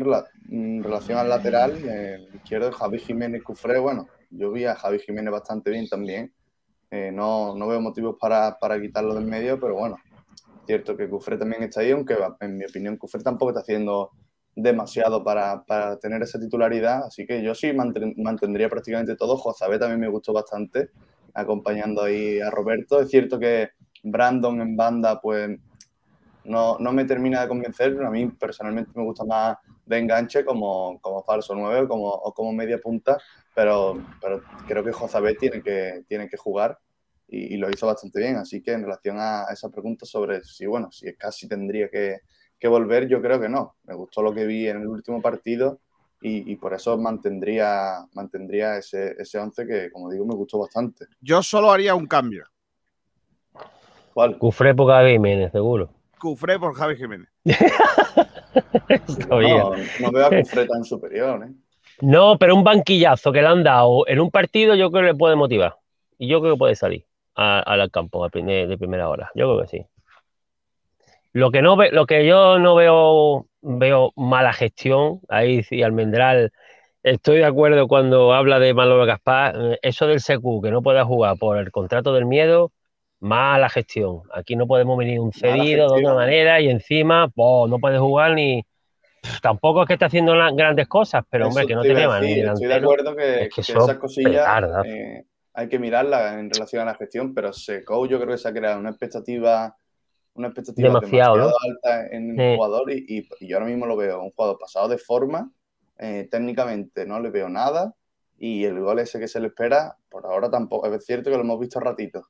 en, 0.51 0.83
relación 0.83 1.19
al 1.19 1.29
lateral, 1.29 1.73
el 1.73 2.35
izquierdo, 2.35 2.73
Javi 2.73 2.99
Jiménez 2.99 3.43
Cufré, 3.43 3.79
bueno, 3.79 4.09
yo 4.31 4.51
vi 4.53 4.65
a 4.65 4.75
Javi 4.75 4.99
Jiménez 4.99 5.33
bastante 5.33 5.71
bien 5.71 5.89
también. 5.89 6.33
Eh, 6.91 7.11
no, 7.13 7.57
no, 7.57 7.67
veo 7.67 7.81
motivos 7.81 8.17
para, 8.21 8.57
para, 8.59 8.81
quitarlo 8.81 9.15
del 9.15 9.27
medio, 9.27 9.59
pero 9.59 9.75
bueno, 9.75 9.97
cierto 10.67 10.97
que 10.97 11.09
Cufré 11.09 11.37
también 11.37 11.63
está 11.65 11.81
ahí, 11.81 11.91
aunque 11.91 12.17
en 12.41 12.57
mi 12.57 12.65
opinión 12.65 12.97
Cufré 12.97 13.23
tampoco 13.23 13.51
está 13.51 13.61
haciendo 13.61 14.11
demasiado 14.57 15.25
para, 15.25 15.65
para 15.65 15.99
tener 15.99 16.23
esa 16.23 16.39
titularidad, 16.39 17.05
así 17.07 17.27
que 17.27 17.43
yo 17.43 17.55
sí 17.55 17.73
mantendría 17.73 18.69
prácticamente 18.69 19.17
todo. 19.17 19.37
José 19.37 19.79
también 19.79 20.01
me 20.01 20.09
gustó 20.09 20.33
bastante, 20.33 20.91
acompañando 21.35 22.03
ahí 22.03 22.41
a 22.41 22.51
Roberto. 22.51 23.01
Es 23.01 23.11
cierto 23.11 23.39
que 23.39 23.71
Brandon 24.05 24.61
en 24.61 24.77
banda, 24.77 25.21
pues 25.21 25.59
no, 26.45 26.79
no 26.79 26.93
me 26.93 27.05
termina 27.05 27.43
de 27.43 27.49
convencer, 27.49 27.95
pero 27.95 28.09
a 28.09 28.11
mí 28.11 28.27
personalmente 28.27 28.93
me 28.95 29.05
gusta 29.05 29.25
más 29.25 29.57
de 29.87 29.99
enganche 29.99 30.45
como, 30.45 30.99
como 31.01 31.23
falso 31.23 31.55
9 31.55 31.89
como, 31.89 32.09
o 32.09 32.33
como 32.33 32.53
media 32.53 32.79
punta, 32.79 33.19
pero, 33.55 34.03
pero 34.21 34.43
creo 34.67 34.85
que 34.85 34.93
Josabé 34.93 35.35
tiene 35.35 35.63
que, 35.63 36.05
tiene 36.09 36.29
que 36.29 36.37
jugar 36.37 36.79
y, 37.27 37.57
lo 37.57 37.71
hizo 37.71 37.87
bastante 37.87 38.21
bien. 38.21 38.37
Así 38.37 38.63
que 38.63 38.73
en 38.73 38.83
relación 38.83 39.17
a 39.19 39.47
esa 39.53 39.69
pregunta 39.71 40.07
sobre 40.07 40.45
si, 40.45 40.67
bueno, 40.67 40.91
si 40.93 41.13
casi 41.15 41.49
tendría 41.49 41.89
que, 41.89 42.21
que 42.59 42.69
volver, 42.69 43.09
yo 43.09 43.21
creo 43.21 43.41
que 43.41 43.49
no. 43.49 43.77
Me 43.85 43.95
gustó 43.95 44.23
lo 44.23 44.33
que 44.33 44.47
vi 44.47 44.69
en 44.69 44.81
el 44.81 44.87
último 44.87 45.21
partido 45.21 45.81
y, 46.21 46.51
y, 46.51 46.57
por 46.57 46.75
eso 46.75 46.97
mantendría, 46.97 48.07
mantendría 48.13 48.79
ese, 48.79 49.15
ese 49.19 49.39
11 49.39 49.67
que, 49.67 49.91
como 49.91 50.11
digo, 50.11 50.25
me 50.25 50.35
gustó 50.35 50.59
bastante. 50.59 51.07
Yo 51.21 51.43
solo 51.43 51.71
haría 51.71 51.95
un 51.95 52.07
cambio. 52.07 52.47
¿Cuál? 54.15 54.39
Cufré 54.39 54.75
por 54.75 54.93
Jiménez, 55.07 55.51
seguro. 55.51 55.91
Cufré 56.25 56.59
por 56.59 56.75
Javi 56.75 56.97
Jiménez. 56.97 57.29
no, 59.29 59.37
veo 59.37 59.75
a 60.25 60.31
Cufré 60.31 60.67
tan 60.67 60.83
superior, 60.83 61.45
¿eh? 61.45 61.53
No, 62.01 62.39
pero 62.39 62.55
un 62.55 62.65
banquillazo 62.65 63.31
que 63.31 63.43
le 63.43 63.49
han 63.49 63.63
dado 63.63 64.09
en 64.09 64.21
un 64.21 64.31
partido 64.31 64.75
yo 64.75 64.91
creo 64.91 65.03
que 65.03 65.09
le 65.09 65.15
puede 65.15 65.37
motivar. 65.37 65.77
Y 66.17 66.29
yo 66.29 66.41
creo 66.41 66.55
que 66.55 66.59
puede 66.59 66.77
salir 66.77 67.05
al 67.35 67.91
campo 67.91 68.27
de 68.27 68.79
primera 68.79 69.11
hora. 69.11 69.31
Yo 69.35 69.49
creo 69.49 69.61
que 69.61 69.67
sí. 69.67 69.87
Lo 71.35 71.51
que, 71.51 71.61
no 71.61 71.77
ve, 71.77 71.91
lo 71.93 72.07
que 72.07 72.25
yo 72.25 72.59
no 72.59 72.75
veo, 72.75 73.47
veo 73.61 74.13
mala 74.17 74.55
gestión, 74.55 75.21
ahí 75.29 75.63
sí, 75.63 75.83
Almendral, 75.83 76.53
estoy 77.03 77.37
de 77.37 77.45
acuerdo 77.45 77.87
cuando 77.87 78.33
habla 78.33 78.59
de 78.61 78.73
Manolo 78.73 79.05
Gaspar, 79.05 79.55
eh, 79.59 79.79
eso 79.83 80.07
del 80.07 80.21
SECU, 80.21 80.63
que 80.63 80.71
no 80.71 80.81
pueda 80.81 81.05
jugar 81.05 81.37
por 81.39 81.59
el 81.59 81.71
contrato 81.71 82.15
del 82.15 82.25
miedo, 82.25 82.73
mala 83.25 83.69
gestión. 83.71 84.23
Aquí 84.33 84.55
no 84.55 84.67
podemos 84.67 84.99
venir 84.99 85.19
un 85.19 85.33
cedido 85.33 85.95
de 85.95 86.01
otra 86.01 86.15
manera 86.15 86.61
y 86.61 86.69
encima 86.69 87.33
no 87.37 87.79
puede 87.81 87.99
jugar 87.99 88.33
ni. 88.33 88.65
Tampoco 89.41 89.83
es 89.83 89.89
que 89.89 89.95
esté 89.95 90.05
haciendo 90.05 90.35
grandes 90.55 90.87
cosas, 90.87 91.25
pero 91.31 91.49
hombre, 91.49 91.67
que 91.67 91.75
no 91.75 91.81
te 91.81 91.95
ni 91.95 92.03
Estoy 92.03 92.67
de 92.67 92.75
acuerdo 92.75 93.17
que, 93.17 93.49
esas 93.57 93.97
cosillas 93.97 94.47
eh, 94.85 95.25
hay 95.55 95.69
que 95.69 95.79
mirarlas 95.79 96.35
en 96.35 96.51
relación 96.51 96.83
a 96.83 96.93
la 96.93 96.95
gestión, 96.95 97.33
pero 97.33 97.51
Seco 97.53 98.05
yo 98.05 98.19
creo 98.19 98.33
que 98.33 98.39
se 98.39 98.49
ha 98.49 98.53
creado 98.53 98.79
una 98.79 98.91
expectativa 98.91 99.75
una 100.35 100.49
expectativa 100.49 100.89
demasiado, 100.89 101.53
alta 101.63 102.07
en 102.09 102.39
el 102.39 102.57
jugador 102.57 102.91
y, 102.91 103.27
yo 103.41 103.57
ahora 103.57 103.71
mismo 103.71 103.87
lo 103.87 103.97
veo 103.97 104.21
un 104.21 104.33
jugador 104.33 104.59
pasado 104.59 104.89
de 104.89 104.99
forma, 104.99 105.51
eh, 105.99 106.29
técnicamente 106.31 107.07
no 107.07 107.21
le 107.21 107.31
veo 107.31 107.49
nada 107.49 107.95
y 108.37 108.65
el 108.65 108.81
gol 108.81 108.99
ese 108.99 109.19
que 109.19 109.29
se 109.29 109.41
le 109.41 109.47
espera, 109.47 109.97
por 110.11 110.27
ahora 110.27 110.51
tampoco, 110.51 110.93
es 110.93 111.07
cierto 111.07 111.31
que 111.31 111.37
lo 111.37 111.45
hemos 111.45 111.61
visto 111.61 111.81
ratitos, 111.81 112.25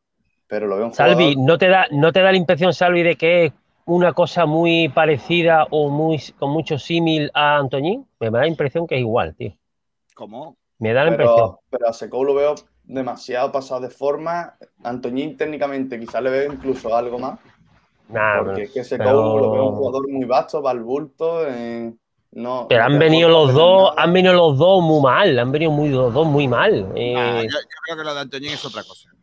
pero 0.47 0.67
lo 0.67 0.77
veo 0.77 0.87
un 0.87 0.95
Salvi, 0.95 1.37
¿no 1.37 1.59
te, 1.59 1.69
da, 1.69 1.87
¿no 1.91 2.13
te 2.13 2.21
da 2.21 2.31
la 2.31 2.37
impresión, 2.37 2.73
Salvi, 2.73 3.03
de 3.03 3.17
que 3.17 3.47
es 3.47 3.53
una 3.87 4.13
cosa 4.13 4.47
muy 4.47 4.89
parecida 4.89 5.67
o 5.71 5.89
muy 5.89 6.23
con 6.39 6.51
mucho 6.51 6.79
símil 6.79 7.31
a 7.35 7.57
Antoñín? 7.57 8.07
Me 8.21 8.31
da 8.31 8.41
la 8.41 8.49
impresión 8.49 8.87
que 8.87 8.97
es 8.97 9.01
igual, 9.01 9.35
tío. 9.35 9.53
¿Cómo? 10.15 10.57
Me 10.79 10.93
da 10.93 11.05
la 11.05 11.11
impresión. 11.11 11.57
Pero 11.71 11.89
a 11.89 11.93
Seco 11.93 12.25
lo 12.25 12.35
veo 12.35 12.55
demasiado 12.85 13.51
pasado 13.51 13.81
de 13.81 13.91
forma. 13.91 14.57
Antoñín 14.83 15.37
técnicamente 15.37 15.99
quizás 15.99 16.23
le 16.23 16.31
veo 16.31 16.53
incluso 16.53 16.95
algo 16.95 17.19
más. 17.19 17.39
porque 18.45 18.65
es 18.65 18.71
que 18.73 18.85
Seco 18.85 19.05
lo 19.05 19.51
veo 19.51 19.69
un 19.71 19.77
jugador 19.77 20.11
muy 20.11 20.25
vasto, 20.25 20.63
va 20.63 20.73
al 20.73 20.83
bulto. 20.83 21.49
Eh, 21.49 21.93
no, 22.33 22.67
pero 22.69 22.83
han 22.83 22.99
venido 22.99 23.29
los 23.29 23.55
dos, 23.55 23.95
han 23.97 24.13
venido 24.13 24.35
los 24.35 24.59
dos 24.59 24.83
muy 24.83 25.01
mal, 25.01 25.39
han 25.39 25.53
venido 25.53 25.71
muy, 25.71 25.89
los 25.91 26.13
dos 26.13 26.27
muy 26.27 26.49
mal. 26.49 26.93
Eh. 26.97 27.47
yo, 27.49 27.59
creo 27.85 27.97
que 27.97 28.05
lo 28.05 28.13
de 28.13 28.21
Antoñín 28.21 28.51
es 28.51 28.65
otra 28.65 28.83
cosa 28.83 29.14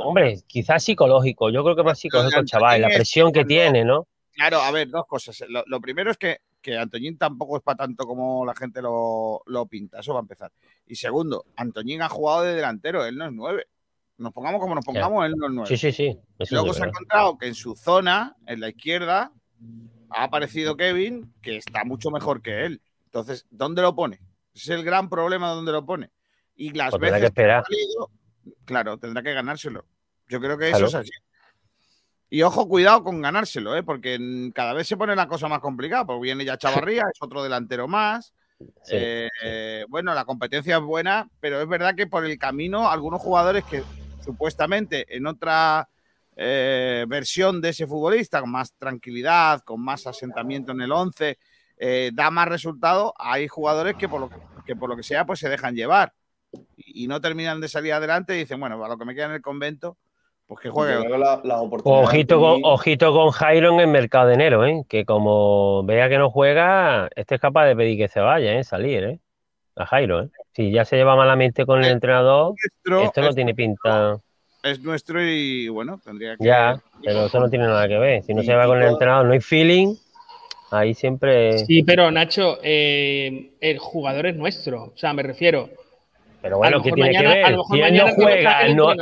hombre, 0.00 0.38
quizás 0.46 0.84
psicológico. 0.84 1.50
Yo 1.50 1.62
creo 1.62 1.76
que 1.76 1.82
más 1.82 1.98
psicológico, 1.98 2.44
chaval. 2.44 2.80
La 2.80 2.88
presión 2.88 3.32
que 3.32 3.44
tiene, 3.44 3.84
¿no? 3.84 4.06
Claro, 4.32 4.60
a 4.60 4.70
ver, 4.70 4.88
dos 4.90 5.06
cosas. 5.06 5.44
Lo, 5.48 5.80
primero 5.80 6.10
es 6.10 6.18
que, 6.18 6.40
que, 6.60 6.76
Antoñín 6.76 7.16
tampoco 7.16 7.56
es 7.56 7.62
para 7.62 7.76
tanto 7.76 8.06
como 8.06 8.44
la 8.44 8.54
gente 8.54 8.82
lo, 8.82 9.42
pinta. 9.70 10.00
Eso 10.00 10.12
va 10.12 10.20
a 10.20 10.22
empezar. 10.22 10.52
Y 10.86 10.94
segundo, 10.96 11.46
Antoñín 11.56 12.02
ha 12.02 12.08
jugado 12.08 12.42
de 12.42 12.54
delantero. 12.54 13.04
Él 13.04 13.16
no 13.16 13.26
es 13.26 13.32
nueve. 13.32 13.66
Nos 14.18 14.32
pongamos 14.32 14.60
como 14.60 14.74
nos 14.74 14.84
pongamos, 14.84 15.24
él 15.26 15.34
no 15.36 15.46
es 15.46 15.52
nueve. 15.52 15.68
Sí, 15.68 15.76
sí, 15.76 15.92
sí. 15.92 16.18
Luego 16.50 16.72
se 16.74 16.84
ha 16.84 16.86
encontrado 16.86 17.38
que 17.38 17.46
en 17.46 17.54
su 17.54 17.74
zona, 17.76 18.36
en 18.46 18.60
la 18.60 18.68
izquierda, 18.68 19.32
ha 20.10 20.24
aparecido 20.24 20.76
Kevin, 20.76 21.32
que 21.40 21.56
está 21.56 21.84
mucho 21.84 22.10
mejor 22.10 22.42
que 22.42 22.66
él. 22.66 22.82
Entonces, 23.06 23.46
¿dónde 23.50 23.82
lo 23.82 23.94
pone? 23.94 24.20
Ese 24.54 24.72
es 24.72 24.78
el 24.78 24.84
gran 24.84 25.08
problema 25.08 25.50
dónde 25.50 25.72
lo 25.72 25.84
pone. 25.84 26.10
Y 26.54 26.72
las 26.72 26.90
pues 26.90 27.00
veces 27.00 27.30
que, 27.30 27.42
ha 27.44 27.62
claro, 28.64 28.98
tendrá 28.98 29.22
que 29.22 29.32
ganárselo. 29.32 29.84
Yo 30.28 30.40
creo 30.40 30.58
que 30.58 30.70
eso 30.70 30.86
es 30.86 30.94
así. 30.94 31.10
Y 32.28 32.42
ojo, 32.42 32.68
cuidado 32.68 33.04
con 33.04 33.22
ganárselo, 33.22 33.76
¿eh? 33.76 33.84
porque 33.84 34.18
cada 34.52 34.72
vez 34.72 34.88
se 34.88 34.96
pone 34.96 35.14
la 35.14 35.28
cosa 35.28 35.46
más 35.46 35.60
complicada, 35.60 36.04
porque 36.04 36.22
viene 36.22 36.44
ya 36.44 36.58
Chavarría, 36.58 37.04
es 37.12 37.22
otro 37.22 37.42
delantero 37.42 37.86
más. 37.86 38.34
Eh, 38.90 39.84
bueno, 39.88 40.12
la 40.14 40.24
competencia 40.24 40.76
es 40.76 40.82
buena, 40.82 41.28
pero 41.40 41.60
es 41.60 41.68
verdad 41.68 41.94
que 41.94 42.06
por 42.06 42.24
el 42.24 42.38
camino 42.38 42.90
algunos 42.90 43.20
jugadores 43.20 43.64
que 43.64 43.82
supuestamente 44.24 45.14
en 45.14 45.26
otra 45.26 45.88
eh, 46.34 47.04
versión 47.06 47.60
de 47.60 47.68
ese 47.68 47.86
futbolista, 47.86 48.40
con 48.40 48.50
más 48.50 48.72
tranquilidad, 48.72 49.60
con 49.60 49.80
más 49.82 50.06
asentamiento 50.06 50.72
en 50.72 50.80
el 50.80 50.90
11, 50.90 51.38
da 52.12 52.30
más 52.30 52.48
resultado, 52.48 53.14
hay 53.18 53.46
jugadores 53.46 53.94
que 53.96 54.08
por, 54.08 54.20
lo 54.20 54.30
que 54.64 54.74
por 54.74 54.88
lo 54.88 54.96
que 54.96 55.02
sea 55.02 55.26
pues 55.26 55.38
se 55.38 55.48
dejan 55.48 55.74
llevar 55.74 56.12
y 56.96 57.08
no 57.08 57.20
terminan 57.20 57.60
de 57.60 57.68
salir 57.68 57.92
adelante 57.92 58.34
y 58.34 58.40
dicen, 58.40 58.58
bueno, 58.60 58.82
a 58.84 58.88
lo 58.88 58.96
que 58.98 59.04
me 59.04 59.14
queda 59.14 59.26
en 59.26 59.32
el 59.32 59.42
convento, 59.42 59.96
Pues 60.46 60.60
que 60.60 60.70
juegue. 60.70 60.94
La- 61.18 61.60
oportunidades 61.60 62.08
Ojito 62.08 62.40
con, 62.40 62.60
ojito 62.64 63.12
con 63.12 63.30
Jairo 63.30 63.72
en 63.74 63.80
el 63.80 63.88
mercado 63.88 64.28
de 64.28 64.34
enero, 64.34 64.64
¿eh? 64.64 64.84
Que 64.88 65.04
como 65.04 65.82
vea 65.84 66.08
que 66.08 66.18
no 66.18 66.30
juega, 66.30 67.08
este 67.16 67.34
es 67.34 67.40
capaz 67.40 67.66
de 67.66 67.76
pedir 67.76 67.98
que 67.98 68.08
se 68.08 68.20
vaya, 68.20 68.52
¿eh? 68.58 68.64
Salir, 68.64 69.04
¿eh? 69.04 69.18
A 69.76 69.84
Jairo, 69.86 70.22
¿eh? 70.22 70.28
Si 70.54 70.70
ya 70.70 70.84
se 70.84 70.96
lleva 70.96 71.16
malamente 71.16 71.66
con 71.66 71.84
el 71.84 71.90
entrenador, 71.90 72.54
Nuestro- 72.54 73.02
esto 73.04 73.20
no 73.20 73.28
es 73.28 73.34
tiene 73.34 73.54
pinta. 73.54 74.18
Es 74.62 74.80
nuestro 74.80 75.22
y 75.22 75.68
bueno, 75.68 76.00
tendría 76.04 76.36
que. 76.36 76.44
Ya, 76.44 76.80
pero 77.04 77.26
eso 77.26 77.38
no 77.38 77.50
tiene 77.50 77.66
nada 77.66 77.86
que 77.86 77.98
ver. 77.98 78.22
Si 78.22 78.32
no 78.34 78.42
se 78.42 78.54
va 78.54 78.66
con 78.66 78.80
el 78.82 78.88
entrenador, 78.88 79.26
no 79.26 79.32
hay 79.32 79.40
feeling, 79.40 79.94
ahí 80.70 80.94
siempre. 80.94 81.58
Sí, 81.58 81.82
pero 81.82 82.10
Nacho, 82.10 82.58
eh, 82.62 83.52
el 83.60 83.78
jugador 83.78 84.26
es 84.26 84.36
nuestro. 84.36 84.84
O 84.84 84.96
sea, 84.96 85.12
me 85.12 85.22
refiero. 85.22 85.68
Pero 86.42 86.58
bueno, 86.58 86.82
¿qué 86.82 86.92
tiene 86.92 87.12
mañana- 87.12 87.34
que 87.34 87.40
ver? 87.40 87.56
Si 87.70 87.80
él 87.80 87.96
no 87.96 88.06
juega, 88.14 88.68
no. 88.68 88.94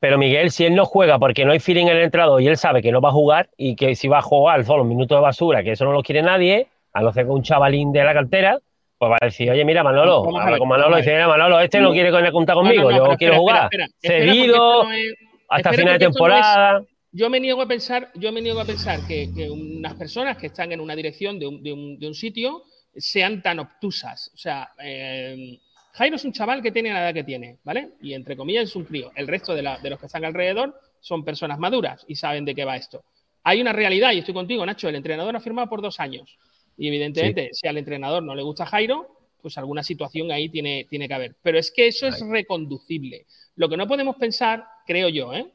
Pero 0.00 0.16
Miguel, 0.16 0.50
si 0.52 0.64
él 0.64 0.74
no 0.76 0.84
juega 0.84 1.18
porque 1.18 1.44
no 1.44 1.50
hay 1.52 1.58
feeling 1.58 1.86
en 1.86 1.96
el 1.96 2.02
entrenador 2.04 2.40
y 2.40 2.46
él 2.46 2.56
sabe 2.56 2.80
que 2.82 2.92
no 2.92 3.00
va 3.00 3.08
a 3.08 3.12
jugar 3.12 3.48
y 3.56 3.74
que 3.74 3.96
si 3.96 4.06
va 4.06 4.18
a 4.18 4.22
jugar 4.22 4.64
son 4.64 4.78
los 4.78 4.86
minutos 4.86 5.16
de 5.18 5.22
basura, 5.22 5.62
que 5.64 5.72
eso 5.72 5.84
no 5.84 5.92
lo 5.92 6.02
quiere 6.04 6.22
nadie, 6.22 6.68
a 6.92 7.02
no 7.02 7.12
ser 7.12 7.24
que 7.24 7.30
un 7.32 7.42
chavalín 7.42 7.90
de 7.90 8.04
la 8.04 8.12
cartera, 8.14 8.58
pues 8.96 9.10
va 9.10 9.16
a 9.20 9.24
decir, 9.24 9.50
oye, 9.50 9.64
mira, 9.64 9.82
Manolo, 9.82 10.22
Vamos 10.22 10.40
habla 10.40 10.50
ver, 10.52 10.58
con 10.60 10.68
Manolo 10.68 10.96
y 10.98 11.00
dice, 11.00 11.12
mira, 11.14 11.26
Manolo, 11.28 11.58
este 11.60 11.80
no 11.80 11.90
quiere 11.92 12.12
contar 12.30 12.54
conmigo, 12.54 12.90
no, 12.92 12.96
yo 12.96 13.16
quiero 13.16 13.34
espera, 13.34 13.38
jugar. 13.38 13.64
espera, 13.64 13.84
espera, 13.86 14.14
espera, 14.16 14.32
Cedido 14.32 14.90
es- 14.92 15.14
hasta 15.48 15.72
final 15.72 15.92
de 15.94 15.98
temporada. 16.06 16.82
yo 17.10 17.30
me 17.30 17.40
niego 17.40 17.62
a 17.62 17.66
pensar, 17.66 18.08
yo 18.14 18.30
me 18.30 18.40
niego 18.40 18.60
a 18.60 18.64
pensar 18.64 19.00
que, 19.08 19.30
que 19.34 19.50
unas 19.50 19.94
personas 19.94 20.36
que 20.36 20.46
están 20.46 20.70
en 20.70 20.80
una 20.80 20.94
dirección 20.94 21.40
de 21.40 21.46
un, 21.48 21.60
de 21.62 21.72
un- 21.72 21.98
de 21.98 22.06
un 22.06 22.14
sitio 22.14 22.62
sean 22.94 23.42
tan 23.42 23.58
obtusas. 23.60 24.30
O 24.34 24.36
sea, 24.36 24.68
eh, 24.82 25.58
Jairo 25.98 26.16
es 26.16 26.24
un 26.24 26.32
chaval 26.32 26.62
que 26.62 26.72
tiene 26.72 26.92
la 26.92 27.00
edad 27.02 27.14
que 27.14 27.24
tiene, 27.24 27.58
¿vale? 27.64 27.90
Y 28.00 28.14
entre 28.14 28.36
comillas 28.36 28.64
es 28.64 28.76
un 28.76 28.84
crío. 28.84 29.10
El 29.14 29.26
resto 29.28 29.54
de, 29.54 29.62
la- 29.62 29.78
de 29.78 29.90
los 29.90 29.98
que 30.00 30.06
están 30.06 30.24
alrededor 30.24 30.80
son 31.00 31.24
personas 31.24 31.58
maduras 31.58 32.04
y 32.08 32.14
saben 32.14 32.44
de 32.44 32.54
qué 32.54 32.64
va 32.64 32.76
esto. 32.76 33.04
Hay 33.44 33.60
una 33.60 33.72
realidad, 33.72 34.12
y 34.12 34.18
estoy 34.18 34.34
contigo, 34.34 34.64
Nacho, 34.64 34.88
el 34.88 34.96
entrenador 34.96 35.34
ha 35.36 35.40
firmado 35.40 35.68
por 35.68 35.82
dos 35.82 36.00
años. 36.00 36.38
Y 36.76 36.88
evidentemente, 36.88 37.50
si 37.52 37.66
al 37.68 37.76
entrenador 37.78 38.22
no 38.22 38.34
le 38.34 38.42
gusta 38.42 38.64
Jairo, 38.66 39.08
pues 39.42 39.56
alguna 39.58 39.82
situación 39.82 40.30
ahí 40.32 40.48
tiene, 40.48 40.86
tiene 40.88 41.06
que 41.08 41.14
haber. 41.14 41.36
Pero 41.42 41.58
es 41.58 41.70
que 41.70 41.86
eso 41.88 42.06
es 42.08 42.20
reconducible. 42.28 43.26
Lo 43.56 43.68
que 43.68 43.76
no 43.76 43.86
podemos 43.86 44.16
pensar, 44.16 44.64
creo 44.86 45.08
yo, 45.08 45.32
¿eh? 45.34 45.46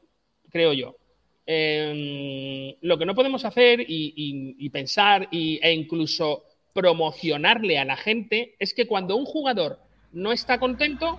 Creo 0.50 0.72
yo. 0.72 0.96
eh, 1.46 2.76
lo 2.80 2.96
que 2.98 3.04
no 3.06 3.14
podemos 3.14 3.44
hacer 3.44 3.80
y, 3.80 3.84
y- 4.16 4.56
y 4.58 4.70
pensar 4.70 5.28
y- 5.30 5.58
e 5.62 5.72
incluso 5.72 6.44
promocionarle 6.72 7.78
a 7.78 7.84
la 7.84 7.96
gente 7.96 8.54
es 8.58 8.72
que 8.74 8.86
cuando 8.86 9.16
un 9.16 9.24
jugador 9.26 9.78
no 10.14 10.32
está 10.32 10.58
contento, 10.58 11.18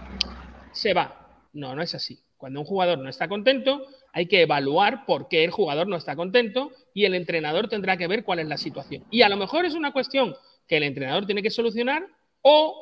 se 0.71 0.93
va. 0.93 1.29
No, 1.53 1.75
no 1.75 1.81
es 1.81 1.93
así. 1.95 2.19
Cuando 2.37 2.59
un 2.59 2.65
jugador 2.65 2.97
no 2.97 3.09
está 3.09 3.27
contento, 3.27 3.85
hay 4.11 4.25
que 4.27 4.41
evaluar 4.41 5.05
por 5.05 5.27
qué 5.27 5.43
el 5.43 5.51
jugador 5.51 5.87
no 5.87 5.95
está 5.95 6.15
contento 6.15 6.71
y 6.93 7.05
el 7.05 7.15
entrenador 7.15 7.67
tendrá 7.69 7.97
que 7.97 8.07
ver 8.07 8.23
cuál 8.23 8.39
es 8.39 8.47
la 8.47 8.57
situación. 8.57 9.03
Y 9.09 9.21
a 9.21 9.29
lo 9.29 9.37
mejor 9.37 9.65
es 9.65 9.73
una 9.73 9.91
cuestión 9.91 10.35
que 10.67 10.77
el 10.77 10.83
entrenador 10.83 11.25
tiene 11.25 11.41
que 11.41 11.49
solucionar 11.49 12.07
o 12.41 12.81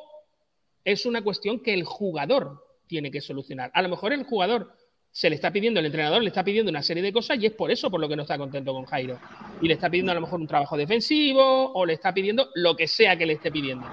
es 0.84 1.06
una 1.06 1.22
cuestión 1.22 1.60
que 1.60 1.72
el 1.74 1.84
jugador 1.84 2.62
tiene 2.86 3.10
que 3.10 3.20
solucionar. 3.20 3.70
A 3.74 3.82
lo 3.82 3.88
mejor 3.88 4.12
el 4.12 4.24
jugador 4.24 4.72
se 5.10 5.30
le 5.30 5.36
está 5.36 5.52
pidiendo, 5.52 5.78
el 5.80 5.86
entrenador 5.86 6.20
le 6.22 6.28
está 6.28 6.42
pidiendo 6.42 6.70
una 6.70 6.82
serie 6.82 7.02
de 7.02 7.12
cosas 7.12 7.38
y 7.40 7.46
es 7.46 7.52
por 7.52 7.70
eso 7.70 7.90
por 7.90 8.00
lo 8.00 8.08
que 8.08 8.16
no 8.16 8.22
está 8.22 8.36
contento 8.36 8.72
con 8.72 8.84
Jairo. 8.84 9.18
Y 9.62 9.68
le 9.68 9.74
está 9.74 9.88
pidiendo 9.88 10.12
a 10.12 10.16
lo 10.16 10.20
mejor 10.20 10.40
un 10.40 10.46
trabajo 10.48 10.76
defensivo 10.76 11.72
o 11.72 11.86
le 11.86 11.94
está 11.94 12.12
pidiendo 12.12 12.50
lo 12.56 12.76
que 12.76 12.88
sea 12.88 13.16
que 13.16 13.24
le 13.24 13.34
esté 13.34 13.50
pidiendo. 13.52 13.86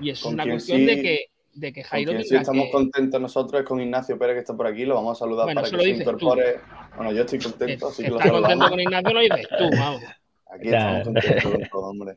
Y 0.00 0.10
es 0.10 0.24
una 0.24 0.44
cuestión 0.46 0.78
sí- 0.78 0.86
de 0.86 1.02
que, 1.02 1.26
de 1.54 1.72
que 1.72 1.82
Jairo 1.82 2.12
sí 2.22 2.36
estamos 2.36 2.66
que- 2.66 2.72
contentos 2.72 3.20
nosotros 3.20 3.60
es 3.62 3.66
con 3.66 3.80
Ignacio 3.80 4.18
Pérez 4.18 4.34
que 4.36 4.40
está 4.40 4.56
por 4.56 4.66
aquí, 4.66 4.84
lo 4.84 4.94
vamos 4.94 5.18
a 5.18 5.20
saludar 5.20 5.46
Bueno, 5.46 5.60
para 5.62 5.70
que 5.76 5.82
se 5.82 5.92
tú. 5.94 6.00
incorpore. 6.00 6.60
Bueno, 6.96 7.12
yo 7.12 7.22
estoy 7.22 7.38
contento, 7.38 7.88
así 7.88 8.02
que 8.02 8.10
lo 8.10 8.18
está 8.18 8.30
contento 8.30 8.48
saludamos. 8.48 8.70
con 8.70 8.80
Ignacio, 8.80 9.12
lo 9.14 9.20
dices 9.20 9.48
tú, 9.58 9.70
vamos. 9.70 10.02
Aquí 10.52 10.68
estamos 10.68 11.04
contentos 11.04 11.42
con 11.52 11.62
todo, 11.68 11.80
hombre. 11.90 12.16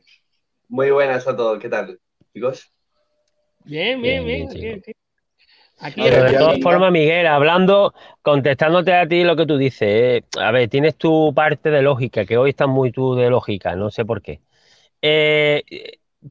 Muy 0.68 0.90
buenas 0.90 1.26
a 1.26 1.36
todos, 1.36 1.58
¿qué 1.58 1.68
tal, 1.68 1.98
chicos? 2.32 2.72
Bien, 3.64 4.00
bien, 4.00 4.24
bien. 4.24 4.48
bien, 4.48 4.60
bien. 4.60 4.82
Aquí 5.78 6.00
Pero 6.02 6.22
de 6.24 6.32
todas 6.38 6.60
formas, 6.60 6.92
Miguel, 6.92 7.26
hablando, 7.26 7.92
contestándote 8.22 8.94
a 8.94 9.06
ti 9.06 9.22
lo 9.24 9.36
que 9.36 9.44
tú 9.46 9.56
dices, 9.58 9.82
eh, 9.88 10.24
a 10.40 10.50
ver, 10.50 10.68
tienes 10.68 10.96
tu 10.96 11.32
parte 11.34 11.70
de 11.70 11.82
lógica, 11.82 12.24
que 12.24 12.36
hoy 12.38 12.50
estás 12.50 12.68
muy 12.68 12.90
tú 12.92 13.14
de 13.14 13.28
lógica, 13.28 13.74
no 13.76 13.90
sé 13.90 14.04
por 14.04 14.22
qué. 14.22 14.40
Eh, 15.02 15.62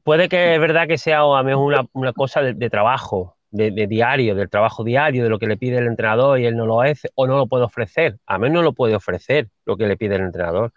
puede 0.02 0.28
que 0.28 0.54
es 0.54 0.60
verdad 0.60 0.88
que 0.88 0.98
sea 0.98 1.18
a 1.18 1.42
una, 1.42 1.86
una 1.92 2.12
cosa 2.12 2.42
de, 2.42 2.54
de 2.54 2.70
trabajo, 2.70 3.36
de, 3.50 3.70
de 3.70 3.86
diario, 3.86 4.34
del 4.34 4.50
trabajo 4.50 4.82
diario, 4.84 5.22
de 5.22 5.30
lo 5.30 5.38
que 5.38 5.46
le 5.46 5.56
pide 5.56 5.78
el 5.78 5.86
entrenador 5.86 6.40
y 6.40 6.46
él 6.46 6.56
no 6.56 6.66
lo 6.66 6.80
hace 6.80 7.08
o 7.14 7.26
no 7.26 7.36
lo 7.36 7.46
puede 7.46 7.64
ofrecer. 7.64 8.18
A 8.26 8.38
menos 8.38 8.56
no 8.56 8.62
lo 8.62 8.72
puede 8.72 8.96
ofrecer 8.96 9.48
lo 9.64 9.76
que 9.76 9.86
le 9.86 9.96
pide 9.96 10.16
el 10.16 10.22
entrenador. 10.22 10.72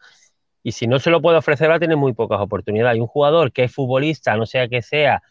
Y 0.64 0.74
si 0.74 0.86
no 0.86 1.00
se 1.00 1.10
lo 1.10 1.22
puede 1.22 1.38
ofrecer, 1.38 1.70
va 1.70 1.76
a 1.76 1.80
tener 1.80 1.98
muy 1.98 2.14
pocas 2.14 2.40
oportunidades. 2.42 2.98
Y 2.98 3.02
un 3.02 3.08
jugador 3.08 3.52
que 3.52 3.64
es 3.64 3.74
futbolista, 3.74 4.36
no 4.36 4.46
sea 4.46 4.68
que 4.68 4.82
sea 4.82 5.24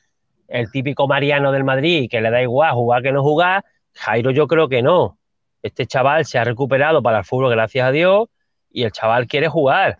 el 0.48 0.70
típico 0.70 1.06
Mariano 1.06 1.52
del 1.52 1.64
Madrid, 1.64 2.08
que 2.10 2.20
le 2.20 2.30
da 2.30 2.42
igual 2.42 2.72
jugar 2.72 3.02
que 3.02 3.12
no 3.12 3.22
jugar, 3.22 3.64
Jairo 3.94 4.30
yo 4.30 4.46
creo 4.46 4.68
que 4.68 4.82
no. 4.82 5.18
Este 5.62 5.86
chaval 5.86 6.24
se 6.24 6.38
ha 6.38 6.44
recuperado 6.44 7.02
para 7.02 7.18
el 7.18 7.24
fútbol, 7.24 7.50
gracias 7.50 7.86
a 7.86 7.92
Dios, 7.92 8.28
y 8.70 8.84
el 8.84 8.92
chaval 8.92 9.26
quiere 9.26 9.48
jugar. 9.48 9.98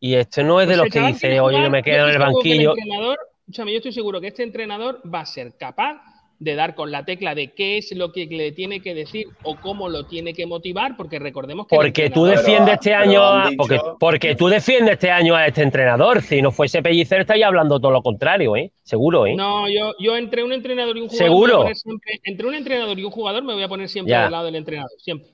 Y 0.00 0.14
esto 0.14 0.42
no 0.42 0.60
es 0.60 0.66
de 0.68 0.76
Pues 0.76 0.84
los 0.84 0.92
que 0.92 1.12
dice, 1.12 1.40
oye, 1.40 1.62
yo 1.62 1.70
me 1.70 1.82
quedo 1.82 2.06
en 2.08 2.12
el 2.14 2.18
banquillo. 2.18 2.70
entrenador, 2.76 3.18
escúchame, 3.40 3.72
yo 3.72 3.76
estoy 3.78 3.92
seguro 3.92 4.20
que 4.20 4.28
este 4.28 4.42
entrenador 4.42 5.00
va 5.12 5.20
a 5.20 5.26
ser 5.26 5.52
capaz 5.58 6.00
de 6.38 6.54
dar 6.54 6.74
con 6.74 6.90
la 6.90 7.04
tecla 7.04 7.34
de 7.34 7.52
qué 7.52 7.76
es 7.76 7.94
lo 7.94 8.12
que 8.12 8.24
le 8.24 8.52
tiene 8.52 8.80
que 8.80 8.94
decir 8.94 9.26
o 9.42 9.56
cómo 9.56 9.90
lo 9.90 10.06
tiene 10.06 10.32
que 10.32 10.46
motivar, 10.46 10.96
porque 10.96 11.18
recordemos 11.18 11.66
que 11.66 11.76
Porque 11.76 12.08
tú 12.08 12.24
defiendes 12.24 12.76
este 12.76 12.94
año, 12.94 13.22
a- 13.22 13.50
dicho- 13.50 13.56
porque, 13.58 13.78
porque 14.00 14.34
tú 14.36 14.48
defiendes 14.48 14.92
este 14.94 15.10
año 15.10 15.36
a 15.36 15.46
este 15.46 15.60
entrenador. 15.60 16.22
Si 16.22 16.40
no 16.40 16.50
fuese 16.50 16.80
Pellicer, 16.82 17.20
estaría 17.20 17.46
hablando 17.46 17.78
todo 17.78 17.92
lo 17.92 18.00
contrario, 18.00 18.56
¿eh? 18.56 18.72
Seguro, 18.82 19.26
¿eh? 19.26 19.34
No, 19.36 19.68
yo, 19.68 19.92
yo 19.98 20.16
entre 20.16 20.42
un 20.42 20.54
entrenador 20.54 20.96
y 20.96 21.02
un 21.02 21.08
jugador. 21.08 21.26
¿Seguro? 21.26 21.52
me 21.52 21.52
voy 21.56 21.60
a 21.60 21.64
poner 21.64 21.76
siempre- 21.76 22.20
entre 22.24 22.46
un 22.46 22.54
entrenador 22.54 22.98
y 22.98 23.04
un 23.04 23.10
jugador 23.10 23.42
me 23.42 23.52
voy 23.52 23.62
a 23.62 23.68
poner 23.68 23.88
siempre 23.90 24.12
Ya. 24.12 24.22
del 24.22 24.30
lado 24.32 24.46
del 24.46 24.56
entrenador. 24.56 24.90
Siempre. 24.96 25.28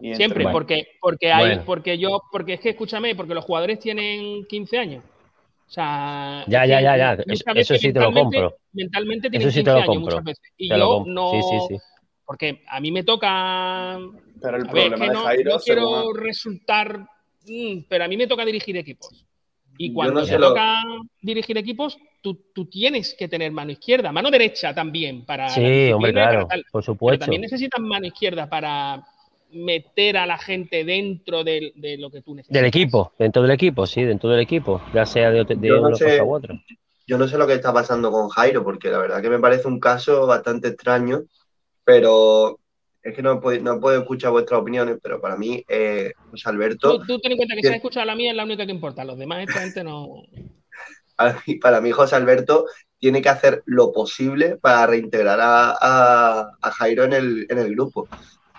Y 0.00 0.14
Siempre, 0.14 0.44
bueno, 0.44 0.52
porque, 0.58 0.86
porque 1.00 1.30
hay, 1.32 1.46
Bueno. 1.46 1.62
porque 1.66 1.98
yo, 1.98 2.22
porque 2.32 2.54
es 2.54 2.60
que 2.60 2.70
escúchame, 2.70 3.14
porque 3.14 3.34
los 3.34 3.44
jugadores 3.44 3.78
tienen 3.78 4.44
15 4.46 4.78
años. 4.78 5.04
O 5.68 5.70
sea, 5.72 6.44
Ya, 6.48 6.64
ya, 6.66 6.80
ya, 6.80 6.96
ya. 6.96 7.12
Eso- 7.54 7.76
sí 7.76 7.92
te 7.92 8.00
lo 8.00 8.06
mentalmente- 8.10 8.38
compro. 8.40 8.56
Mentalmente 8.72 9.30
tienen 9.30 9.50
sí 9.52 9.58
15 9.58 9.64
te 9.64 9.70
lo 9.70 9.76
años 9.76 9.86
compro. 9.86 10.04
muchas 10.16 10.24
veces. 10.24 10.52
Y 10.56 10.68
Te 10.68 10.78
yo 10.78 11.04
no. 11.06 11.30
Sí, 11.32 11.38
sí, 11.42 11.74
sí. 11.76 11.76
Porque 12.24 12.62
a 12.68 12.80
mí 12.80 12.90
me 12.92 13.02
toca. 13.04 13.98
Pero 14.40 14.56
el 14.56 14.68
a 14.68 14.72
ver, 14.72 14.82
es 14.84 14.88
problema 14.90 14.96
que 14.96 15.02
de 15.08 15.12
no, 15.14 15.20
Jairo, 15.22 15.52
no 15.52 15.58
quiero 15.60 16.00
según- 16.02 16.16
resultar. 16.18 17.06
mm, 17.46 17.78
pero 17.88 18.04
a 18.04 18.08
mí 18.08 18.16
me 18.16 18.26
toca 18.26 18.44
dirigir 18.44 18.76
equipos. 18.76 19.24
Y 19.78 19.92
cuando 19.92 20.20
no 20.20 20.26
te 20.26 20.38
lo- 20.38 20.48
toca 20.48 20.82
dirigir 21.22 21.56
equipos, 21.58 21.98
tú, 22.20 22.38
tú 22.54 22.66
tienes 22.66 23.14
que 23.18 23.28
tener 23.28 23.50
mano 23.52 23.70
izquierda, 23.72 24.12
mano 24.12 24.30
derecha 24.30 24.74
también 24.74 25.24
para. 25.24 25.48
Sí, 25.50 25.90
hombre, 25.92 26.12
claro, 26.12 26.46
tal. 26.46 26.62
por 26.70 26.82
Pero 26.82 26.82
supuesto. 26.82 27.24
también 27.24 27.42
necesitas 27.42 27.80
mano 27.80 28.06
izquierda 28.06 28.48
para 28.48 29.02
meter 29.52 30.16
a 30.16 30.26
la 30.26 30.38
gente 30.38 30.84
dentro 30.84 31.44
de, 31.44 31.72
de 31.76 31.98
lo 31.98 32.10
que 32.10 32.22
tú 32.22 32.34
necesitas. 32.34 32.54
Del 32.60 32.66
equipo, 32.66 33.12
dentro 33.18 33.42
del 33.42 33.50
equipo, 33.52 33.86
sí, 33.86 34.02
dentro 34.02 34.28
del 34.30 34.40
equipo, 34.40 34.80
ya 34.94 35.06
sea 35.06 35.30
de, 35.30 35.44
de 35.44 35.70
no 35.72 35.80
una 35.88 35.96
sé- 35.96 36.04
cosa 36.18 36.24
u 36.24 36.34
otra. 36.34 36.60
Yo 37.06 37.18
no 37.18 37.26
sé 37.26 37.36
lo 37.38 37.46
que 37.46 37.54
está 37.54 37.72
pasando 37.72 38.10
con 38.10 38.28
Jairo, 38.28 38.62
porque 38.62 38.88
la 38.90 38.98
verdad 38.98 39.20
que 39.20 39.30
me 39.30 39.38
parece 39.40 39.66
un 39.66 39.80
caso 39.80 40.26
bastante 40.26 40.68
extraño, 40.68 41.22
pero 41.84 42.58
es 43.02 43.14
que 43.14 43.22
no 43.22 43.40
puedo, 43.40 43.60
no 43.62 43.80
puedo 43.80 43.98
escuchar 44.00 44.30
vuestras 44.30 44.60
opiniones, 44.60 44.98
pero 45.02 45.20
para 45.20 45.36
mí, 45.36 45.64
eh, 45.66 46.12
José 46.30 46.48
Alberto, 46.48 46.98
Tú, 46.98 47.06
tú 47.06 47.18
ten 47.20 47.32
en 47.32 47.38
cuenta 47.38 47.56
que 47.56 47.62
si 47.62 47.68
has 47.68 47.76
escuchado 47.76 48.06
la 48.06 48.14
mía 48.14 48.30
es 48.30 48.36
la 48.36 48.44
única 48.44 48.64
que 48.64 48.72
importa. 48.72 49.04
Los 49.04 49.18
demás, 49.18 49.42
esta 49.46 49.60
gente 49.60 49.82
no. 49.82 50.22
para 51.16 51.42
mí, 51.46 51.54
para 51.56 51.80
mí 51.80 51.90
José 51.90 52.16
Alberto 52.16 52.66
tiene 52.98 53.22
que 53.22 53.28
hacer 53.28 53.62
lo 53.66 53.92
posible 53.92 54.56
para 54.56 54.86
reintegrar 54.86 55.40
a, 55.40 55.76
a- 55.80 56.50
a 56.60 56.70
Jairo 56.72 57.04
en 57.04 57.12
el, 57.14 57.46
en 57.48 57.58
el 57.58 57.72
grupo. 57.74 58.08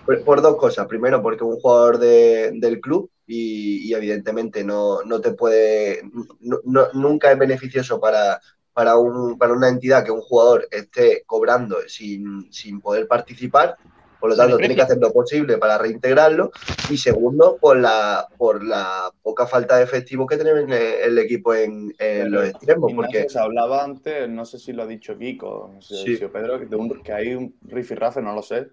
Por, 0.04 0.24
por 0.24 0.42
dos 0.42 0.56
cosas. 0.56 0.86
Primero, 0.86 1.22
porque 1.22 1.36
es 1.44 1.50
un 1.50 1.60
jugador 1.60 1.98
de- 1.98 2.52
del 2.54 2.80
club 2.80 3.10
y, 3.26 3.88
y 3.88 3.94
evidentemente 3.94 4.64
no, 4.64 5.02
no 5.02 5.20
te 5.20 5.32
puede, 5.32 6.02
no- 6.40 6.60
no- 6.64 6.92
nunca 6.94 7.30
es 7.32 7.38
beneficioso 7.38 8.00
para, 8.00 8.40
para, 8.72 8.96
un, 8.96 9.38
para 9.38 9.52
una 9.52 9.68
entidad 9.68 10.04
que 10.04 10.10
un 10.10 10.20
jugador 10.20 10.66
esté 10.70 11.22
cobrando 11.26 11.76
sin, 11.86 12.52
sin 12.52 12.80
poder 12.80 13.06
participar. 13.06 13.76
Por 14.18 14.30
lo 14.30 14.36
tanto, 14.36 14.56
tiene 14.56 14.76
que 14.76 14.82
hacer 14.82 14.98
lo 14.98 15.12
posible 15.12 15.58
para 15.58 15.78
reintegrarlo. 15.78 16.52
Y 16.88 16.96
segundo, 16.96 17.58
por 17.60 17.76
la, 17.76 18.28
por 18.36 18.64
la 18.64 19.10
poca 19.20 19.48
falta 19.48 19.78
de 19.78 19.82
efectivo 19.82 20.28
que 20.28 20.36
tiene 20.36 20.50
el, 20.52 20.72
el 20.72 21.18
equipo 21.18 21.52
en, 21.54 21.92
en 21.98 22.30
los 22.30 22.44
extremos. 22.48 22.92
Porque 22.94 23.28
se 23.28 23.40
hablaba 23.40 23.82
antes, 23.82 24.28
no 24.28 24.44
sé 24.44 24.60
si 24.60 24.72
lo 24.72 24.84
ha 24.84 24.86
dicho 24.86 25.18
Kiko, 25.18 25.72
no 25.74 25.82
sé 25.82 25.96
Sí. 25.96 26.16
si 26.16 26.26
Pedro, 26.28 26.60
que, 26.60 26.66
de 26.66 26.76
un- 26.76 27.02
que 27.02 27.12
hay 27.12 27.34
un 27.34 27.56
rifirrafe, 27.62 28.22
no 28.22 28.32
lo 28.32 28.42
sé, 28.42 28.68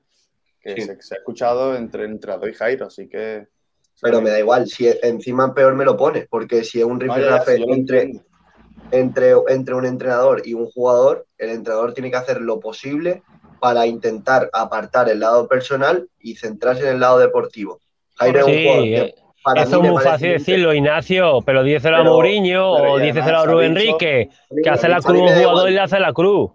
que 0.76 0.82
Sí. 0.82 0.88
se, 0.88 1.02
se 1.02 1.16
ha 1.16 1.18
escuchado 1.18 1.76
entre 1.76 2.06
entrenador 2.06 2.50
y 2.50 2.54
Jairo, 2.54 2.88
así 2.88 3.08
que... 3.08 3.48
Pero 4.02 4.22
me 4.22 4.30
da 4.30 4.40
igual, 4.40 4.66
si 4.68 4.88
encima 5.04 5.54
peor 5.54 5.76
me 5.76 5.84
lo 5.84 5.98
pone, 5.98 6.26
porque 6.30 6.64
si 6.64 6.80
es 6.80 6.86
un 6.86 7.02
yo 7.02 7.08
lo 7.08 7.74
entre, 7.74 8.22
entre, 8.92 9.34
entre 9.50 9.74
un 9.74 9.86
entrenador 9.86 10.42
y 10.46 10.54
un 10.54 10.68
jugador, 10.68 11.26
el 11.38 11.50
entrenador 11.50 11.94
tiene 11.94 12.10
que 12.10 12.18
hacer 12.18 12.40
lo 12.40 12.62
posible 12.62 13.24
para 13.60 13.86
intentar 13.88 14.50
apartar 14.54 15.10
el 15.10 15.20
lado 15.20 15.48
personal 15.48 16.08
y 16.20 16.36
centrarse 16.36 16.84
en 16.84 16.96
el 16.96 17.00
lado 17.02 17.20
deportivo. 17.20 17.80
Jairo 18.16 18.40
es 18.40 18.46
un 18.46 18.64
jugador 18.64 18.84
que 18.84 19.02
eh, 19.02 19.16
para 19.44 19.64
eso 19.64 19.82
mí 19.82 19.88
es 19.88 19.94
muy 19.94 20.04
fácil 20.04 20.30
decirlo, 20.32 20.74
Ignacio, 20.74 21.40
pero 21.46 21.64
díselo 21.64 21.98
a 21.98 22.04
Mourinho 22.04 22.76
pero 22.78 22.94
o 22.94 23.00
díselo 23.00 23.40
a 23.40 23.46
Rubén 23.46 23.72
Enrique, 23.72 24.30
que 24.64 24.70
hace 24.70 24.88
la 24.88 25.02
cruz 25.02 25.30
un 25.30 25.38
jugador 25.38 25.70
y 25.70 25.74
le 25.74 25.80
hace 25.80 26.00
la 26.00 26.14
cruz. 26.14 26.52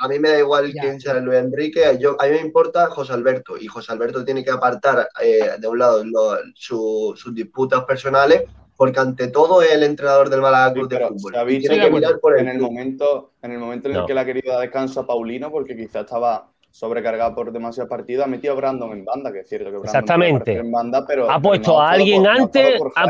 A 0.00 0.08
mí 0.08 0.18
me 0.18 0.30
da 0.30 0.38
igual 0.38 0.72
Ya. 0.72 0.82
quién 0.82 1.00
sea 1.00 1.14
Luis 1.14 1.38
Enrique, 1.38 1.82
yo, 2.00 2.16
a 2.20 2.24
mí 2.26 2.30
me 2.32 2.40
importa 2.40 2.86
José 2.88 3.12
Alberto 3.12 3.56
y 3.58 3.66
José 3.66 3.92
Alberto 3.92 4.24
tiene 4.24 4.42
que 4.42 4.50
apartar 4.50 5.08
eh, 5.22 5.50
de 5.58 5.68
un 5.68 5.78
lado 5.78 6.02
lo- 6.04 6.38
su- 6.54 7.14
sus 7.16 7.34
disputas 7.34 7.84
personales 7.84 8.44
porque 8.76 8.98
ante 8.98 9.28
todo 9.28 9.60
es 9.60 9.72
el 9.72 9.82
entrenador 9.82 10.30
del 10.30 10.40
Málaga 10.40 10.68
Sí, 10.68 10.74
Club 10.74 10.88
de 10.88 11.06
Fútbol. 11.06 11.34
tiene 11.58 11.80
que 11.80 11.90
mirar 11.90 12.18
por 12.18 12.38
el 12.38 12.48
en 12.48 12.48
el 12.56 12.58
momento, 12.60 13.32
en 13.42 13.52
el 13.52 13.58
momento 13.58 13.88
en 13.88 13.94
el 13.94 14.00
No. 14.00 14.06
que 14.06 14.14
le 14.14 14.20
ha 14.20 14.24
querido 14.24 14.52
dar 14.52 14.62
descanso 14.62 15.00
a 15.00 15.06
Paulino, 15.06 15.50
porque 15.50 15.76
quizás 15.76 16.04
estaba 16.06 16.48
sobrecargado 16.70 17.34
por 17.34 17.52
demasiados 17.52 17.90
partidos, 17.90 18.24
ha 18.24 18.28
metido 18.28 18.54
a 18.54 18.56
Brandon 18.56 18.92
en 18.92 19.04
banda, 19.04 19.30
que 19.32 19.40
es 19.40 19.48
cierto 19.48 19.66
que 19.66 19.72
Brandon 19.72 19.86
Exactamente. 19.88 20.52
en 20.56 20.70
banda, 20.70 21.04
pero 21.06 21.24
Ha 21.30 21.34
pero 21.38 21.42
puesto 21.42 21.72
no 21.72 21.80
a 21.80 21.90
alguien 21.90 22.22
por- 22.22 22.30
antes, 22.30 22.80
ha-. 22.96 23.06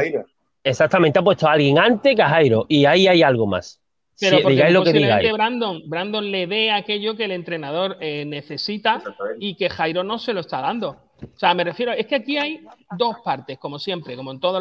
Exactamente, 0.64 1.18
ha 1.18 1.22
puesto 1.22 1.46
a 1.46 1.52
alguien 1.52 1.78
antes 1.78 2.16
que 2.16 2.22
a 2.22 2.28
Jairo. 2.28 2.66
Y 2.68 2.84
ahí 2.84 3.06
hay 3.06 3.22
algo 3.22 3.46
más. 3.46 3.80
Pero 4.20 4.36
Si- 4.36 4.42
porque 4.42 4.55
digáis 4.56 4.74
lo 4.74 4.84
que. 4.84 5.32
Brandon, 5.32 5.82
Brandon 5.88 6.30
le 6.30 6.47
dé 6.47 6.70
aquello 6.70 7.16
que 7.16 7.24
el 7.24 7.30
entrenador 7.32 7.97
eh, 8.01 8.24
necesita 8.26 9.02
y 9.38 9.55
que 9.55 9.70
Jairo 9.70 10.05
no 10.05 10.18
se 10.18 10.32
lo 10.34 10.40
está 10.40 10.60
dando. 10.60 10.90
O 11.22 11.38
sea, 11.38 11.55
me 11.55 11.64
refiero, 11.64 11.92
es 11.92 12.06
que 12.06 12.16
aquí 12.16 12.36
hay 12.38 12.60
dos 12.98 13.16
partes, 13.24 13.59
como 13.59 13.78
siempre, 13.78 14.16
como 14.16 14.30
en 14.32 14.40
todas 14.40 14.60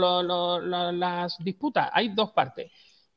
las 0.93 1.37
disputas, 1.39 1.89
hay 1.93 2.09
dos 2.09 2.31
partes. 2.31 2.71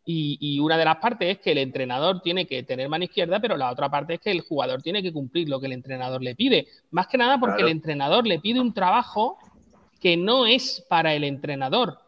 Y, 0.05 0.37
y 0.41 0.59
una 0.59 0.77
de 0.77 0.85
las 0.85 0.97
partes 0.97 1.29
es 1.29 1.39
que 1.39 1.53
el 1.53 1.59
entrenador 1.59 2.21
tiene 2.23 2.45
que 2.47 2.65
tener 2.65 2.89
mano 2.89 3.05
izquierda, 3.05 3.39
pero 3.41 3.57
la 3.57 3.71
otra 3.71 3.89
parte 3.89 4.15
es 4.15 4.21
que 4.21 4.33
el 4.33 4.41
jugador 4.41 4.83
tiene 4.83 5.01
que 5.03 5.13
cumplir 5.13 5.49
lo 5.49 5.61
que 5.61 5.67
el 5.67 5.73
entrenador 5.73 6.23
le 6.23 6.35
pide. 6.35 6.67
Más 6.91 7.07
que 7.07 7.19
nada 7.19 7.39
porque 7.39 7.57
Claro. 7.59 7.67
el 7.69 7.73
entrenador 7.73 8.27
le 8.27 8.41
pide 8.41 8.61
un 8.61 8.75
trabajo 8.75 9.39
que 10.01 10.17
no 10.17 10.47
es 10.47 10.85
para 10.89 11.15
el 11.15 11.23
entrenador, 11.23 11.99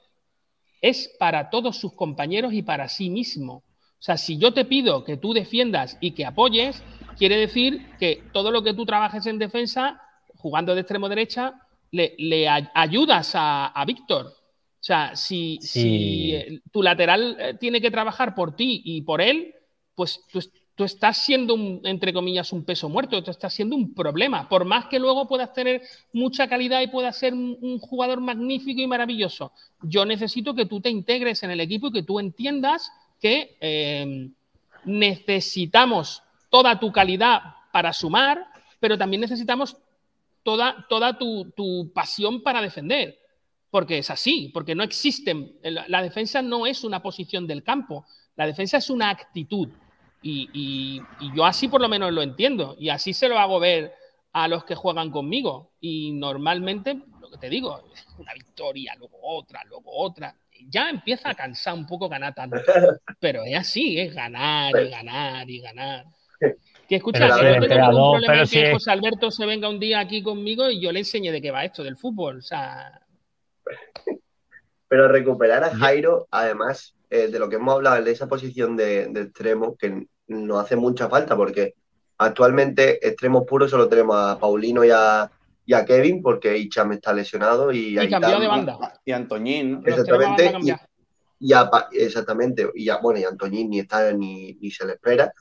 es 0.81 1.09
para 1.20 1.51
todos 1.51 1.77
sus 1.78 1.93
compañeros 1.94 2.52
y 2.52 2.62
para 2.62 2.89
sí 2.89 3.11
mismo. 3.11 3.62
O 4.05 4.06
sea, 4.06 4.18
si 4.18 4.36
yo 4.36 4.52
te 4.52 4.66
pido 4.66 5.02
que 5.02 5.16
tú 5.16 5.32
defiendas 5.32 5.97
y 5.98 6.10
que 6.10 6.26
apoyes, 6.26 6.82
quiere 7.16 7.39
decir 7.39 7.86
que 7.98 8.22
todo 8.35 8.51
lo 8.51 8.62
que 8.62 8.74
tú 8.74 8.85
trabajes 8.85 9.24
en 9.24 9.39
defensa, 9.39 9.98
jugando 10.36 10.74
de 10.74 10.82
extremo 10.82 11.09
derecha, 11.09 11.55
le, 11.90 12.14
le 12.18 12.47
ay- 12.47 12.68
ayudas 12.74 13.35
a, 13.35 13.68
a 13.68 13.85
Víctor. 13.86 14.26
O 14.26 14.32
sea, 14.78 15.16
si, 15.16 15.56
Sí. 15.62 15.81
si, 15.81 16.35
eh, 16.35 16.60
tu 16.70 16.82
lateral 16.82 17.35
eh, 17.40 17.55
tiene 17.59 17.81
que 17.81 17.90
trabajar 17.90 18.35
por 18.35 18.55
ti 18.55 18.82
y 18.85 19.01
por 19.01 19.22
él, 19.22 19.55
pues 19.94 20.20
tú, 20.31 20.39
es- 20.40 20.52
tú 20.74 20.85
estás 20.85 21.16
siendo, 21.16 21.55
un, 21.55 21.81
entre 21.85 22.12
comillas, 22.12 22.52
un 22.52 22.62
peso 22.66 22.90
muerto, 22.90 23.22
tú 23.24 23.31
estás 23.31 23.55
siendo 23.55 23.74
un 23.74 23.94
problema. 23.94 24.51
Por 24.51 24.66
más 24.66 24.85
que 24.85 24.98
luego 24.98 25.26
puedas 25.26 25.55
tener 25.55 25.81
mucha 26.12 26.47
calidad 26.47 26.82
y 26.82 26.89
puedas 26.89 27.16
ser 27.16 27.32
un, 27.32 27.56
un 27.62 27.78
jugador 27.78 28.20
magnífico 28.20 28.82
y 28.82 28.86
maravilloso, 28.86 29.52
yo 29.82 30.05
necesito 30.05 30.55
que 30.55 30.66
tú 30.66 30.82
te 30.82 30.90
integres 30.90 31.43
en 31.43 31.52
el 31.52 31.60
equipo 31.60 31.86
y 31.86 31.93
que 31.93 32.02
tú 32.02 32.20
entiendas 32.20 32.93
eh, 33.61 34.31
necesitamos 34.85 36.23
toda 36.51 36.79
tu 36.79 36.93
calidad 36.93 37.41
para 37.73 37.93
sumar, 37.93 38.47
pero 38.81 38.97
también 38.99 39.21
necesitamos 39.21 39.77
toda, 40.43 40.87
toda 40.89 41.19
tu, 41.19 41.51
tu 41.57 41.93
pasión 41.93 42.43
para 42.43 42.61
defender. 42.63 43.19
Porque 43.71 43.99
es 43.99 44.11
así, 44.11 44.51
porque 44.55 44.75
no 44.75 44.85
existen. 44.85 45.57
La, 45.63 45.85
la 45.89 46.03
defensa 46.03 46.43
no 46.43 46.67
es 46.67 46.85
una 46.85 47.03
posición 47.03 47.47
del 47.47 47.65
campo, 47.65 48.07
la 48.37 48.47
defensa 48.47 48.77
es 48.79 48.89
una 48.89 49.11
actitud. 49.11 49.69
Y, 50.23 50.49
y- 50.55 51.03
y 51.21 51.37
yo 51.37 51.45
así 51.45 51.69
por 51.69 51.81
lo 51.81 51.89
menos 51.89 52.13
lo 52.13 52.23
entiendo. 52.23 52.77
Y 52.79 52.89
así 52.89 53.13
se 53.13 53.29
lo 53.29 53.39
hago 53.39 53.59
ver 53.59 53.93
a 54.33 54.49
los 54.49 54.65
que 54.65 54.75
juegan 54.77 55.11
conmigo. 55.11 55.73
Y 55.81 56.13
normalmente, 56.13 57.03
lo 57.21 57.31
que 57.31 57.39
te 57.39 57.49
digo, 57.51 57.83
una 58.19 58.33
victoria, 58.35 58.95
luego 58.97 59.19
otra, 59.23 59.65
luego 59.65 59.91
otra. 59.93 60.37
Ya 60.68 60.89
empieza 60.90 61.31
a 61.31 61.35
cansar 61.35 61.74
un 61.74 61.86
poco 61.86 62.09
ganar 62.09 62.35
tanto. 62.35 62.56
Pero 63.20 63.43
es 63.44 63.56
así, 63.56 63.98
es 63.98 64.14
ganar 64.14 64.72
y 64.81 64.90
ganar 64.90 65.48
y 65.48 65.60
ganar. 65.60 66.05
Que 66.89 66.97
escucha, 66.97 67.18
Pero 67.39 67.60
no 67.60 67.66
tengo 67.66 67.90
ningún 67.90 68.12
problema 68.12 68.26
pero 68.26 68.40
que 68.43 68.47
si- 68.47 68.72
José 68.72 68.90
Alberto 68.90 69.31
se 69.31 69.47
venga 69.47 69.68
un 69.68 69.81
día 69.81 70.01
aquí 70.01 70.22
conmigo 70.22 70.68
y 70.68 70.81
yo 70.81 70.93
le 70.93 71.01
enseñe 71.01 71.31
de 71.31 71.40
qué 71.40 71.51
va 71.51 71.64
esto 71.64 71.82
del 71.82 71.97
fútbol. 71.97 72.39
O 72.39 72.43
sea, 72.43 73.01
Pero 74.89 75.09
recuperar 75.09 75.64
a 75.64 75.74
Jairo, 75.74 76.28
además 76.31 76.94
eh, 77.10 77.28
de 77.28 77.39
lo 77.39 77.48
que 77.48 77.56
hemos 77.56 77.74
hablado, 77.74 78.02
de 78.02 78.10
esa 78.10 78.28
posición 78.28 78.76
de, 78.76 79.09
de 79.09 79.22
extremo, 79.22 79.76
que 79.76 80.06
nos 80.28 80.62
hace 80.62 80.76
mucha 80.76 81.09
falta, 81.09 81.36
porque 81.36 81.74
actualmente 82.18 83.06
extremos 83.06 83.44
puros 83.47 83.70
solo 83.70 83.89
tenemos 83.89 84.16
a 84.16 84.39
Paulino 84.39 84.85
y 84.85 84.90
a, 84.93 85.31
y 85.66 85.74
a 85.74 85.85
Kevin, 85.85 86.23
porque 86.23 86.57
Icham 86.59 86.93
está 86.93 87.12
lesionado 87.12 87.73
y, 87.73 87.95
y 87.95 87.99
ahí 87.99 88.11
cambió 88.11 88.28
está- 88.31 88.41
de 88.41 88.49
banda. 88.49 89.01
Y 89.05 89.12
Antoñín, 89.12 89.73
¿no? 89.73 89.82
Exactamente, 89.86 90.53
y, 90.62 90.73
y 91.41 91.53
a 91.53 91.70
exactamente, 91.93 92.70
y 92.74 92.89
a, 92.89 92.99
bueno, 92.99 93.20
y 93.20 93.24
Antoñín 93.24 93.70
ni 93.70 93.81
está 93.81 94.12
ni, 94.12 94.55
ni 94.55 94.70
se 94.70 94.86
le 94.86 94.93
espera. 94.95 95.32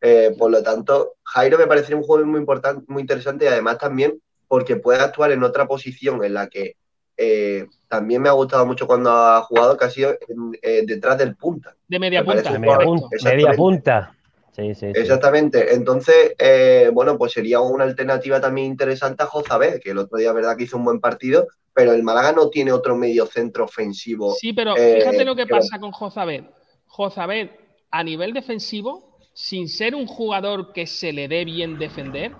Eh, 0.00 0.34
por 0.38 0.50
lo 0.50 0.62
tanto, 0.62 1.14
Jairo 1.24 1.58
me 1.58 1.66
parece 1.66 1.94
un 1.94 2.02
juego 2.02 2.24
muy 2.26 2.40
importante, 2.40 2.84
muy 2.88 3.02
interesante 3.02 3.44
y 3.44 3.48
además 3.48 3.78
también 3.78 4.18
porque 4.48 4.76
puede 4.76 5.00
actuar 5.00 5.30
en 5.30 5.42
otra 5.44 5.66
posición 5.66 6.24
en 6.24 6.34
la 6.34 6.48
que 6.48 6.76
eh, 7.16 7.66
también 7.86 8.22
me 8.22 8.28
ha 8.30 8.32
gustado 8.32 8.64
mucho 8.64 8.86
cuando 8.86 9.10
ha 9.12 9.42
jugado, 9.42 9.76
que 9.76 9.84
ha 9.84 9.90
sido 9.90 10.10
en- 10.26 10.58
eh, 10.62 10.82
detrás 10.86 11.18
del 11.18 11.36
punta. 11.36 11.76
De 11.86 11.98
media 11.98 12.22
Me 12.22 12.32
punta. 12.34 12.50
un 12.52 12.60
Media, 12.60 12.74
jugador- 12.76 12.84
punta, 13.00 13.08
media 13.30 13.52
punta. 13.52 14.16
Sí, 14.52 14.74
sí, 14.74 14.80
sí. 14.80 14.86
Exactamente. 14.94 15.74
Entonces, 15.74 16.34
eh, 16.38 16.90
bueno, 16.92 17.16
pues 17.16 17.32
sería 17.32 17.60
una 17.60 17.84
alternativa 17.84 18.40
también 18.40 18.66
interesante 18.66 19.22
a 19.22 19.26
Jozabed, 19.26 19.80
que 19.80 19.90
el 19.90 19.98
otro 19.98 20.18
día, 20.18 20.32
verdad, 20.32 20.56
que 20.56 20.64
hizo 20.64 20.76
un 20.76 20.84
buen 20.84 21.00
partido, 21.00 21.46
pero 21.72 21.92
el 21.92 22.02
Málaga 22.02 22.32
no 22.32 22.50
tiene 22.50 22.72
otro 22.72 22.96
medio 22.96 23.26
centro 23.26 23.64
ofensivo. 23.64 24.34
Sí, 24.34 24.52
pero 24.52 24.76
eh, 24.76 24.98
fíjate 24.98 25.24
lo 25.24 25.36
que 25.36 25.44
que- 25.46 25.50
pasa 25.50 25.78
con 25.78 25.92
Jozabed. 25.92 26.44
Jozabed, 26.86 27.50
a 27.92 28.02
nivel 28.02 28.32
defensivo, 28.32 29.18
sin 29.32 29.68
ser 29.68 29.94
un 29.94 30.06
jugador 30.06 30.72
que 30.72 30.86
se 30.86 31.12
le 31.12 31.28
dé 31.28 31.44
bien 31.44 31.78
defender, 31.78 32.32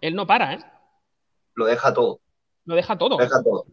él 0.00 0.14
no 0.16 0.26
para, 0.26 0.54
¿eh? 0.54 0.58
Lo 1.54 1.66
deja 1.66 1.94
todo. 1.94 2.20
Lo 2.64 2.74
deja 2.74 2.98
todo. 2.98 3.18
Lo 3.18 3.24
deja 3.24 3.42
todo. 3.42 3.66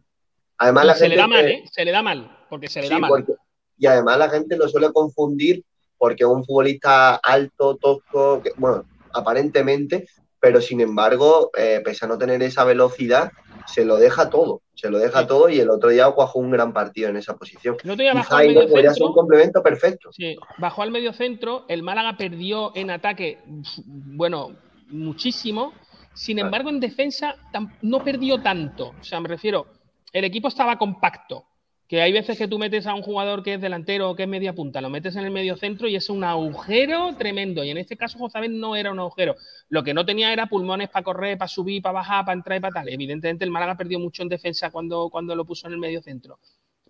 Además, 0.60 0.86
la 0.86 0.94
se 0.94 1.00
gente 1.06 1.16
le 1.16 1.22
da 1.22 1.28
mal, 1.28 1.46
que- 1.46 1.52
¿eh? 1.52 1.64
Se 1.72 1.86
le 1.86 1.92
da 1.92 2.02
mal, 2.04 2.38
porque 2.50 2.68
se 2.68 2.82
le 2.82 2.88
Sí, 2.88 2.94
da 2.94 3.00
mal. 3.00 3.10
porque- 3.10 3.34
y 3.80 3.86
además 3.88 4.18
la 4.20 4.30
gente 4.30 4.56
lo 4.58 4.68
suele 4.68 4.92
confundir 4.94 5.64
porque 5.98 6.24
es 6.24 6.30
un 6.30 6.46
futbolista 6.46 7.16
alto, 7.16 7.76
tosco, 7.78 8.42
que- 8.42 8.52
bueno, 8.58 8.86
aparentemente, 9.14 10.08
pero 10.40 10.62
sin 10.62 10.82
embargo, 10.82 11.50
eh, 11.58 11.82
pese 11.84 12.06
a 12.06 12.08
no 12.08 12.18
tener 12.18 12.42
esa 12.44 12.64
velocidad, 12.64 13.32
se 13.66 13.84
lo 13.84 13.98
deja 13.98 14.30
todo, 14.30 14.62
se 14.76 14.90
lo 14.90 15.00
deja 15.00 15.26
todo 15.28 15.50
y 15.50 15.60
el 15.60 15.70
otro 15.70 15.90
día 15.90 16.10
cuajó 16.12 16.40
un 16.40 16.52
gran 16.52 16.72
partido 16.74 17.10
en 17.10 17.18
esa 17.18 17.36
posición. 17.36 17.76
El 17.84 17.92
otro 17.92 18.04
día 18.04 18.14
bajó 18.14 18.36
al 18.38 18.48
medio 18.48 18.68
ser 18.68 18.86
centro. 18.86 19.08
un 19.08 19.14
complemento 19.14 19.64
perfecto. 19.64 20.10
Sí, 20.14 20.38
bajó 20.60 20.84
al 20.84 20.92
medio 20.92 21.12
centro, 21.14 21.66
el 21.68 21.82
Málaga 21.84 22.16
perdió 22.18 22.72
en 22.76 22.92
ataque, 22.92 23.40
bueno, 23.86 24.52
muchísimo. 24.90 25.74
Sin 26.14 26.40
embargo, 26.40 26.70
en 26.70 26.80
defensa 26.80 27.36
no 27.82 28.04
perdió 28.04 28.42
tanto. 28.42 28.96
O 29.00 29.04
sea, 29.04 29.20
me 29.20 29.28
refiero, 29.28 29.68
el 30.14 30.24
equipo 30.24 30.48
estaba 30.48 30.78
compacto. 30.78 31.46
Que 31.88 32.02
hay 32.02 32.12
veces 32.12 32.38
que 32.38 32.48
tú 32.48 32.60
metes 32.60 32.86
a 32.86 32.94
un 32.94 33.02
jugador 33.02 33.44
que 33.44 33.54
es 33.54 33.62
delantero 33.62 34.10
o 34.10 34.16
que 34.16 34.24
es 34.24 34.30
media 34.30 34.54
punta, 34.54 34.82
lo 34.82 34.90
metes 34.90 35.16
en 35.16 35.24
el 35.24 35.32
medio 35.32 35.56
centro 35.56 35.88
y 35.88 35.96
es 35.96 36.10
un 36.10 36.24
agujero 36.24 37.16
tremendo. 37.18 37.64
Y 37.64 37.70
en 37.70 37.78
este 37.78 37.96
caso, 37.96 38.20
Josabet 38.20 38.52
no 38.52 38.76
era 38.76 38.92
un 38.92 39.00
agujero. 39.00 39.36
Lo 39.70 39.84
que 39.84 39.94
no 39.94 40.06
tenía 40.06 40.34
era 40.34 40.48
pulmones 40.48 40.90
para 40.90 41.04
correr, 41.04 41.38
para 41.38 41.48
subir, 41.48 41.82
para 41.82 41.94
bajar, 41.94 42.26
para 42.26 42.36
entrar 42.36 42.58
y 42.58 42.62
para 42.62 42.74
tal. 42.74 42.90
Evidentemente, 42.90 43.46
el 43.46 43.52
Málaga 43.52 43.78
perdió 43.78 44.00
mucho 44.00 44.22
en 44.22 44.30
defensa 44.30 44.70
cuando, 44.70 45.10
cuando 45.10 45.34
lo 45.36 45.46
puso 45.46 45.68
en 45.68 45.74
el 45.74 45.80
medio 45.80 46.02
centro. 46.02 46.40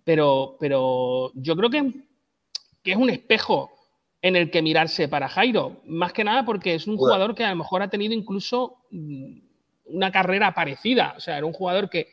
Pero, 0.02 0.56
pero 0.58 1.30
yo 1.34 1.54
creo 1.54 1.70
que 1.70 1.92
que 2.82 2.92
es 2.92 2.96
un 2.96 3.10
espejo 3.10 3.70
en 4.22 4.36
el 4.36 4.50
que 4.50 4.62
mirarse 4.62 5.08
para 5.08 5.28
Jairo. 5.28 5.80
Más 5.84 6.12
que 6.12 6.24
nada 6.24 6.44
porque 6.44 6.74
es 6.74 6.86
un 6.86 6.96
jugador 6.96 7.34
que 7.34 7.44
a 7.44 7.50
lo 7.50 7.56
mejor 7.56 7.82
ha 7.82 7.90
tenido 7.90 8.14
incluso 8.14 8.78
mm, 8.90 9.38
una 9.86 10.10
carrera 10.10 10.54
parecida. 10.54 11.14
O 11.16 11.20
sea, 11.20 11.36
era 11.36 11.46
un 11.46 11.52
jugador 11.52 11.88
que 11.88 12.08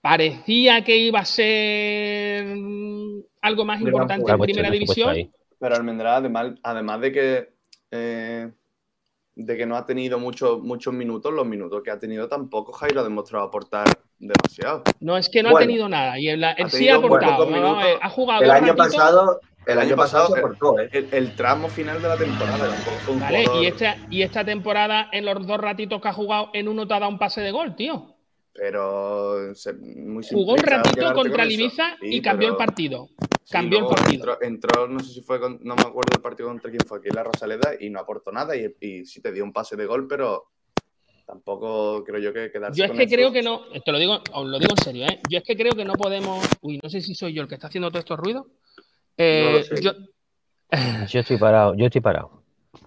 parecía 0.00 0.82
que 0.84 0.96
iba 0.96 1.20
a 1.20 1.24
ser 1.24 2.44
mm, 2.56 3.20
algo 3.42 3.64
más 3.64 3.80
importante 3.80 4.30
en 4.30 4.38
primera 4.40 4.70
división. 4.70 5.30
Pero 5.58 5.74
Almendrá, 5.74 6.16
además, 6.16 6.52
además 6.62 7.00
de 7.00 7.12
que 7.12 7.48
eh, 7.90 8.50
de 9.34 9.56
que 9.56 9.66
no 9.66 9.76
ha 9.76 9.86
tenido 9.86 10.18
muchos 10.18 10.60
muchos 10.60 10.92
minutos, 10.92 11.32
los 11.32 11.46
minutos 11.46 11.82
que 11.82 11.90
ha 11.90 11.98
tenido 11.98 12.28
tampoco 12.28 12.72
Jairo 12.72 13.00
ha 13.00 13.04
demostrado 13.04 13.44
aportar 13.46 13.86
demasiado. 14.18 14.82
No 15.00 15.16
es 15.16 15.28
que 15.28 15.42
no 15.42 15.50
Bueno, 15.50 15.64
ha 15.64 15.66
tenido 15.66 15.88
nada. 15.88 16.18
Y 16.18 16.28
él, 16.28 16.44
sí 16.70 16.88
ha 16.88 16.96
aportado. 16.96 17.36
pocos 17.36 17.50
¿no? 17.50 17.56
minutos. 17.56 17.84
Eh, 17.86 17.98
Ha 18.02 18.08
jugado 18.10 18.42
El 18.42 18.50
año 18.50 18.74
pasado, 18.74 19.40
el 19.66 19.78
año 19.78 19.94
pasado 19.96 20.26
se 20.28 20.32
el- 20.34 20.38
aportó, 20.40 20.80
¿eh? 20.80 20.88
El, 20.92 21.08
el 21.12 21.34
tramo 21.36 21.68
final 21.68 22.02
de 22.02 22.08
la 22.08 22.16
temporada 22.16 22.58
tampoco 22.68 22.96
fue 23.04 23.14
un 23.14 23.20
¿vale? 23.20 23.44
jugador- 23.46 23.62
Y, 23.62 23.66
este, 23.68 23.94
y 24.10 24.22
esta 24.22 24.44
temporada, 24.44 25.08
en 25.12 25.24
los 25.24 25.46
dos 25.46 25.58
ratitos 25.58 26.00
que 26.02 26.08
ha 26.08 26.12
jugado, 26.12 26.50
en 26.52 26.66
uno 26.68 26.86
te 26.88 26.94
ha 26.94 26.98
dado 27.00 27.12
un 27.12 27.18
pase 27.18 27.40
de 27.40 27.50
gol, 27.52 27.76
tío. 27.76 28.16
Pero 28.58 29.54
se- 29.54 29.72
muy 29.74 30.24
Jugó 30.28 30.52
un 30.54 30.58
ratito 30.58 31.12
contra 31.14 31.44
con. 31.44 31.50
Ibiza 31.52 31.96
Sí, 32.00 32.06
y 32.16 32.20
cambió 32.22 32.48
pero- 32.48 32.60
el 32.60 32.66
partido. 32.66 33.08
sí, 33.44 33.52
Cambió 33.52 33.78
el 33.78 33.86
partido. 33.86 34.38
Entró, 34.40 34.42
entró, 34.42 34.88
no 34.88 35.00
sé 35.00 35.12
si 35.14 35.20
fue, 35.22 35.38
con- 35.40 35.58
no 35.62 35.76
me 35.76 35.82
acuerdo 35.82 36.12
el 36.16 36.20
partido 36.22 36.48
contra 36.48 36.70
quién 36.70 36.80
fue 36.86 36.98
aquí 36.98 37.08
la 37.14 37.22
Rosaleda 37.22 37.70
y 37.78 37.88
no 37.90 38.00
aportó 38.00 38.32
nada 38.32 38.56
y, 38.56 38.74
y 38.80 39.04
sí 39.06 39.20
te 39.22 39.32
dio 39.32 39.44
un 39.44 39.52
pase 39.52 39.76
de 39.76 39.86
gol, 39.86 40.06
pero 40.08 40.48
Tampoco 41.26 42.02
creo 42.04 42.18
yo 42.20 42.32
que 42.32 42.50
quedarse 42.50 42.78
Yo 42.78 42.84
es 42.86 42.90
con 42.90 42.98
que 42.98 43.06
creo 43.06 43.30
que 43.30 43.42
no, 43.42 43.60
te 43.84 43.92
lo 43.92 43.98
digo, 43.98 44.18
os 44.32 44.46
lo 44.48 44.58
digo 44.58 44.72
en 44.74 44.82
serio, 44.82 45.04
¿eh? 45.06 45.20
Yo 45.28 45.36
es 45.36 45.44
que 45.44 45.56
creo 45.58 45.72
que 45.74 45.84
no 45.84 45.92
podemos. 45.92 46.42
Uy, 46.62 46.80
no 46.82 46.88
sé 46.88 47.02
si 47.02 47.14
soy 47.14 47.34
yo 47.34 47.42
el 47.42 47.48
que 47.48 47.56
está 47.56 47.66
haciendo 47.66 47.90
todos 47.90 48.00
estos 48.00 48.18
ruidos. 48.18 48.46
Eh, 49.18 49.62
No 49.82 51.06
Yo 51.06 51.20
estoy 51.20 51.36
parado, 51.36 51.74
yo 51.76 51.84
estoy 51.84 52.00
parado. 52.00 52.37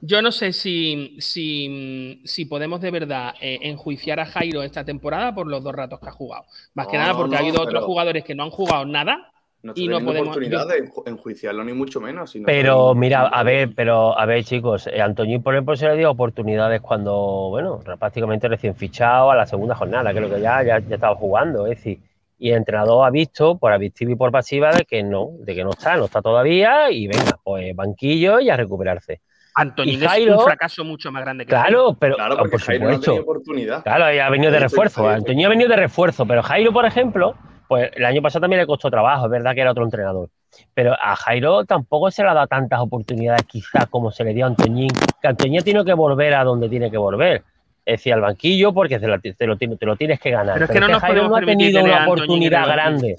Yo 0.01 0.21
no 0.21 0.31
sé 0.31 0.51
si, 0.51 1.15
si, 1.19 2.21
si 2.25 2.45
podemos 2.45 2.81
de 2.81 2.91
verdad 2.91 3.33
eh, 3.39 3.59
enjuiciar 3.61 4.19
a 4.19 4.25
Jairo 4.25 4.63
esta 4.63 4.83
temporada 4.83 5.33
por 5.33 5.47
los 5.47 5.63
dos 5.63 5.73
ratos 5.73 5.99
que 5.99 6.09
ha 6.09 6.11
jugado. 6.11 6.45
Más 6.73 6.87
que 6.87 6.97
nada 6.97 7.13
no, 7.13 7.19
porque 7.19 7.35
ha 7.35 7.39
habido 7.39 7.61
otros 7.61 7.83
jugadores 7.85 8.23
que 8.23 8.35
no 8.35 8.43
han 8.43 8.49
jugado 8.49 8.85
nada 8.85 9.31
No 9.61 9.73
y 9.75 9.87
no 9.87 9.99
podemos. 10.03 10.29
oportunidad 10.29 10.67
de 10.67 10.83
enju- 10.83 11.03
enjuiciarlo, 11.05 11.63
ni 11.63 11.73
mucho 11.73 12.01
menos. 12.01 12.31
sino 12.31 12.47
Pero 12.47 12.95
mira, 12.95 13.27
a 13.27 13.43
ver, 13.43 13.73
pero 13.75 14.17
a 14.17 14.25
ver, 14.25 14.43
chicos, 14.43 14.87
eh, 14.87 14.99
Antoñín, 15.01 15.43
por 15.43 15.53
ejemplo, 15.53 15.75
se 15.75 15.87
le 15.87 15.97
dio 15.97 16.09
oportunidades 16.09 16.81
cuando, 16.81 17.49
bueno, 17.49 17.79
prácticamente 17.99 18.47
recién 18.47 18.75
fichado 18.75 19.29
a 19.29 19.35
la 19.35 19.45
segunda 19.45 19.75
jornada, 19.75 20.11
creo 20.13 20.29
que 20.29 20.41
ya, 20.41 20.63
ya, 20.63 20.79
ya 20.79 20.95
estaba 20.95 21.15
jugando, 21.15 21.67
es 21.67 21.77
decir, 21.77 21.99
y 22.39 22.49
el 22.49 22.57
entrenador 22.57 23.05
ha 23.05 23.11
visto, 23.11 23.59
por 23.59 23.71
activa 23.71 24.11
y 24.11 24.15
por 24.15 24.31
pasiva, 24.31 24.71
de 24.71 24.83
que 24.85 25.03
no, 25.03 25.29
de 25.41 25.53
que 25.53 25.63
no 25.63 25.69
está, 25.69 25.95
no 25.95 26.05
está 26.05 26.23
todavía, 26.23 26.89
y 26.89 27.05
venga, 27.05 27.37
pues 27.43 27.75
banquillo 27.75 28.39
y 28.39 28.49
a 28.49 28.57
recuperarse. 28.57 29.21
Antoñín 29.55 30.01
es 30.03 30.27
un 30.27 30.39
fracaso 30.41 30.83
mucho 30.83 31.11
más 31.11 31.23
grande 31.23 31.45
que 31.45 31.49
Claro, 31.49 31.63
Jairo. 31.85 31.97
pero 31.99 32.15
Claro, 32.15 32.33
ah, 32.35 32.37
porque 32.39 32.51
por 32.51 32.61
Jairo 32.61 32.89
no 32.89 32.95
ha 32.95 32.99
tenido 32.99 33.21
oportunidad. 33.23 33.83
Claro, 33.83 34.05
ha 34.05 34.29
venido 34.29 34.51
de 34.51 34.59
refuerzo. 34.59 35.07
Antonio 35.07 35.47
ha 35.47 35.49
venido 35.49 35.69
de 35.69 35.75
refuerzo, 35.75 36.25
pero 36.25 36.41
Jairo, 36.43 36.71
por 36.71 36.85
ejemplo, 36.85 37.35
pues 37.67 37.89
el 37.95 38.05
año 38.05 38.21
pasado 38.21 38.41
también 38.41 38.61
le 38.61 38.67
costó 38.67 38.89
trabajo, 38.89 39.25
es 39.25 39.31
verdad 39.31 39.53
que 39.53 39.61
era 39.61 39.71
otro 39.71 39.83
entrenador. 39.83 40.29
Pero 40.73 40.93
a 41.01 41.15
Jairo 41.15 41.63
tampoco 41.65 42.11
se 42.11 42.23
le 42.23 42.29
ha 42.29 42.33
dado 42.33 42.47
tantas 42.47 42.79
oportunidades, 42.81 43.43
quizás 43.45 43.87
como 43.87 44.11
se 44.11 44.23
le 44.23 44.33
dio 44.33 44.45
a 44.45 44.49
Antoñín, 44.49 44.89
que 45.21 45.27
Antoñín 45.27 45.63
tiene 45.63 45.83
que 45.85 45.93
volver 45.93 46.33
a 46.33 46.43
donde 46.43 46.67
tiene 46.67 46.91
que 46.91 46.97
volver. 46.97 47.43
Es 47.85 47.99
decir, 47.99 48.13
al 48.13 48.21
banquillo, 48.21 48.73
porque 48.73 48.99
te 48.99 49.07
lo, 49.07 49.19
te 49.19 49.47
lo 49.47 49.57
tiene- 49.57 49.75
te 49.75 49.85
lo 49.85 49.95
tienes 49.95 50.19
que 50.19 50.29
ganar. 50.31 50.53
Pero 50.53 50.65
es 50.65 50.71
que 50.71 50.79
no 50.79 50.87
nos 50.87 51.01
Jairo 51.01 51.27
no 51.29 51.35
ha 51.35 51.41
tenido 51.41 51.83
una 51.83 52.03
Antoñín 52.03 52.13
oportunidad 52.25 52.67
grande. 52.67 53.15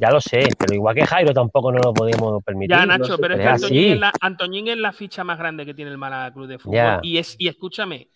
Ya 0.00 0.10
lo 0.10 0.20
sé, 0.20 0.48
pero 0.58 0.74
igual 0.74 0.94
que 0.94 1.06
Jairo 1.06 1.32
tampoco 1.32 1.72
no 1.72 1.78
lo 1.78 1.92
podemos 1.92 2.42
permitir. 2.44 2.76
Ya, 2.76 2.86
Nacho, 2.86 3.18
pero 3.18 3.34
es 3.34 3.40
que. 3.40 3.46
Antoñín 3.46 3.92
es, 3.92 3.98
la, 3.98 4.12
Antoñín 4.20 4.68
es 4.68 4.76
la 4.76 4.92
ficha 4.92 5.24
más 5.24 5.38
grande 5.38 5.66
que 5.66 5.74
tiene 5.74 5.90
el 5.90 5.98
Málaga 5.98 6.32
Club 6.32 6.46
de 6.46 6.58
Fútbol. 6.58 6.74
Ya. 6.74 7.00
Y, 7.02 7.18
es, 7.18 7.34
y 7.38 7.48
escúchame, 7.48 8.08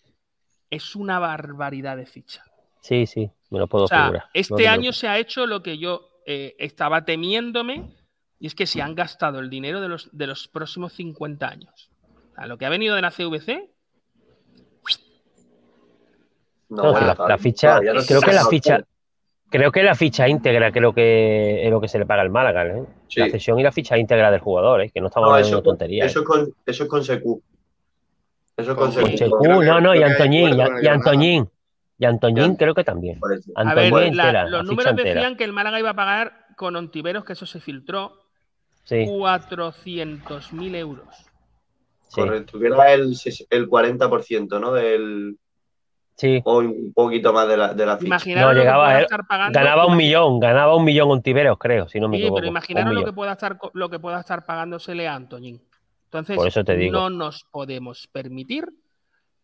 es 0.69 0.95
una 0.95 1.19
barbaridad 1.19 1.97
de 1.97 2.05
ficha. 2.05 2.43
Sí, 2.81 3.05
sí, 3.05 3.29
me 3.49 3.59
lo 3.59 3.67
puedo 3.67 3.85
O 3.85 3.87
sea, 3.87 4.05
figurar. 4.05 4.25
Este 4.33 4.55
te 4.55 4.67
año 4.67 4.91
se 4.93 5.07
ha 5.07 5.17
hecho 5.17 5.45
lo 5.45 5.63
que 5.63 5.77
yo 5.77 6.09
eh, 6.25 6.55
estaba 6.57 7.05
temiéndome, 7.05 7.89
y 8.39 8.47
es 8.47 8.55
que 8.55 8.65
se 8.65 8.81
han 8.81 8.95
gastado 8.95 9.39
el 9.39 9.49
dinero 9.49 9.81
de 9.81 9.89
los, 9.89 10.09
de 10.11 10.27
los 10.27 10.47
próximos 10.47 10.93
50 10.93 11.47
años. 11.47 11.89
O 12.31 12.35
sea, 12.35 12.47
lo 12.47 12.57
que 12.57 12.65
ha 12.65 12.69
venido 12.69 12.95
de 12.95 13.01
la 13.01 13.11
CVC, 13.11 13.69
No, 16.69 16.91
la, 16.91 17.15
la 17.27 17.37
ficha, 17.37 17.79
creo 17.79 18.21
que 18.21 18.33
la 18.33 18.45
ficha, 18.45 18.83
creo 19.53 19.71
que 19.71 19.83
la 19.83 19.93
ficha 19.93 20.27
íntegra, 20.27 20.71
creo 20.71 20.93
que 20.93 21.63
es 21.63 21.69
lo 21.71 21.79
que 21.79 21.87
se 21.87 21.99
le 21.99 22.05
paga 22.07 22.23
al 22.23 22.31
Málaga, 22.31 22.65
¿eh? 22.65 22.83
Sí. 23.07 23.19
La 23.19 23.29
cesión 23.29 23.59
y 23.59 23.63
la 23.63 23.71
ficha 23.71 23.97
íntegra 23.97 24.31
del 24.31 24.39
jugador, 24.39 24.81
¿eh? 24.81 24.89
que 24.89 24.99
no 24.99 25.07
estamos 25.07 25.27
No, 25.29 25.33
hablando 25.35 25.47
eso, 25.47 25.57
de 25.57 25.63
tonterías. 25.63 26.07
eso, 26.09 26.21
es 26.21 26.25
con, 26.25 26.53
eso 26.65 26.83
es 26.83 26.89
con 26.89 27.03
Secu. 27.03 27.41
Eso 28.57 28.71
es 28.71 28.77
con, 28.77 28.91
Con 28.91 29.03
Con 29.03 29.17
Secu. 29.17 29.43
No, 29.63 29.79
no, 29.79 29.95
y 29.95 30.01
Antoñín, 30.03 30.49
y, 30.55 30.83
y 30.83 30.87
Antoñín, 30.87 31.49
y 31.99 32.05
Antoñín 32.05 32.51
Ya. 32.53 32.57
creo 32.57 32.73
que 32.73 32.83
también. 32.83 33.19
A 33.55 33.73
ver, 33.75 33.91
la- 34.15 34.43
los 34.43 34.51
la 34.51 34.63
números 34.63 34.91
entera. 34.91 35.13
decían 35.13 35.37
que 35.37 35.43
el 35.43 35.53
Málaga 35.53 35.79
iba 35.79 35.91
a 35.91 35.95
pagar 35.95 36.33
con 36.57 36.75
Ontiveros, 36.75 37.23
que 37.23 37.33
eso 37.33 37.45
se 37.45 37.59
filtró, 37.59 38.13
Sí, 38.85 39.05
400.000 39.07 40.75
euros. 40.75 41.07
sí, 42.09 42.21
Correcto, 42.21 42.59
que 42.59 42.67
era 42.67 42.93
el, 42.93 43.15
el 43.49 43.69
40%, 43.69 44.59
¿no? 44.59 44.73
Del, 44.73 45.37
sí. 46.15 46.41
o 46.45 46.59
un 46.59 46.93
poquito 46.93 47.31
más 47.33 47.47
de 47.47 47.57
la, 47.57 47.73
de 47.73 47.85
la 47.85 47.97
ficha. 47.97 48.07
Imaginaros 48.07 48.47
No, 48.49 48.53
lo 48.53 48.59
que 48.59 48.65
llegaba 48.65 48.97
él- 48.97 49.03
estar 49.03 49.21
pagando. 49.27 49.59
Ganaba 49.59 49.85
un 49.87 49.97
millón, 49.97 50.39
ganaba 50.39 50.75
un 50.75 50.83
millón 50.85 51.11
Ontiveros, 51.11 51.57
creo, 51.59 51.87
si 51.87 51.99
no 51.99 52.07
me 52.09 52.17
Sí, 52.17 52.23
equivoco. 52.23 52.37
pero 52.41 52.47
imaginaros 52.47 52.93
lo 52.93 53.05
que 53.05 53.13
pueda 53.13 53.31
estar 53.33 53.57
lo 53.73 53.89
que 53.89 53.99
pueda 53.99 54.19
estar 54.19 54.45
pagándosele 54.45 55.07
a 55.07 55.15
Antoñín. 55.15 55.61
Entonces, 56.05 56.35
Por 56.35 56.47
eso 56.47 56.63
te 56.63 56.75
digo. 56.75 56.93
no 56.99 57.09
nos 57.09 57.43
podemos 57.49 58.07
permitir 58.11 58.65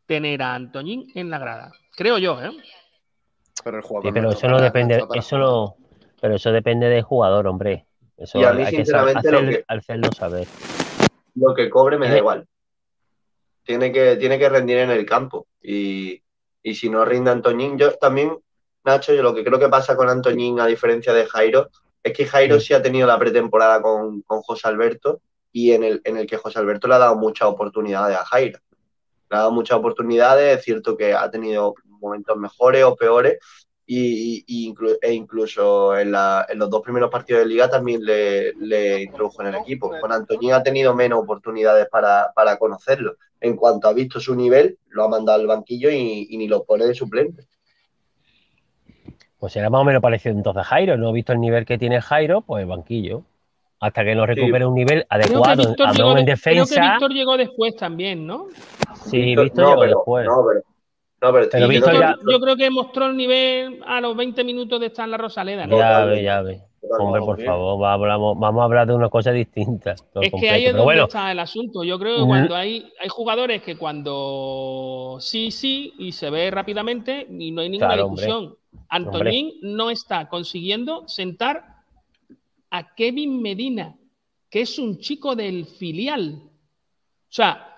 tener 0.06 0.42
a 0.44 0.54
Antoñín 0.56 1.08
en 1.16 1.30
la 1.30 1.40
grada. 1.40 1.72
Creo 1.96 2.18
yo, 2.18 2.42
¿eh? 2.42 2.52
Pero 3.64 3.78
el 3.78 3.84
jugador 3.84 4.06
Sí, 4.08 4.14
pero 4.14 4.28
no 4.30 4.32
eso 4.34 4.48
no 4.48 4.62
depende, 4.62 5.04
eso 5.16 5.38
no, 5.38 5.76
pero 6.22 6.36
eso 6.36 6.52
depende 6.52 6.88
del 6.88 7.02
jugador, 7.04 7.48
hombre. 7.48 7.86
Eso 8.16 8.40
Y 8.40 8.44
a 8.44 8.54
mí, 8.54 8.64
hay 8.64 8.76
que 8.76 8.84
lo 8.92 9.00
hacer- 9.00 9.50
que- 9.50 9.64
hacerlo 9.68 10.12
saber. 10.12 10.48
Lo 11.36 11.54
que 11.54 11.70
cobre 11.70 11.98
me 11.98 12.06
da 12.06 12.12
Tiene- 12.12 12.20
igual. 12.20 12.48
Tiene 13.64 13.92
que, 13.92 14.16
tiene 14.16 14.40
que 14.40 14.50
rendir 14.50 14.78
en 14.78 14.90
el 14.92 15.06
campo. 15.06 15.48
Y, 15.62 16.22
y 16.64 16.76
si 16.76 16.90
no 16.90 17.06
rinde 17.06 17.32
Antoñín, 17.32 17.78
yo 17.78 17.94
también, 17.96 18.38
Nacho, 18.84 19.14
yo 19.14 19.24
lo 19.24 19.34
que 19.34 19.44
creo 19.44 19.60
que 19.60 19.70
pasa 19.70 19.96
con 19.96 20.10
Antoñín, 20.10 20.60
a 20.60 20.68
diferencia 20.68 21.14
de 21.14 21.26
Jairo, 21.26 21.70
es 22.04 22.14
que 22.14 22.26
Jairo 22.26 22.60
sí 22.60 22.74
ha 22.74 22.82
tenido 22.82 23.08
la 23.08 23.20
pretemporada 23.20 23.82
con, 23.82 24.22
con 24.22 24.42
José 24.42 24.68
Alberto 24.68 25.22
y 25.52 25.72
en 25.72 25.84
el, 25.84 26.02
en 26.04 26.18
el 26.18 26.28
que 26.28 26.38
José 26.38 26.60
Alberto 26.60 26.88
le 26.88 26.96
ha 26.96 27.00
dado 27.00 27.16
muchas 27.16 27.48
oportunidades 27.48 28.18
a 28.18 28.26
Jairo. 28.26 28.60
Le 29.30 29.38
ha 29.38 29.40
dado 29.40 29.52
muchas 29.52 29.78
oportunidades, 29.78 30.58
es 30.58 30.64
cierto 30.64 30.96
que 30.96 31.14
ha 31.14 31.30
tenido 31.30 31.76
momentos 31.86 32.38
mejores 32.38 32.84
o 32.84 32.96
peores, 32.96 33.38
y, 33.92 34.44
y 34.46 34.72
inclu- 34.72 34.98
e 35.02 35.12
incluso 35.14 35.98
en, 35.98 36.12
la- 36.12 36.46
en 36.48 36.60
los 36.60 36.70
dos 36.70 36.82
primeros 36.84 37.10
partidos 37.10 37.42
de 37.42 37.48
liga 37.48 37.70
también 37.70 38.04
le, 38.06 38.54
le 38.54 39.02
introdujo 39.02 39.42
en 39.42 39.48
el 39.48 39.56
equipo. 39.56 39.92
Con 40.00 40.12
Antoñín 40.12 40.54
ha 40.54 40.62
tenido 40.62 40.94
menos 40.94 41.20
oportunidades 41.24 41.88
para, 41.90 42.32
para 42.36 42.58
conocerlo. 42.58 43.16
En 43.42 43.56
cuanto 43.56 43.88
ha 43.88 43.94
visto 43.94 44.20
su 44.20 44.36
nivel, 44.36 44.78
lo 44.90 45.06
ha 45.06 45.08
mandado 45.10 45.40
al 45.42 45.48
banquillo 45.48 45.90
y, 45.90 46.28
y 46.30 46.38
ni 46.38 46.48
lo 46.48 46.64
pone 46.66 46.86
de 46.86 46.94
suplente. 46.94 47.48
Pues 49.40 49.54
será 49.54 49.70
más 49.70 49.82
o 49.82 49.86
menos 49.86 50.02
parecido 50.02 50.36
entonces 50.36 50.62
a 50.62 50.66
Jairo. 50.66 50.98
No 50.98 51.10
he 51.10 51.14
visto 51.14 51.32
el 51.34 51.40
nivel 51.40 51.66
que 51.66 51.78
tiene 51.78 52.02
Jairo, 52.02 52.42
pues 52.42 52.68
banquillo. 52.68 53.24
Hasta 53.80 54.04
que 54.04 54.14
no 54.14 54.26
recupere 54.26 54.66
un 54.66 54.76
nivel 54.76 55.06
Creo 55.08 55.20
que, 55.22 55.26
adecuado, 55.30 55.64
Víctor 55.70 55.96
llegó 55.96 56.10
menos 56.10 56.20
en 56.20 56.26
de- 56.26 56.34
creo 56.34 56.54
que 56.54 56.60
defensa. 56.60 56.92
Víctor 56.92 57.12
llegó 57.14 57.38
después 57.38 57.76
también, 57.78 58.28
¿no? 58.28 58.48
Sí, 59.06 59.22
Víctor- 59.22 59.44
Víctor 59.46 59.64
no, 59.64 59.70
llegó 59.70 59.80
pero- 59.82 59.98
después. 59.98 60.26
No, 60.26 60.46
pero, 60.48 60.62
no, 61.22 61.34
pero, 61.34 61.50
creo 61.50 62.16
Yo 62.30 62.40
creo 62.40 62.56
que 62.56 62.70
mostró 62.70 63.08
el 63.08 63.18
nivel 63.18 63.82
a 63.86 64.00
los 64.02 64.16
20 64.16 64.44
minutos 64.44 64.80
de 64.80 64.88
estar 64.88 65.06
en 65.06 65.12
la 65.12 65.18
Rosaleda, 65.18 65.68
¿no? 65.68 65.78
Ya 65.78 66.06
ve, 66.06 66.24
ya 66.24 66.42
ve. 66.42 66.62
Hombre, 66.98 67.20
por 67.22 67.44
favor, 67.44 67.82
va- 67.82 67.94
hablamos- 67.94 68.40
vamos 68.40 68.62
a 68.62 68.64
hablar 68.64 68.88
de 68.88 68.94
una 68.94 69.10
cosa 69.10 69.32
distinta. 69.32 69.96
Es 70.22 70.32
que 70.40 70.50
ahí 70.50 70.66
es 70.66 70.72
donde 70.72 70.84
bueno, 70.86 71.04
está 71.04 71.32
el 71.32 71.40
asunto. 71.40 71.84
Yo 71.84 72.00
creo 72.00 72.20
que 72.20 72.26
cuando 72.26 72.56
hay, 72.56 72.90
hay 73.00 73.10
jugadores 73.10 73.62
que 73.62 73.76
cuando 73.78 75.18
sí, 75.20 75.52
sí, 75.52 75.94
y 76.00 76.12
se 76.14 76.30
ve 76.30 76.50
rápidamente 76.52 77.28
y 77.30 77.52
no 77.52 77.62
hay 77.62 77.70
ninguna 77.70 77.88
Claro, 77.94 78.06
hombre. 78.08 78.26
discusión. 78.26 78.56
Antoñín 78.88 79.54
no 79.62 79.90
está 79.90 80.30
consiguiendo 80.30 81.08
sentar 81.08 81.64
a 82.72 82.96
Kevin 82.96 83.42
Medina, 83.42 83.96
que 84.50 84.62
es 84.62 84.80
un 84.80 85.00
chico 85.00 85.36
del 85.36 85.66
filial. 85.66 86.40
O 86.44 86.48
sea, 87.32 87.69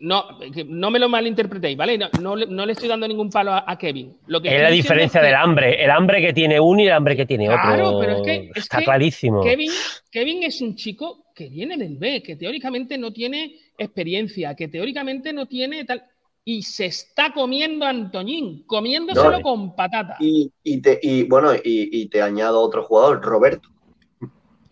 no, 0.00 0.24
no 0.66 0.90
me 0.90 0.98
lo 0.98 1.08
malinterpretéis, 1.08 1.76
¿vale? 1.76 1.98
No, 1.98 2.08
no 2.20 2.36
le, 2.36 2.46
no 2.46 2.64
le 2.64 2.72
estoy 2.72 2.88
dando 2.88 3.08
ningún 3.08 3.30
palo 3.30 3.52
a, 3.52 3.64
a 3.66 3.76
Kevin. 3.76 4.16
Lo 4.26 4.40
que 4.40 4.54
es 4.54 4.62
la 4.62 4.70
diferencia 4.70 5.18
es 5.20 5.22
que- 5.22 5.26
del 5.26 5.34
hambre. 5.36 5.84
El 5.84 5.90
hambre 5.90 6.20
que 6.20 6.32
tiene 6.32 6.60
uno 6.60 6.80
y 6.82 6.86
el 6.86 6.92
hambre 6.92 7.16
que 7.16 7.26
tiene 7.26 7.46
Claro, 7.46 7.88
otro. 7.88 8.00
pero 8.00 8.16
es 8.16 8.22
que, 8.22 8.50
es 8.50 8.56
Está 8.64 8.78
que 8.78 8.84
clarísimo. 8.84 9.42
Kevin, 9.42 9.70
Kevin 10.10 10.42
es 10.44 10.60
un 10.60 10.76
chico 10.76 11.26
que 11.34 11.48
viene 11.48 11.76
del 11.76 11.96
B, 11.96 12.22
que 12.22 12.36
teóricamente 12.36 12.96
no 12.98 13.12
tiene 13.12 13.56
experiencia, 13.76 14.54
que 14.54 14.68
teóricamente 14.68 15.32
no 15.32 15.46
tiene 15.46 15.84
tal. 15.84 16.02
Y 16.44 16.62
se 16.62 16.86
está 16.86 17.32
comiendo 17.32 17.84
a 17.84 17.90
Antoñín, 17.90 18.64
comiéndoselo 18.66 19.38
No, 19.38 19.42
con 19.42 19.74
patata. 19.76 20.16
Y, 20.18 20.50
y 20.64 20.80
te, 20.80 20.98
y 21.02 21.22
bueno, 21.24 21.54
y, 21.54 21.60
y 21.64 22.08
te 22.08 22.20
añado 22.22 22.60
otro 22.60 22.82
jugador, 22.84 23.20
Roberto. 23.22 23.68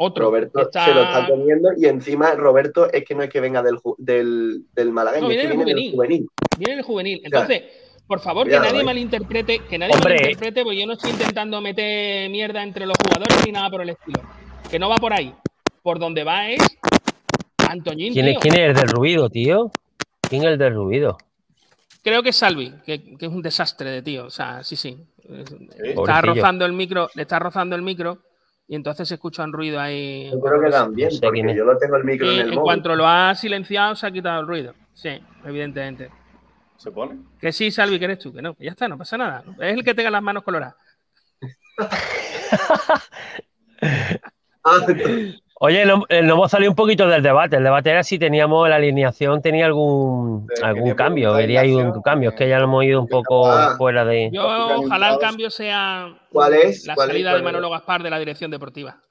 Otro. 0.03 0.25
Roberto 0.27 0.53
que 0.59 0.63
está- 0.63 0.85
se 0.87 0.95
lo 0.95 1.03
está 1.03 1.27
comiendo 1.29 1.69
y 1.77 1.85
encima 1.87 2.35
Roberto 2.35 2.91
es 2.91 3.05
que 3.05 3.15
no 3.15 3.23
es 3.23 3.29
que 3.29 3.39
venga 3.41 3.63
del, 3.63 3.79
del, 3.99 4.63
del 4.75 4.93
malagueño, 4.93 5.27
No, 5.27 5.31
es 5.31 5.37
viene 5.37 5.43
que 5.43 5.49
del 5.49 5.65
viene 5.67 5.73
juvenil. 5.73 5.91
del 5.91 5.95
juvenil. 5.97 6.29
Viene 6.59 6.75
el 6.75 6.83
juvenil. 6.83 7.21
Entonces, 7.25 7.63
por 8.07 8.21
favor, 8.21 8.49
que 8.49 8.59
nadie 8.59 8.81
eh. 8.81 8.85
malinterprete, 8.85 9.59
que 9.69 9.79
nadie 9.79 9.93
Hombre. 9.95 10.15
malinterprete, 10.15 10.63
porque 10.63 10.79
yo 10.81 10.87
no 10.87 10.95
estoy 10.95 11.11
intentando 11.11 11.61
meter 11.61 12.31
mierda 12.31 12.63
entre 12.63 12.87
los 12.87 12.97
jugadores 13.03 13.45
ni 13.47 13.53
nada 13.53 13.69
por 13.71 13.83
el 13.83 13.91
estilo. 13.91 14.21
Que 14.71 14.79
no 14.79 14.89
va 14.89 14.97
por 14.97 15.13
ahí. 15.13 15.35
Por 15.83 15.99
donde 15.99 16.25
va 16.25 16.49
es 16.49 16.61
Antoñín. 17.69 18.13
¿Quién 18.13 18.29
es. 18.29 18.39
¿Quién 18.39 18.55
es 18.55 18.61
el 18.61 18.75
del 18.75 18.89
ruido, 18.89 19.29
tío? 19.29 19.71
¿Quién 20.29 20.43
es 20.43 20.49
el 20.49 20.59
del 20.59 20.75
ruido? 20.75 21.19
Creo 22.03 22.23
que 22.23 22.31
es 22.31 22.37
Salvi, 22.37 22.73
que, 22.87 23.17
que 23.17 23.27
es 23.27 23.31
un 23.33 23.43
desastre 23.43 23.91
de 23.91 24.01
tío. 24.03 24.25
O 24.27 24.31
sea, 24.31 24.63
sí, 24.65 24.77
sí. 24.77 24.97
Está 25.79 26.23
rozando 26.23 26.65
el 26.65 26.73
micro, 26.73 27.09
le 27.15 27.23
está 27.23 27.39
rozando 27.39 27.77
el 27.77 27.83
micro 27.83 28.19
y 28.71 28.77
entonces 28.77 29.09
se 29.09 29.15
escucha 29.15 29.43
un 29.43 29.53
ruido 29.53 29.81
ahí. 29.81 30.31
Yo 30.31 30.39
creo 30.39 30.61
que 30.61 30.71
también, 30.71 31.11
porque 31.21 31.57
yo 31.57 31.65
lo 31.65 31.77
tengo 31.77 31.97
el 31.97 32.05
micro 32.05 32.25
Y 32.25 32.35
en 32.35 32.35
el 32.37 32.41
en 32.51 32.55
móvil. 32.55 32.63
cuanto 32.63 32.95
lo 32.95 33.05
ha 33.05 33.35
silenciado, 33.35 33.97
se 33.97 34.07
ha 34.07 34.13
quitado 34.13 34.43
el 34.43 34.47
ruido. 34.47 34.75
Sí, 34.95 35.21
evidentemente. 35.45 36.09
¿Se 36.77 36.93
pone? 36.93 37.19
Que 37.41 37.51
sí, 37.51 37.73
Salvi, 37.73 37.99
que 37.99 38.05
eres 38.05 38.21
tú, 38.21 38.33
que 38.33 38.41
no, 38.41 38.55
ya 38.61 38.71
está, 38.71 38.87
no 38.87 38.97
pasa 38.97 39.19
nada. 39.19 39.43
Es 39.59 39.75
el 39.75 39.83
que 39.83 39.93
tenga 39.93 40.09
las 40.13 40.23
manos 40.23 40.45
coloradas. 40.45 40.77
Oye, 45.63 45.85
no, 45.85 46.05
eh, 46.09 46.23
nos 46.23 46.33
hemos 46.37 46.51
salido 46.51 46.71
un 46.71 46.75
poquito 46.75 47.07
del 47.07 47.23
debate. 47.23 47.57
El 47.57 47.65
debate 47.65 47.91
era 47.91 48.03
si 48.03 48.19
teníamos 48.19 48.67
la 48.67 48.77
alineación, 48.77 49.43
tenía 49.43 49.67
algún, 49.67 50.47
algún 50.63 50.95
cambio. 50.95 51.37
Quería 51.37 51.67
ir 51.67 51.77
un 51.77 52.01
cambio. 52.01 52.31
Es 52.31 52.37
que 52.37 52.49
ya 52.49 52.57
nos 52.57 52.65
hemos 52.65 52.85
ido 52.85 52.99
un 53.03 53.09
poco 53.09 53.47
Ah. 53.47 53.75
fuera 53.77 54.07
de. 54.07 54.31
Yo 54.33 54.43
ojalá 54.79 55.11
el 55.13 55.19
cambio 55.19 55.51
sea 55.51 56.19
¿Cuál 56.33 56.55
es? 56.55 56.87
la 56.87 56.97
salida 56.97 57.33
¿Cuál 57.33 57.41
de? 57.41 57.45
Manolo 57.45 57.69
Gaspar 57.69 58.03
de 58.03 58.09
la 58.09 58.19
dirección 58.19 58.51
deportiva. 58.51 59.03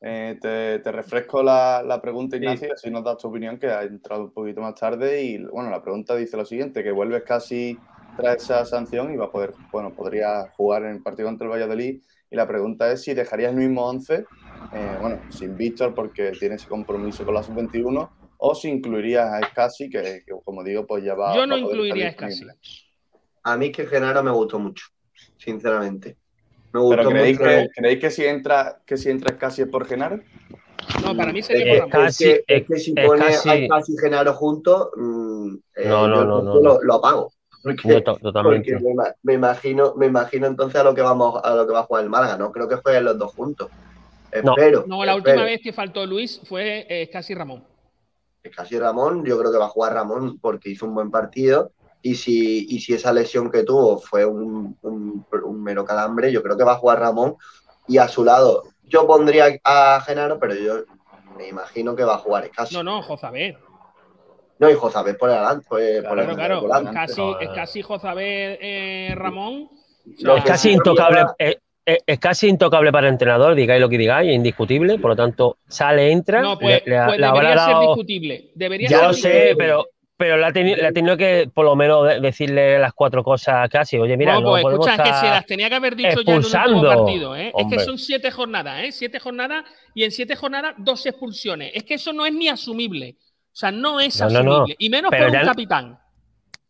Eh, 0.00 0.38
te, 0.40 0.78
te 0.78 0.92
refresco 0.92 1.42
la, 1.42 1.82
la 1.82 2.00
pregunta, 2.00 2.36
Ignacio, 2.36 2.74
si 2.76 2.88
nos 2.90 3.04
das 3.04 3.18
tu 3.18 3.28
opinión, 3.28 3.58
que 3.58 3.66
ha 3.66 3.82
entrado 3.82 4.22
un 4.24 4.32
poquito 4.32 4.62
más 4.62 4.76
tarde. 4.76 5.20
Y 5.22 5.44
bueno, 5.44 5.68
la 5.68 5.82
pregunta 5.82 6.16
dice 6.16 6.38
lo 6.38 6.46
siguiente: 6.46 6.82
que 6.82 6.90
vuelves 6.90 7.22
casi 7.24 7.76
tras 8.16 8.36
esa 8.36 8.64
sanción 8.64 9.12
y 9.12 9.16
va 9.18 9.26
a 9.26 9.30
poder, 9.30 9.52
bueno, 9.70 9.92
podría 9.94 10.48
jugar 10.56 10.84
en 10.84 10.92
el 10.92 11.02
partido 11.02 11.28
contra 11.28 11.44
el 11.44 11.52
Valladolid. 11.52 12.00
Y 12.30 12.36
la 12.36 12.46
pregunta 12.46 12.90
es 12.92 13.02
si 13.02 13.14
dejarías 13.14 13.52
el 13.52 13.58
mismo 13.58 13.86
11, 13.86 14.26
eh, 14.72 14.96
bueno, 15.00 15.22
sin 15.30 15.56
Víctor 15.56 15.94
porque 15.94 16.32
tiene 16.32 16.56
ese 16.56 16.68
compromiso 16.68 17.24
con 17.24 17.34
la 17.34 17.42
sub-21, 17.42 18.12
o 18.36 18.54
si 18.54 18.68
incluirías 18.68 19.26
a 19.32 19.40
Escasi, 19.40 19.88
que, 19.88 20.22
que, 20.26 20.32
como 20.44 20.62
digo, 20.62 20.86
pues 20.86 21.02
ya 21.04 21.14
va. 21.14 21.34
Yo 21.34 21.40
va 21.40 21.46
no 21.46 21.54
a 21.54 21.58
incluiría 21.58 22.06
a 22.06 22.10
estar 22.10 22.28
Escasi. 22.28 22.46
A 23.44 23.56
mí 23.56 23.66
es 23.66 23.72
que 23.76 23.86
Genaro 23.86 24.22
me 24.22 24.30
gustó 24.30 24.58
mucho, 24.58 24.86
sinceramente. 25.38 26.18
Me 26.72 26.80
gustó 26.80 26.96
Pero 26.98 27.10
¿creéis 27.10 27.38
mucho. 27.38 27.50
que, 27.50 27.68
¿creéis 27.74 27.98
que 28.00 28.10
si 28.10 28.24
entra 28.26 28.82
que 28.84 28.96
si 28.98 29.08
entra 29.08 29.32
Escasi 29.32 29.62
es 29.62 29.68
por 29.68 29.86
Genaro? 29.86 30.20
No, 31.02 31.16
para 31.16 31.32
mí 31.32 31.42
sería 31.42 31.76
Eh, 31.76 31.80
por 31.80 31.90
casi- 31.90 32.28
es 32.28 32.44
que, 32.46 32.54
es 32.56 32.66
que 32.66 32.76
si 32.76 32.92
es 32.94 33.06
pone 33.06 33.24
casi- 33.24 33.64
a 33.64 33.68
Casi 33.68 33.92
y 33.94 33.96
Genaro 33.98 34.34
juntos, 34.34 34.90
mm, 34.96 35.54
eh, 35.76 35.88
No, 35.88 36.06
no, 36.08 36.16
yo 36.16 36.24
no, 36.26 36.42
no, 36.42 36.54
no. 36.54 36.60
Lo, 36.60 36.82
lo 36.82 36.94
apago. 36.94 37.32
Porque, 37.62 37.88
No, 37.88 38.02
to- 38.02 38.18
totalmente. 38.18 38.72
porque 38.72 38.84
me, 38.84 38.90
ima- 38.94 39.14
me 39.22 39.34
imagino, 39.34 39.94
me 39.96 40.06
imagino 40.06 40.46
entonces 40.46 40.80
a 40.80 40.84
lo 40.84 40.94
que 40.94 41.02
vamos, 41.02 41.40
a 41.42 41.54
lo 41.54 41.66
que 41.66 41.72
va 41.72 41.80
a 41.80 41.84
jugar 41.84 42.04
el 42.04 42.10
Málaga. 42.10 42.36
No 42.36 42.52
creo 42.52 42.68
que 42.68 42.76
jueguen 42.76 43.04
los 43.04 43.18
dos 43.18 43.34
juntos. 43.34 43.70
No. 44.44 44.52
Espero. 44.56 44.84
No, 44.86 45.04
la 45.04 45.12
espero. 45.14 45.32
última 45.34 45.44
vez 45.44 45.60
que 45.62 45.72
faltó 45.72 46.06
Luis 46.06 46.40
fue 46.44 46.86
eh, 46.88 47.08
casi 47.10 47.34
Ramón. 47.34 47.64
Casi 48.54 48.78
Ramón, 48.78 49.24
yo 49.24 49.38
creo 49.38 49.50
que 49.52 49.58
va 49.58 49.66
a 49.66 49.70
jugar 49.70 49.92
Ramón 49.94 50.38
porque 50.38 50.70
hizo 50.70 50.86
un 50.86 50.94
buen 50.94 51.10
partido. 51.10 51.72
Y 52.00 52.14
si, 52.14 52.66
y 52.68 52.80
si 52.80 52.94
esa 52.94 53.12
lesión 53.12 53.50
que 53.50 53.64
tuvo 53.64 53.98
fue 53.98 54.24
un, 54.24 54.76
un- 54.82 55.26
un 55.44 55.62
mero 55.62 55.84
calambre, 55.84 56.30
yo 56.30 56.42
creo 56.42 56.56
que 56.56 56.64
va 56.64 56.72
a 56.72 56.78
jugar 56.78 57.00
Ramón. 57.00 57.36
Y 57.88 57.98
a 57.98 58.06
su 58.06 58.24
lado, 58.24 58.64
yo 58.84 59.06
pondría 59.06 59.58
a 59.64 60.00
Genaro, 60.06 60.38
pero 60.38 60.54
yo 60.54 60.84
me 61.36 61.48
imagino 61.48 61.96
que 61.96 62.04
va 62.04 62.14
a 62.14 62.18
jugar 62.18 62.44
Escasi. 62.44 62.74
No, 62.74 62.82
no, 62.82 63.02
Jozabed. 63.02 63.56
No, 64.58 64.70
y 64.70 64.74
Jozabed 64.74 65.16
por 65.16 65.30
adelante. 65.30 65.66
Por, 65.68 65.78
por 65.80 66.02
Claro, 66.14 66.30
el- 66.30 66.36
claro. 66.36 66.60
por. 66.60 66.92
Casi, 66.92 67.20
No, 67.20 67.38
es 67.40 67.48
no. 67.48 67.54
casi 67.54 67.82
Jozabed 67.82 68.58
eh, 68.60 69.12
Ramón. 69.16 69.68
Es 70.06 70.44
casi 70.44 70.70
intocable. 70.72 71.20
ahora- 71.20 71.34
Es, 71.38 71.58
es- 72.06 72.18
casi 72.18 72.48
intocable 72.48 72.90
para 72.92 73.06
el 73.08 73.12
entrenador, 73.14 73.54
digáis 73.54 73.80
lo 73.80 73.88
que 73.88 73.98
digáis, 73.98 74.30
es 74.30 74.34
indiscutible. 74.36 74.98
Por 74.98 75.10
lo 75.12 75.16
tanto, 75.16 75.58
sale, 75.68 76.10
entra. 76.10 76.40
No, 76.42 76.58
pues, 76.58 76.82
le- 76.86 76.92
le- 76.98 77.04
pues 77.06 77.18
le 77.18 77.26
debería 77.26 77.48
ser 77.50 77.56
dado- 77.58 77.80
discutible. 77.82 78.50
Debería 78.54 78.88
Ya 78.88 78.98
ser 78.98 79.06
lo 79.08 79.12
sé, 79.14 79.54
pero, 79.56 79.86
pero 80.16 80.36
le 80.36 80.44
ha, 80.46 80.52
tenido, 80.52 80.76
le 80.76 80.86
ha 80.88 80.92
tenido 80.92 81.16
que, 81.16 81.48
por 81.54 81.64
lo 81.64 81.76
menos, 81.76 82.06
de- 82.08 82.20
decirle 82.20 82.78
las 82.78 82.92
cuatro 82.92 83.22
cosas 83.22 83.68
casi. 83.70 83.96
Oye, 83.98 84.16
mira, 84.16 84.34
no, 84.34 84.40
no, 84.40 84.50
pues 84.50 84.62
podemos 84.62 84.86
escucha, 84.86 85.02
es 85.04 85.10
que 85.10 85.18
se 85.18 85.26
las 85.32 85.46
tenía 85.46 85.68
que 85.68 85.74
haber 85.76 85.94
dicho 85.96 86.08
ya 86.08 86.32
en 86.32 86.38
el 86.38 86.44
último 86.44 86.58
expulsando. 86.58 86.88
partido. 87.04 87.36
¿eh? 87.36 87.52
Es 87.56 87.66
que 87.70 87.78
son 87.84 87.98
siete 87.98 88.30
jornadas, 88.30 88.82
¿eh? 88.84 88.92
Siete 88.92 89.20
jornadas 89.20 89.64
y 89.94 90.04
en 90.04 90.10
siete 90.10 90.34
jornadas 90.36 90.74
dos 90.78 91.06
expulsiones. 91.06 91.70
Es 91.74 91.84
que 91.84 91.94
eso 91.94 92.12
no 92.12 92.26
es 92.26 92.32
ni 92.34 92.48
asumible. 92.48 93.16
O 93.58 93.60
sea, 93.60 93.72
no 93.72 93.98
es 93.98 94.20
No, 94.20 94.30
no, 94.30 94.42
no. 94.44 94.50
asumible. 94.52 94.76
Y 94.78 94.88
menos 94.88 95.10
Pero 95.10 95.24
por 95.24 95.32
ya 95.32 95.38
un 95.40 95.44
no- 95.46 95.50
capitán. 95.50 95.98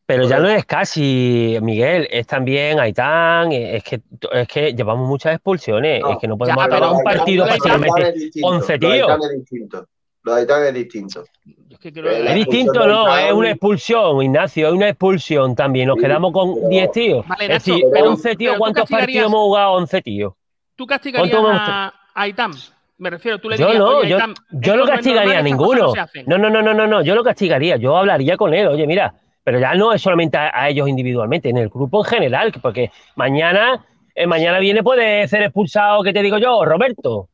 Pero 0.07 0.27
ya 0.27 0.39
no 0.39 0.49
es 0.49 0.65
casi, 0.65 1.59
Miguel, 1.61 2.09
es 2.11 2.27
también 2.27 2.81
Aitán, 2.81 3.53
es 3.53 3.85
que, 3.85 4.01
es 4.33 4.49
que 4.49 4.73
llevamos 4.73 5.07
muchas 5.07 5.35
expulsiones, 5.35 6.01
No, 6.01 6.13
es 6.13 6.19
que 6.19 6.27
no 6.27 6.39
podemos 6.39 6.65
ya, 6.65 6.71
pero 6.71 6.93
un 6.93 6.97
Aitán- 6.97 7.05
partido 7.19 7.45
Aitán 7.45 8.15
distinto, 8.15 8.49
11 8.49 8.79
Lo 8.79 8.89
de 8.89 8.95
tíos. 8.95 9.11
Aitán 9.11 9.21
es 9.31 9.39
distinto. 9.39 9.87
Lo 10.23 10.35
de 10.35 10.41
Aitán 10.41 10.65
es 10.65 10.73
distinto. 10.75 11.25
Es 11.69 11.79
que 11.79 11.93
creo 11.93 12.11
Eh, 12.11 12.17
que- 12.17 12.23
la 12.25 12.31
Es 12.31 12.37
distinto, 12.37 12.87
no, 12.87 13.07
Aitán- 13.07 13.27
es 13.27 13.33
una 13.35 13.51
expulsión, 13.51 14.23
Ignacio, 14.23 14.69
es 14.69 14.73
una 14.73 14.89
expulsión 14.89 15.55
también. 15.55 15.89
Nos 15.89 15.97
Sí, 15.97 16.03
quedamos 16.05 16.33
con 16.33 16.55
pero- 16.55 16.69
10 16.71 16.91
tíos. 16.91 17.29
Vale, 17.29 17.45
es 17.45 17.51
Nacho, 17.51 17.73
decir, 17.73 17.85
pero- 17.93 18.09
11 18.09 18.35
tíos, 18.37 18.57
¿cuántos 18.57 18.83
castigarías- 18.85 19.07
partidos 19.07 19.27
hemos 19.27 19.41
jugado? 19.43 19.73
11 19.73 20.01
tíos. 20.01 20.33
Tú 20.75 20.87
castigarías 20.87 21.31
¿Cuánto 21.37 21.49
vamos 21.51 21.61
a, 21.69 21.87
a 21.89 21.93
Aitam. 22.15 22.53
Me 22.99 23.11
refiero, 23.11 23.39
tú 23.39 23.49
le 23.49 23.57
Yo 23.57 23.67
dirías, 23.67 23.79
no, 23.79 23.97
"Oye, 23.99 24.09
yo, 24.11 24.19
yo 24.51 24.77
no 24.77 24.85
castigaría 24.85 25.39
a 25.39 25.43
ninguno. 25.43 25.83
no 25.83 25.93
se 25.93 26.01
hacen". 26.01 26.25
No, 26.27 26.37
no, 26.37 26.51
no, 26.51 26.63
no, 26.63 26.87
no, 26.87 27.03
yo 27.03 27.15
lo 27.15 27.23
castigaría, 27.25 27.77
yo 27.77 27.97
hablaría 27.97 28.37
con 28.37 28.53
él, 28.55 28.67
oye, 28.67 28.87
mira, 28.87 29.15
pero 29.45 29.59
ya 29.61 29.75
no 29.75 29.93
es 29.93 30.03
solamente 30.03 30.37
a, 30.37 30.51
a 30.53 30.69
ellos 30.69 30.89
individualmente, 30.89 31.49
en 31.49 31.57
el 31.59 31.69
grupo 31.69 32.01
en 32.01 32.05
general, 32.11 32.53
que- 32.53 32.59
porque 32.61 32.91
mañana, 33.17 33.85
eh, 34.15 34.27
mañana 34.27 34.59
viene 34.59 34.83
puede 34.83 35.27
ser 35.29 35.43
expulsado, 35.43 36.03
¿qué 36.03 36.13
te 36.13 36.23
digo 36.23 36.39
yo? 36.39 36.65
Roberto 36.65 37.29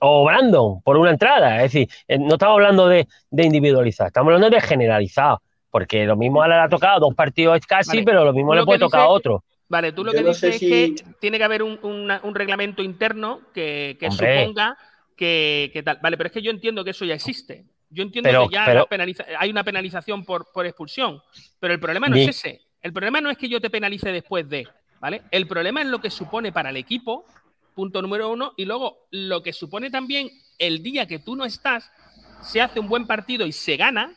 o 0.00 0.24
Brandon 0.24 0.80
por 0.82 0.96
una 0.96 1.10
entrada. 1.10 1.56
Es 1.56 1.72
decir, 1.72 1.88
eh, 2.06 2.18
no 2.18 2.34
estamos 2.34 2.54
hablando 2.54 2.88
de, 2.88 3.06
de 3.30 3.42
individualizar, 3.44 4.06
estamos 4.08 4.28
hablando 4.32 4.48
de 4.54 4.60
generalizar. 4.60 5.36
Porque 5.70 6.06
lo 6.06 6.16
mismo 6.16 6.42
le 6.46 6.54
ha 6.54 6.66
tocado 6.68 6.98
dos 6.98 7.14
partidos 7.14 7.60
casi, 7.66 7.90
Vale. 7.98 8.02
pero 8.04 8.24
lo 8.24 8.32
mismo 8.32 8.52
Tú 8.52 8.54
le 8.54 8.60
lo 8.60 8.64
puede 8.64 8.78
tocar 8.78 9.02
a 9.02 9.08
otro. 9.08 9.44
Vale, 9.68 9.92
tú 9.92 10.02
lo 10.04 10.12
Yo 10.12 10.18
que 10.18 10.22
no 10.24 10.28
dices 10.30 10.58
si- 10.58 10.72
es 10.72 10.92
que 11.02 11.04
tiene 11.20 11.38
que 11.38 11.44
haber 11.44 11.62
un, 11.62 11.78
una- 11.82 12.20
un 12.24 12.34
reglamento 12.34 12.82
interno 12.82 13.42
que, 13.52 13.96
que 14.00 14.10
suponga 14.10 14.78
que, 15.16 15.70
que 15.72 15.82
tal. 15.82 15.98
Vale, 16.02 16.16
pero 16.16 16.28
es 16.28 16.32
que 16.32 16.42
yo 16.42 16.50
entiendo 16.50 16.84
que 16.84 16.90
eso 16.90 17.04
ya 17.04 17.14
existe. 17.14 17.64
Yo 17.90 18.02
entiendo 18.02 18.28
Pero- 18.28 18.48
que 18.48 18.54
ya 18.54 18.64
pero- 18.66 18.80
la 18.80 18.86
penaliza- 18.86 19.26
hay 19.38 19.50
una 19.50 19.64
penalización 19.64 20.24
por, 20.24 20.50
por 20.52 20.64
expulsión. 20.66 21.20
Pero 21.60 21.74
el 21.74 21.80
problema 21.80 22.08
no 22.08 22.16
Ni- 22.16 22.22
es 22.24 22.28
ese. 22.30 22.62
El 22.82 22.92
problema 22.92 23.20
no 23.20 23.28
es 23.30 23.36
que 23.36 23.48
yo 23.48 23.60
te 23.60 23.70
penalice 23.70 24.10
después 24.12 24.48
de. 24.48 24.66
¿Vale? 25.00 25.22
El 25.30 25.46
problema 25.46 25.80
es 25.80 25.86
lo 25.86 26.00
que 26.00 26.10
supone 26.10 26.50
para 26.50 26.70
el 26.70 26.76
equipo, 26.76 27.24
punto 27.74 28.02
número 28.02 28.30
uno, 28.30 28.52
y 28.56 28.64
luego 28.64 29.06
lo 29.12 29.42
que 29.44 29.52
supone 29.52 29.90
también 29.90 30.28
el 30.58 30.82
día 30.82 31.06
que 31.06 31.20
tú 31.20 31.36
no 31.36 31.44
estás, 31.44 31.88
se 32.42 32.60
hace 32.60 32.80
un 32.80 32.88
buen 32.88 33.06
partido 33.06 33.46
y 33.46 33.52
se 33.52 33.76
gana, 33.76 34.16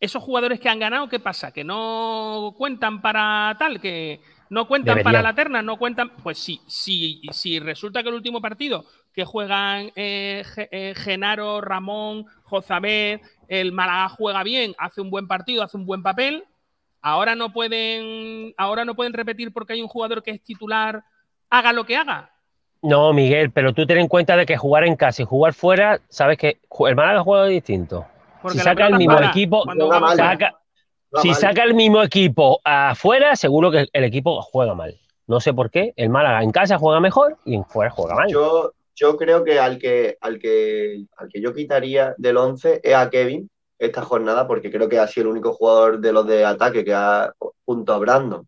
esos 0.00 0.22
jugadores 0.22 0.58
que 0.58 0.68
han 0.68 0.78
ganado, 0.78 1.08
¿qué 1.08 1.20
pasa? 1.20 1.52
Que 1.52 1.62
no 1.62 2.54
cuentan 2.56 3.02
para 3.02 3.54
tal, 3.58 3.80
que 3.80 4.20
no 4.48 4.66
cuentan 4.66 5.02
para 5.02 5.22
la 5.22 5.34
terna, 5.34 5.62
no 5.62 5.76
cuentan. 5.76 6.10
Pues 6.22 6.38
sí, 6.38 6.60
si, 6.66 7.20
si 7.32 7.60
resulta 7.60 8.02
que 8.02 8.08
el 8.08 8.14
último 8.14 8.40
partido 8.40 8.84
que 9.12 9.24
juegan 9.24 9.90
eh, 9.96 10.44
eh, 10.56 10.94
Genaro, 10.96 11.60
Ramón, 11.60 12.26
Jozabed, 12.44 13.20
el 13.48 13.72
Málaga 13.72 14.08
juega 14.08 14.42
bien, 14.42 14.74
hace 14.78 15.00
un 15.00 15.10
buen 15.10 15.28
partido, 15.28 15.62
hace 15.62 15.76
un 15.76 15.86
buen 15.86 16.02
papel. 16.02 16.44
Ahora 17.02 17.34
no 17.34 17.52
pueden, 17.52 18.54
ahora 18.56 18.84
no 18.84 18.94
pueden 18.94 19.12
repetir 19.12 19.52
porque 19.52 19.74
hay 19.74 19.82
un 19.82 19.88
jugador 19.88 20.22
que 20.22 20.30
es 20.32 20.42
titular, 20.42 21.04
haga 21.48 21.72
lo 21.72 21.84
que 21.84 21.96
haga. 21.96 22.30
No, 22.82 23.12
Miguel, 23.12 23.50
pero 23.50 23.74
tú 23.74 23.86
ten 23.86 23.98
en 23.98 24.08
cuenta 24.08 24.36
de 24.36 24.46
que 24.46 24.56
jugar 24.56 24.84
en 24.84 24.96
casa 24.96 25.22
y 25.22 25.26
jugar 25.26 25.52
fuera, 25.52 26.00
sabes 26.08 26.38
que 26.38 26.60
el 26.86 26.96
Málaga 26.96 27.22
juega 27.22 27.46
distinto. 27.46 28.06
Porque 28.42 28.58
si 28.58 28.64
saca 28.64 28.86
el 28.86 28.96
mismo 28.96 29.14
para 29.14 29.28
equipo, 29.28 29.64
saca- 30.16 30.60
si 31.22 31.28
mal. 31.28 31.36
saca 31.36 31.64
el 31.64 31.74
mismo 31.74 32.02
equipo 32.02 32.60
afuera, 32.64 33.36
seguro 33.36 33.70
que 33.70 33.86
el 33.92 34.04
equipo 34.04 34.40
juega 34.42 34.74
mal. 34.74 34.98
No 35.26 35.40
sé 35.40 35.52
por 35.52 35.70
qué. 35.70 35.92
El 35.96 36.10
Málaga 36.10 36.42
en 36.42 36.50
casa 36.50 36.78
juega 36.78 37.00
mejor 37.00 37.36
y 37.44 37.54
en 37.54 37.64
fuera 37.64 37.90
juega 37.90 38.14
mal. 38.14 38.28
Yo, 38.28 38.72
yo 38.96 39.16
creo 39.16 39.44
que 39.44 39.60
al 39.60 39.78
que, 39.78 40.16
al 40.20 40.38
que 40.38 41.04
al 41.16 41.28
que 41.28 41.40
yo 41.40 41.54
quitaría 41.54 42.14
del 42.18 42.36
11 42.36 42.80
es 42.82 42.94
a 42.94 43.08
Kevin 43.10 43.48
esta 43.78 44.02
jornada, 44.02 44.46
porque 44.46 44.70
creo 44.70 44.88
que 44.88 44.98
ha 44.98 45.06
sido 45.06 45.26
el 45.26 45.32
único 45.32 45.52
jugador 45.54 46.00
de 46.00 46.12
los 46.12 46.26
de 46.26 46.44
ataque 46.44 46.84
que 46.84 46.92
ha, 46.92 47.32
junto 47.64 47.94
a 47.94 47.98
Brandon, 47.98 48.46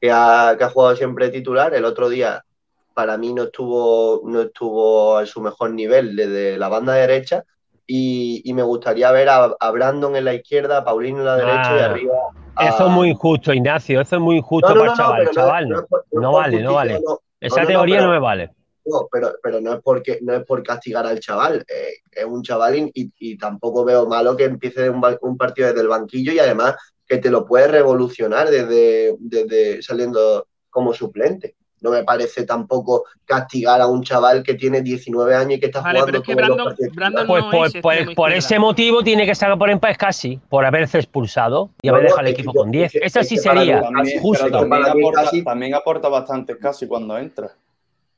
que 0.00 0.10
ha, 0.12 0.54
que 0.58 0.64
ha 0.64 0.70
jugado 0.70 0.96
siempre 0.96 1.30
titular. 1.30 1.74
El 1.74 1.84
otro 1.86 2.08
día, 2.08 2.44
para 2.92 3.16
mí, 3.16 3.32
no 3.32 3.44
estuvo, 3.44 4.20
no 4.24 4.42
estuvo 4.42 5.16
a 5.16 5.24
su 5.26 5.40
mejor 5.40 5.70
nivel 5.70 6.14
desde 6.14 6.58
la 6.58 6.68
banda 6.68 6.92
derecha. 6.92 7.44
Y, 7.86 8.42
y 8.44 8.52
me 8.52 8.62
gustaría 8.62 9.10
ver 9.12 9.28
a, 9.28 9.44
a 9.58 9.70
Brandon 9.70 10.16
en 10.16 10.24
la 10.24 10.34
izquierda, 10.34 10.78
a 10.78 10.84
Paulino 10.84 11.18
en 11.20 11.24
la 11.24 11.36
derecha 11.36 11.76
y 11.76 11.80
Ah. 11.80 11.84
arriba. 11.86 12.14
a- 12.56 12.68
Eso 12.68 12.86
es 12.86 12.92
muy 12.92 13.10
injusto, 13.10 13.52
Ignacio. 13.52 14.00
Eso 14.00 14.16
es 14.16 14.22
muy 14.22 14.36
injusto 14.38 14.74
No, 14.74 14.84
no, 14.86 14.94
para 14.96 15.22
el 15.22 15.30
chaval. 15.30 15.68
no- 15.68 15.76
chaval, 15.76 16.32
vale, 16.32 16.62
no 16.62 16.74
vale. 16.74 17.00
Esa 17.40 17.64
teoría 17.66 17.96
pero- 17.96 18.06
no 18.08 18.12
me 18.14 18.18
vale. 18.18 18.50
No, 18.88 19.08
pero, 19.10 19.32
pero 19.42 19.60
no 19.60 19.72
es 19.74 19.80
porque 19.82 20.20
no 20.22 20.32
es 20.32 20.44
por 20.44 20.62
castigar 20.62 21.06
al 21.06 21.18
chaval, 21.18 21.64
eh, 21.68 21.94
es 22.12 22.24
un 22.24 22.40
chavalín 22.42 22.88
y, 22.94 23.10
y 23.18 23.36
tampoco 23.36 23.84
veo 23.84 24.06
malo 24.06 24.36
que 24.36 24.44
empiece 24.44 24.88
un, 24.88 25.36
partido 25.36 25.66
desde 25.68 25.80
el 25.80 25.88
banquillo 25.88 26.32
y 26.32 26.38
además 26.38 26.76
que 27.04 27.18
te 27.18 27.28
lo 27.30 27.44
puedes 27.44 27.68
revolucionar 27.70 28.48
desde, 28.48 29.16
desde 29.18 29.82
saliendo 29.82 30.46
como 30.70 30.92
suplente. 30.94 31.56
No 31.86 31.92
me 31.92 32.02
parece 32.02 32.44
tampoco 32.44 33.04
castigar 33.24 33.80
a 33.80 33.86
un 33.86 34.02
chaval 34.02 34.42
que 34.42 34.54
tiene 34.54 34.82
19 34.82 35.36
años 35.36 35.52
y 35.52 35.60
que 35.60 35.66
está 35.66 35.80
Vale, 35.82 36.00
jugando 36.00 36.06
pero 36.06 36.18
es 36.18 36.26
que 36.26 36.34
los 36.48 36.56
Brandon- 36.58 36.94
Brandon 36.96 37.26
Pues 37.28 37.44
no 37.44 37.50
por, 37.80 37.94
es 37.94 38.14
por- 38.16 38.32
ese 38.32 38.58
motivo 38.58 39.04
tiene 39.04 39.24
que 39.24 39.36
sacar 39.36 39.56
por 39.56 39.70
empate 39.70 39.94
casi, 39.94 40.36
por 40.48 40.64
haberse 40.64 40.98
expulsado 40.98 41.70
y 41.80 41.86
No, 41.86 41.94
haber 41.94 42.04
no, 42.06 42.10
dejado 42.10 42.24
que 42.26 42.32
equipo 42.32 42.52
yo- 42.52 42.60
con 42.60 42.70
10. 42.72 42.86
es 42.86 43.00
que- 43.00 43.06
Esa 43.06 43.20
es 43.20 43.28
sí 43.28 43.36
sería 43.36 43.82
También, 43.82 44.20
justo. 44.20 44.50
también 44.50 44.84
aporta, 44.84 45.22
casi- 45.22 45.44
también 45.44 45.74
aporta 45.76 46.08
bastante 46.08 46.58
casi 46.58 46.88
cuando 46.88 47.16
entra. 47.18 47.52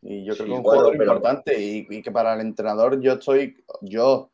Y 0.00 0.24
yo 0.24 0.32
creo 0.32 0.36
Sí, 0.36 0.44
que 0.44 0.50
es 0.52 0.56
un 0.56 0.62
bueno, 0.62 0.78
jugador 0.78 0.92
pero- 0.96 1.04
importante 1.12 1.60
y, 1.60 1.86
y 1.90 2.00
que 2.02 2.10
para 2.10 2.32
el 2.32 2.40
entrenador 2.40 2.98
yo 3.02 3.12
estoy, 3.14 3.54
yo, 3.82 4.30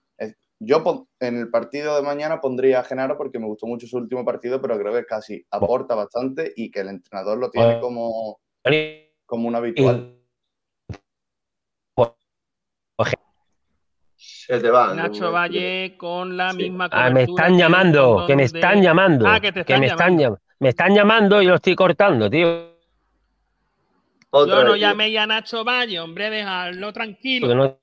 yo 0.61 1.06
en 1.20 1.39
el 1.40 1.51
partido 1.51 1.97
de 1.97 2.02
mañana 2.02 2.40
pondría 2.40 2.78
a 2.81 2.85
Genaro 2.85 3.19
porque 3.19 3.39
me 3.40 3.47
gustó 3.47 3.66
mucho 3.66 3.86
su 3.89 3.97
último 3.97 4.24
partido, 4.24 4.61
pero 4.62 4.78
creo 4.78 4.93
que 4.93 5.05
casi 5.05 5.44
aporta 5.51 5.94
bastante 5.97 6.52
y 6.56 6.70
que 6.70 6.81
el 6.81 6.89
entrenador 6.90 7.39
lo 7.39 7.51
tiene 7.51 7.81
como. 7.81 8.39
Como 9.26 9.48
un 9.48 9.56
habitual. 9.56 10.10
Se 14.16 14.60
te 14.60 14.70
va. 14.70 14.94
Nacho 14.94 15.32
Valle 15.32 15.96
con 15.96 16.36
la 16.36 16.52
misma 16.52 16.88
Ah, 16.90 17.09
me 17.10 17.26
cobertura 17.26 17.42
están 17.44 17.52
que 17.56 17.59
llamando, 17.59 18.16
un 18.16 18.26
que 18.26 18.36
me 18.36 18.42
están 18.44 18.82
llamando. 18.82 19.26
Ah, 19.26 19.40
que 19.40 19.52
te 19.52 19.60
están 19.60 19.80
me 19.80 19.86
están, 19.86 20.18
llamando. 20.18 20.36
llam- 20.36 20.40
me 20.60 20.68
están 20.68 20.94
llamando 20.94 21.42
y 21.42 21.46
lo 21.46 21.55
estoy 21.56 21.74
cortando, 21.74 22.30
tío. 22.30 22.74
Yo 24.32 24.64
no 24.64 24.76
llamé 24.76 25.12
ya 25.12 25.22
a 25.22 25.26
Nacho 25.26 25.64
Valle, 25.64 26.01
hombre, 26.01 26.28
dejarlo 26.30 26.92
tranquilo. 26.92 27.46
Porque 27.46 27.56
no 27.56 27.80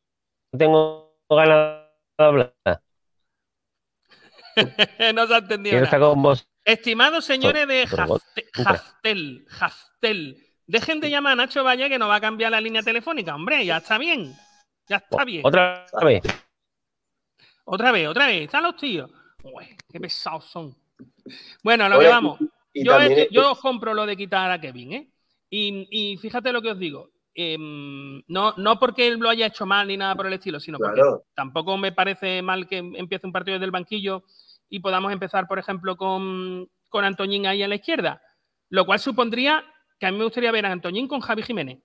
tengo 0.58 1.16
ganas 1.30 1.86
de 2.18 2.26
hablar. 2.26 2.54
no 5.16 5.28
se 5.28 5.34
ha 5.34 5.38
entendido 5.38 5.76
nada. 5.82 6.36
Estimados 6.64 7.26
señores 7.26 7.68
de 7.68 7.88
Pero 7.90 8.06
vos- 8.08 8.22
Dejen 10.72 11.02
de 11.02 11.10
llamar 11.10 11.34
a 11.34 11.36
Nacho 11.36 11.66
Valle 11.66 11.90
que 11.90 12.00
nos 12.00 12.10
va 12.10 12.16
a 12.16 12.22
cambiar 12.22 12.50
la 12.52 12.62
línea 12.62 12.82
telefónica, 12.82 13.36
hombre, 13.36 13.66
ya 13.66 13.78
está 13.78 13.98
bien. 13.98 14.34
Ya 14.88 14.96
está 14.98 15.26
bien. 15.26 15.42
Otra 15.44 15.86
vez. 16.02 16.22
Otra 17.66 17.92
vez, 17.92 18.08
otra 18.08 18.28
vez. 18.28 18.44
Están 18.44 18.64
los 18.64 18.78
tíos. 18.78 19.12
Uy, 19.44 19.76
qué 19.92 20.00
pesados 20.00 20.46
son. 20.46 20.74
Bueno, 21.62 21.84
a 21.86 21.90
lo 21.90 22.00
que 22.00 22.08
vamos. 22.08 22.40
yo, 22.74 22.98
este- 23.02 23.28
yo 23.32 23.52
os 23.52 23.60
compro 23.60 23.94
lo 23.94 24.06
de 24.06 24.16
quitar 24.16 24.50
a 24.50 24.62
Kevin, 24.62 24.94
¿eh? 24.94 25.12
Y, 25.50 25.88
y 25.92 26.18
fíjate 26.18 26.54
lo 26.54 26.62
que 26.62 26.72
os 26.72 26.80
digo. 26.80 27.10
em, 27.34 28.22
no, 28.28 28.54
no 28.58 28.78
porque 28.80 29.08
él 29.08 29.18
lo 29.18 29.30
haya 29.30 29.46
hecho 29.48 29.66
mal 29.66 29.88
ni 29.88 29.96
nada 29.96 30.16
por 30.16 30.28
el 30.28 30.34
estilo, 30.34 30.60
sino 30.60 30.78
porque 30.78 30.96
Claro. 31.02 31.24
tampoco 31.34 31.78
me 31.78 31.92
parece 31.94 32.42
mal 32.42 32.68
que 32.68 32.78
empiece 32.80 33.26
un 33.26 33.32
partido 33.32 33.56
desde 33.56 33.66
el 33.66 33.72
banquillo 33.72 34.24
y 34.70 34.80
podamos 34.82 35.12
empezar, 35.14 35.48
por 35.48 35.58
ejemplo, 35.58 35.96
con, 35.96 36.70
con 36.90 37.06
Antoñín 37.06 37.46
ahí 37.48 37.64
a 37.64 37.70
la 37.70 37.76
izquierda. 37.76 38.22
Lo 38.70 38.86
cual 38.86 39.00
supondría 39.00 39.64
que 40.02 40.08
a 40.08 40.12
mí 40.12 40.18
me 40.18 40.24
gustaría 40.24 40.52
ver 40.52 40.66
a 40.66 40.72
Antoñín 40.72 41.08
con 41.08 41.20
Javi 41.20 41.44
Jiménez. 41.44 41.78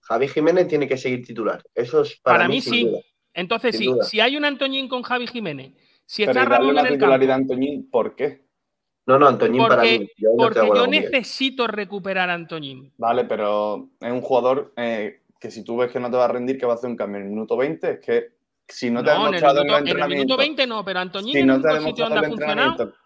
Javi 0.00 0.26
Jiménez 0.26 0.66
tiene 0.66 0.88
que 0.88 0.96
seguir 0.96 1.24
titular. 1.24 1.62
Eso 1.72 2.02
es 2.02 2.16
para, 2.16 2.38
Para, 2.38 2.48
mí, 2.48 2.60
sí. 2.60 2.86
duda. 2.86 2.98
Entonces, 3.34 3.76
Sin 3.76 3.80
sí, 3.80 3.86
duda. 3.92 4.04
si 4.04 4.18
hay 4.18 4.36
un 4.36 4.44
Antoñín 4.44 4.88
con 4.88 5.02
Javi 5.02 5.28
Jiménez, 5.28 5.74
si 6.04 6.26
Pero 6.26 6.40
está 6.40 6.50
la 6.50 6.56
en 6.56 6.68
el 6.70 6.74
campo, 6.74 6.92
titularidad 6.94 7.30
a 7.34 7.36
Antoñín, 7.36 7.88
¿por 7.88 8.16
qué? 8.16 8.48
No, 9.06 9.16
no, 9.16 9.28
Antoñín 9.28 9.62
para 9.62 9.80
mí. 9.80 10.08
Yo 10.16 10.30
no 10.30 10.36
porque 10.38 10.66
yo 10.74 10.86
necesito 10.88 11.68
recuperar 11.68 12.30
a 12.30 12.34
Antoñín. 12.34 12.92
Vale, 12.96 13.26
pero 13.26 13.90
es 14.00 14.10
un 14.10 14.20
jugador 14.20 14.72
eh, 14.76 15.22
que 15.38 15.52
si 15.52 15.62
tú 15.62 15.76
ves 15.76 15.92
que 15.92 16.00
no 16.00 16.10
te 16.10 16.16
va 16.16 16.24
a 16.24 16.28
rendir, 16.32 16.58
que 16.58 16.66
va 16.66 16.72
a 16.72 16.76
hacer 16.76 16.90
un 16.90 16.96
cambio 16.96 17.18
en 17.20 17.26
el 17.26 17.30
minuto 17.30 17.56
20, 17.56 17.90
es 17.92 18.00
que 18.00 18.26
si 18.66 18.90
no 18.90 19.04
te 19.04 19.10
ha 19.12 19.14
No, 19.14 19.28
en 19.28 19.34
el, 19.34 19.40
demostrado 19.40 19.60
en, 19.60 19.66
minuto, 19.68 19.78
el 19.78 19.90
en 19.98 20.02
el 20.02 20.08
minuto 20.08 20.34
entrenamiento, 20.34 20.36
20 20.36 20.66
no, 20.66 20.84
pero 20.84 20.98
Antoñín 20.98 21.32
si 21.32 21.38
es 21.38 21.42
el 21.42 21.46
no 21.46 21.54
único 21.54 21.68
sitio 21.68 22.08
demostrado 22.08 22.10
donde 22.10 22.26
ha 22.26 22.28
funcionado. 22.28 22.70
entrenamiento, 22.72 22.98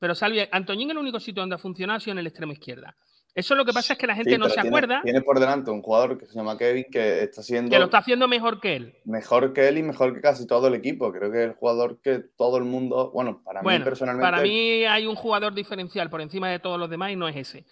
Pero 0.00 0.14
Salvi, 0.16 0.40
Antoñín 0.50 0.88
es 0.88 0.92
el 0.92 0.98
único 0.98 1.20
sitio 1.20 1.42
donde 1.42 1.54
ha 1.54 1.58
funcionado 1.58 1.96
ha 1.98 2.00
sido 2.00 2.12
en 2.14 2.18
el 2.18 2.26
extremo 2.26 2.52
izquierda. 2.52 2.96
Eso 3.38 3.54
lo 3.54 3.64
que 3.64 3.72
pasa 3.72 3.92
es 3.92 3.98
que 4.00 4.06
la 4.08 4.16
gente 4.16 4.32
sí, 4.32 4.36
no 4.38 4.48
se 4.48 4.54
tiene- 4.54 4.68
acuerda 4.68 5.00
Tiene 5.04 5.22
por 5.22 5.38
delante 5.38 5.70
un 5.70 5.80
jugador 5.80 6.18
que 6.18 6.26
se 6.26 6.34
llama 6.34 6.58
Kevin 6.58 6.86
que 6.90 7.22
está 7.22 7.40
siendo 7.42 7.70
que 7.70 7.78
lo 7.78 7.84
está 7.84 7.98
haciendo 7.98 8.26
mejor 8.26 8.60
que 8.60 8.74
él. 8.74 8.94
mejor 9.04 9.52
que 9.52 9.68
él 9.68 9.78
y 9.78 9.82
mejor 9.84 10.12
que 10.12 10.20
casi 10.20 10.44
todo 10.46 10.66
el 10.66 10.74
equipo. 10.74 11.12
Creo 11.12 11.30
que 11.30 11.38
es 11.44 11.48
el 11.50 11.54
jugador 11.54 12.00
que 12.00 12.18
todo 12.36 12.56
el 12.58 12.64
mundo, 12.64 13.12
bueno, 13.12 13.40
para 13.44 13.62
mí 13.62 13.78
personalmente, 13.84 14.26
para 14.28 14.42
mí 14.42 14.84
hay 14.84 15.06
un 15.06 15.14
jugador 15.14 15.54
diferencial 15.54 16.10
por 16.10 16.20
encima 16.20 16.50
de 16.50 16.58
todos 16.58 16.80
los 16.80 16.90
demás 16.90 17.12
y 17.12 17.16
no 17.16 17.28
es 17.28 17.36
ese. 17.36 17.64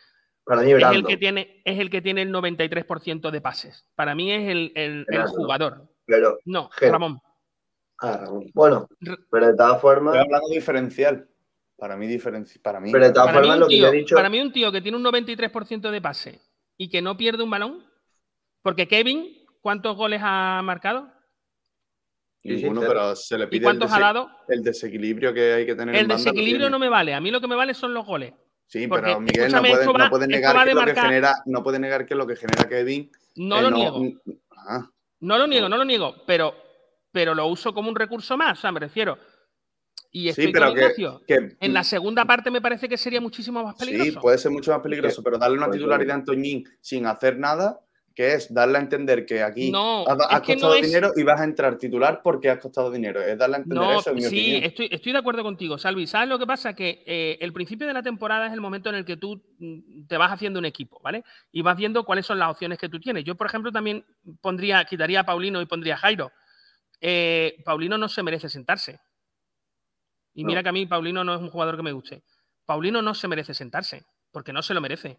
Para 0.44 0.62
mí, 0.62 0.70
Es 0.70 0.82
el, 0.84 1.05
que 1.05 1.16
tiene, 1.16 1.60
es 1.64 1.78
el 1.80 1.90
que 1.90 2.01
tiene 2.01 2.22
el 2.22 2.30
93% 2.32 3.32
de 3.32 3.40
pases. 3.40 3.84
Para 3.97 4.14
mí 4.14 4.30
es 4.30 4.48
el, 4.48 4.70
el- 4.76 5.05
el 5.09 5.22
jugador. 5.26 5.88
Pero, 6.05 6.38
No, 6.44 6.70
Ramón. 6.80 7.18
ah, 7.98 8.18
Ramón. 8.24 8.44
Bueno, 8.55 8.86
pero 9.30 9.48
de 9.48 9.56
todas 9.56 9.80
formas, 9.80 10.14
estoy 10.14 10.26
hablando 10.26 10.48
diferencial. 10.55 11.28
Para 11.76 11.96
mí, 11.96 12.06
diferencia, 12.06 12.60
para 12.62 12.80
mí. 12.80 12.90
Pero 12.90 13.04
de 13.06 13.12
todas 13.12 13.26
Para 13.28 13.40
mí, 13.40 13.46
formas, 13.48 13.58
lo 13.60 13.68
que 13.68 13.78
yo 13.78 13.84
tío, 13.84 13.92
he 13.92 13.96
dicho- 13.98 14.14
para 14.16 14.30
mí 14.30 14.40
un 14.40 14.52
tío 14.52 14.72
que 14.72 14.80
tiene 14.80 14.96
un 14.96 15.02
93% 15.02 15.90
de 15.90 16.00
pase 16.00 16.40
y 16.78 16.88
que 16.88 17.02
no 17.02 17.16
pierde 17.16 17.42
un 17.42 17.50
balón, 17.50 17.84
porque 18.62 18.88
Kevin, 18.88 19.44
¿cuántos 19.60 19.96
goles 19.96 20.20
ha 20.24 20.60
marcado? 20.62 21.12
Ninguno, 22.44 22.80
pero 22.80 23.16
se 23.16 23.36
le 23.36 23.44
¿Y 23.44 23.48
pide 23.48 23.58
el, 23.58 23.64
cuántos 23.64 23.92
ha 23.92 23.98
dado? 24.00 24.30
el 24.48 24.62
desequilibrio 24.62 25.34
que 25.34 25.52
hay 25.52 25.66
que 25.66 25.74
tener 25.74 25.94
El 25.96 26.02
en 26.02 26.08
banda, 26.08 26.16
desequilibrio 26.30 26.70
no 26.70 26.78
me 26.78 26.88
vale. 26.88 27.12
A 27.12 27.20
mí 27.20 27.30
lo 27.30 27.40
que 27.40 27.48
me 27.48 27.56
vale 27.56 27.74
son 27.74 27.92
los 27.92 28.06
goles. 28.06 28.32
Sí, 28.68 28.86
porque, 28.86 29.06
pero 29.06 29.20
Miguel 29.20 29.52
no 29.52 29.60
puede, 29.62 29.86
va- 29.86 29.98
no 30.04 30.10
puede 30.10 30.26
negar 30.28 30.64
que 30.66 30.74
lo 30.74 30.84
que 30.84 30.94
genera, 30.94 31.34
no 31.46 31.62
puede 31.62 31.78
negar 31.78 32.06
que 32.06 32.14
lo 32.14 32.26
que 32.26 32.36
genera 32.36 32.68
Kevin. 32.68 33.10
No 33.36 33.58
eh, 33.58 33.62
lo 33.62 33.70
niego. 33.70 34.02
Ah, 34.68 34.88
No 35.20 35.38
lo 35.38 35.46
niego, 35.46 35.68
no 35.68 35.76
lo 35.76 35.84
niego, 35.84 36.14
pero, 36.26 36.54
pero 37.12 37.34
lo 37.34 37.46
uso 37.46 37.74
como 37.74 37.88
un 37.88 37.96
recurso 37.96 38.36
más, 38.36 38.58
o 38.58 38.60
sea, 38.60 38.72
me 38.72 38.80
refiero. 38.80 39.18
Y 40.10 40.28
estoy 40.28 40.46
sí, 40.46 40.52
pero 40.52 40.66
con 40.74 40.76
que, 41.26 41.56
En 41.60 41.72
la 41.74 41.84
segunda 41.84 42.24
parte 42.24 42.50
me 42.50 42.60
parece 42.60 42.88
que 42.88 42.96
sería 42.96 43.20
muchísimo 43.20 43.62
más 43.62 43.74
peligroso. 43.76 44.10
sí, 44.12 44.16
puede 44.18 44.38
ser 44.38 44.50
mucho 44.50 44.72
más 44.72 44.80
peligroso, 44.80 45.22
pero 45.22 45.38
darle 45.38 45.58
una 45.58 45.70
titularidad 45.70 46.12
a 46.12 46.18
Antoñín 46.20 46.64
sin 46.80 47.06
hacer 47.06 47.38
nada, 47.38 47.80
que 48.14 48.32
es 48.32 48.52
darle 48.52 48.78
a 48.78 48.80
entender 48.80 49.26
que 49.26 49.42
aquí 49.42 49.70
No, 49.70 50.06
has, 50.06 50.40
costado 50.40 50.72
no 50.72 50.74
es- 50.78 50.86
dinero 50.86 51.12
y 51.16 51.22
vas 51.22 51.38
a 51.38 51.44
entrar 51.44 51.76
titular 51.76 52.22
porque 52.24 52.48
has 52.48 52.58
costado 52.58 52.90
dinero. 52.90 53.20
Es 53.20 53.36
darle 53.36 53.56
a 53.56 53.58
entender 53.58 53.88
No, 53.88 54.00
eso, 54.00 54.10
en 54.10 54.16
mi 54.16 54.22
sí, 54.22 54.26
opinión. 54.28 54.64
estoy, 54.64 54.88
estoy 54.90 55.12
de 55.12 55.18
acuerdo 55.18 55.42
contigo, 55.42 55.76
Salvi. 55.76 56.06
¿Sabes 56.06 56.28
lo 56.30 56.38
que 56.38 56.46
pasa? 56.46 56.74
Que 56.74 57.02
eh, 57.04 57.36
el 57.42 57.52
principio 57.52 57.86
de 57.86 57.92
la 57.92 58.02
temporada 58.02 58.46
es 58.46 58.54
el 58.54 58.62
momento 58.62 58.88
en 58.88 58.94
el 58.94 59.04
que 59.04 59.18
tú 59.18 59.42
mm, 59.58 60.06
te 60.06 60.16
vas 60.16 60.32
haciendo 60.32 60.58
un 60.58 60.64
equipo, 60.64 60.98
¿vale? 61.02 61.24
Y 61.52 61.60
vas 61.60 61.76
viendo 61.76 62.04
cuáles 62.04 62.24
son 62.24 62.38
las 62.38 62.50
opciones 62.50 62.78
que 62.78 62.88
tú 62.88 62.98
tienes. 62.98 63.22
Yo, 63.24 63.34
por 63.34 63.48
ejemplo, 63.48 63.70
también 63.70 64.02
pondría, 64.40 64.82
quitaría 64.86 65.20
a 65.20 65.24
Paulino 65.26 65.60
y 65.60 65.66
pondría 65.66 65.96
a 65.96 65.98
Jairo. 65.98 66.32
Eh, 67.00 67.56
Paulino 67.66 67.98
no 67.98 68.08
se 68.08 68.22
merece 68.22 68.48
sentarse. 68.48 68.98
Y 70.36 70.42
No. 70.44 70.48
mira 70.48 70.62
que 70.62 70.68
a 70.68 70.72
mí 70.72 70.86
Paulino 70.86 71.24
no 71.24 71.34
es 71.34 71.40
un 71.40 71.50
jugador 71.50 71.76
que 71.76 71.82
me 71.82 71.92
guste. 71.92 72.22
Paulino 72.66 73.00
no 73.00 73.14
se 73.14 73.26
merece 73.26 73.54
sentarse, 73.54 74.04
porque 74.30 74.52
no 74.52 74.62
se 74.62 74.74
lo 74.74 74.80
merece. 74.80 75.18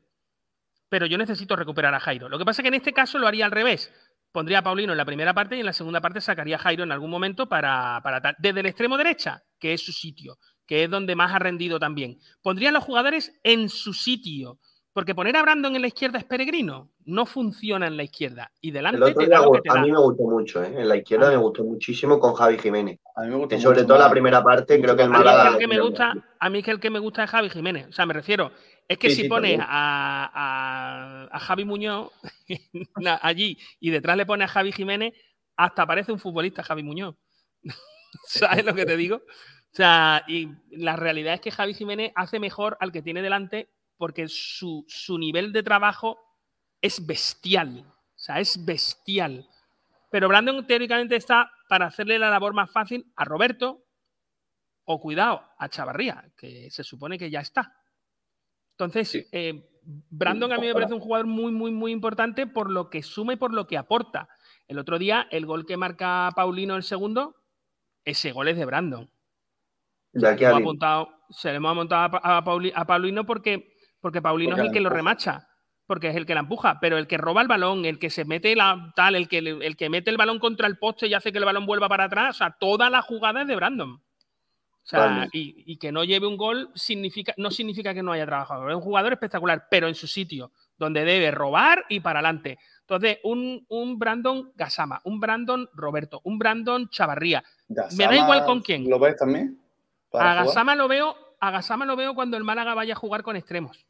Pero 0.89 1.05
yo 1.05 1.17
necesito 1.17 1.55
recuperar 1.55 1.93
a 1.93 1.99
Jairo. 1.99 2.29
Lo 2.29 2.37
que 2.37 2.45
pasa 2.45 2.61
es 2.61 2.63
que 2.63 2.67
en 2.69 2.75
este 2.75 2.93
caso 2.93 3.17
lo 3.19 3.27
haría 3.27 3.45
al 3.45 3.51
revés. 3.51 3.91
Pondría 4.31 4.59
a 4.59 4.63
Paulino 4.63 4.91
en 4.93 4.97
la 4.97 5.05
primera 5.05 5.33
parte 5.33 5.57
y 5.57 5.59
en 5.61 5.65
la 5.65 5.73
segunda 5.73 6.01
parte 6.01 6.21
sacaría 6.21 6.55
a 6.57 6.59
Jairo 6.59 6.83
en 6.83 6.91
algún 6.91 7.09
momento 7.09 7.49
para, 7.49 7.99
para 8.03 8.21
tal. 8.21 8.35
Desde 8.37 8.59
el 8.59 8.67
extremo 8.67 8.95
derecha, 8.97 9.43
que 9.59 9.73
es 9.73 9.83
su 9.83 9.91
sitio, 9.91 10.37
que 10.65 10.83
es 10.83 10.89
donde 10.89 11.15
más 11.15 11.33
ha 11.33 11.39
rendido 11.39 11.79
también. 11.79 12.19
Pondría 12.41 12.69
a 12.69 12.71
los 12.73 12.83
jugadores 12.83 13.33
en 13.43 13.69
su 13.69 13.93
sitio. 13.93 14.59
Porque 14.97 15.13
poner 15.13 15.37
a 15.37 15.43
Brandon 15.43 15.75
en 15.75 15.81
la 15.83 15.89
izquierda 15.89 16.17
es 16.17 16.23
peregrino. 16.25 16.89
No 17.05 17.27
funciona 17.27 17.85
en 17.85 17.97
la 17.97 18.01
izquierda. 18.01 18.51
Y 18.59 18.69
el 18.69 18.73
delante 18.73 19.03
otro 19.03 19.13
te 19.13 19.27
da 19.27 19.41
lo 19.43 19.51
que 19.51 19.61
te 19.61 19.69
a 19.69 19.75
da. 19.75 19.81
mí 19.81 19.91
me 19.91 19.99
gustó 19.99 20.23
mucho, 20.23 20.63
¿eh? 20.63 20.73
En 20.75 20.89
la 20.89 20.95
izquierda 20.97 21.27
Ah. 21.27 21.31
me 21.33 21.37
gustó 21.37 21.63
muchísimo 21.63 22.19
con 22.19 22.33
Javi 22.33 22.57
Jiménez. 22.57 22.99
A 23.15 23.21
mí 23.21 23.27
me 23.29 23.35
gusta 23.35 23.57
Que 23.57 23.61
sobre 23.61 23.81
mucho 23.81 23.87
todo 23.89 23.99
la 23.99 24.09
primera 24.09 24.43
parte, 24.43 24.81
creo 24.81 24.95
que 24.95 25.03
el 25.03 25.09
más 25.11 25.19
A 25.21 25.23
mí, 25.23 25.27
es 25.29 25.33
que 25.33 25.37
Málaga. 25.37 25.49
el 25.51 25.59
que 25.59 25.67
me 25.67 25.79
gusta, 25.79 26.13
a 26.39 26.49
mí 26.49 26.57
es 26.57 26.65
que 26.65 26.71
el 26.71 26.79
que 26.79 26.89
me 26.89 26.97
gusta 26.97 27.23
es 27.25 27.29
Javi 27.29 27.49
Jiménez. 27.51 27.87
O 27.89 27.91
sea, 27.91 28.07
me 28.07 28.13
refiero, 28.15 28.51
es 28.87 28.97
que 28.97 29.09
Sí, 29.11 29.15
si 29.17 29.21
sí, 29.21 29.29
pones 29.29 29.59
a, 29.61 29.67
a- 30.33 31.27
a 31.31 31.39
Javi 31.41 31.63
Muñoz 31.63 32.11
allí 33.21 33.55
y 33.79 33.91
detrás 33.91 34.17
le 34.17 34.25
pones 34.25 34.45
a 34.49 34.51
Javi 34.51 34.71
Jiménez, 34.71 35.13
hasta 35.57 35.85
parece 35.85 36.11
un 36.11 36.17
futbolista 36.17 36.63
Javi 36.63 36.81
Muñoz. 36.81 37.13
¿Sabes 38.25 38.65
lo 38.65 38.73
que 38.73 38.87
te 38.87 38.97
digo? 38.97 39.17
O 39.17 39.75
sea, 39.77 40.23
y 40.27 40.49
la 40.71 40.95
realidad 40.95 41.35
es 41.35 41.41
que 41.41 41.51
Javi 41.51 41.75
Jiménez 41.75 42.11
hace 42.15 42.39
mejor 42.39 42.77
al 42.79 42.91
que 42.91 43.03
tiene 43.03 43.21
delante 43.21 43.69
porque 43.97 44.27
su, 44.27 44.85
su 44.87 45.17
nivel 45.17 45.51
de 45.51 45.63
trabajo 45.63 46.17
es 46.81 47.05
bestial. 47.05 47.79
O 47.87 48.19
sea, 48.19 48.39
es 48.39 48.63
bestial. 48.63 49.47
Pero 50.09 50.27
Brandon 50.27 50.65
teóricamente 50.65 51.15
está 51.15 51.51
para 51.67 51.87
hacerle 51.87 52.17
la 52.19 52.29
labor 52.29 52.53
más 52.53 52.71
fácil 52.71 53.11
a 53.15 53.25
Roberto 53.25 53.83
o 54.85 54.99
cuidado, 55.01 55.43
a 55.57 55.67
Chavarría, 55.69 56.31
que 56.37 56.69
se 56.71 56.83
supone 56.83 57.17
que 57.17 57.29
ya 57.29 57.41
está. 57.41 57.75
Entonces, 58.71 59.27
eh, 59.31 59.69
Brandon 59.83 60.51
a 60.53 60.57
mí 60.57 60.67
me 60.67 60.73
parece 60.73 60.93
un 60.93 60.99
jugador 60.99 61.25
muy, 61.27 61.51
muy, 61.51 61.71
muy 61.71 61.91
importante 61.91 62.47
por 62.47 62.69
lo 62.69 62.89
que 62.89 63.03
suma 63.03 63.33
y 63.33 63.37
por 63.37 63.53
lo 63.53 63.67
que 63.67 63.77
aporta. 63.77 64.29
El 64.67 64.79
otro 64.79 64.97
día, 64.99 65.27
el 65.31 65.45
gol 65.45 65.65
que 65.65 65.77
marca 65.77 66.29
Paulino 66.35 66.75
el 66.75 66.83
segundo, 66.83 67.35
ese 68.05 68.31
gol 68.31 68.47
es 68.49 68.57
de 68.57 68.65
Brandon. 68.65 69.09
De 70.13 70.27
aquí 70.29 70.43
Hemos 70.45 70.55
al 70.57 70.61
apuntado- 70.63 71.09
se 71.29 71.49
le 71.49 71.57
hemos 71.57 71.75
montado 71.75 72.03
a, 72.03 72.11
Pa- 72.11 72.37
a 72.37 72.43
Pauli- 72.43 72.71
a 72.73 72.85
Paulino 72.85 73.25
porque, 73.25 73.76
porque 74.01 74.21
Paulino 74.21 74.51
Porque 74.51 74.61
es 74.61 74.67
el 74.67 74.73
que 74.73 74.81
lo 74.81 74.89
remacha, 74.89 75.47
porque 75.85 76.09
es 76.09 76.15
el 76.15 76.25
que 76.25 76.33
la 76.33 76.41
empuja, 76.41 76.79
pero 76.79 76.97
el 76.97 77.07
que 77.07 77.17
roba 77.17 77.41
el 77.41 77.47
balón, 77.47 77.85
el 77.85 77.99
que 77.99 78.09
se 78.09 78.25
mete 78.25 78.55
la 78.55 78.93
tal, 78.95 79.15
el 79.15 79.27
que, 79.27 79.39
el 79.39 79.77
que 79.77 79.89
mete 79.89 80.09
el 80.09 80.17
balón 80.17 80.39
contra 80.39 80.67
el 80.67 80.77
poste 80.77 81.07
y 81.07 81.13
hace 81.13 81.31
que 81.31 81.37
el 81.37 81.45
balón 81.45 81.65
vuelva 81.65 81.89
para 81.89 82.05
atrás, 82.05 82.35
o 82.35 82.37
sea, 82.39 82.55
toda 82.59 82.89
la 82.89 83.01
jugada 83.01 83.41
es 83.41 83.47
de 83.47 83.55
Brandon. 83.55 84.01
O 84.87 84.89
sea, 84.89 85.27
y, 85.33 85.63
y 85.65 85.77
que 85.77 85.91
no 85.91 86.05
lleve 86.05 86.27
un 86.27 86.37
gol 86.37 86.71
significa, 86.73 87.33
no 87.35 87.51
significa 87.51 87.93
que 87.93 88.01
no 88.01 88.13
haya 88.13 88.25
trabajado. 88.25 88.69
Es 88.69 88.75
un 88.75 88.81
jugador 88.81 89.11
espectacular, 89.11 89.67
pero 89.69 89.89
en 89.89 89.95
su 89.95 90.07
sitio, 90.07 90.53
donde 90.77 91.03
debe 91.03 91.29
robar 91.29 91.83
y 91.89 91.99
para 91.99 92.19
adelante. 92.19 92.57
Entonces, 92.87 93.19
un, 93.23 93.65
un 93.67 93.99
Brandon 93.99 94.53
Gasama, 94.55 95.01
un 95.03 95.19
Brandon 95.19 95.69
Roberto, 95.73 96.21
un 96.23 96.39
Brandon 96.39 96.89
Chavarría. 96.89 97.43
Me 97.67 98.05
da 98.05 98.15
igual 98.15 98.45
con 98.45 98.61
quién. 98.61 98.89
¿Lo 98.89 98.97
ves 98.97 99.17
también? 99.17 99.59
A 100.13 100.19
jugar? 100.19 100.45
Gasama 100.45 100.73
lo 100.73 100.87
veo, 100.87 101.13
a 101.39 101.51
Gasama 101.51 101.85
lo 101.85 101.95
veo 101.95 102.13
cuando 102.15 102.37
el 102.37 102.43
Málaga 102.43 102.73
vaya 102.73 102.93
a 102.93 102.97
jugar 102.97 103.23
con 103.23 103.35
extremos. 103.35 103.85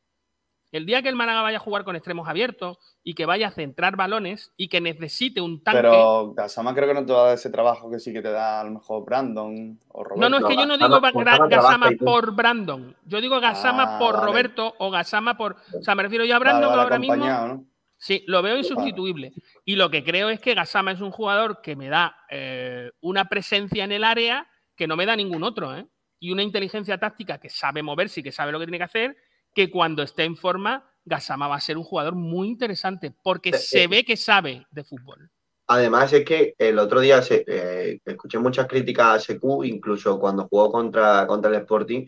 El 0.73 0.85
día 0.85 1.01
que 1.01 1.07
el 1.07 1.15
Málaga 1.15 1.41
vaya 1.41 1.57
a 1.57 1.61
jugar 1.61 1.85
con 1.85 1.95
extremos 1.95 2.27
abiertos 2.27 2.77
y 3.01 3.13
que 3.13 3.25
vaya 3.25 3.47
a 3.47 3.51
centrar 3.51 3.95
balones 3.95 4.51
y 4.57 4.67
que 4.67 4.81
necesite 4.81 5.39
un 5.39 5.63
tanque. 5.63 5.79
Pero 5.81 6.33
Gasama 6.33 6.75
creo 6.75 6.89
que 6.89 6.93
no 6.93 7.05
te 7.05 7.13
va 7.13 7.21
a 7.21 7.25
dar 7.27 7.35
ese 7.35 7.49
trabajo 7.49 7.89
que 7.89 7.99
sí 7.99 8.11
que 8.11 8.21
te 8.21 8.29
da 8.31 8.59
a 8.59 8.63
lo 8.65 8.71
mejor 8.71 9.05
Brandon 9.05 9.79
o 9.87 10.03
Roberto. 10.03 10.19
no, 10.19 10.29
no, 10.29 10.37
es 10.45 10.53
que 10.53 10.59
yo 10.61 10.65
no 10.65 10.77
digo 10.77 10.99
Gasama- 10.99 11.97
por 12.03 12.35
Brandon. 12.35 12.95
Yo 13.05 13.21
digo 13.21 13.39
Gasama 13.39 13.95
Ah, 13.95 13.99
por 13.99 14.15
vale. 14.15 14.25
Roberto 14.27 14.75
o 14.79 14.91
Gasama 14.91 15.37
por. 15.37 15.55
O 15.73 15.81
sea, 15.81 15.95
me 15.95 16.03
refiero 16.03 16.25
yo 16.25 16.35
a 16.35 16.39
Brandon 16.39 16.69
vale, 16.69 16.81
ahora 16.81 16.99
mismo. 16.99 17.65
Sí, 17.99 18.23
lo 18.27 18.41
veo 18.41 18.57
insustituible. 18.57 19.31
Y 19.63 19.75
lo 19.77 19.89
que 19.89 20.03
creo 20.03 20.29
es 20.29 20.39
que 20.41 20.53
Gasama 20.53 20.91
es 20.91 20.99
un 20.99 21.11
jugador 21.11 21.61
que 21.61 21.77
me 21.77 21.87
da 21.87 22.15
eh, 22.29 22.91
una 22.99 23.25
presencia 23.29 23.85
en 23.85 23.93
el 23.93 24.03
área 24.03 24.47
que 24.75 24.85
no 24.85 24.97
me 24.97 25.05
da 25.05 25.15
ningún 25.15 25.43
otro, 25.43 25.75
¿eh? 25.75 25.87
Y 26.19 26.31
una 26.31 26.43
inteligencia 26.43 26.97
táctica 26.97 27.39
que 27.39 27.49
sabe 27.49 27.83
moverse 27.83 28.19
y 28.19 28.23
que 28.23 28.31
sabe 28.31 28.51
lo 28.51 28.59
que 28.59 28.65
tiene 28.65 28.77
que 28.79 28.83
hacer, 28.85 29.17
que 29.53 29.69
cuando 29.69 30.03
esté 30.03 30.23
en 30.23 30.35
forma, 30.35 30.89
Gasama 31.05 31.47
va 31.47 31.55
a 31.55 31.61
ser 31.61 31.77
un 31.77 31.83
jugador 31.83 32.15
muy 32.15 32.47
interesante, 32.47 33.13
porque 33.23 33.53
se 33.53 33.87
ve 33.87 34.03
que 34.03 34.17
sabe 34.17 34.65
de 34.71 34.83
fútbol. 34.83 35.29
Además 35.67 36.13
es 36.13 36.23
que 36.23 36.53
el 36.57 36.79
otro 36.79 37.01
día 37.01 37.21
se, 37.21 37.43
eh, 37.45 37.99
escuché 38.05 38.39
muchas 38.39 38.67
críticas 38.67 39.05
a 39.07 39.15
SQ, 39.17 39.63
incluso 39.65 40.19
cuando 40.19 40.47
jugó 40.47 40.71
contra, 40.71 41.27
contra 41.27 41.49
el 41.49 41.57
Sporting, 41.57 42.05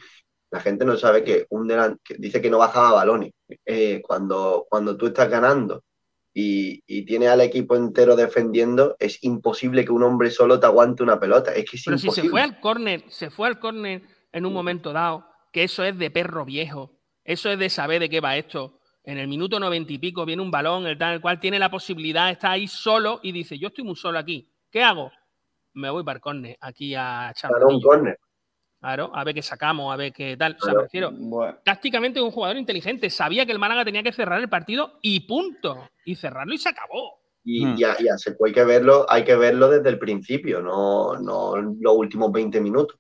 la 0.51 0.61
gente 0.61 0.85
no 0.85 0.95
sabe 0.97 1.23
que 1.23 1.45
un 1.49 1.67
delan- 1.67 1.97
que 2.03 2.15
dice 2.17 2.41
que 2.41 2.49
no 2.49 2.57
bajaba 2.57 2.93
balones. 2.93 3.31
Eh, 3.65 4.01
cuando, 4.01 4.65
cuando 4.69 4.95
tú 4.97 5.07
estás 5.07 5.29
ganando 5.29 5.83
y, 6.33 6.83
y 6.87 7.05
tienes 7.05 7.29
al 7.29 7.41
equipo 7.41 7.75
entero 7.75 8.15
defendiendo, 8.15 8.95
es 8.99 9.23
imposible 9.23 9.83
que 9.83 9.91
un 9.91 10.03
hombre 10.03 10.29
solo 10.31 10.59
te 10.59 10.65
aguante 10.65 11.03
una 11.03 11.19
pelota. 11.19 11.53
Es 11.53 11.69
que 11.69 11.77
es 11.77 11.83
Pero 11.85 11.97
si 11.97 12.11
se 12.11 12.29
fue 12.29 12.41
al 12.41 12.59
córner, 12.59 13.03
se 13.09 13.29
fue 13.29 13.47
al 13.47 13.59
córner 13.59 14.03
en 14.31 14.45
un 14.45 14.53
momento 14.53 14.93
dado, 14.93 15.25
que 15.51 15.63
eso 15.63 15.83
es 15.83 15.97
de 15.97 16.11
perro 16.11 16.45
viejo, 16.45 16.91
eso 17.23 17.49
es 17.49 17.59
de 17.59 17.69
saber 17.69 17.99
de 17.99 18.09
qué 18.09 18.21
va 18.21 18.37
esto. 18.37 18.79
En 19.03 19.17
el 19.17 19.27
minuto 19.27 19.59
noventa 19.59 19.91
y 19.91 19.97
pico 19.97 20.25
viene 20.25 20.41
un 20.41 20.51
balón, 20.51 20.85
el 20.85 20.97
tal, 20.97 21.15
el 21.15 21.21
cual 21.21 21.39
tiene 21.39 21.57
la 21.57 21.71
posibilidad, 21.71 22.29
está 22.29 22.51
ahí 22.51 22.67
solo 22.67 23.19
y 23.23 23.31
dice, 23.31 23.57
yo 23.57 23.69
estoy 23.69 23.83
muy 23.83 23.95
solo 23.95 24.19
aquí, 24.19 24.51
¿qué 24.69 24.83
hago? 24.83 25.11
Me 25.73 25.89
voy 25.89 26.03
para 26.03 26.17
el 26.17 26.21
córner, 26.21 26.57
aquí 26.61 26.93
a 26.93 27.31
echar 27.31 27.51
un 27.65 27.81
córner. 27.81 28.19
Claro, 28.79 29.11
a 29.13 29.23
ver 29.25 29.35
qué 29.35 29.41
sacamos, 29.41 29.93
a 29.93 29.97
ver 29.97 30.13
qué 30.13 30.37
tal. 30.37 30.55
O 30.61 30.63
sea, 30.63 30.73
prefiero. 30.73 31.11
Bueno, 31.11 31.57
Tácticamente 31.63 32.19
es 32.19 32.23
un 32.23 32.31
jugador 32.31 32.57
inteligente. 32.57 33.09
Sabía 33.09 33.45
que 33.45 33.51
el 33.51 33.59
Málaga 33.59 33.83
tenía 33.83 34.03
que 34.03 34.13
cerrar 34.13 34.39
el 34.39 34.47
partido 34.47 34.99
y 35.01 35.21
punto. 35.21 35.89
Y 36.05 36.15
cerrarlo 36.15 36.53
y 36.53 36.57
se 36.57 36.69
acabó. 36.69 37.19
Y, 37.43 37.65
Hmm. 37.65 37.75
y 37.77 37.83
a, 37.83 37.95
y 37.99 38.07
a 38.07 38.17
Secu 38.17 38.45
hay 38.45 38.53
que 38.53 38.63
verlo, 38.63 39.05
hay 39.09 39.23
que 39.23 39.35
verlo 39.35 39.69
desde 39.69 39.89
el 39.89 39.99
principio, 39.99 40.61
no, 40.61 41.17
no 41.19 41.55
los 41.57 41.95
últimos 41.95 42.31
20 42.31 42.61
minutos. 42.61 42.97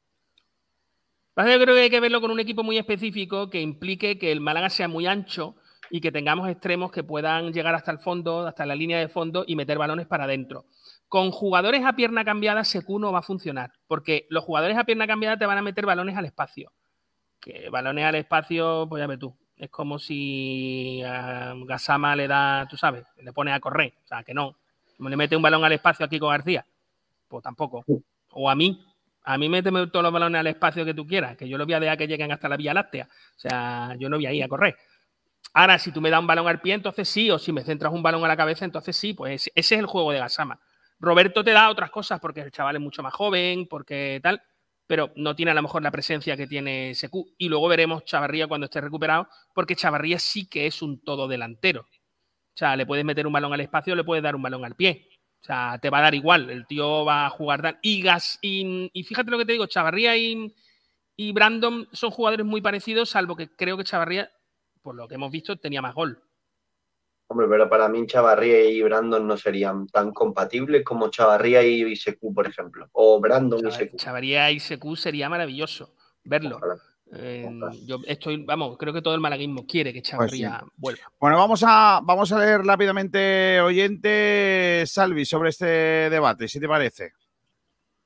Yo 1.37 1.43
creo 1.59 1.75
que 1.75 1.81
hay 1.81 1.89
que 1.89 1.99
verlo 2.01 2.19
con 2.19 2.31
un 2.31 2.39
equipo 2.39 2.63
muy 2.63 2.77
específico 2.77 3.49
que 3.49 3.61
implique 3.61 4.17
que 4.17 4.31
el 4.31 4.41
Málaga 4.41 4.69
sea 4.69 4.89
muy 4.89 5.07
ancho 5.07 5.55
y 5.89 6.01
que 6.01 6.11
tengamos 6.11 6.49
extremos 6.49 6.91
que 6.91 7.03
puedan 7.03 7.53
llegar 7.53 7.73
hasta 7.75 7.91
el 7.91 7.99
fondo, 7.99 8.45
hasta 8.45 8.65
la 8.65 8.75
línea 8.75 8.99
de 8.99 9.07
fondo 9.07 9.45
y 9.47 9.55
meter 9.55 9.77
balones 9.77 10.07
para 10.07 10.25
adentro. 10.25 10.65
Con 11.09 11.31
jugadores 11.31 11.83
a 11.85 11.93
pierna 11.93 12.23
cambiada, 12.23 12.63
Secu 12.63 12.99
no 12.99 13.11
va 13.11 13.19
a 13.19 13.23
funcionar, 13.23 13.73
porque 13.87 14.27
los 14.29 14.43
jugadores 14.43 14.77
a 14.77 14.83
pierna 14.83 15.07
cambiada 15.07 15.37
te 15.37 15.45
van 15.47 15.57
a 15.57 15.63
meter 15.63 15.85
balones 15.85 16.15
al 16.15 16.25
espacio. 16.25 16.71
Que 17.39 17.69
balones 17.69 18.05
al 18.05 18.15
espacio, 18.15 18.85
pues 18.87 19.01
ya 19.01 19.07
ves 19.07 19.17
tú. 19.17 19.35
Es 19.57 19.69
como 19.69 19.97
si 19.97 21.01
a 21.03 21.53
Gasama 21.65 22.15
le 22.15 22.27
da, 22.27 22.67
tú 22.69 22.77
sabes, 22.77 23.05
le 23.17 23.33
pone 23.33 23.51
a 23.51 23.59
correr. 23.59 23.93
O 24.03 24.07
sea, 24.07 24.23
que 24.23 24.33
no. 24.33 24.55
Como 24.95 25.09
le 25.09 25.17
mete 25.17 25.35
un 25.35 25.41
balón 25.41 25.65
al 25.65 25.71
espacio 25.71 26.05
aquí 26.05 26.19
con 26.19 26.29
García, 26.29 26.65
pues 27.27 27.43
tampoco. 27.43 27.83
O 28.31 28.49
a 28.49 28.55
mí. 28.55 28.85
A 29.23 29.37
mí 29.37 29.49
méteme 29.49 29.87
todos 29.87 30.03
los 30.03 30.13
balones 30.13 30.39
al 30.39 30.47
espacio 30.47 30.85
que 30.85 30.93
tú 30.93 31.05
quieras, 31.05 31.35
que 31.35 31.47
yo 31.47 31.57
los 31.57 31.67
voy 31.67 31.73
a 31.73 31.79
dejar 31.79 31.97
que 31.97 32.07
lleguen 32.07 32.31
hasta 32.31 32.47
la 32.49 32.55
Vía 32.55 32.73
Láctea. 32.73 33.07
O 33.35 33.39
sea, 33.39 33.95
yo 33.99 34.09
no 34.09 34.17
voy 34.17 34.25
a 34.27 34.33
ir 34.33 34.43
a 34.43 34.47
correr. 34.47 34.77
Ahora, 35.53 35.79
si 35.79 35.91
tú 35.91 36.01
me 36.01 36.09
das 36.09 36.19
un 36.19 36.27
balón 36.27 36.47
al 36.47 36.61
pie, 36.61 36.75
entonces 36.75 37.09
sí, 37.09 37.29
o 37.31 37.39
si 37.39 37.51
me 37.51 37.63
centras 37.63 37.91
un 37.91 38.03
balón 38.03 38.23
a 38.23 38.27
la 38.27 38.37
cabeza, 38.37 38.65
entonces 38.65 38.95
sí, 38.95 39.13
pues 39.13 39.51
ese 39.53 39.75
es 39.75 39.79
el 39.79 39.87
juego 39.87 40.11
de 40.11 40.19
Gasama. 40.19 40.59
Roberto 40.99 41.43
te 41.43 41.51
da 41.51 41.69
otras 41.69 41.91
cosas 41.91 42.19
porque 42.19 42.41
el 42.41 42.51
chaval 42.51 42.75
es 42.75 42.81
mucho 42.81 43.01
más 43.01 43.13
joven, 43.13 43.67
porque 43.67 44.19
tal, 44.21 44.41
pero 44.89 45.11
no 45.15 45.35
tiene 45.35 45.51
a 45.51 45.53
lo 45.53 45.61
mejor 45.61 45.83
la 45.83 45.91
presencia 45.91 46.35
que 46.35 46.47
tiene 46.47 46.95
Secu. 46.95 47.33
Y 47.37 47.47
luego 47.47 47.67
veremos 47.67 48.05
Chavarría 48.05 48.47
cuando 48.47 48.65
esté 48.65 48.81
recuperado, 48.81 49.27
porque 49.53 49.75
Chavarría 49.75 50.17
sí 50.17 50.47
que 50.49 50.65
es 50.67 50.81
un 50.81 51.03
todo 51.03 51.27
delantero. 51.27 51.81
O 51.81 52.57
sea, 52.59 52.75
le 52.75 52.85
puedes 52.85 53.05
meter 53.05 53.27
un 53.27 53.33
balón 53.33 53.53
al 53.53 53.61
espacio, 53.61 53.95
le 53.95 54.03
puedes 54.03 54.23
dar 54.23 54.35
un 54.35 54.41
balón 54.41 54.65
al 54.65 54.75
pie. 54.75 55.07
O 55.41 55.45
sea, 55.45 55.77
te 55.81 55.89
va 55.89 55.99
a 55.99 56.01
dar 56.01 56.15
igual, 56.15 56.49
el 56.49 56.65
tío 56.65 57.05
va 57.05 57.27
a 57.27 57.29
jugar 57.29 57.61
tal. 57.61 57.79
Y, 57.81 58.01
Gas, 58.01 58.39
y, 58.41 58.89
fíjate 59.03 59.31
lo 59.31 59.37
que 59.37 59.45
te 59.45 59.53
digo, 59.53 59.67
Chavarría 59.67 60.17
y, 60.17 60.53
y 61.15 61.31
Brandon 61.31 61.87
son 61.93 62.11
jugadores 62.11 62.45
muy 62.45 62.59
parecidos, 62.59 63.11
salvo 63.11 63.35
que 63.35 63.47
creo 63.55 63.77
que 63.77 63.83
Chavarría, 63.83 64.31
por 64.81 64.95
lo 64.95 65.07
que 65.07 65.15
hemos 65.15 65.31
visto, 65.31 65.55
tenía 65.57 65.81
más 65.81 65.93
gol. 65.93 66.21
Hombre, 67.31 67.47
pero 67.47 67.69
para 67.69 67.87
mí 67.87 68.07
Chavarría 68.07 68.65
y 68.65 68.81
Brandon 68.81 69.25
no 69.27 69.37
serían 69.37 69.85
tan 69.87 70.11
compatibles 70.11 70.83
como 70.83 71.09
Chavarría 71.09 71.61
y 71.61 71.95
Secu, 71.95 72.33
por 72.33 72.47
ejemplo. 72.47 72.89
O 72.93 73.19
Brandon 73.19 73.67
y 73.67 73.71
Secu. 73.71 73.97
Chavarría 73.97 74.49
y 74.49 74.59
Secu 74.59 74.95
sería 74.95 75.29
maravilloso 75.29 75.93
verlo. 76.23 76.59
Eh, 77.13 77.47
yo 77.85 77.99
estoy, 78.07 78.43
vamos, 78.43 78.77
creo 78.79 78.93
que 78.93 79.03
todo 79.03 79.13
el 79.13 79.21
malaguismo 79.21 79.67
quiere 79.67 79.93
que 79.93 80.01
Chavarría 80.01 80.63
vuelva. 80.75 81.03
Bueno, 81.19 81.37
vamos 81.37 81.63
a, 81.65 82.01
vamos 82.03 82.31
a 82.31 82.39
leer 82.39 82.61
rápidamente, 82.61 83.61
oyente 83.61 84.83
Salvi, 84.87 85.23
sobre 85.23 85.49
este 85.49 85.65
debate, 86.09 86.47
si 86.47 86.59
te 86.59 86.67
parece. 86.67 87.13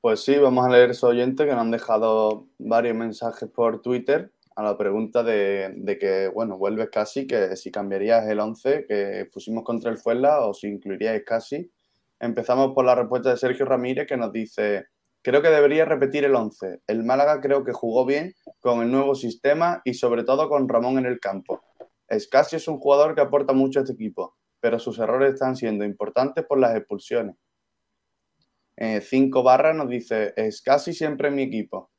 Pues 0.02 0.20
sí, 0.22 0.36
vamos 0.36 0.66
a 0.66 0.68
leer 0.68 0.90
esos 0.90 1.08
oyentes 1.08 1.46
que 1.46 1.52
nos 1.52 1.62
han 1.62 1.70
dejado 1.70 2.48
varios 2.58 2.94
mensajes 2.94 3.48
por 3.48 3.80
Twitter 3.80 4.30
a 4.56 4.62
la 4.62 4.76
pregunta 4.78 5.22
de, 5.22 5.72
de 5.76 5.98
que, 5.98 6.28
bueno, 6.28 6.56
vuelves 6.56 6.88
casi, 6.90 7.26
que 7.26 7.56
si 7.56 7.70
cambiarías 7.70 8.26
el 8.28 8.40
11 8.40 8.86
que 8.86 9.28
pusimos 9.32 9.64
contra 9.64 9.90
el 9.90 9.98
Fuenla 9.98 10.46
o 10.46 10.54
si 10.54 10.68
incluiríais 10.68 11.24
casi. 11.24 11.70
Empezamos 12.20 12.72
por 12.74 12.84
la 12.84 12.94
respuesta 12.94 13.30
de 13.30 13.36
Sergio 13.36 13.66
Ramírez 13.66 14.06
que 14.06 14.16
nos 14.16 14.32
dice, 14.32 14.86
creo 15.22 15.42
que 15.42 15.48
debería 15.48 15.84
repetir 15.84 16.24
el 16.24 16.34
11. 16.34 16.82
El 16.86 17.02
Málaga 17.02 17.40
creo 17.40 17.64
que 17.64 17.72
jugó 17.72 18.06
bien 18.06 18.34
con 18.60 18.82
el 18.82 18.90
nuevo 18.90 19.14
sistema 19.14 19.82
y 19.84 19.94
sobre 19.94 20.22
todo 20.22 20.48
con 20.48 20.68
Ramón 20.68 20.98
en 20.98 21.06
el 21.06 21.18
campo. 21.18 21.62
Escasi 22.06 22.56
es 22.56 22.68
un 22.68 22.78
jugador 22.78 23.14
que 23.14 23.22
aporta 23.22 23.52
mucho 23.52 23.80
a 23.80 23.82
este 23.82 23.94
equipo, 23.94 24.36
pero 24.60 24.78
sus 24.78 24.98
errores 24.98 25.34
están 25.34 25.56
siendo 25.56 25.84
importantes 25.84 26.44
por 26.46 26.58
las 26.58 26.76
expulsiones. 26.76 27.36
Eh, 28.76 29.00
cinco 29.00 29.42
barras 29.42 29.74
nos 29.74 29.88
dice, 29.88 30.32
es 30.36 30.60
casi 30.60 30.92
siempre 30.92 31.28
en 31.28 31.36
mi 31.36 31.42
equipo. 31.42 31.90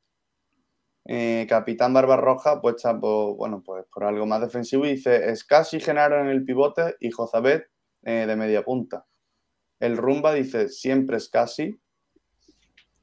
Eh, 1.08 1.46
Capitán 1.48 1.94
Barbarroja 1.94 2.62
pues 2.62 2.78
está 2.78 3.00
por, 3.00 3.36
bueno, 3.36 3.62
pues 3.64 3.86
por 3.94 4.06
algo 4.06 4.26
más 4.26 4.42
defensivo 4.42 4.86
y 4.86 4.94
dice, 4.96 5.30
es 5.30 5.44
casi 5.44 5.80
Genaro 5.80 6.20
en 6.20 6.28
el 6.28 6.44
pivote 6.44 6.96
y 7.00 7.12
Jozabet 7.12 7.70
eh, 8.04 8.26
de 8.28 8.36
media 8.36 8.64
punta. 8.64 9.06
El 9.80 9.98
Rumba 9.98 10.34
dice, 10.34 10.70
siempre 10.70 11.18
es 11.18 11.30
casi. 11.30 11.80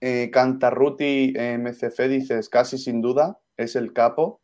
Eh, 0.00 0.30
Cantarruti 0.32 1.32
eh, 1.36 1.58
MCF 1.58 2.08
dice, 2.08 2.38
es 2.38 2.48
casi 2.48 2.76
sin 2.78 3.00
duda, 3.00 3.38
es 3.56 3.76
el 3.76 3.92
capo. 3.92 4.40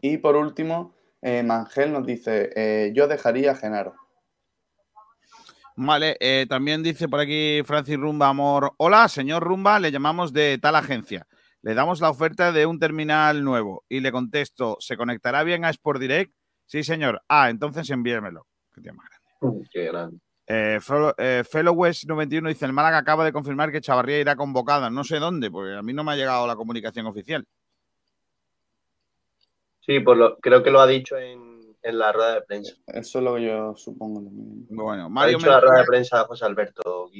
Y 0.00 0.18
por 0.18 0.36
último, 0.36 0.94
eh, 1.22 1.42
Mangel 1.42 1.92
nos 1.92 2.04
dice, 2.04 2.92
yo 2.92 3.06
dejaría 3.06 3.52
a 3.52 3.54
Genaro. 3.54 3.94
Vale, 5.76 6.16
también 6.48 6.82
dice 6.82 7.08
por 7.08 7.20
aquí 7.20 7.62
Francis 7.64 7.96
Rumba 7.96 8.28
Amor. 8.28 8.74
Hola, 8.76 9.08
señor 9.08 9.42
Rumba, 9.42 9.78
le 9.78 9.90
llamamos 9.90 10.32
de 10.32 10.58
tal 10.58 10.76
agencia. 10.76 11.26
Le 11.64 11.72
damos 11.74 12.02
la 12.02 12.10
oferta 12.10 12.52
de 12.52 12.66
un 12.66 12.78
terminal 12.78 13.42
nuevo 13.42 13.84
y 13.88 14.00
le 14.00 14.12
contesto, 14.12 14.76
¿se 14.80 14.98
conectará 14.98 15.42
bien 15.44 15.64
a 15.64 15.70
Sport 15.70 15.98
Direct? 15.98 16.34
Sí, 16.66 16.82
señor. 16.84 17.22
Ah, 17.26 17.48
entonces 17.48 17.88
envíemelo. 17.88 18.46
Qué 18.74 18.82
tío 18.82 18.92
más 18.92 19.06
grande. 19.40 19.66
Qué 19.72 19.84
grande. 19.86 20.18
Eh, 20.46 20.78
Fellow, 20.82 21.14
eh, 21.16 21.42
Fellow 21.50 21.72
West 21.74 22.04
91 22.04 22.50
dice, 22.50 22.66
el 22.66 22.74
Málaga 22.74 22.98
acaba 22.98 23.24
de 23.24 23.32
confirmar 23.32 23.72
que 23.72 23.80
Chavarría 23.80 24.20
irá 24.20 24.36
convocada. 24.36 24.90
No 24.90 25.04
sé 25.04 25.18
dónde, 25.18 25.50
porque 25.50 25.74
a 25.74 25.80
mí 25.80 25.94
no 25.94 26.04
me 26.04 26.12
ha 26.12 26.16
llegado 26.16 26.46
la 26.46 26.54
comunicación 26.54 27.06
oficial. 27.06 27.46
Sí, 29.80 30.00
por 30.00 30.18
lo, 30.18 30.36
creo 30.40 30.62
que 30.62 30.70
lo 30.70 30.80
ha 30.80 30.86
dicho 30.86 31.16
en, 31.16 31.76
en 31.82 31.98
la 31.98 32.12
rueda 32.12 32.34
de 32.34 32.42
prensa. 32.42 32.74
Eso 32.88 33.18
es 33.20 33.24
lo 33.24 33.36
que 33.36 33.46
yo 33.46 33.74
supongo 33.74 34.20
también. 34.22 34.66
Bueno, 34.68 35.04
Ha 35.06 35.08
Mario 35.08 35.38
dicho 35.38 35.48
la 35.50 35.60
rueda 35.60 35.76
de 35.76 35.80
Mendoza- 35.80 35.90
prensa 35.90 36.24
José 36.24 36.44
Alberto. 36.44 37.10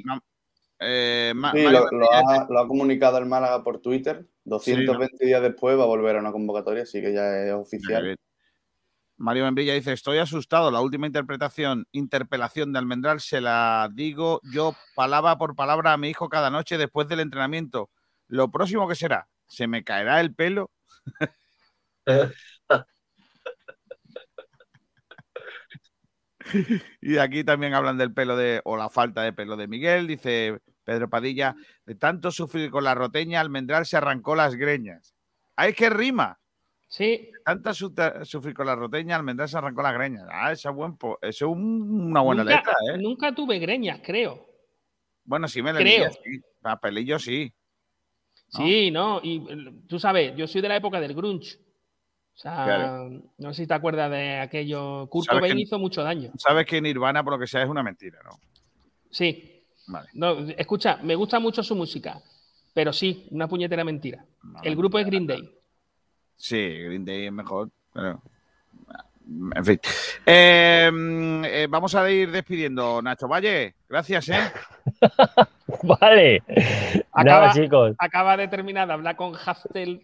Eh, 0.80 1.32
Ma- 1.34 1.52
Sí, 1.52 1.62
Mario 1.64 1.86
lo, 1.92 1.98
lo 1.98 2.12
ha, 2.12 2.46
lo 2.50 2.58
ha 2.60 2.68
comunicado 2.68 3.16
el 3.16 3.24
Málaga 3.26 3.62
por 3.64 3.78
Twitter. 3.80 4.26
220 4.44 5.24
días 5.24 5.42
después 5.42 5.78
va 5.78 5.84
a 5.84 5.86
volver 5.86 6.16
a 6.16 6.20
una 6.20 6.32
convocatoria, 6.32 6.82
así 6.82 7.00
que 7.00 7.12
ya 7.12 7.44
es 7.44 7.52
oficial. 7.52 8.16
Mario 9.16 9.44
Membrilla 9.44 9.74
dice, 9.74 9.92
estoy 9.92 10.18
asustado. 10.18 10.70
La 10.70 10.80
última 10.80 11.06
interpretación, 11.06 11.86
interpelación 11.92 12.72
de 12.72 12.78
Almendral 12.80 13.20
se 13.20 13.40
la 13.40 13.88
digo 13.92 14.40
yo 14.52 14.74
palabra 14.94 15.38
por 15.38 15.54
palabra 15.54 15.92
a 15.92 15.96
mi 15.96 16.08
hijo 16.10 16.28
cada 16.28 16.50
noche 16.50 16.78
después 16.78 17.08
del 17.08 17.20
entrenamiento. 17.20 17.90
Lo 18.26 18.50
próximo 18.50 18.88
que 18.88 18.96
será, 18.96 19.28
¿se 19.46 19.66
me 19.66 19.84
caerá 19.84 20.20
el 20.20 20.34
pelo? 20.34 20.70
Y 27.00 27.16
aquí 27.16 27.42
también 27.42 27.72
hablan 27.72 27.96
del 27.96 28.12
pelo 28.12 28.36
de, 28.36 28.60
o 28.64 28.76
la 28.76 28.90
falta 28.90 29.22
de 29.22 29.32
pelo 29.32 29.56
de 29.56 29.66
Miguel, 29.66 30.06
dice 30.06 30.60
Pedro 30.84 31.08
Padilla, 31.08 31.56
de 31.86 31.94
tanto 31.94 32.30
sufrir 32.30 32.70
con 32.70 32.84
la 32.84 32.94
roteña, 32.94 33.40
Almendral 33.40 33.86
se 33.86 33.96
arrancó 33.96 34.36
las 34.36 34.54
greñas. 34.54 35.14
¡Ay, 35.56 35.72
qué 35.72 35.88
rima! 35.90 36.38
Sí. 36.88 37.30
De 37.32 37.40
tanto 37.44 37.74
su- 37.74 37.92
sufrir 38.24 38.54
con 38.54 38.66
la 38.66 38.74
roteña, 38.76 39.16
Almendral 39.16 39.48
se 39.48 39.56
arrancó 39.58 39.82
las 39.82 39.94
greñas. 39.94 40.24
Ah, 40.30 40.52
esa 40.52 40.70
buen 40.70 40.96
po- 40.96 41.18
eso 41.22 41.46
es 41.46 41.50
un- 41.52 42.08
una 42.10 42.20
buena 42.20 42.44
nunca, 42.44 42.56
letra, 42.56 42.74
¿eh? 42.94 42.98
nunca 42.98 43.34
tuve 43.34 43.58
greñas, 43.58 44.00
creo. 44.04 44.46
Bueno, 45.24 45.48
sí 45.48 45.62
me 45.62 45.72
le 45.72 45.80
Creo. 45.80 46.10
sí. 46.12 46.40
A 46.62 46.78
pelillo 46.78 47.18
sí. 47.18 47.52
Sí, 48.48 48.90
no, 48.90 49.20
y 49.22 49.42
tú 49.88 49.98
sabes, 49.98 50.36
yo 50.36 50.46
soy 50.46 50.60
de 50.60 50.68
la 50.68 50.76
época 50.76 51.00
del 51.00 51.14
grunge. 51.14 51.56
O 52.34 52.36
sea, 52.36 52.64
Claro. 52.64 53.10
no 53.38 53.54
sé 53.54 53.62
si 53.62 53.66
te 53.68 53.74
acuerdas 53.74 54.10
de 54.10 54.38
aquello. 54.40 55.08
Kurt 55.08 55.26
¿Sabes 55.26 55.40
Cobain 55.40 55.56
que- 55.56 55.62
hizo 55.62 55.78
mucho 55.78 56.02
daño. 56.02 56.30
Sabes 56.36 56.66
que 56.66 56.80
Nirvana, 56.80 57.24
por 57.24 57.32
lo 57.32 57.38
que 57.38 57.46
sea, 57.46 57.62
es 57.62 57.68
una 57.68 57.82
mentira, 57.82 58.18
¿no? 58.24 58.38
Sí. 59.10 59.53
Vale. 59.86 60.08
No, 60.14 60.38
escucha, 60.56 60.98
me 61.02 61.14
gusta 61.14 61.38
mucho 61.38 61.62
su 61.62 61.74
música, 61.74 62.20
pero 62.72 62.92
sí, 62.92 63.26
una 63.30 63.48
puñetera 63.48 63.84
mentira. 63.84 64.24
El 64.62 64.76
grupo 64.76 64.98
es 64.98 65.06
Green 65.06 65.26
Day. 65.26 65.50
Sí, 66.36 66.78
Green 66.84 67.04
Day 67.04 67.26
es 67.26 67.32
mejor, 67.32 67.70
pero. 67.92 68.20
En 69.54 69.64
fin. 69.64 69.80
Eh, 70.26 70.90
mm, 70.92 71.44
eh, 71.46 71.66
vamos 71.68 71.94
a 71.94 72.10
ir 72.10 72.30
despidiendo, 72.30 73.00
Nacho 73.00 73.26
Valle. 73.26 73.74
Gracias, 73.88 74.28
¿eh? 74.28 74.40
Vale. 75.82 76.42
Acaba, 77.12 77.46
Nada, 77.46 77.52
chicos. 77.52 77.94
acaba 77.98 78.36
de 78.36 78.48
terminar 78.48 78.86
de 78.86 78.92
hablar 78.94 79.16
con 79.16 79.34
Haftel. 79.34 80.02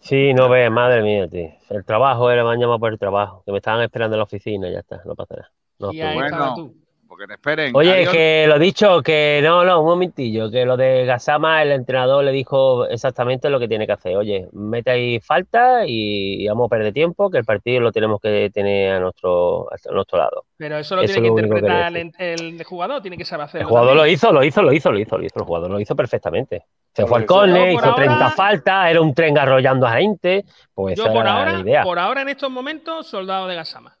Sí, 0.00 0.32
no 0.34 0.48
ves, 0.48 0.70
madre 0.70 1.02
mía, 1.02 1.28
tío. 1.28 1.50
El 1.68 1.84
trabajo 1.84 2.30
era, 2.30 2.42
me 2.42 2.50
han 2.50 2.58
llamado 2.58 2.80
por 2.80 2.92
el 2.92 2.98
trabajo. 2.98 3.42
Que 3.44 3.52
me 3.52 3.58
estaban 3.58 3.82
esperando 3.82 4.16
en 4.16 4.18
la 4.18 4.24
oficina 4.24 4.68
y 4.68 4.72
ya 4.72 4.80
está, 4.80 5.02
no 5.04 5.14
pasa 5.14 5.36
nada. 5.36 5.50
No, 5.78 5.92
Y 5.92 6.00
ahí 6.00 6.18
estaba 6.18 6.54
tú. 6.54 6.74
Porque 7.20 7.28
te 7.28 7.34
esperen. 7.34 7.76
Oye, 7.76 7.92
Adiós. 7.92 8.12
que 8.14 8.46
lo 8.48 8.58
dicho, 8.58 9.02
que 9.02 9.40
no, 9.44 9.62
no, 9.62 9.80
un 9.80 9.86
momentillo, 9.86 10.50
que 10.50 10.64
lo 10.64 10.78
de 10.78 11.04
Gasama, 11.04 11.60
el 11.62 11.72
entrenador 11.72 12.24
le 12.24 12.32
dijo 12.32 12.86
exactamente 12.86 13.50
lo 13.50 13.60
que 13.60 13.68
tiene 13.68 13.84
que 13.86 13.92
hacer. 13.92 14.16
Oye, 14.16 14.48
mete 14.52 14.90
ahí 14.90 15.20
falta 15.20 15.84
y, 15.86 16.42
y 16.42 16.48
vamos 16.48 16.64
a 16.64 16.68
perder 16.70 16.94
tiempo, 16.94 17.30
que 17.30 17.36
el 17.36 17.44
partido 17.44 17.80
lo 17.82 17.92
tenemos 17.92 18.22
que 18.22 18.48
tener 18.54 18.94
a 18.94 19.00
nuestro, 19.00 19.70
a 19.70 19.76
nuestro 19.92 20.16
lado. 20.18 20.46
Pero 20.56 20.78
eso 20.78 20.96
lo 20.96 21.02
Eso 21.02 21.12
tiene 21.12 21.28
es 21.28 21.34
que 21.34 21.40
lo 21.42 21.46
único 21.46 21.54
que 21.56 21.60
interpretar 21.60 22.32
el, 22.38 22.54
el 22.58 22.64
jugador, 22.64 23.02
tiene 23.02 23.18
que 23.18 23.26
saber 23.26 23.42
El 23.42 23.48
hacerlo. 23.48 23.68
jugador 23.68 23.96
lo 23.96 24.06
hizo, 24.06 24.32
lo 24.32 24.42
hizo, 24.42 24.62
lo 24.62 24.72
hizo, 24.72 24.90
lo 24.90 24.98
hizo, 24.98 25.18
lo 25.18 25.24
hizo. 25.26 25.38
El 25.40 25.44
jugador 25.44 25.70
lo 25.72 25.78
hizo 25.78 25.94
perfectamente. 25.94 26.64
Se 26.94 27.04
fue 27.06 27.18
al 27.18 27.26
por 27.26 27.46
hizo 27.50 27.94
30 27.96 28.14
ahora- 28.14 28.30
faltas, 28.30 28.90
era 28.90 29.00
un 29.02 29.12
tren 29.12 29.36
arrollando 29.36 29.86
a 29.86 29.92
gente. 29.92 30.46
Pues 30.72 30.96
Yo 30.96 31.02
esa 31.04 31.12
por 31.12 31.20
era 31.20 31.32
ahora, 31.38 31.52
la 31.52 31.60
idea. 31.60 31.82
por 31.82 31.98
ahora 31.98 32.22
en 32.22 32.30
estos 32.30 32.50
momentos, 32.50 33.06
soldado 33.08 33.46
de 33.46 33.56
Gasama. 33.56 33.94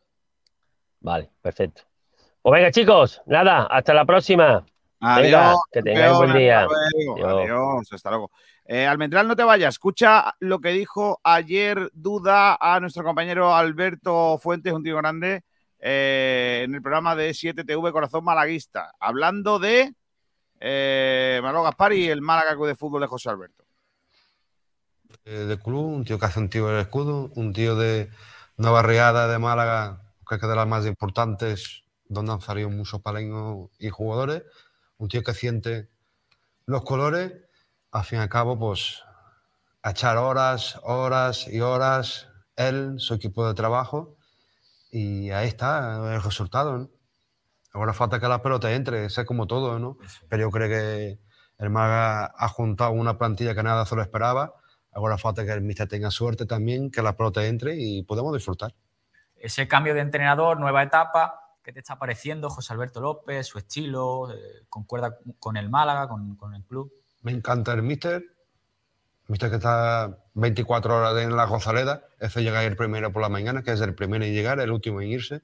Vale, 1.02 1.28
perfecto. 1.42 1.82
Pues 2.42 2.58
venga, 2.58 2.70
chicos, 2.70 3.20
nada, 3.26 3.64
hasta 3.64 3.92
la 3.92 4.04
próxima. 4.06 4.64
Venga, 4.98 5.50
Adiós, 5.50 5.60
que 5.72 5.82
tengáis 5.82 6.16
buen 6.16 6.32
día. 6.32 6.62
hasta 6.62 6.74
luego. 6.94 7.26
Adiós. 7.26 7.40
Adiós, 7.42 7.92
hasta 7.92 8.10
luego. 8.10 8.30
Eh, 8.64 8.86
Almendral, 8.86 9.28
no 9.28 9.36
te 9.36 9.44
vayas. 9.44 9.74
Escucha 9.74 10.34
lo 10.40 10.60
que 10.60 10.70
dijo 10.70 11.20
ayer 11.24 11.90
Duda 11.92 12.56
a 12.60 12.80
nuestro 12.80 13.02
compañero 13.02 13.54
Alberto 13.54 14.38
Fuentes, 14.38 14.72
un 14.72 14.82
tío 14.82 14.96
grande, 14.96 15.42
eh, 15.78 16.62
en 16.64 16.74
el 16.74 16.80
programa 16.82 17.14
de 17.16 17.30
7TV 17.30 17.92
Corazón 17.92 18.24
Malaguista, 18.24 18.92
hablando 19.00 19.58
de 19.58 19.92
eh, 20.60 21.40
Manolo 21.42 21.64
Gaspar 21.64 21.92
y 21.92 22.08
el 22.08 22.22
Málaga 22.22 22.54
Club 22.54 22.68
de 22.68 22.76
Fútbol 22.76 23.00
de 23.02 23.06
José 23.06 23.28
Alberto. 23.30 23.64
de 25.24 25.58
club, 25.58 25.84
un 25.84 26.04
tío 26.04 26.18
que 26.18 26.26
hace 26.26 26.38
un 26.40 26.48
tío 26.48 26.68
del 26.68 26.80
escudo, 26.80 27.30
un 27.34 27.52
tío 27.52 27.76
de 27.76 28.08
una 28.56 28.70
barriada 28.70 29.28
de 29.28 29.38
Málaga, 29.38 30.00
que 30.28 30.36
es 30.36 30.40
de 30.40 30.54
las 30.56 30.66
más 30.66 30.86
importantes, 30.86 31.84
donde 32.10 32.32
han 32.32 32.40
salido 32.40 32.68
muchos 32.68 33.00
paleños 33.00 33.70
y 33.78 33.88
jugadores, 33.88 34.42
un 34.98 35.08
tío 35.08 35.22
que 35.22 35.32
siente 35.32 35.88
los 36.66 36.84
colores, 36.84 37.32
al 37.92 38.04
fin 38.04 38.18
y 38.18 38.22
al 38.22 38.28
cabo, 38.28 38.58
pues 38.58 39.02
a 39.82 39.92
echar 39.92 40.18
horas, 40.18 40.78
horas 40.82 41.48
y 41.48 41.60
horas, 41.60 42.28
él, 42.56 42.96
su 42.98 43.14
equipo 43.14 43.46
de 43.48 43.54
trabajo, 43.54 44.16
y 44.90 45.30
ahí 45.30 45.48
está 45.48 46.14
el 46.14 46.22
resultado, 46.22 46.76
¿no? 46.76 46.90
Ahora 47.72 47.92
falta 47.92 48.18
que 48.18 48.26
la 48.26 48.42
pelota 48.42 48.72
entre, 48.72 49.04
es 49.04 49.24
como 49.24 49.46
todo, 49.46 49.78
¿no? 49.78 49.96
Pero 50.28 50.42
yo 50.42 50.50
creo 50.50 50.68
que 50.68 51.20
el 51.58 51.70
Málaga 51.70 52.34
ha 52.36 52.48
juntado 52.48 52.90
una 52.90 53.16
plantilla 53.16 53.54
que 53.54 53.62
nada 53.62 53.86
se 53.86 53.94
lo 53.94 54.02
esperaba. 54.02 54.54
Ahora 54.92 55.18
falta 55.18 55.44
que 55.44 55.52
el 55.52 55.60
míster 55.60 55.86
tenga 55.86 56.10
suerte 56.10 56.46
también, 56.46 56.90
que 56.90 57.00
la 57.00 57.16
pelota 57.16 57.46
entre 57.46 57.76
y 57.76 58.02
podemos 58.02 58.34
disfrutar. 58.34 58.74
ese 59.36 59.68
cambio 59.68 59.94
de 59.94 60.00
entrenador, 60.00 60.58
nueva 60.58 60.82
etapa, 60.82 61.49
¿qué 61.70 61.74
te 61.74 61.80
está 61.80 62.00
pareciendo 62.00 62.50
José 62.50 62.72
Alberto 62.72 63.00
López, 63.00 63.46
su 63.46 63.56
estilo? 63.56 64.28
eh, 64.32 64.64
¿Concuerda 64.68 65.18
con 65.38 65.56
el 65.56 65.70
Málaga, 65.70 66.08
con, 66.08 66.34
con 66.34 66.52
el 66.52 66.64
club? 66.64 66.92
Me 67.22 67.30
encanta 67.30 67.72
el 67.72 67.84
míster. 67.84 68.24
Míster 69.28 69.50
que 69.50 69.56
está 69.56 70.18
24 70.34 70.96
horas 70.96 71.22
en 71.22 71.36
la 71.36 71.44
Gozaleda. 71.44 72.02
Ese 72.18 72.42
llega 72.42 72.64
el 72.64 72.74
primero 72.74 73.12
por 73.12 73.22
la 73.22 73.28
mañana, 73.28 73.62
que 73.62 73.70
es 73.70 73.80
el 73.82 73.94
primero 73.94 74.24
en 74.24 74.34
llegar, 74.34 74.58
el 74.58 74.72
último 74.72 75.00
en 75.00 75.10
irse. 75.10 75.42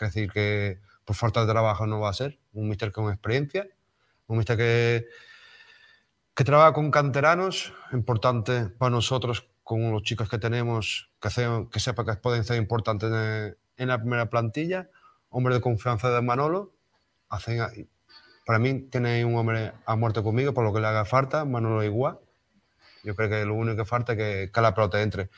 decir, 0.00 0.32
que 0.32 0.80
por 1.04 1.14
falta 1.14 1.44
de 1.44 1.52
trabajo 1.52 1.86
no 1.86 2.00
va 2.00 2.08
a 2.08 2.14
ser. 2.14 2.38
Un 2.54 2.70
míster 2.70 2.90
con 2.90 3.12
experiencia. 3.12 3.68
Un 4.28 4.38
míster 4.38 4.56
que, 4.56 5.06
que 6.34 6.44
trabaja 6.44 6.72
con 6.72 6.90
canteranos. 6.90 7.74
Importante 7.92 8.70
para 8.70 8.88
nosotros, 8.88 9.46
con 9.62 9.92
los 9.92 10.04
chicos 10.04 10.30
que 10.30 10.38
tenemos, 10.38 11.10
que, 11.20 11.28
que 11.70 11.80
sepa 11.80 12.06
que 12.06 12.14
pueden 12.14 12.44
ser 12.44 12.56
importantes 12.56 13.12
en, 13.12 13.58
en 13.76 13.88
la 13.88 13.98
primera 14.00 14.30
plantilla. 14.30 14.88
Hombre 15.28 15.54
de 15.54 15.60
confianza 15.60 16.10
de 16.10 16.22
Manolo. 16.22 16.72
Hacen, 17.28 17.88
para 18.46 18.60
mí 18.60 18.82
tiene 18.90 19.24
un 19.24 19.36
hombre 19.36 19.72
a 19.84 19.96
muerte 19.96 20.22
conmigo 20.22 20.54
por 20.54 20.64
lo 20.64 20.72
que 20.72 20.80
le 20.80 20.86
haga 20.86 21.04
falta, 21.04 21.44
Manolo 21.44 21.82
igual. 21.82 22.20
Yo 23.02 23.16
creo 23.16 23.28
que 23.28 23.44
lo 23.44 23.54
único 23.54 23.76
que 23.76 23.84
falta 23.84 24.12
es 24.12 24.18
que, 24.18 24.50
que 24.52 24.72
pelota 24.72 25.02
entre. 25.02 25.30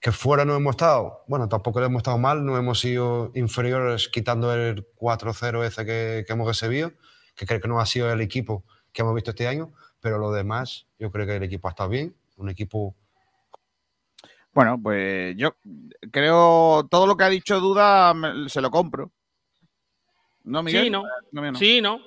Que 0.00 0.10
fuera 0.10 0.44
no 0.44 0.54
hemos 0.56 0.72
estado, 0.72 1.24
bueno, 1.26 1.48
tampoco 1.48 1.82
hemos 1.82 2.00
estado 2.00 2.18
mal, 2.18 2.44
no 2.44 2.56
hemos 2.58 2.80
sido 2.80 3.30
inferiores 3.34 4.08
quitando 4.08 4.54
el 4.54 4.86
4-0 4.94 5.64
ese 5.64 5.86
que, 5.86 6.24
hemos 6.28 6.46
recibido, 6.46 6.92
que 7.34 7.46
creo 7.46 7.60
que 7.60 7.68
no 7.68 7.80
ha 7.80 7.86
sido 7.86 8.10
el 8.12 8.20
equipo 8.20 8.64
que 8.92 9.02
hemos 9.02 9.14
visto 9.14 9.30
este 9.30 9.48
año, 9.48 9.72
pero 10.00 10.18
lo 10.18 10.32
demás, 10.32 10.86
yo 10.98 11.10
creo 11.10 11.26
que 11.26 11.36
el 11.36 11.42
equipo 11.42 11.68
ha 11.68 11.70
estado 11.70 11.88
bien, 11.88 12.14
un 12.36 12.50
equipo 12.50 12.94
Bueno, 14.52 14.78
pues 14.82 15.34
yo 15.38 15.56
creo 16.12 16.86
todo 16.90 17.06
lo 17.06 17.16
que 17.16 17.24
ha 17.24 17.28
dicho 17.30 17.60
Duda 17.60 18.14
se 18.48 18.60
lo 18.60 18.70
compro. 18.70 19.12
¿No, 20.46 20.62
Miguel? 20.62 20.84
Sí, 20.84 20.90
no. 20.90 21.04
No, 21.32 21.42
mío 21.42 21.52
no. 21.52 21.58
Sí, 21.58 21.80
no. 21.82 22.00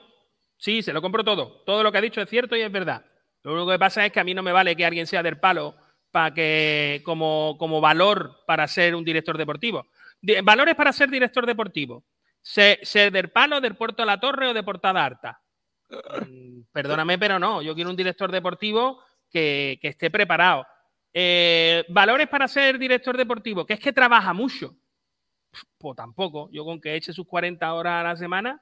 Sí, 0.58 0.82
se 0.82 0.92
lo 0.94 1.02
compro 1.02 1.24
todo. 1.24 1.62
Todo 1.66 1.84
lo 1.84 1.92
que 1.92 2.00
ha 2.00 2.02
dicho 2.02 2.22
es 2.22 2.30
cierto 2.30 2.56
y 2.56 2.62
es 2.62 2.72
verdad. 2.72 3.06
Lo 3.44 3.54
único 3.54 3.70
que 3.72 3.80
pasa 3.80 4.06
es 4.06 4.12
que 4.12 4.20
a 4.20 4.24
mí 4.24 4.34
no 4.34 4.44
me 4.44 4.52
vale 4.52 4.76
que 4.76 4.86
alguien 4.86 5.08
sea 5.08 5.24
del 5.24 5.40
palo 5.40 5.76
para 6.12 6.34
que 6.34 7.02
como, 7.06 7.56
como 7.60 7.80
valor 7.80 8.38
para 8.48 8.68
ser 8.68 8.96
un 8.96 9.06
director 9.06 9.38
deportivo. 9.38 9.86
Valores 10.44 10.76
para 10.76 10.92
ser 10.92 11.10
director 11.10 11.46
deportivo. 11.46 12.04
Se- 12.42 12.80
Ser, 12.84 13.12
del 13.12 13.30
palo, 13.30 13.62
del 13.62 13.76
puerto 13.76 14.02
de 14.02 14.08
la 14.08 14.20
torre 14.20 14.48
o 14.48 14.54
de 14.54 14.64
portada 14.64 15.06
harta. 15.06 15.42
Mm, 15.90 16.62
Perdóname, 16.72 17.18
pero 17.18 17.40
no. 17.40 17.62
Yo 17.62 17.74
quiero 17.76 17.90
un 17.90 17.96
director 17.96 18.32
deportivo 18.32 19.02
que, 19.32 19.78
que 19.82 19.90
esté 19.90 20.10
preparado. 20.10 20.66
Eh, 21.14 21.86
valores 21.90 22.28
para 22.28 22.48
ser 22.48 22.78
director 22.78 23.16
deportivo, 23.18 23.66
que 23.66 23.74
es 23.74 23.80
que 23.80 23.94
trabaja 23.94 24.34
mucho. 24.34 24.76
Pues 25.78 25.96
tampoco. 25.96 26.50
Yo 26.52 26.66
con 26.66 26.80
que 26.80 26.96
eche 26.96 27.14
sus 27.14 27.26
40 27.28 27.74
horas 27.74 28.02
a 28.02 28.04
la 28.10 28.16
semana, 28.16 28.62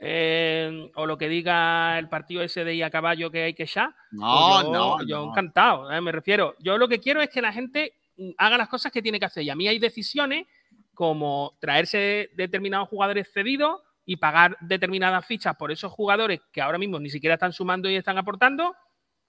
eh, 0.00 0.90
o 0.94 1.06
lo 1.06 1.18
que 1.18 1.28
diga 1.28 1.98
el 1.98 2.08
partido 2.08 2.42
ese 2.42 2.64
de 2.64 2.84
a 2.84 2.90
caballo 2.90 3.30
que 3.30 3.42
hay 3.44 3.54
que 3.54 3.64
echar, 3.64 3.94
No, 4.12 4.50
pues 4.52 4.64
yo, 4.64 4.72
no, 4.72 5.06
yo 5.06 5.24
no. 5.24 5.30
encantado, 5.30 5.90
¿eh? 5.90 6.00
me 6.00 6.12
refiero. 6.12 6.54
Yo 6.60 6.78
lo 6.78 6.88
que 6.88 7.00
quiero 7.00 7.20
es 7.20 7.30
que 7.30 7.42
la 7.42 7.52
gente 7.52 7.94
haga 8.36 8.58
las 8.58 8.68
cosas 8.68 8.92
que 8.92 9.02
tiene 9.02 9.18
que 9.18 9.26
hacer. 9.26 9.42
Y 9.42 9.50
a 9.50 9.56
mí 9.56 9.66
hay 9.68 9.78
decisiones 9.78 10.46
como 10.94 11.56
traerse 11.60 12.30
determinados 12.34 12.88
jugadores 12.88 13.30
cedidos 13.32 13.80
y 14.04 14.16
pagar 14.16 14.56
determinadas 14.60 15.24
fichas 15.26 15.54
por 15.56 15.70
esos 15.70 15.92
jugadores 15.92 16.40
que 16.52 16.60
ahora 16.60 16.78
mismo 16.78 16.98
ni 16.98 17.10
siquiera 17.10 17.34
están 17.34 17.52
sumando 17.52 17.88
y 17.88 17.96
están 17.96 18.18
aportando. 18.18 18.74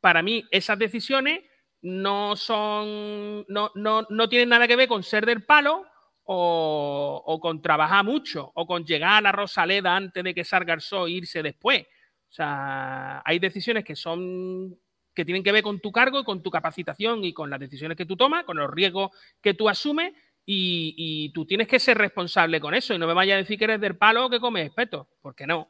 Para 0.02 0.24
mí, 0.24 0.46
esas 0.52 0.80
decisiones 0.80 1.42
no 1.82 2.36
son. 2.36 3.46
no, 3.48 3.72
no, 3.76 4.06
no 4.10 4.30
tienen 4.30 4.50
nada 4.50 4.68
que 4.68 4.76
ver 4.76 4.88
con 4.88 5.04
ser 5.04 5.26
del 5.26 5.44
palo 5.44 5.86
o, 6.32 7.24
o 7.26 7.40
con 7.40 7.60
trabajar 7.60 8.06
mucho 8.06 8.52
o 8.54 8.68
con 8.68 8.86
llegar 8.86 9.14
a 9.18 9.22
la 9.22 9.32
Rosaleda 9.32 9.96
antes 9.96 10.24
de 10.24 10.36
que 10.36 10.44
salga 10.44 10.76
el 10.76 10.82
sol 10.82 11.10
e 11.10 11.14
irse 11.14 11.42
después. 11.42 11.82
O 11.82 12.32
sea, 12.32 13.24
hay 13.26 13.40
decisiones 13.40 13.84
que 13.84 13.96
son 13.96 14.78
que 15.16 15.26
tienen 15.26 15.42
que 15.42 15.52
ver 15.52 15.64
con 15.64 15.80
tu 15.80 15.92
cargo 15.92 16.20
y 16.20 16.24
con 16.24 16.44
tu 16.44 16.52
capacitación 16.52 17.24
y 17.26 17.34
con 17.34 17.50
las 17.50 17.60
decisiones 17.60 17.98
que 17.98 18.06
tú 18.06 18.16
tomas, 18.16 18.44
con 18.46 18.58
los 18.58 18.70
riesgos 18.70 19.10
que 19.42 19.56
tú 19.56 19.68
asumes 19.68 20.14
y, 20.46 20.94
y 20.96 21.34
tú 21.34 21.48
tienes 21.48 21.68
que 21.68 21.80
ser 21.80 21.98
responsable 21.98 22.62
con 22.62 22.76
eso 22.76 22.94
y 22.94 23.00
no 23.00 23.08
me 23.08 23.14
vayas 23.16 23.34
a 23.34 23.38
decir 23.40 23.58
que 23.58 23.64
eres 23.64 23.82
del 23.82 23.98
palo 23.98 24.28
o 24.28 24.30
que 24.30 24.40
comes 24.40 24.68
espeto, 24.68 25.10
porque 25.24 25.48
no. 25.48 25.68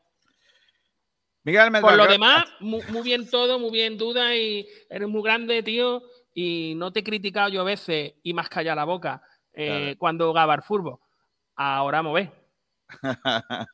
Miguel 1.46 1.72
Por 1.80 1.96
lo 1.96 2.06
demás, 2.06 2.44
mu- 2.60 2.84
muy, 2.90 3.04
bien 3.04 3.30
todo, 3.30 3.60
muy 3.60 3.72
bien 3.72 3.98
duda 3.98 4.36
y 4.36 4.68
eres 4.90 5.08
muy 5.08 5.24
grande, 5.24 5.64
tío, 5.64 6.04
y 6.36 6.74
no 6.76 6.92
te 6.92 7.00
he 7.00 7.04
criticado 7.04 7.48
yo 7.48 7.62
a 7.62 7.64
veces 7.64 8.16
y 8.24 8.34
más 8.34 8.50
callado 8.50 8.76
la 8.76 8.84
boca 8.84 9.24
eh, 9.62 9.68
Claro. 9.68 9.98
cuando 10.00 10.28
jugaba 10.30 10.54
al 10.54 10.62
fútbol. 10.64 11.00
Ahora 11.56 12.02
mover. 12.02 12.32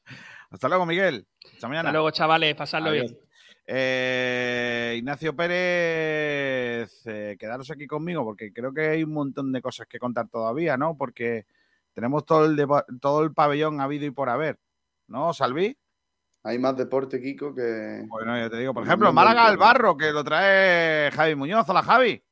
Hasta 0.50 0.68
luego, 0.68 0.86
Miguel. 0.86 1.28
Hasta 1.54 1.68
mañana. 1.68 1.90
Hasta 1.90 1.92
luego, 1.94 2.12
chavales, 2.12 2.56
pasadlo 2.56 2.90
Adiós. 2.90 3.12
bien. 3.12 3.20
Eh, 3.68 4.96
Ignacio 4.98 5.36
Pérez, 5.36 7.02
eh, 7.06 7.36
quedaros 7.40 7.70
aquí 7.72 7.88
conmigo 7.88 8.24
porque 8.24 8.54
creo 8.54 8.72
que 8.74 8.88
hay 8.90 9.04
un 9.04 9.14
montón 9.14 9.52
de 9.52 9.62
cosas 9.62 9.88
que 9.88 9.98
contar 10.00 10.28
todavía, 10.30 10.78
¿no? 10.78 10.96
Porque 10.98 11.46
tenemos 11.94 12.26
todo 12.26 12.46
el, 12.46 12.66
todo 13.02 13.24
el 13.24 13.34
pabellón 13.34 13.82
habido 13.82 14.06
y 14.06 14.12
por 14.12 14.30
haber, 14.30 14.60
¿no, 15.08 15.34
Salvi? 15.34 15.76
Hay 16.44 16.60
más 16.60 16.78
deporte, 16.78 17.20
Kiko, 17.20 17.56
que. 17.56 18.04
Bueno, 18.08 18.38
ya 18.38 18.50
te 18.52 18.58
digo, 18.58 18.72
por 18.74 18.84
ejemplo, 18.84 19.12
Málaga 19.12 19.48
al 19.48 19.58
barro, 19.58 19.98
que 19.98 20.12
lo 20.12 20.24
trae 20.24 21.10
Javi 21.12 21.34
Muñoz. 21.34 21.68
Hola, 21.68 21.82
Javi. 21.82 22.24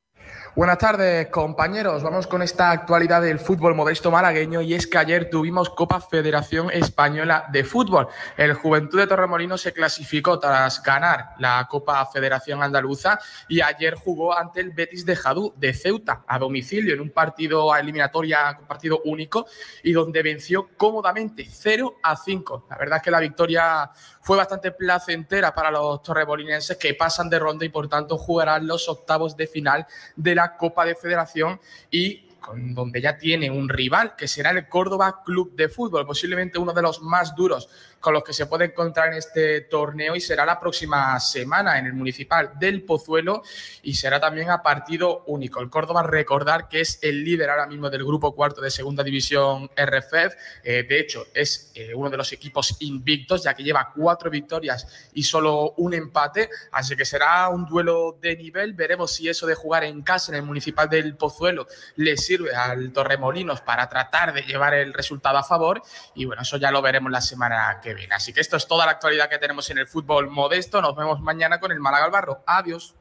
Buenas 0.56 0.78
tardes, 0.78 1.26
compañeros. 1.30 2.04
Vamos 2.04 2.28
con 2.28 2.40
esta 2.40 2.70
actualidad 2.70 3.22
del 3.22 3.40
fútbol 3.40 3.74
modesto 3.74 4.12
malagueño 4.12 4.62
y 4.62 4.74
es 4.74 4.86
que 4.86 4.98
ayer 4.98 5.28
tuvimos 5.28 5.68
Copa 5.68 6.00
Federación 6.00 6.70
Española 6.70 7.46
de 7.50 7.64
Fútbol. 7.64 8.06
El 8.36 8.54
Juventud 8.54 9.00
de 9.00 9.08
Torremolinos 9.08 9.62
se 9.62 9.72
clasificó 9.72 10.38
tras 10.38 10.80
ganar 10.80 11.30
la 11.40 11.66
Copa 11.68 12.06
Federación 12.06 12.62
Andaluza 12.62 13.18
y 13.48 13.62
ayer 13.62 13.96
jugó 13.96 14.38
ante 14.38 14.60
el 14.60 14.70
Betis 14.70 15.04
de 15.04 15.16
Jadú 15.16 15.52
de 15.56 15.74
Ceuta 15.74 16.22
a 16.24 16.38
domicilio 16.38 16.94
en 16.94 17.00
un 17.00 17.10
partido 17.10 17.72
a 17.72 17.80
eliminatoria, 17.80 18.56
un 18.60 18.68
partido 18.68 19.00
único 19.06 19.46
y 19.82 19.90
donde 19.92 20.22
venció 20.22 20.68
cómodamente 20.76 21.48
0 21.50 21.96
a 22.00 22.14
5. 22.14 22.66
La 22.70 22.78
verdad 22.78 22.98
es 22.98 23.02
que 23.02 23.10
la 23.10 23.18
victoria 23.18 23.90
fue 24.20 24.36
bastante 24.36 24.70
placentera 24.70 25.52
para 25.52 25.72
los 25.72 26.00
torremolinenses 26.00 26.76
que 26.76 26.94
pasan 26.94 27.28
de 27.28 27.40
ronda 27.40 27.64
y 27.64 27.70
por 27.70 27.88
tanto 27.88 28.16
jugarán 28.16 28.68
los 28.68 28.88
octavos 28.88 29.36
de 29.36 29.48
final 29.48 29.84
de 30.14 30.36
la 30.36 30.43
Copa 30.56 30.84
de 30.84 30.94
Federación 30.94 31.60
y 31.90 32.23
donde 32.54 33.00
ya 33.00 33.16
tiene 33.16 33.50
un 33.50 33.68
rival 33.68 34.14
que 34.16 34.28
será 34.28 34.50
el 34.50 34.68
Córdoba 34.68 35.22
Club 35.24 35.54
de 35.54 35.68
Fútbol, 35.68 36.06
posiblemente 36.06 36.58
uno 36.58 36.72
de 36.72 36.82
los 36.82 37.02
más 37.02 37.34
duros 37.34 37.68
con 38.04 38.12
los 38.12 38.22
que 38.22 38.34
se 38.34 38.44
puede 38.44 38.66
encontrar 38.66 39.08
en 39.08 39.14
este 39.14 39.62
torneo 39.62 40.14
y 40.14 40.20
será 40.20 40.44
la 40.44 40.60
próxima 40.60 41.18
semana 41.20 41.78
en 41.78 41.86
el 41.86 41.94
Municipal 41.94 42.52
del 42.60 42.82
Pozuelo 42.82 43.42
y 43.82 43.94
será 43.94 44.20
también 44.20 44.50
a 44.50 44.62
partido 44.62 45.24
único. 45.26 45.60
El 45.60 45.70
Córdoba, 45.70 46.02
recordar 46.02 46.68
que 46.68 46.82
es 46.82 46.98
el 47.00 47.24
líder 47.24 47.48
ahora 47.48 47.66
mismo 47.66 47.88
del 47.88 48.04
grupo 48.04 48.34
cuarto 48.34 48.60
de 48.60 48.70
Segunda 48.70 49.02
División 49.02 49.70
RFEF, 49.74 50.34
eh, 50.62 50.84
de 50.86 51.00
hecho 51.00 51.28
es 51.32 51.72
eh, 51.74 51.94
uno 51.94 52.10
de 52.10 52.18
los 52.18 52.30
equipos 52.34 52.76
invictos 52.80 53.42
ya 53.42 53.54
que 53.54 53.64
lleva 53.64 53.90
cuatro 53.96 54.28
victorias 54.28 54.86
y 55.14 55.22
solo 55.22 55.72
un 55.78 55.94
empate, 55.94 56.50
así 56.72 56.94
que 56.96 57.06
será 57.06 57.48
un 57.48 57.64
duelo 57.64 58.18
de 58.20 58.36
nivel, 58.36 58.74
veremos 58.74 59.14
si 59.14 59.30
eso 59.30 59.46
de 59.46 59.54
jugar 59.54 59.82
en 59.82 60.02
casa 60.02 60.30
en 60.30 60.36
el 60.36 60.44
Municipal 60.44 60.90
del 60.90 61.16
Pozuelo 61.16 61.66
le 61.96 62.18
sirve 62.18 62.33
al 62.56 62.92
Torremolinos 62.92 63.60
para 63.60 63.88
tratar 63.88 64.32
de 64.32 64.42
llevar 64.42 64.74
el 64.74 64.92
resultado 64.92 65.38
a 65.38 65.44
favor 65.44 65.82
y 66.14 66.24
bueno, 66.24 66.42
eso 66.42 66.56
ya 66.56 66.70
lo 66.70 66.82
veremos 66.82 67.10
la 67.10 67.20
semana 67.20 67.80
que 67.82 67.94
viene. 67.94 68.14
Así 68.14 68.32
que 68.32 68.40
esto 68.40 68.56
es 68.56 68.66
toda 68.66 68.86
la 68.86 68.92
actualidad 68.92 69.28
que 69.28 69.38
tenemos 69.38 69.68
en 69.70 69.78
el 69.78 69.86
fútbol 69.86 70.30
modesto. 70.30 70.80
Nos 70.80 70.96
vemos 70.96 71.20
mañana 71.20 71.60
con 71.60 71.72
el 71.72 71.80
Málaga 71.80 72.04
al 72.06 72.10
Barro. 72.10 72.42
Adiós. 72.46 72.94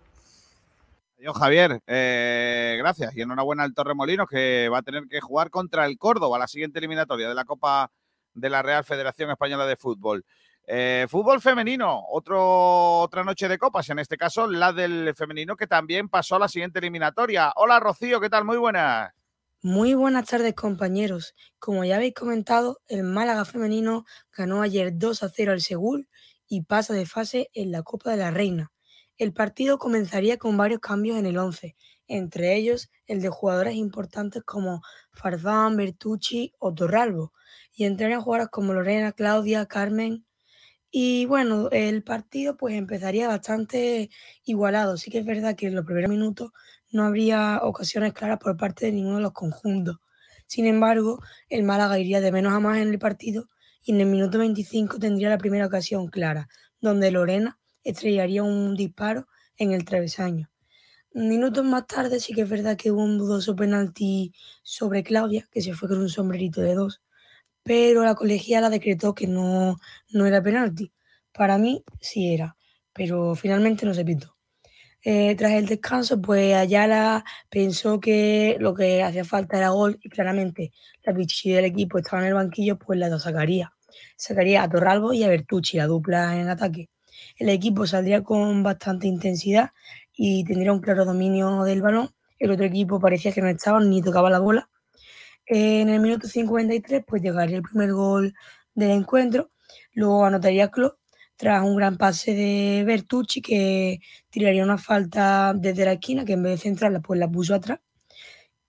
Adiós, 1.17 1.37
Javier. 1.37 1.81
Eh, 1.87 2.75
gracias. 2.77 3.15
Y 3.15 3.21
enhorabuena 3.21 3.63
al 3.63 3.73
Torremolinos 3.73 4.27
que 4.27 4.69
va 4.69 4.79
a 4.79 4.83
tener 4.83 5.03
que 5.09 5.21
jugar 5.21 5.49
contra 5.49 5.85
el 5.85 5.97
Córdoba 5.97 6.39
la 6.39 6.47
siguiente 6.47 6.79
eliminatoria 6.79 7.29
de 7.29 7.35
la 7.35 7.45
Copa 7.45 7.91
de 8.33 8.49
la 8.49 8.61
Real 8.61 8.83
Federación 8.83 9.29
Española 9.31 9.65
de 9.65 9.75
Fútbol. 9.75 10.25
Eh, 10.65 11.07
fútbol 11.09 11.41
femenino, 11.41 12.03
otro, 12.09 13.01
otra 13.01 13.23
noche 13.23 13.49
de 13.49 13.57
copas, 13.57 13.89
en 13.89 13.99
este 13.99 14.15
caso 14.15 14.47
la 14.47 14.71
del 14.71 15.13
femenino 15.13 15.57
que 15.57 15.67
también 15.67 16.07
pasó 16.07 16.37
a 16.37 16.39
la 16.39 16.47
siguiente 16.47 16.79
eliminatoria. 16.79 17.51
Hola 17.57 17.81
Rocío, 17.81 18.21
¿qué 18.21 18.29
tal? 18.29 18.45
Muy 18.45 18.57
buenas. 18.57 19.11
Muy 19.65 19.93
buenas 19.93 20.25
tardes 20.27 20.55
compañeros. 20.55 21.35
Como 21.57 21.85
ya 21.85 21.95
habéis 21.95 22.13
comentado, 22.15 22.81
el 22.89 23.03
Málaga 23.03 23.45
femenino 23.45 24.03
ganó 24.35 24.61
ayer 24.61 24.91
2 24.97 25.23
a 25.23 25.29
0 25.29 25.53
al 25.53 25.61
Seúl 25.61 26.09
y 26.49 26.63
pasa 26.63 26.93
de 26.93 27.05
fase 27.05 27.49
en 27.53 27.71
la 27.71 27.81
Copa 27.81 28.11
de 28.11 28.17
la 28.17 28.29
Reina. 28.29 28.73
El 29.17 29.31
partido 29.31 29.77
comenzaría 29.77 30.35
con 30.37 30.57
varios 30.57 30.81
cambios 30.81 31.17
en 31.17 31.25
el 31.27 31.37
11, 31.37 31.77
entre 32.09 32.57
ellos 32.57 32.89
el 33.07 33.21
de 33.21 33.29
jugadoras 33.29 33.75
importantes 33.75 34.43
como 34.43 34.81
Farzán, 35.13 35.77
Bertucci 35.77 36.51
o 36.59 36.73
Torralbo, 36.73 37.31
y 37.73 37.85
entrarían 37.85 38.19
jugadoras 38.21 38.49
como 38.49 38.73
Lorena, 38.73 39.13
Claudia, 39.13 39.65
Carmen. 39.65 40.25
Y 40.91 41.25
bueno, 41.25 41.69
el 41.71 42.03
partido 42.03 42.57
pues 42.57 42.75
empezaría 42.75 43.27
bastante 43.27 44.09
igualado. 44.45 44.97
Sí 44.97 45.11
que 45.11 45.19
es 45.19 45.25
verdad 45.25 45.55
que 45.55 45.67
en 45.67 45.75
los 45.75 45.85
primeros 45.85 46.09
minutos 46.09 46.51
no 46.93 47.03
habría 47.03 47.59
ocasiones 47.63 48.13
claras 48.13 48.39
por 48.39 48.55
parte 48.55 48.85
de 48.85 48.93
ninguno 48.93 49.17
de 49.17 49.23
los 49.23 49.33
conjuntos. 49.33 49.97
Sin 50.47 50.67
embargo, 50.67 51.19
el 51.49 51.63
Málaga 51.63 51.99
iría 51.99 52.21
de 52.21 52.31
menos 52.31 52.53
a 52.53 52.59
más 52.59 52.77
en 52.77 52.89
el 52.89 52.99
partido 52.99 53.49
y 53.83 53.91
en 53.91 54.01
el 54.01 54.07
minuto 54.07 54.37
25 54.37 54.99
tendría 54.99 55.29
la 55.29 55.39
primera 55.39 55.65
ocasión 55.65 56.07
clara, 56.07 56.47
donde 56.79 57.11
Lorena 57.11 57.59
estrellaría 57.83 58.43
un 58.43 58.75
disparo 58.75 59.27
en 59.57 59.71
el 59.71 59.85
travesaño. 59.85 60.49
Minutos 61.13 61.65
más 61.65 61.87
tarde 61.87 62.19
sí 62.19 62.33
que 62.33 62.41
es 62.41 62.49
verdad 62.49 62.77
que 62.77 62.91
hubo 62.91 63.03
un 63.03 63.17
dudoso 63.17 63.55
penalti 63.55 64.33
sobre 64.61 65.03
Claudia, 65.03 65.47
que 65.51 65.61
se 65.61 65.73
fue 65.73 65.89
con 65.89 65.99
un 65.99 66.09
sombrerito 66.09 66.61
de 66.61 66.75
dos, 66.75 67.01
pero 67.63 68.03
la 68.03 68.15
colegiala 68.15 68.69
decretó 68.69 69.15
que 69.15 69.27
no, 69.27 69.77
no 70.11 70.25
era 70.25 70.43
penalti. 70.43 70.91
Para 71.31 71.57
mí 71.57 71.83
sí 71.99 72.33
era, 72.33 72.55
pero 72.93 73.35
finalmente 73.35 73.85
no 73.85 73.93
se 73.93 74.05
pitó. 74.05 74.32
Eh, 75.05 75.35
tras 75.35 75.51
el 75.53 75.65
descanso, 75.65 76.21
pues 76.21 76.55
Ayala 76.55 77.25
pensó 77.49 77.99
que 77.99 78.55
lo 78.59 78.73
que 78.73 79.03
hacía 79.03 79.25
falta 79.25 79.57
era 79.57 79.69
gol 79.69 79.99
y 80.01 80.09
claramente 80.09 80.71
la 81.03 81.13
pichichi 81.13 81.51
del 81.51 81.65
equipo 81.65 81.97
estaba 81.97 82.21
en 82.21 82.29
el 82.29 82.35
banquillo, 82.35 82.77
pues 82.79 82.97
la 82.97 83.19
sacaría. 83.19 83.73
Sacaría 84.15 84.63
a 84.63 84.69
Torralbo 84.69 85.11
y 85.13 85.23
a 85.23 85.27
Bertucci, 85.27 85.77
la 85.77 85.87
dupla 85.87 86.39
en 86.39 86.47
ataque. 86.49 86.89
El 87.37 87.49
equipo 87.49 87.85
saldría 87.85 88.23
con 88.23 88.63
bastante 88.63 89.07
intensidad 89.07 89.71
y 90.13 90.45
tendría 90.45 90.71
un 90.71 90.79
claro 90.79 91.03
dominio 91.03 91.63
del 91.63 91.81
balón. 91.81 92.09
El 92.39 92.51
otro 92.51 92.65
equipo 92.65 92.99
parecía 92.99 93.33
que 93.33 93.41
no 93.41 93.49
estaba 93.49 93.81
ni 93.81 94.01
tocaba 94.01 94.29
la 94.29 94.39
bola. 94.39 94.69
En 95.45 95.89
el 95.89 95.99
minuto 95.99 96.27
53, 96.27 97.03
pues 97.05 97.21
llegaría 97.21 97.57
el 97.57 97.63
primer 97.63 97.91
gol 97.91 98.33
del 98.73 98.91
encuentro. 98.91 99.51
Luego 99.93 100.25
anotaría 100.25 100.69
Klopp 100.69 100.97
tras 101.43 101.61
un 101.61 101.75
gran 101.75 101.97
pase 101.97 102.33
de 102.33 102.85
Bertucci 102.85 103.41
que 103.41 103.99
tiraría 104.29 104.63
una 104.63 104.77
falta 104.77 105.53
desde 105.53 105.83
la 105.83 105.91
esquina 105.91 106.23
que 106.23 106.33
en 106.33 106.43
vez 106.43 106.53
de 106.53 106.69
centrarla 106.69 107.01
pues 107.01 107.19
la 107.19 107.29
puso 107.29 107.53
atrás. 107.53 107.81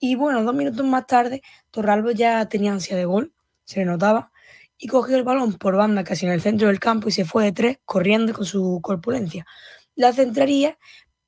Y 0.00 0.16
bueno, 0.16 0.42
dos 0.42 0.56
minutos 0.56 0.84
más 0.84 1.06
tarde 1.06 1.40
Torralbo 1.70 2.10
ya 2.10 2.48
tenía 2.48 2.72
ansia 2.72 2.96
de 2.96 3.04
gol, 3.04 3.32
se 3.64 3.78
le 3.78 3.86
notaba, 3.86 4.32
y 4.76 4.88
cogió 4.88 5.16
el 5.16 5.22
balón 5.22 5.52
por 5.54 5.76
banda 5.76 6.02
casi 6.02 6.26
en 6.26 6.32
el 6.32 6.40
centro 6.40 6.66
del 6.66 6.80
campo 6.80 7.08
y 7.08 7.12
se 7.12 7.24
fue 7.24 7.44
de 7.44 7.52
tres 7.52 7.78
corriendo 7.84 8.32
con 8.32 8.44
su 8.44 8.80
corpulencia. 8.82 9.46
La 9.94 10.12
centraría, 10.12 10.76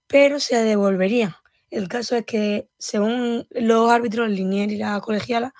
pero 0.09 0.40
se 0.40 0.56
devolvería. 0.64 1.36
El 1.70 1.86
caso 1.86 2.16
es 2.16 2.24
que, 2.24 2.68
según 2.77 3.47
los 3.52 3.89
árbitros, 3.89 4.28
Linier 4.31 4.73
y 4.73 4.78
la 4.78 5.01
colegiala, 5.01 5.55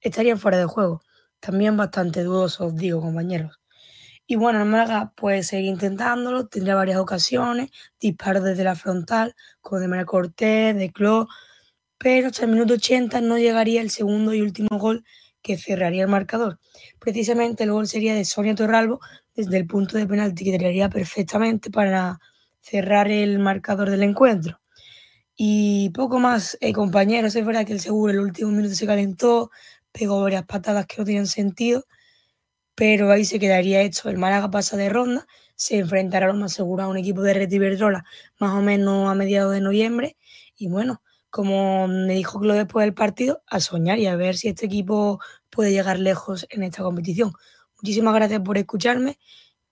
estarían 0.00 0.40
fuera 0.40 0.58
de 0.58 0.64
juego. 0.64 1.00
También 1.38 1.76
bastante 1.76 2.24
dudosos, 2.24 2.74
digo, 2.74 3.00
compañeros. 3.00 3.57
Y 4.30 4.36
bueno, 4.36 4.62
Málaga 4.66 5.14
puede 5.16 5.42
seguir 5.42 5.68
intentándolo, 5.68 6.48
tendrá 6.48 6.74
varias 6.74 6.98
ocasiones, 6.98 7.70
disparos 7.98 8.44
desde 8.44 8.62
la 8.62 8.76
frontal, 8.76 9.34
como 9.62 9.80
de 9.80 9.88
María 9.88 10.04
Cortés, 10.04 10.76
de 10.76 10.92
Cló, 10.92 11.28
pero 11.96 12.26
hasta 12.28 12.44
el 12.44 12.50
minuto 12.50 12.74
80 12.74 13.22
no 13.22 13.38
llegaría 13.38 13.80
el 13.80 13.88
segundo 13.88 14.34
y 14.34 14.42
último 14.42 14.68
gol 14.78 15.02
que 15.40 15.56
cerraría 15.56 16.02
el 16.02 16.10
marcador. 16.10 16.58
Precisamente 16.98 17.64
el 17.64 17.72
gol 17.72 17.88
sería 17.88 18.14
de 18.14 18.26
Sonia 18.26 18.54
Torralbo 18.54 19.00
desde 19.34 19.56
el 19.56 19.66
punto 19.66 19.96
de 19.96 20.06
penalti 20.06 20.44
que 20.44 20.52
tiraría 20.58 20.90
perfectamente 20.90 21.70
para 21.70 22.20
cerrar 22.60 23.10
el 23.10 23.38
marcador 23.38 23.88
del 23.88 24.02
encuentro. 24.02 24.60
Y 25.36 25.88
poco 25.94 26.18
más, 26.18 26.58
eh, 26.60 26.74
compañeros, 26.74 27.34
es 27.34 27.46
verdad 27.46 27.64
que 27.66 27.72
el 27.72 27.80
seguro 27.80 28.12
el 28.12 28.20
último 28.20 28.50
minuto 28.50 28.74
se 28.74 28.86
calentó, 28.86 29.50
pegó 29.90 30.20
varias 30.20 30.44
patadas 30.44 30.84
que 30.84 30.96
no 30.98 31.06
tenían 31.06 31.26
sentido 31.26 31.86
pero 32.78 33.10
ahí 33.10 33.24
se 33.24 33.40
quedaría 33.40 33.82
hecho. 33.82 34.08
El 34.08 34.18
Málaga 34.18 34.52
pasa 34.52 34.76
de 34.76 34.88
ronda, 34.88 35.26
se 35.56 35.78
enfrentará 35.78 36.28
lo 36.28 36.34
más 36.34 36.52
seguro 36.52 36.84
a 36.84 36.86
un 36.86 36.96
equipo 36.96 37.22
de 37.22 37.34
Red 37.34 37.50
Iberdrola 37.50 38.04
más 38.38 38.52
o 38.54 38.62
menos 38.62 39.10
a 39.10 39.16
mediados 39.16 39.52
de 39.52 39.60
noviembre. 39.60 40.16
Y 40.56 40.68
bueno, 40.68 41.02
como 41.28 41.88
me 41.88 42.14
dijo 42.14 42.38
Clo 42.38 42.54
después 42.54 42.86
del 42.86 42.94
partido, 42.94 43.42
a 43.48 43.58
soñar 43.58 43.98
y 43.98 44.06
a 44.06 44.14
ver 44.14 44.36
si 44.36 44.46
este 44.46 44.66
equipo 44.66 45.18
puede 45.50 45.72
llegar 45.72 45.98
lejos 45.98 46.46
en 46.50 46.62
esta 46.62 46.84
competición. 46.84 47.32
Muchísimas 47.82 48.14
gracias 48.14 48.42
por 48.42 48.56
escucharme 48.56 49.18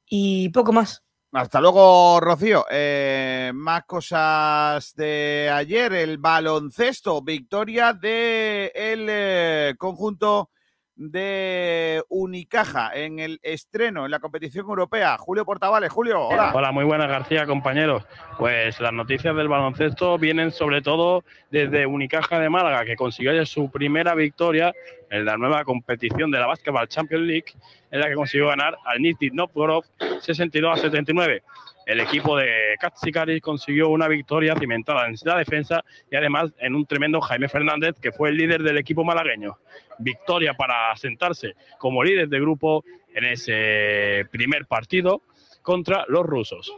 y 0.04 0.48
poco 0.48 0.72
más. 0.72 1.04
Hasta 1.30 1.60
luego, 1.60 2.18
Rocío. 2.18 2.66
Eh, 2.68 3.52
más 3.54 3.84
cosas 3.84 4.96
de 4.96 5.48
ayer. 5.52 5.92
El 5.92 6.18
baloncesto, 6.18 7.22
victoria 7.22 7.92
del 7.92 8.00
de 8.02 8.72
eh, 8.74 9.74
conjunto 9.78 10.50
de 10.97 12.02
Unicaja 12.09 12.90
en 12.94 13.18
el 13.18 13.39
estreno 13.43 14.06
en 14.06 14.10
la 14.10 14.18
competición 14.18 14.66
europea. 14.66 15.16
Julio 15.18 15.44
Portavales, 15.44 15.93
Julio, 15.93 16.20
hola. 16.20 16.52
Hola, 16.55 16.73
muy 16.73 16.85
buenas 16.85 17.09
García, 17.09 17.47
compañeros. 17.47 18.02
Pues 18.39 18.81
las 18.81 18.93
noticias 18.93 19.36
del 19.36 19.48
baloncesto 19.48 20.18
vienen 20.18 20.51
sobre 20.51 20.81
todo 20.81 21.23
desde 21.51 21.86
Unicaja 21.86 22.39
de 22.39 22.48
Málaga, 22.48 22.85
que 22.85 22.97
consiguió 22.97 23.44
su 23.44 23.70
primera 23.70 24.14
victoria 24.14 24.73
en 25.10 25.24
la 25.27 25.36
nueva 25.36 25.64
competición 25.64 26.31
de 26.31 26.39
la 26.39 26.47
Basketball 26.47 26.89
Champions 26.89 27.27
League, 27.27 27.52
en 27.90 28.01
la 28.01 28.09
que 28.09 28.14
consiguió 28.14 28.48
ganar 28.48 28.77
al 28.85 29.01
Nizhny 29.01 29.31
Novgorod 29.31 29.85
62 30.20 30.78
a 30.78 30.82
79. 30.82 31.43
El 31.86 32.00
equipo 32.00 32.36
de 32.36 32.74
Katsikaris 32.80 33.40
consiguió 33.40 33.88
una 33.90 34.08
victoria 34.08 34.56
cimentada 34.58 35.06
en 35.06 35.14
la 35.24 35.38
defensa 35.38 35.84
y 36.10 36.16
además 36.16 36.52
en 36.58 36.74
un 36.74 36.84
tremendo 36.84 37.20
Jaime 37.20 37.48
Fernández, 37.48 37.94
que 38.02 38.10
fue 38.10 38.30
el 38.30 38.36
líder 38.36 38.64
del 38.64 38.76
equipo 38.76 39.04
malagueño. 39.04 39.56
Victoria 40.00 40.54
para 40.54 40.94
sentarse 40.96 41.54
como 41.78 42.02
líder 42.02 42.28
de 42.28 42.40
grupo 42.40 42.84
en 43.14 43.24
ese 43.24 44.26
primer 44.32 44.66
partido 44.66 45.22
contra 45.62 46.04
los 46.08 46.26
rusos. 46.26 46.74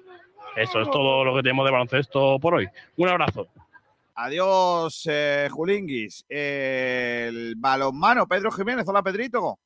Eso 0.54 0.82
es 0.82 0.90
todo 0.90 1.24
lo 1.24 1.34
que 1.34 1.42
tenemos 1.42 1.64
de 1.64 1.72
baloncesto 1.72 2.38
por 2.38 2.56
hoy. 2.56 2.68
Un 2.98 3.08
abrazo. 3.08 3.46
Adiós, 4.14 5.08
eh, 5.10 5.48
Julinguis. 5.50 6.26
el 6.28 7.54
balonmano, 7.56 8.26
Pedro 8.26 8.50
Jiménez. 8.50 8.86
Hola, 8.86 9.02
Pedrito. 9.02 9.58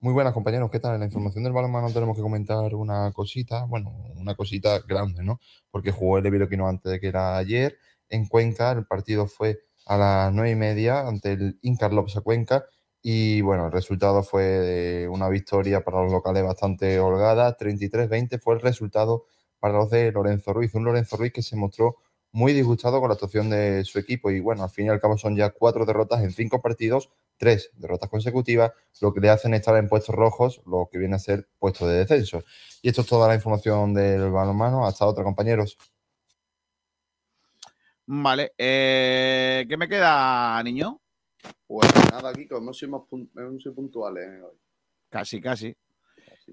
Muy 0.00 0.12
buenas, 0.12 0.34
compañeros. 0.34 0.70
¿Qué 0.70 0.78
tal? 0.78 0.94
En 0.94 1.00
la 1.00 1.06
información 1.06 1.42
del 1.42 1.54
balonmano 1.54 1.90
tenemos 1.90 2.14
que 2.16 2.22
comentar 2.22 2.74
una 2.74 3.12
cosita, 3.12 3.64
bueno, 3.64 3.94
una 4.16 4.34
cosita 4.34 4.80
grande, 4.86 5.22
¿no? 5.22 5.40
Porque 5.70 5.90
jugó 5.90 6.18
el 6.18 6.26
Eviroquino 6.26 6.68
antes 6.68 6.92
de 6.92 7.00
que 7.00 7.08
era 7.08 7.36
ayer 7.38 7.78
en 8.10 8.26
Cuenca. 8.26 8.72
El 8.72 8.86
partido 8.86 9.26
fue 9.26 9.60
a 9.86 9.96
las 9.96 10.32
nueve 10.34 10.50
y 10.50 10.54
media 10.54 11.06
ante 11.08 11.32
el 11.32 11.58
Incar 11.62 11.94
Lopsa 11.94 12.20
Cuenca. 12.20 12.66
Y 13.00 13.40
bueno, 13.40 13.66
el 13.66 13.72
resultado 13.72 14.22
fue 14.22 14.42
de 14.44 15.08
una 15.08 15.30
victoria 15.30 15.82
para 15.82 16.02
los 16.02 16.12
locales 16.12 16.44
bastante 16.44 17.00
holgada. 17.00 17.56
33-20 17.56 18.38
fue 18.38 18.54
el 18.54 18.60
resultado 18.60 19.24
para 19.60 19.74
los 19.78 19.88
de 19.90 20.12
Lorenzo 20.12 20.52
Ruiz. 20.52 20.74
Un 20.74 20.84
Lorenzo 20.84 21.16
Ruiz 21.16 21.32
que 21.32 21.42
se 21.42 21.56
mostró 21.56 21.96
muy 22.36 22.52
disgustado 22.52 23.00
con 23.00 23.08
la 23.08 23.14
actuación 23.14 23.48
de 23.48 23.82
su 23.86 23.98
equipo. 23.98 24.30
Y 24.30 24.40
bueno, 24.40 24.62
al 24.62 24.68
fin 24.68 24.86
y 24.86 24.88
al 24.90 25.00
cabo 25.00 25.16
son 25.16 25.34
ya 25.36 25.48
cuatro 25.50 25.86
derrotas 25.86 26.22
en 26.22 26.32
cinco 26.32 26.60
partidos, 26.60 27.08
tres 27.38 27.70
derrotas 27.76 28.10
consecutivas, 28.10 28.72
lo 29.00 29.14
que 29.14 29.20
le 29.20 29.30
hacen 29.30 29.54
estar 29.54 29.74
en 29.78 29.88
puestos 29.88 30.14
rojos, 30.14 30.60
lo 30.66 30.86
que 30.92 30.98
viene 30.98 31.16
a 31.16 31.18
ser 31.18 31.48
puestos 31.58 31.88
de 31.88 31.94
descenso. 31.94 32.44
Y 32.82 32.90
esto 32.90 33.00
es 33.00 33.06
toda 33.06 33.26
la 33.26 33.34
información 33.34 33.94
del 33.94 34.30
balonmano. 34.30 34.86
Hasta 34.86 35.06
otra, 35.06 35.24
compañeros. 35.24 35.78
Vale, 38.04 38.52
eh, 38.58 39.64
¿qué 39.66 39.76
me 39.78 39.88
queda, 39.88 40.62
niño? 40.62 41.00
Pues 41.66 41.90
nada, 42.12 42.34
Kiko, 42.34 42.58
hemos 42.58 42.76
sido, 42.76 43.08
hemos 43.34 43.62
sido 43.62 43.74
puntuales 43.74 44.42
hoy. 44.42 44.58
Casi, 45.08 45.40
casi. 45.40 45.74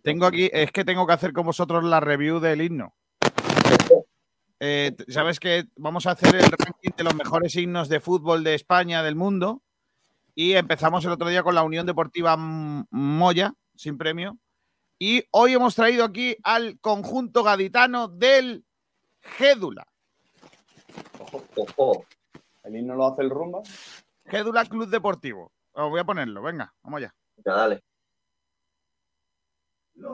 Tengo 0.02 0.28
aquí, 0.28 0.50
es 0.54 0.72
que 0.72 0.86
tengo 0.86 1.06
que 1.06 1.14
hacer 1.14 1.34
con 1.34 1.46
vosotros 1.46 1.84
la 1.84 2.00
review 2.00 2.40
del 2.40 2.62
himno. 2.62 2.96
Eh, 4.66 4.96
Sabes 5.10 5.42
que 5.42 5.66
vamos 5.76 6.08
a 6.08 6.12
hacer 6.12 6.34
el 6.38 6.50
ranking 6.50 6.92
de 6.96 7.04
los 7.04 7.16
mejores 7.16 7.54
himnos 7.58 7.90
de 7.90 8.00
fútbol 8.00 8.46
de 8.46 8.54
España, 8.54 9.04
del 9.04 9.18
mundo. 9.18 9.62
Y 10.36 10.54
empezamos 10.54 11.04
el 11.04 11.12
otro 11.12 11.28
día 11.28 11.44
con 11.44 11.54
la 11.54 11.64
Unión 11.64 11.86
Deportiva 11.86 12.38
Moya, 12.38 13.54
sin 13.76 13.98
premio. 13.98 14.38
Y 14.98 15.26
hoy 15.32 15.52
hemos 15.52 15.76
traído 15.76 16.06
aquí 16.06 16.38
al 16.44 16.80
conjunto 16.80 17.44
gaditano 17.44 18.08
del 18.08 18.64
Gédula. 19.20 19.86
Ojo, 21.20 21.44
ojo. 21.58 22.06
¿El 22.64 22.78
himno 22.78 22.96
lo 22.96 23.08
hace 23.08 23.22
el 23.24 23.32
rumba? 23.32 23.60
Gédula 24.28 24.64
Club 24.64 24.88
Deportivo. 24.88 25.52
Os 25.74 25.90
voy 25.90 26.00
a 26.00 26.06
ponerlo, 26.06 26.42
venga, 26.42 26.74
vamos 26.84 27.00
allá. 27.00 27.14
Ya, 27.46 27.54
dale. 27.54 27.84
El 29.98 30.06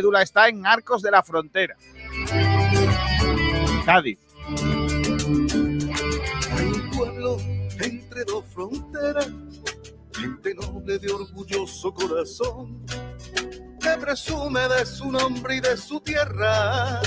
Gédula 0.00 0.22
está 0.22 0.48
en 0.48 0.64
Arcos 0.64 1.02
de 1.02 1.10
la 1.10 1.22
Frontera. 1.22 1.76
Cádiz. 3.84 4.18
Hay 6.52 6.66
un 6.66 6.90
pueblo 6.96 7.36
entre 7.78 8.24
dos 8.24 8.46
fronteras, 8.46 9.28
gente 10.14 10.54
noble 10.54 10.98
de 10.98 11.12
orgulloso 11.12 11.92
corazón, 11.92 12.82
que 13.78 13.90
presume 14.00 14.68
de 14.68 14.86
su 14.86 15.12
nombre 15.12 15.56
y 15.56 15.60
de 15.60 15.76
su 15.76 16.00
tierra, 16.00 17.02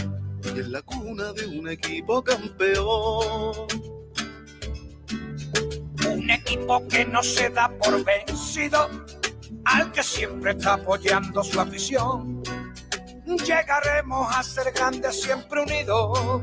y 0.53 0.59
es 0.59 0.67
la 0.67 0.83
cuna 0.83 1.33
de 1.33 1.47
un 1.47 1.67
equipo 1.69 2.23
campeón. 2.23 3.55
Un 6.11 6.29
equipo 6.29 6.87
que 6.87 7.05
no 7.05 7.23
se 7.23 7.49
da 7.49 7.69
por 7.69 8.05
vencido, 8.05 8.87
al 9.65 9.91
que 9.91 10.03
siempre 10.03 10.51
está 10.51 10.75
apoyando 10.75 11.43
su 11.43 11.59
afición. 11.59 12.43
Llegaremos 13.25 14.35
a 14.35 14.43
ser 14.43 14.71
grandes 14.73 15.21
siempre 15.21 15.61
unidos, 15.61 16.41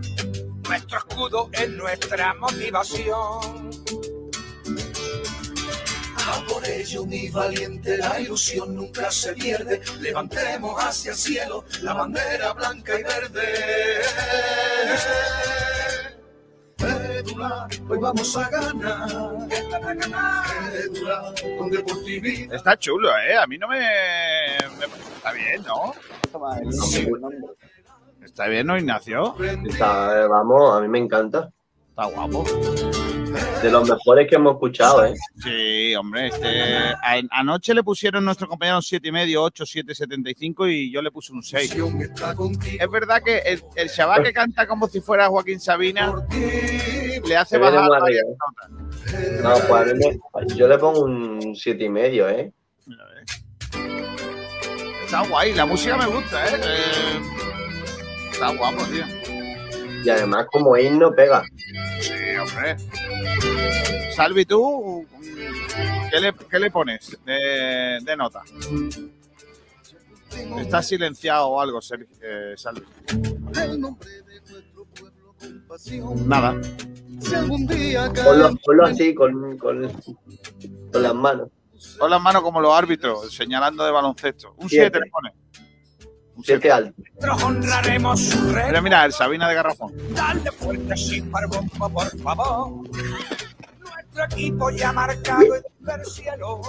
nuestro 0.67 0.99
escudo 0.99 1.51
es 1.53 1.69
nuestra 1.71 2.35
motivación. 2.35 3.71
Ah, 6.17 6.43
por 6.49 6.67
ello, 6.67 7.05
mi 7.05 7.29
valiente, 7.29 7.99
la 7.99 8.21
ilusión 8.21 8.75
nunca 8.75 9.11
se 9.11 9.35
pierde. 9.35 9.81
Levantemos 10.01 10.83
hacia 10.83 11.11
el 11.11 11.17
cielo 11.17 11.65
la 11.83 11.93
bandera 11.93 12.53
blanca 12.55 12.99
y 12.99 13.03
verde. 13.03 14.03
Pédula, 17.25 17.69
hoy 17.87 17.99
vamos 17.99 18.35
a 18.35 18.49
ganar. 18.49 19.11
Con 21.59 21.71
deportividad. 21.71 22.55
Está 22.55 22.79
chulo, 22.79 23.11
¿eh? 23.11 23.37
A 23.37 23.47
mí 23.47 23.59
no 23.59 23.69
me... 23.69 23.79
me- 23.79 25.11
Está 25.17 25.33
bien, 25.33 25.63
¿no? 25.65 25.93
Está 28.25 28.47
bien, 28.47 28.67
¿no, 28.67 28.79
Ignacio? 28.79 29.37
Está, 29.67 30.23
eh, 30.23 30.27
vamos, 30.29 30.75
a 30.79 30.81
mí 30.81 30.89
me 30.89 30.99
encanta. 30.99 31.51
Está 32.01 32.15
guapo. 32.15 32.45
De 33.63 33.71
los 33.71 33.87
mejores 33.87 34.27
que 34.27 34.37
hemos 34.37 34.55
escuchado, 34.55 35.05
¿eh? 35.05 35.15
Sí, 35.43 35.95
hombre. 35.95 36.29
Este, 36.29 36.95
anoche 37.31 37.75
le 37.75 37.83
pusieron 37.83 38.25
nuestro 38.25 38.49
compañero 38.49 38.79
un 38.79 38.83
7,5, 38.83 39.37
8, 39.37 39.67
7, 39.67 39.95
75 39.95 40.69
y 40.69 40.91
yo 40.91 41.03
le 41.03 41.11
puse 41.11 41.35
un 41.35 41.43
6. 41.43 41.77
Es 42.81 42.91
verdad 42.91 43.23
que 43.23 43.41
el, 43.41 43.63
el 43.77 43.91
chaval 43.91 44.23
que 44.23 44.33
canta 44.33 44.67
como 44.67 44.89
si 44.89 45.03
fuera 45.03 45.29
Joaquín 45.29 45.61
Sabina 45.61 46.15
le 47.23 47.37
hace 47.37 47.59
bajar 47.59 47.91
varias. 47.91 48.25
No, 49.43 49.55
pues 49.69 50.55
yo 50.57 50.69
le 50.69 50.79
pongo 50.79 51.01
un 51.01 51.55
siete 51.55 51.85
y 51.85 51.91
medio, 51.91 52.31
¿eh? 52.31 52.51
Está 55.05 55.21
guay, 55.29 55.53
la 55.53 55.67
música 55.67 55.99
me 55.99 56.07
gusta, 56.07 56.47
¿eh? 56.47 56.61
Eh, 56.65 57.21
Está 58.33 58.57
guapo, 58.57 58.85
tío. 58.85 59.40
Y 60.03 60.09
además 60.09 60.47
como 60.51 60.77
himno 60.77 61.15
pega. 61.15 61.45
Sí, 62.01 62.13
hombre. 62.41 62.77
Salvi, 64.15 64.45
tú, 64.45 65.07
¿qué 66.11 66.21
le, 66.21 66.35
qué 66.35 66.59
le 66.59 66.71
pones 66.71 67.19
de, 67.25 67.99
de 68.03 68.17
nota? 68.17 68.43
Está 70.59 70.83
silenciado 70.83 71.49
o 71.49 71.61
algo, 71.61 71.81
eh, 72.23 72.55
Salvi. 72.57 72.85
Nada. 76.27 76.61
Ponlo, 78.25 78.51
ponlo 78.65 78.85
así, 78.85 79.15
con, 79.15 79.57
con, 79.59 79.89
con 80.93 81.03
las 81.03 81.15
manos. 81.15 81.49
Con 81.99 82.11
las 82.11 82.21
manos 82.21 82.43
como 82.43 82.61
los 82.61 82.75
árbitros, 82.75 83.33
señalando 83.35 83.85
de 83.85 83.91
baloncesto. 83.91 84.55
Un 84.59 84.69
Siete. 84.69 84.99
7 84.99 85.01
le 85.01 85.11
pone. 85.11 85.40
Siete 86.43 86.71
alto. 86.71 86.95
Honraremos 87.45 88.21
su. 88.21 88.39
Mira, 88.41 88.81
mira, 88.81 89.05
el 89.05 89.13
Sabina 89.13 89.49
de 89.49 89.55
Garrafón. 89.55 89.93
Dale 90.15 90.51
fuerte 90.53 90.97
sin 90.97 91.31
parbomba, 91.31 91.89
por 91.89 92.19
favor. 92.21 92.89
Nuestro 93.81 94.25
equipo 94.25 94.71
ya 94.71 94.91
ha 94.91 94.93
marcado 94.93 95.55
el 95.55 96.05
cielo. 96.07 96.61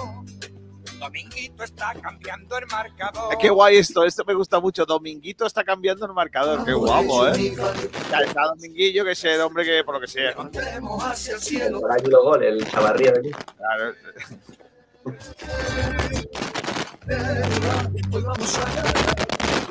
Dominguito 0.98 1.64
está 1.64 1.94
cambiando 2.00 2.56
el 2.58 2.66
marcador. 2.68 3.32
Es 3.32 3.38
que 3.38 3.50
guay 3.50 3.76
esto, 3.76 4.04
esto 4.04 4.24
me 4.24 4.34
gusta 4.34 4.60
mucho. 4.60 4.86
Dominguito 4.86 5.46
está 5.46 5.64
cambiando 5.64 6.06
el 6.06 6.12
marcador. 6.12 6.64
Qué 6.64 6.72
guapo, 6.72 7.26
¿eh? 7.26 7.56
Ya 8.08 8.18
está 8.18 8.42
Dominguillo, 8.46 9.04
que 9.04 9.10
es 9.10 9.24
el 9.24 9.40
hombre 9.40 9.64
que, 9.64 9.82
por 9.82 9.96
lo 9.96 10.00
que 10.00 10.06
sea. 10.06 10.34
Por 10.36 12.08
los 12.08 12.22
goles, 12.22 12.52
el 12.52 12.70
chavarría 12.70 13.10
de 13.10 13.18
aquí. 13.18 13.30
Claro. 13.56 13.94
Hoy 18.12 18.22
vamos 18.22 18.58
a 18.58 18.74
ganar. 18.76 18.91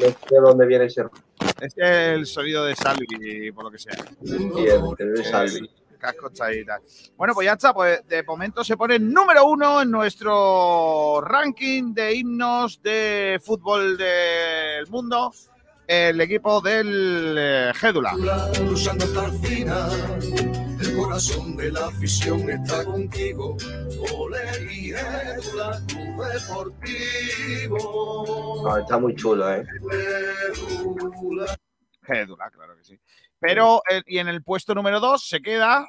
No 0.02 0.08
sé 0.08 0.16
de 0.30 0.40
dónde 0.40 0.66
viene 0.66 0.86
ese 0.86 1.04
Este 1.60 1.82
es 1.82 2.18
el 2.18 2.26
sonido 2.26 2.66
de 2.66 2.76
Salvi, 2.76 3.52
por 3.52 3.66
lo 3.66 3.72
que 3.72 3.78
sea. 3.78 3.94
y 4.24 4.66
el, 4.66 4.82
el 4.98 5.14
de 5.14 5.24
Salvi. 5.24 5.70
El 5.92 5.98
casco 5.98 6.28
está 6.30 6.46
ahí 6.46 6.60
y 6.60 6.66
tal. 6.66 6.82
Bueno, 7.16 7.34
pues 7.36 7.46
ya 7.46 7.54
está. 7.54 7.74
Pues 7.74 8.08
de 8.08 8.24
momento 8.24 8.64
se 8.64 8.76
pone 8.76 8.98
número 8.98 9.46
uno 9.46 9.82
en 9.82 9.92
nuestro 9.92 11.22
ranking 11.22 11.94
de 11.94 12.16
himnos 12.16 12.82
de 12.82 13.40
fútbol 13.44 13.98
del 13.98 14.88
mundo. 14.88 15.32
El 15.88 16.20
equipo 16.22 16.62
del 16.62 17.36
eh, 17.38 17.72
Gédula. 17.76 18.16
El 20.92 20.98
corazón 20.98 21.56
de 21.56 21.72
la 21.72 21.88
afición 21.88 22.50
está 22.50 22.84
contigo. 22.84 23.56
Ole 24.14 24.40
y 24.72 24.92
Édula, 24.92 25.82
tu 25.88 25.98
deportivo. 26.24 27.78
No, 28.64 28.78
está 28.78 28.98
muy 28.98 29.16
chulo, 29.16 29.54
¿eh? 29.54 29.64
Gédula, 32.04 32.50
claro 32.50 32.76
que 32.78 32.84
sí. 32.84 33.00
Pero, 33.40 33.82
eh, 33.90 34.02
y 34.06 34.18
en 34.20 34.28
el 34.28 34.44
puesto 34.44 34.76
número 34.76 35.00
dos 35.00 35.28
se 35.28 35.42
queda. 35.42 35.88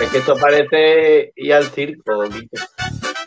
Es 0.00 0.10
que 0.12 0.18
esto 0.18 0.36
parece 0.36 1.32
ir 1.36 1.52
al 1.52 1.64
circo, 1.64 2.22
Guille. 2.28 2.48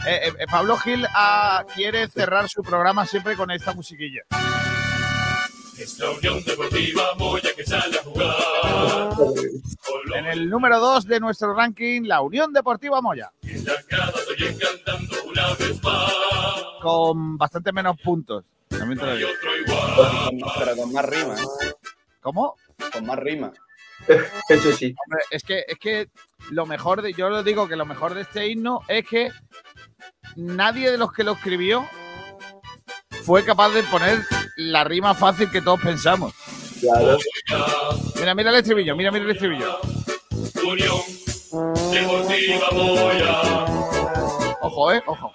Eh, 0.07 0.33
eh, 0.39 0.45
Pablo 0.49 0.77
Gil 0.77 1.05
ah, 1.13 1.63
quiere 1.73 2.07
cerrar 2.07 2.49
su 2.49 2.63
programa 2.63 3.05
siempre 3.05 3.35
con 3.35 3.51
esta 3.51 3.73
musiquilla. 3.73 4.23
Es 5.77 5.97
la 5.99 6.11
Unión 6.11 6.43
Deportiva 6.43 7.15
Moya 7.17 7.49
que 7.55 7.65
sale 7.65 7.97
a 7.97 8.03
jugar. 8.03 8.35
En 10.15 10.25
el 10.25 10.49
número 10.49 10.79
2 10.79 11.05
de 11.05 11.19
nuestro 11.19 11.53
ranking, 11.53 12.03
la 12.03 12.21
Unión 12.21 12.53
Deportiva 12.53 13.01
Moya. 13.01 13.31
Una 15.25 15.53
vez 15.55 15.83
más. 15.83 16.13
Con 16.81 17.37
bastante 17.37 17.71
menos 17.71 17.97
puntos. 18.01 18.43
También 18.67 18.99
te 18.99 19.05
lo 19.05 19.15
digo. 19.15 19.29
Pero 20.59 20.75
con 20.75 20.93
más 20.93 21.05
rima. 21.05 21.35
¿eh? 21.35 21.73
¿Cómo? 22.21 22.55
Con 22.91 23.05
más 23.05 23.19
rima. 23.19 23.51
Eso 24.49 24.71
sí. 24.71 24.95
Hombre, 25.05 25.23
es 25.29 25.43
que, 25.43 25.63
es 25.67 25.77
que 25.77 26.09
lo 26.49 26.65
mejor 26.65 27.01
de, 27.01 27.13
yo 27.13 27.29
lo 27.29 27.43
digo 27.43 27.67
que 27.67 27.75
lo 27.75 27.85
mejor 27.85 28.13
de 28.13 28.21
este 28.21 28.47
himno 28.47 28.81
es 28.87 29.07
que 29.07 29.31
nadie 30.35 30.91
de 30.91 30.97
los 30.97 31.11
que 31.11 31.23
lo 31.23 31.33
escribió 31.33 31.87
fue 33.23 33.45
capaz 33.45 33.69
de 33.69 33.83
poner 33.83 34.19
la 34.57 34.83
rima 34.83 35.13
fácil 35.13 35.49
que 35.51 35.61
todos 35.61 35.81
pensamos. 35.81 36.33
Claro. 36.79 37.17
Mira, 38.15 38.35
mira 38.35 38.49
el 38.49 38.55
estribillo, 38.57 38.95
mira, 38.95 39.11
mira 39.11 39.25
el 39.25 39.31
estribillo. 39.31 39.79
Unión 40.65 41.01
Deportiva 41.91 42.69
Moya. 42.71 43.41
Ojo, 44.61 44.91
eh, 44.93 45.03
ojo. 45.05 45.31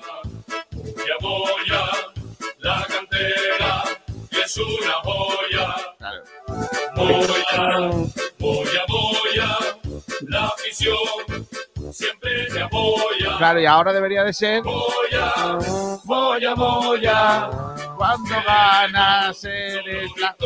La 2.59 2.87
cantera 2.89 3.85
es 4.31 4.57
una 4.57 4.93
joya. 5.05 5.77
Moya, 6.97 7.91
Moya, 8.39 8.85
Moya, 8.89 9.59
la 10.23 10.47
afición 10.47 10.97
siempre 11.97 12.47
te 12.53 12.63
apoya. 12.63 13.39
Claro, 13.39 13.61
y 13.61 13.67
ahora 13.67 13.93
debería 13.93 14.23
de 14.23 14.33
ser 14.33 14.63
Moya, 14.63 15.59
Moya, 16.05 16.55
Moya, 16.55 17.51
cuando 17.97 18.35
ganas 18.47 19.43
eres 19.45 20.11
la... 20.19 20.37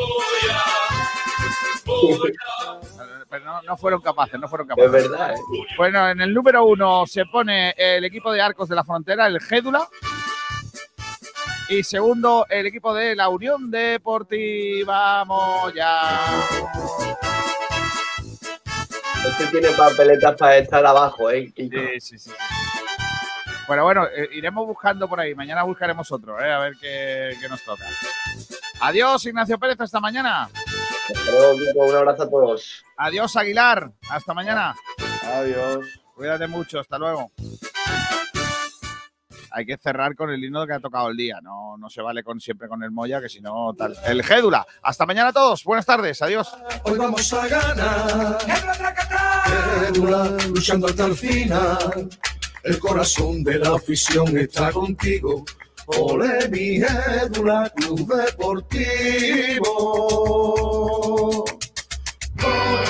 Pero 3.29 3.45
no, 3.45 3.63
no 3.63 3.77
fueron 3.77 4.01
capaces, 4.01 4.39
no 4.41 4.49
fueron 4.49 4.69
capaces. 4.69 4.95
Es 4.95 5.11
verdad, 5.11 5.35
¿eh? 5.35 5.41
Bueno, 5.77 6.09
en 6.09 6.21
el 6.21 6.33
número 6.33 6.65
uno 6.65 7.07
se 7.07 7.25
pone 7.27 7.75
el 7.77 8.05
equipo 8.05 8.33
de 8.33 8.41
Arcos 8.41 8.69
de 8.69 8.77
la 8.77 8.85
Frontera, 8.85 9.27
el 9.27 9.41
Gédula. 9.41 9.89
Y 11.69 11.85
segundo, 11.85 12.47
el 12.49 12.67
equipo 12.67 12.93
de 12.93 13.15
la 13.15 13.29
Unión 13.29 13.71
Deportiva 13.71 15.25
Moya. 15.25 16.01
Este 19.27 19.47
tiene 19.49 19.69
papeletas 19.77 20.37
para 20.37 20.57
estar 20.59 20.85
abajo, 20.85 21.31
¿eh? 21.31 21.53
Sí, 21.57 21.71
sí, 22.01 22.19
sí. 22.19 22.31
Bueno, 23.67 23.85
bueno, 23.85 24.07
eh, 24.07 24.29
iremos 24.33 24.67
buscando 24.67 25.09
por 25.09 25.21
ahí. 25.21 25.35
Mañana 25.35 25.63
buscaremos 25.63 26.11
otro, 26.11 26.41
eh, 26.41 26.53
a 26.53 26.59
ver 26.59 26.73
qué, 26.81 27.37
qué 27.41 27.49
nos 27.49 27.63
toca. 27.63 27.85
Adiós, 28.81 29.25
Ignacio 29.27 29.59
Pérez, 29.59 29.81
hasta 29.81 30.01
mañana. 30.01 30.49
Hasta 31.15 31.31
luego, 31.31 31.59
Kiko, 31.59 31.85
Un 31.87 31.97
abrazo 31.97 32.23
a 32.23 32.31
todos. 32.31 32.85
Adiós, 32.97 33.37
Aguilar, 33.37 33.91
hasta 34.09 34.35
mañana. 34.35 34.75
Adiós. 35.25 35.87
Cuídate 36.15 36.47
mucho, 36.47 36.81
hasta 36.81 36.99
luego. 36.99 37.31
Hay 39.51 39.67
que 39.67 39.77
cerrar 39.77 40.15
con 40.15 40.31
el 40.31 40.43
himno 40.45 40.67
que 40.67 40.73
ha 40.73 40.81
tocado 40.81 41.09
el 41.11 41.17
día, 41.17 41.41
no, 41.43 41.77
no 41.77 41.91
se 41.91 42.03
vale 42.03 42.23
con, 42.23 42.41
siempre 42.41 42.69
con 42.69 42.83
el 42.83 42.91
Moya, 42.91 43.21
que 43.21 43.29
si 43.29 43.41
no, 43.41 43.75
tal. 43.75 43.97
El 44.07 44.23
Gédula. 44.23 44.67
Hasta 44.83 45.07
mañana 45.07 45.31
a 45.31 45.33
todos, 45.33 45.65
buenas 45.65 45.87
tardes, 45.87 46.23
adiós. 46.23 46.53
Hoy 46.85 46.99
vamos 46.99 47.33
a 47.33 47.49
ganar. 47.49 48.39
Gédula, 49.81 50.37
luchando 50.49 50.87
hasta 50.87 51.07
el 51.07 51.15
final. 51.15 52.09
El 52.63 52.79
corazón 52.79 53.43
de 53.43 53.59
la 53.59 53.75
afición 53.75 54.37
está 54.39 54.71
contigo. 54.71 55.45
Ole 55.87 56.49
mi 56.49 56.81
Gédula, 56.81 57.73
Club 57.75 58.15
Deportivo. 58.15 59.71
Hoy 62.43 62.90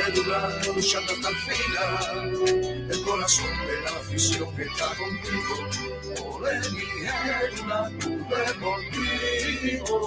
Gédula, 0.06 0.42
luchando 0.76 1.12
hasta 1.14 1.30
el 1.30 1.36
final. 1.36 2.16
El 2.92 3.02
corazón 3.04 3.68
de 3.68 3.82
la 3.82 3.90
afición 3.90 4.50
está 4.60 4.88
contigo. 4.96 5.56
Ole 6.26 6.60
mi 6.72 6.86
Club 7.56 8.28
Deportivo. 8.30 9.98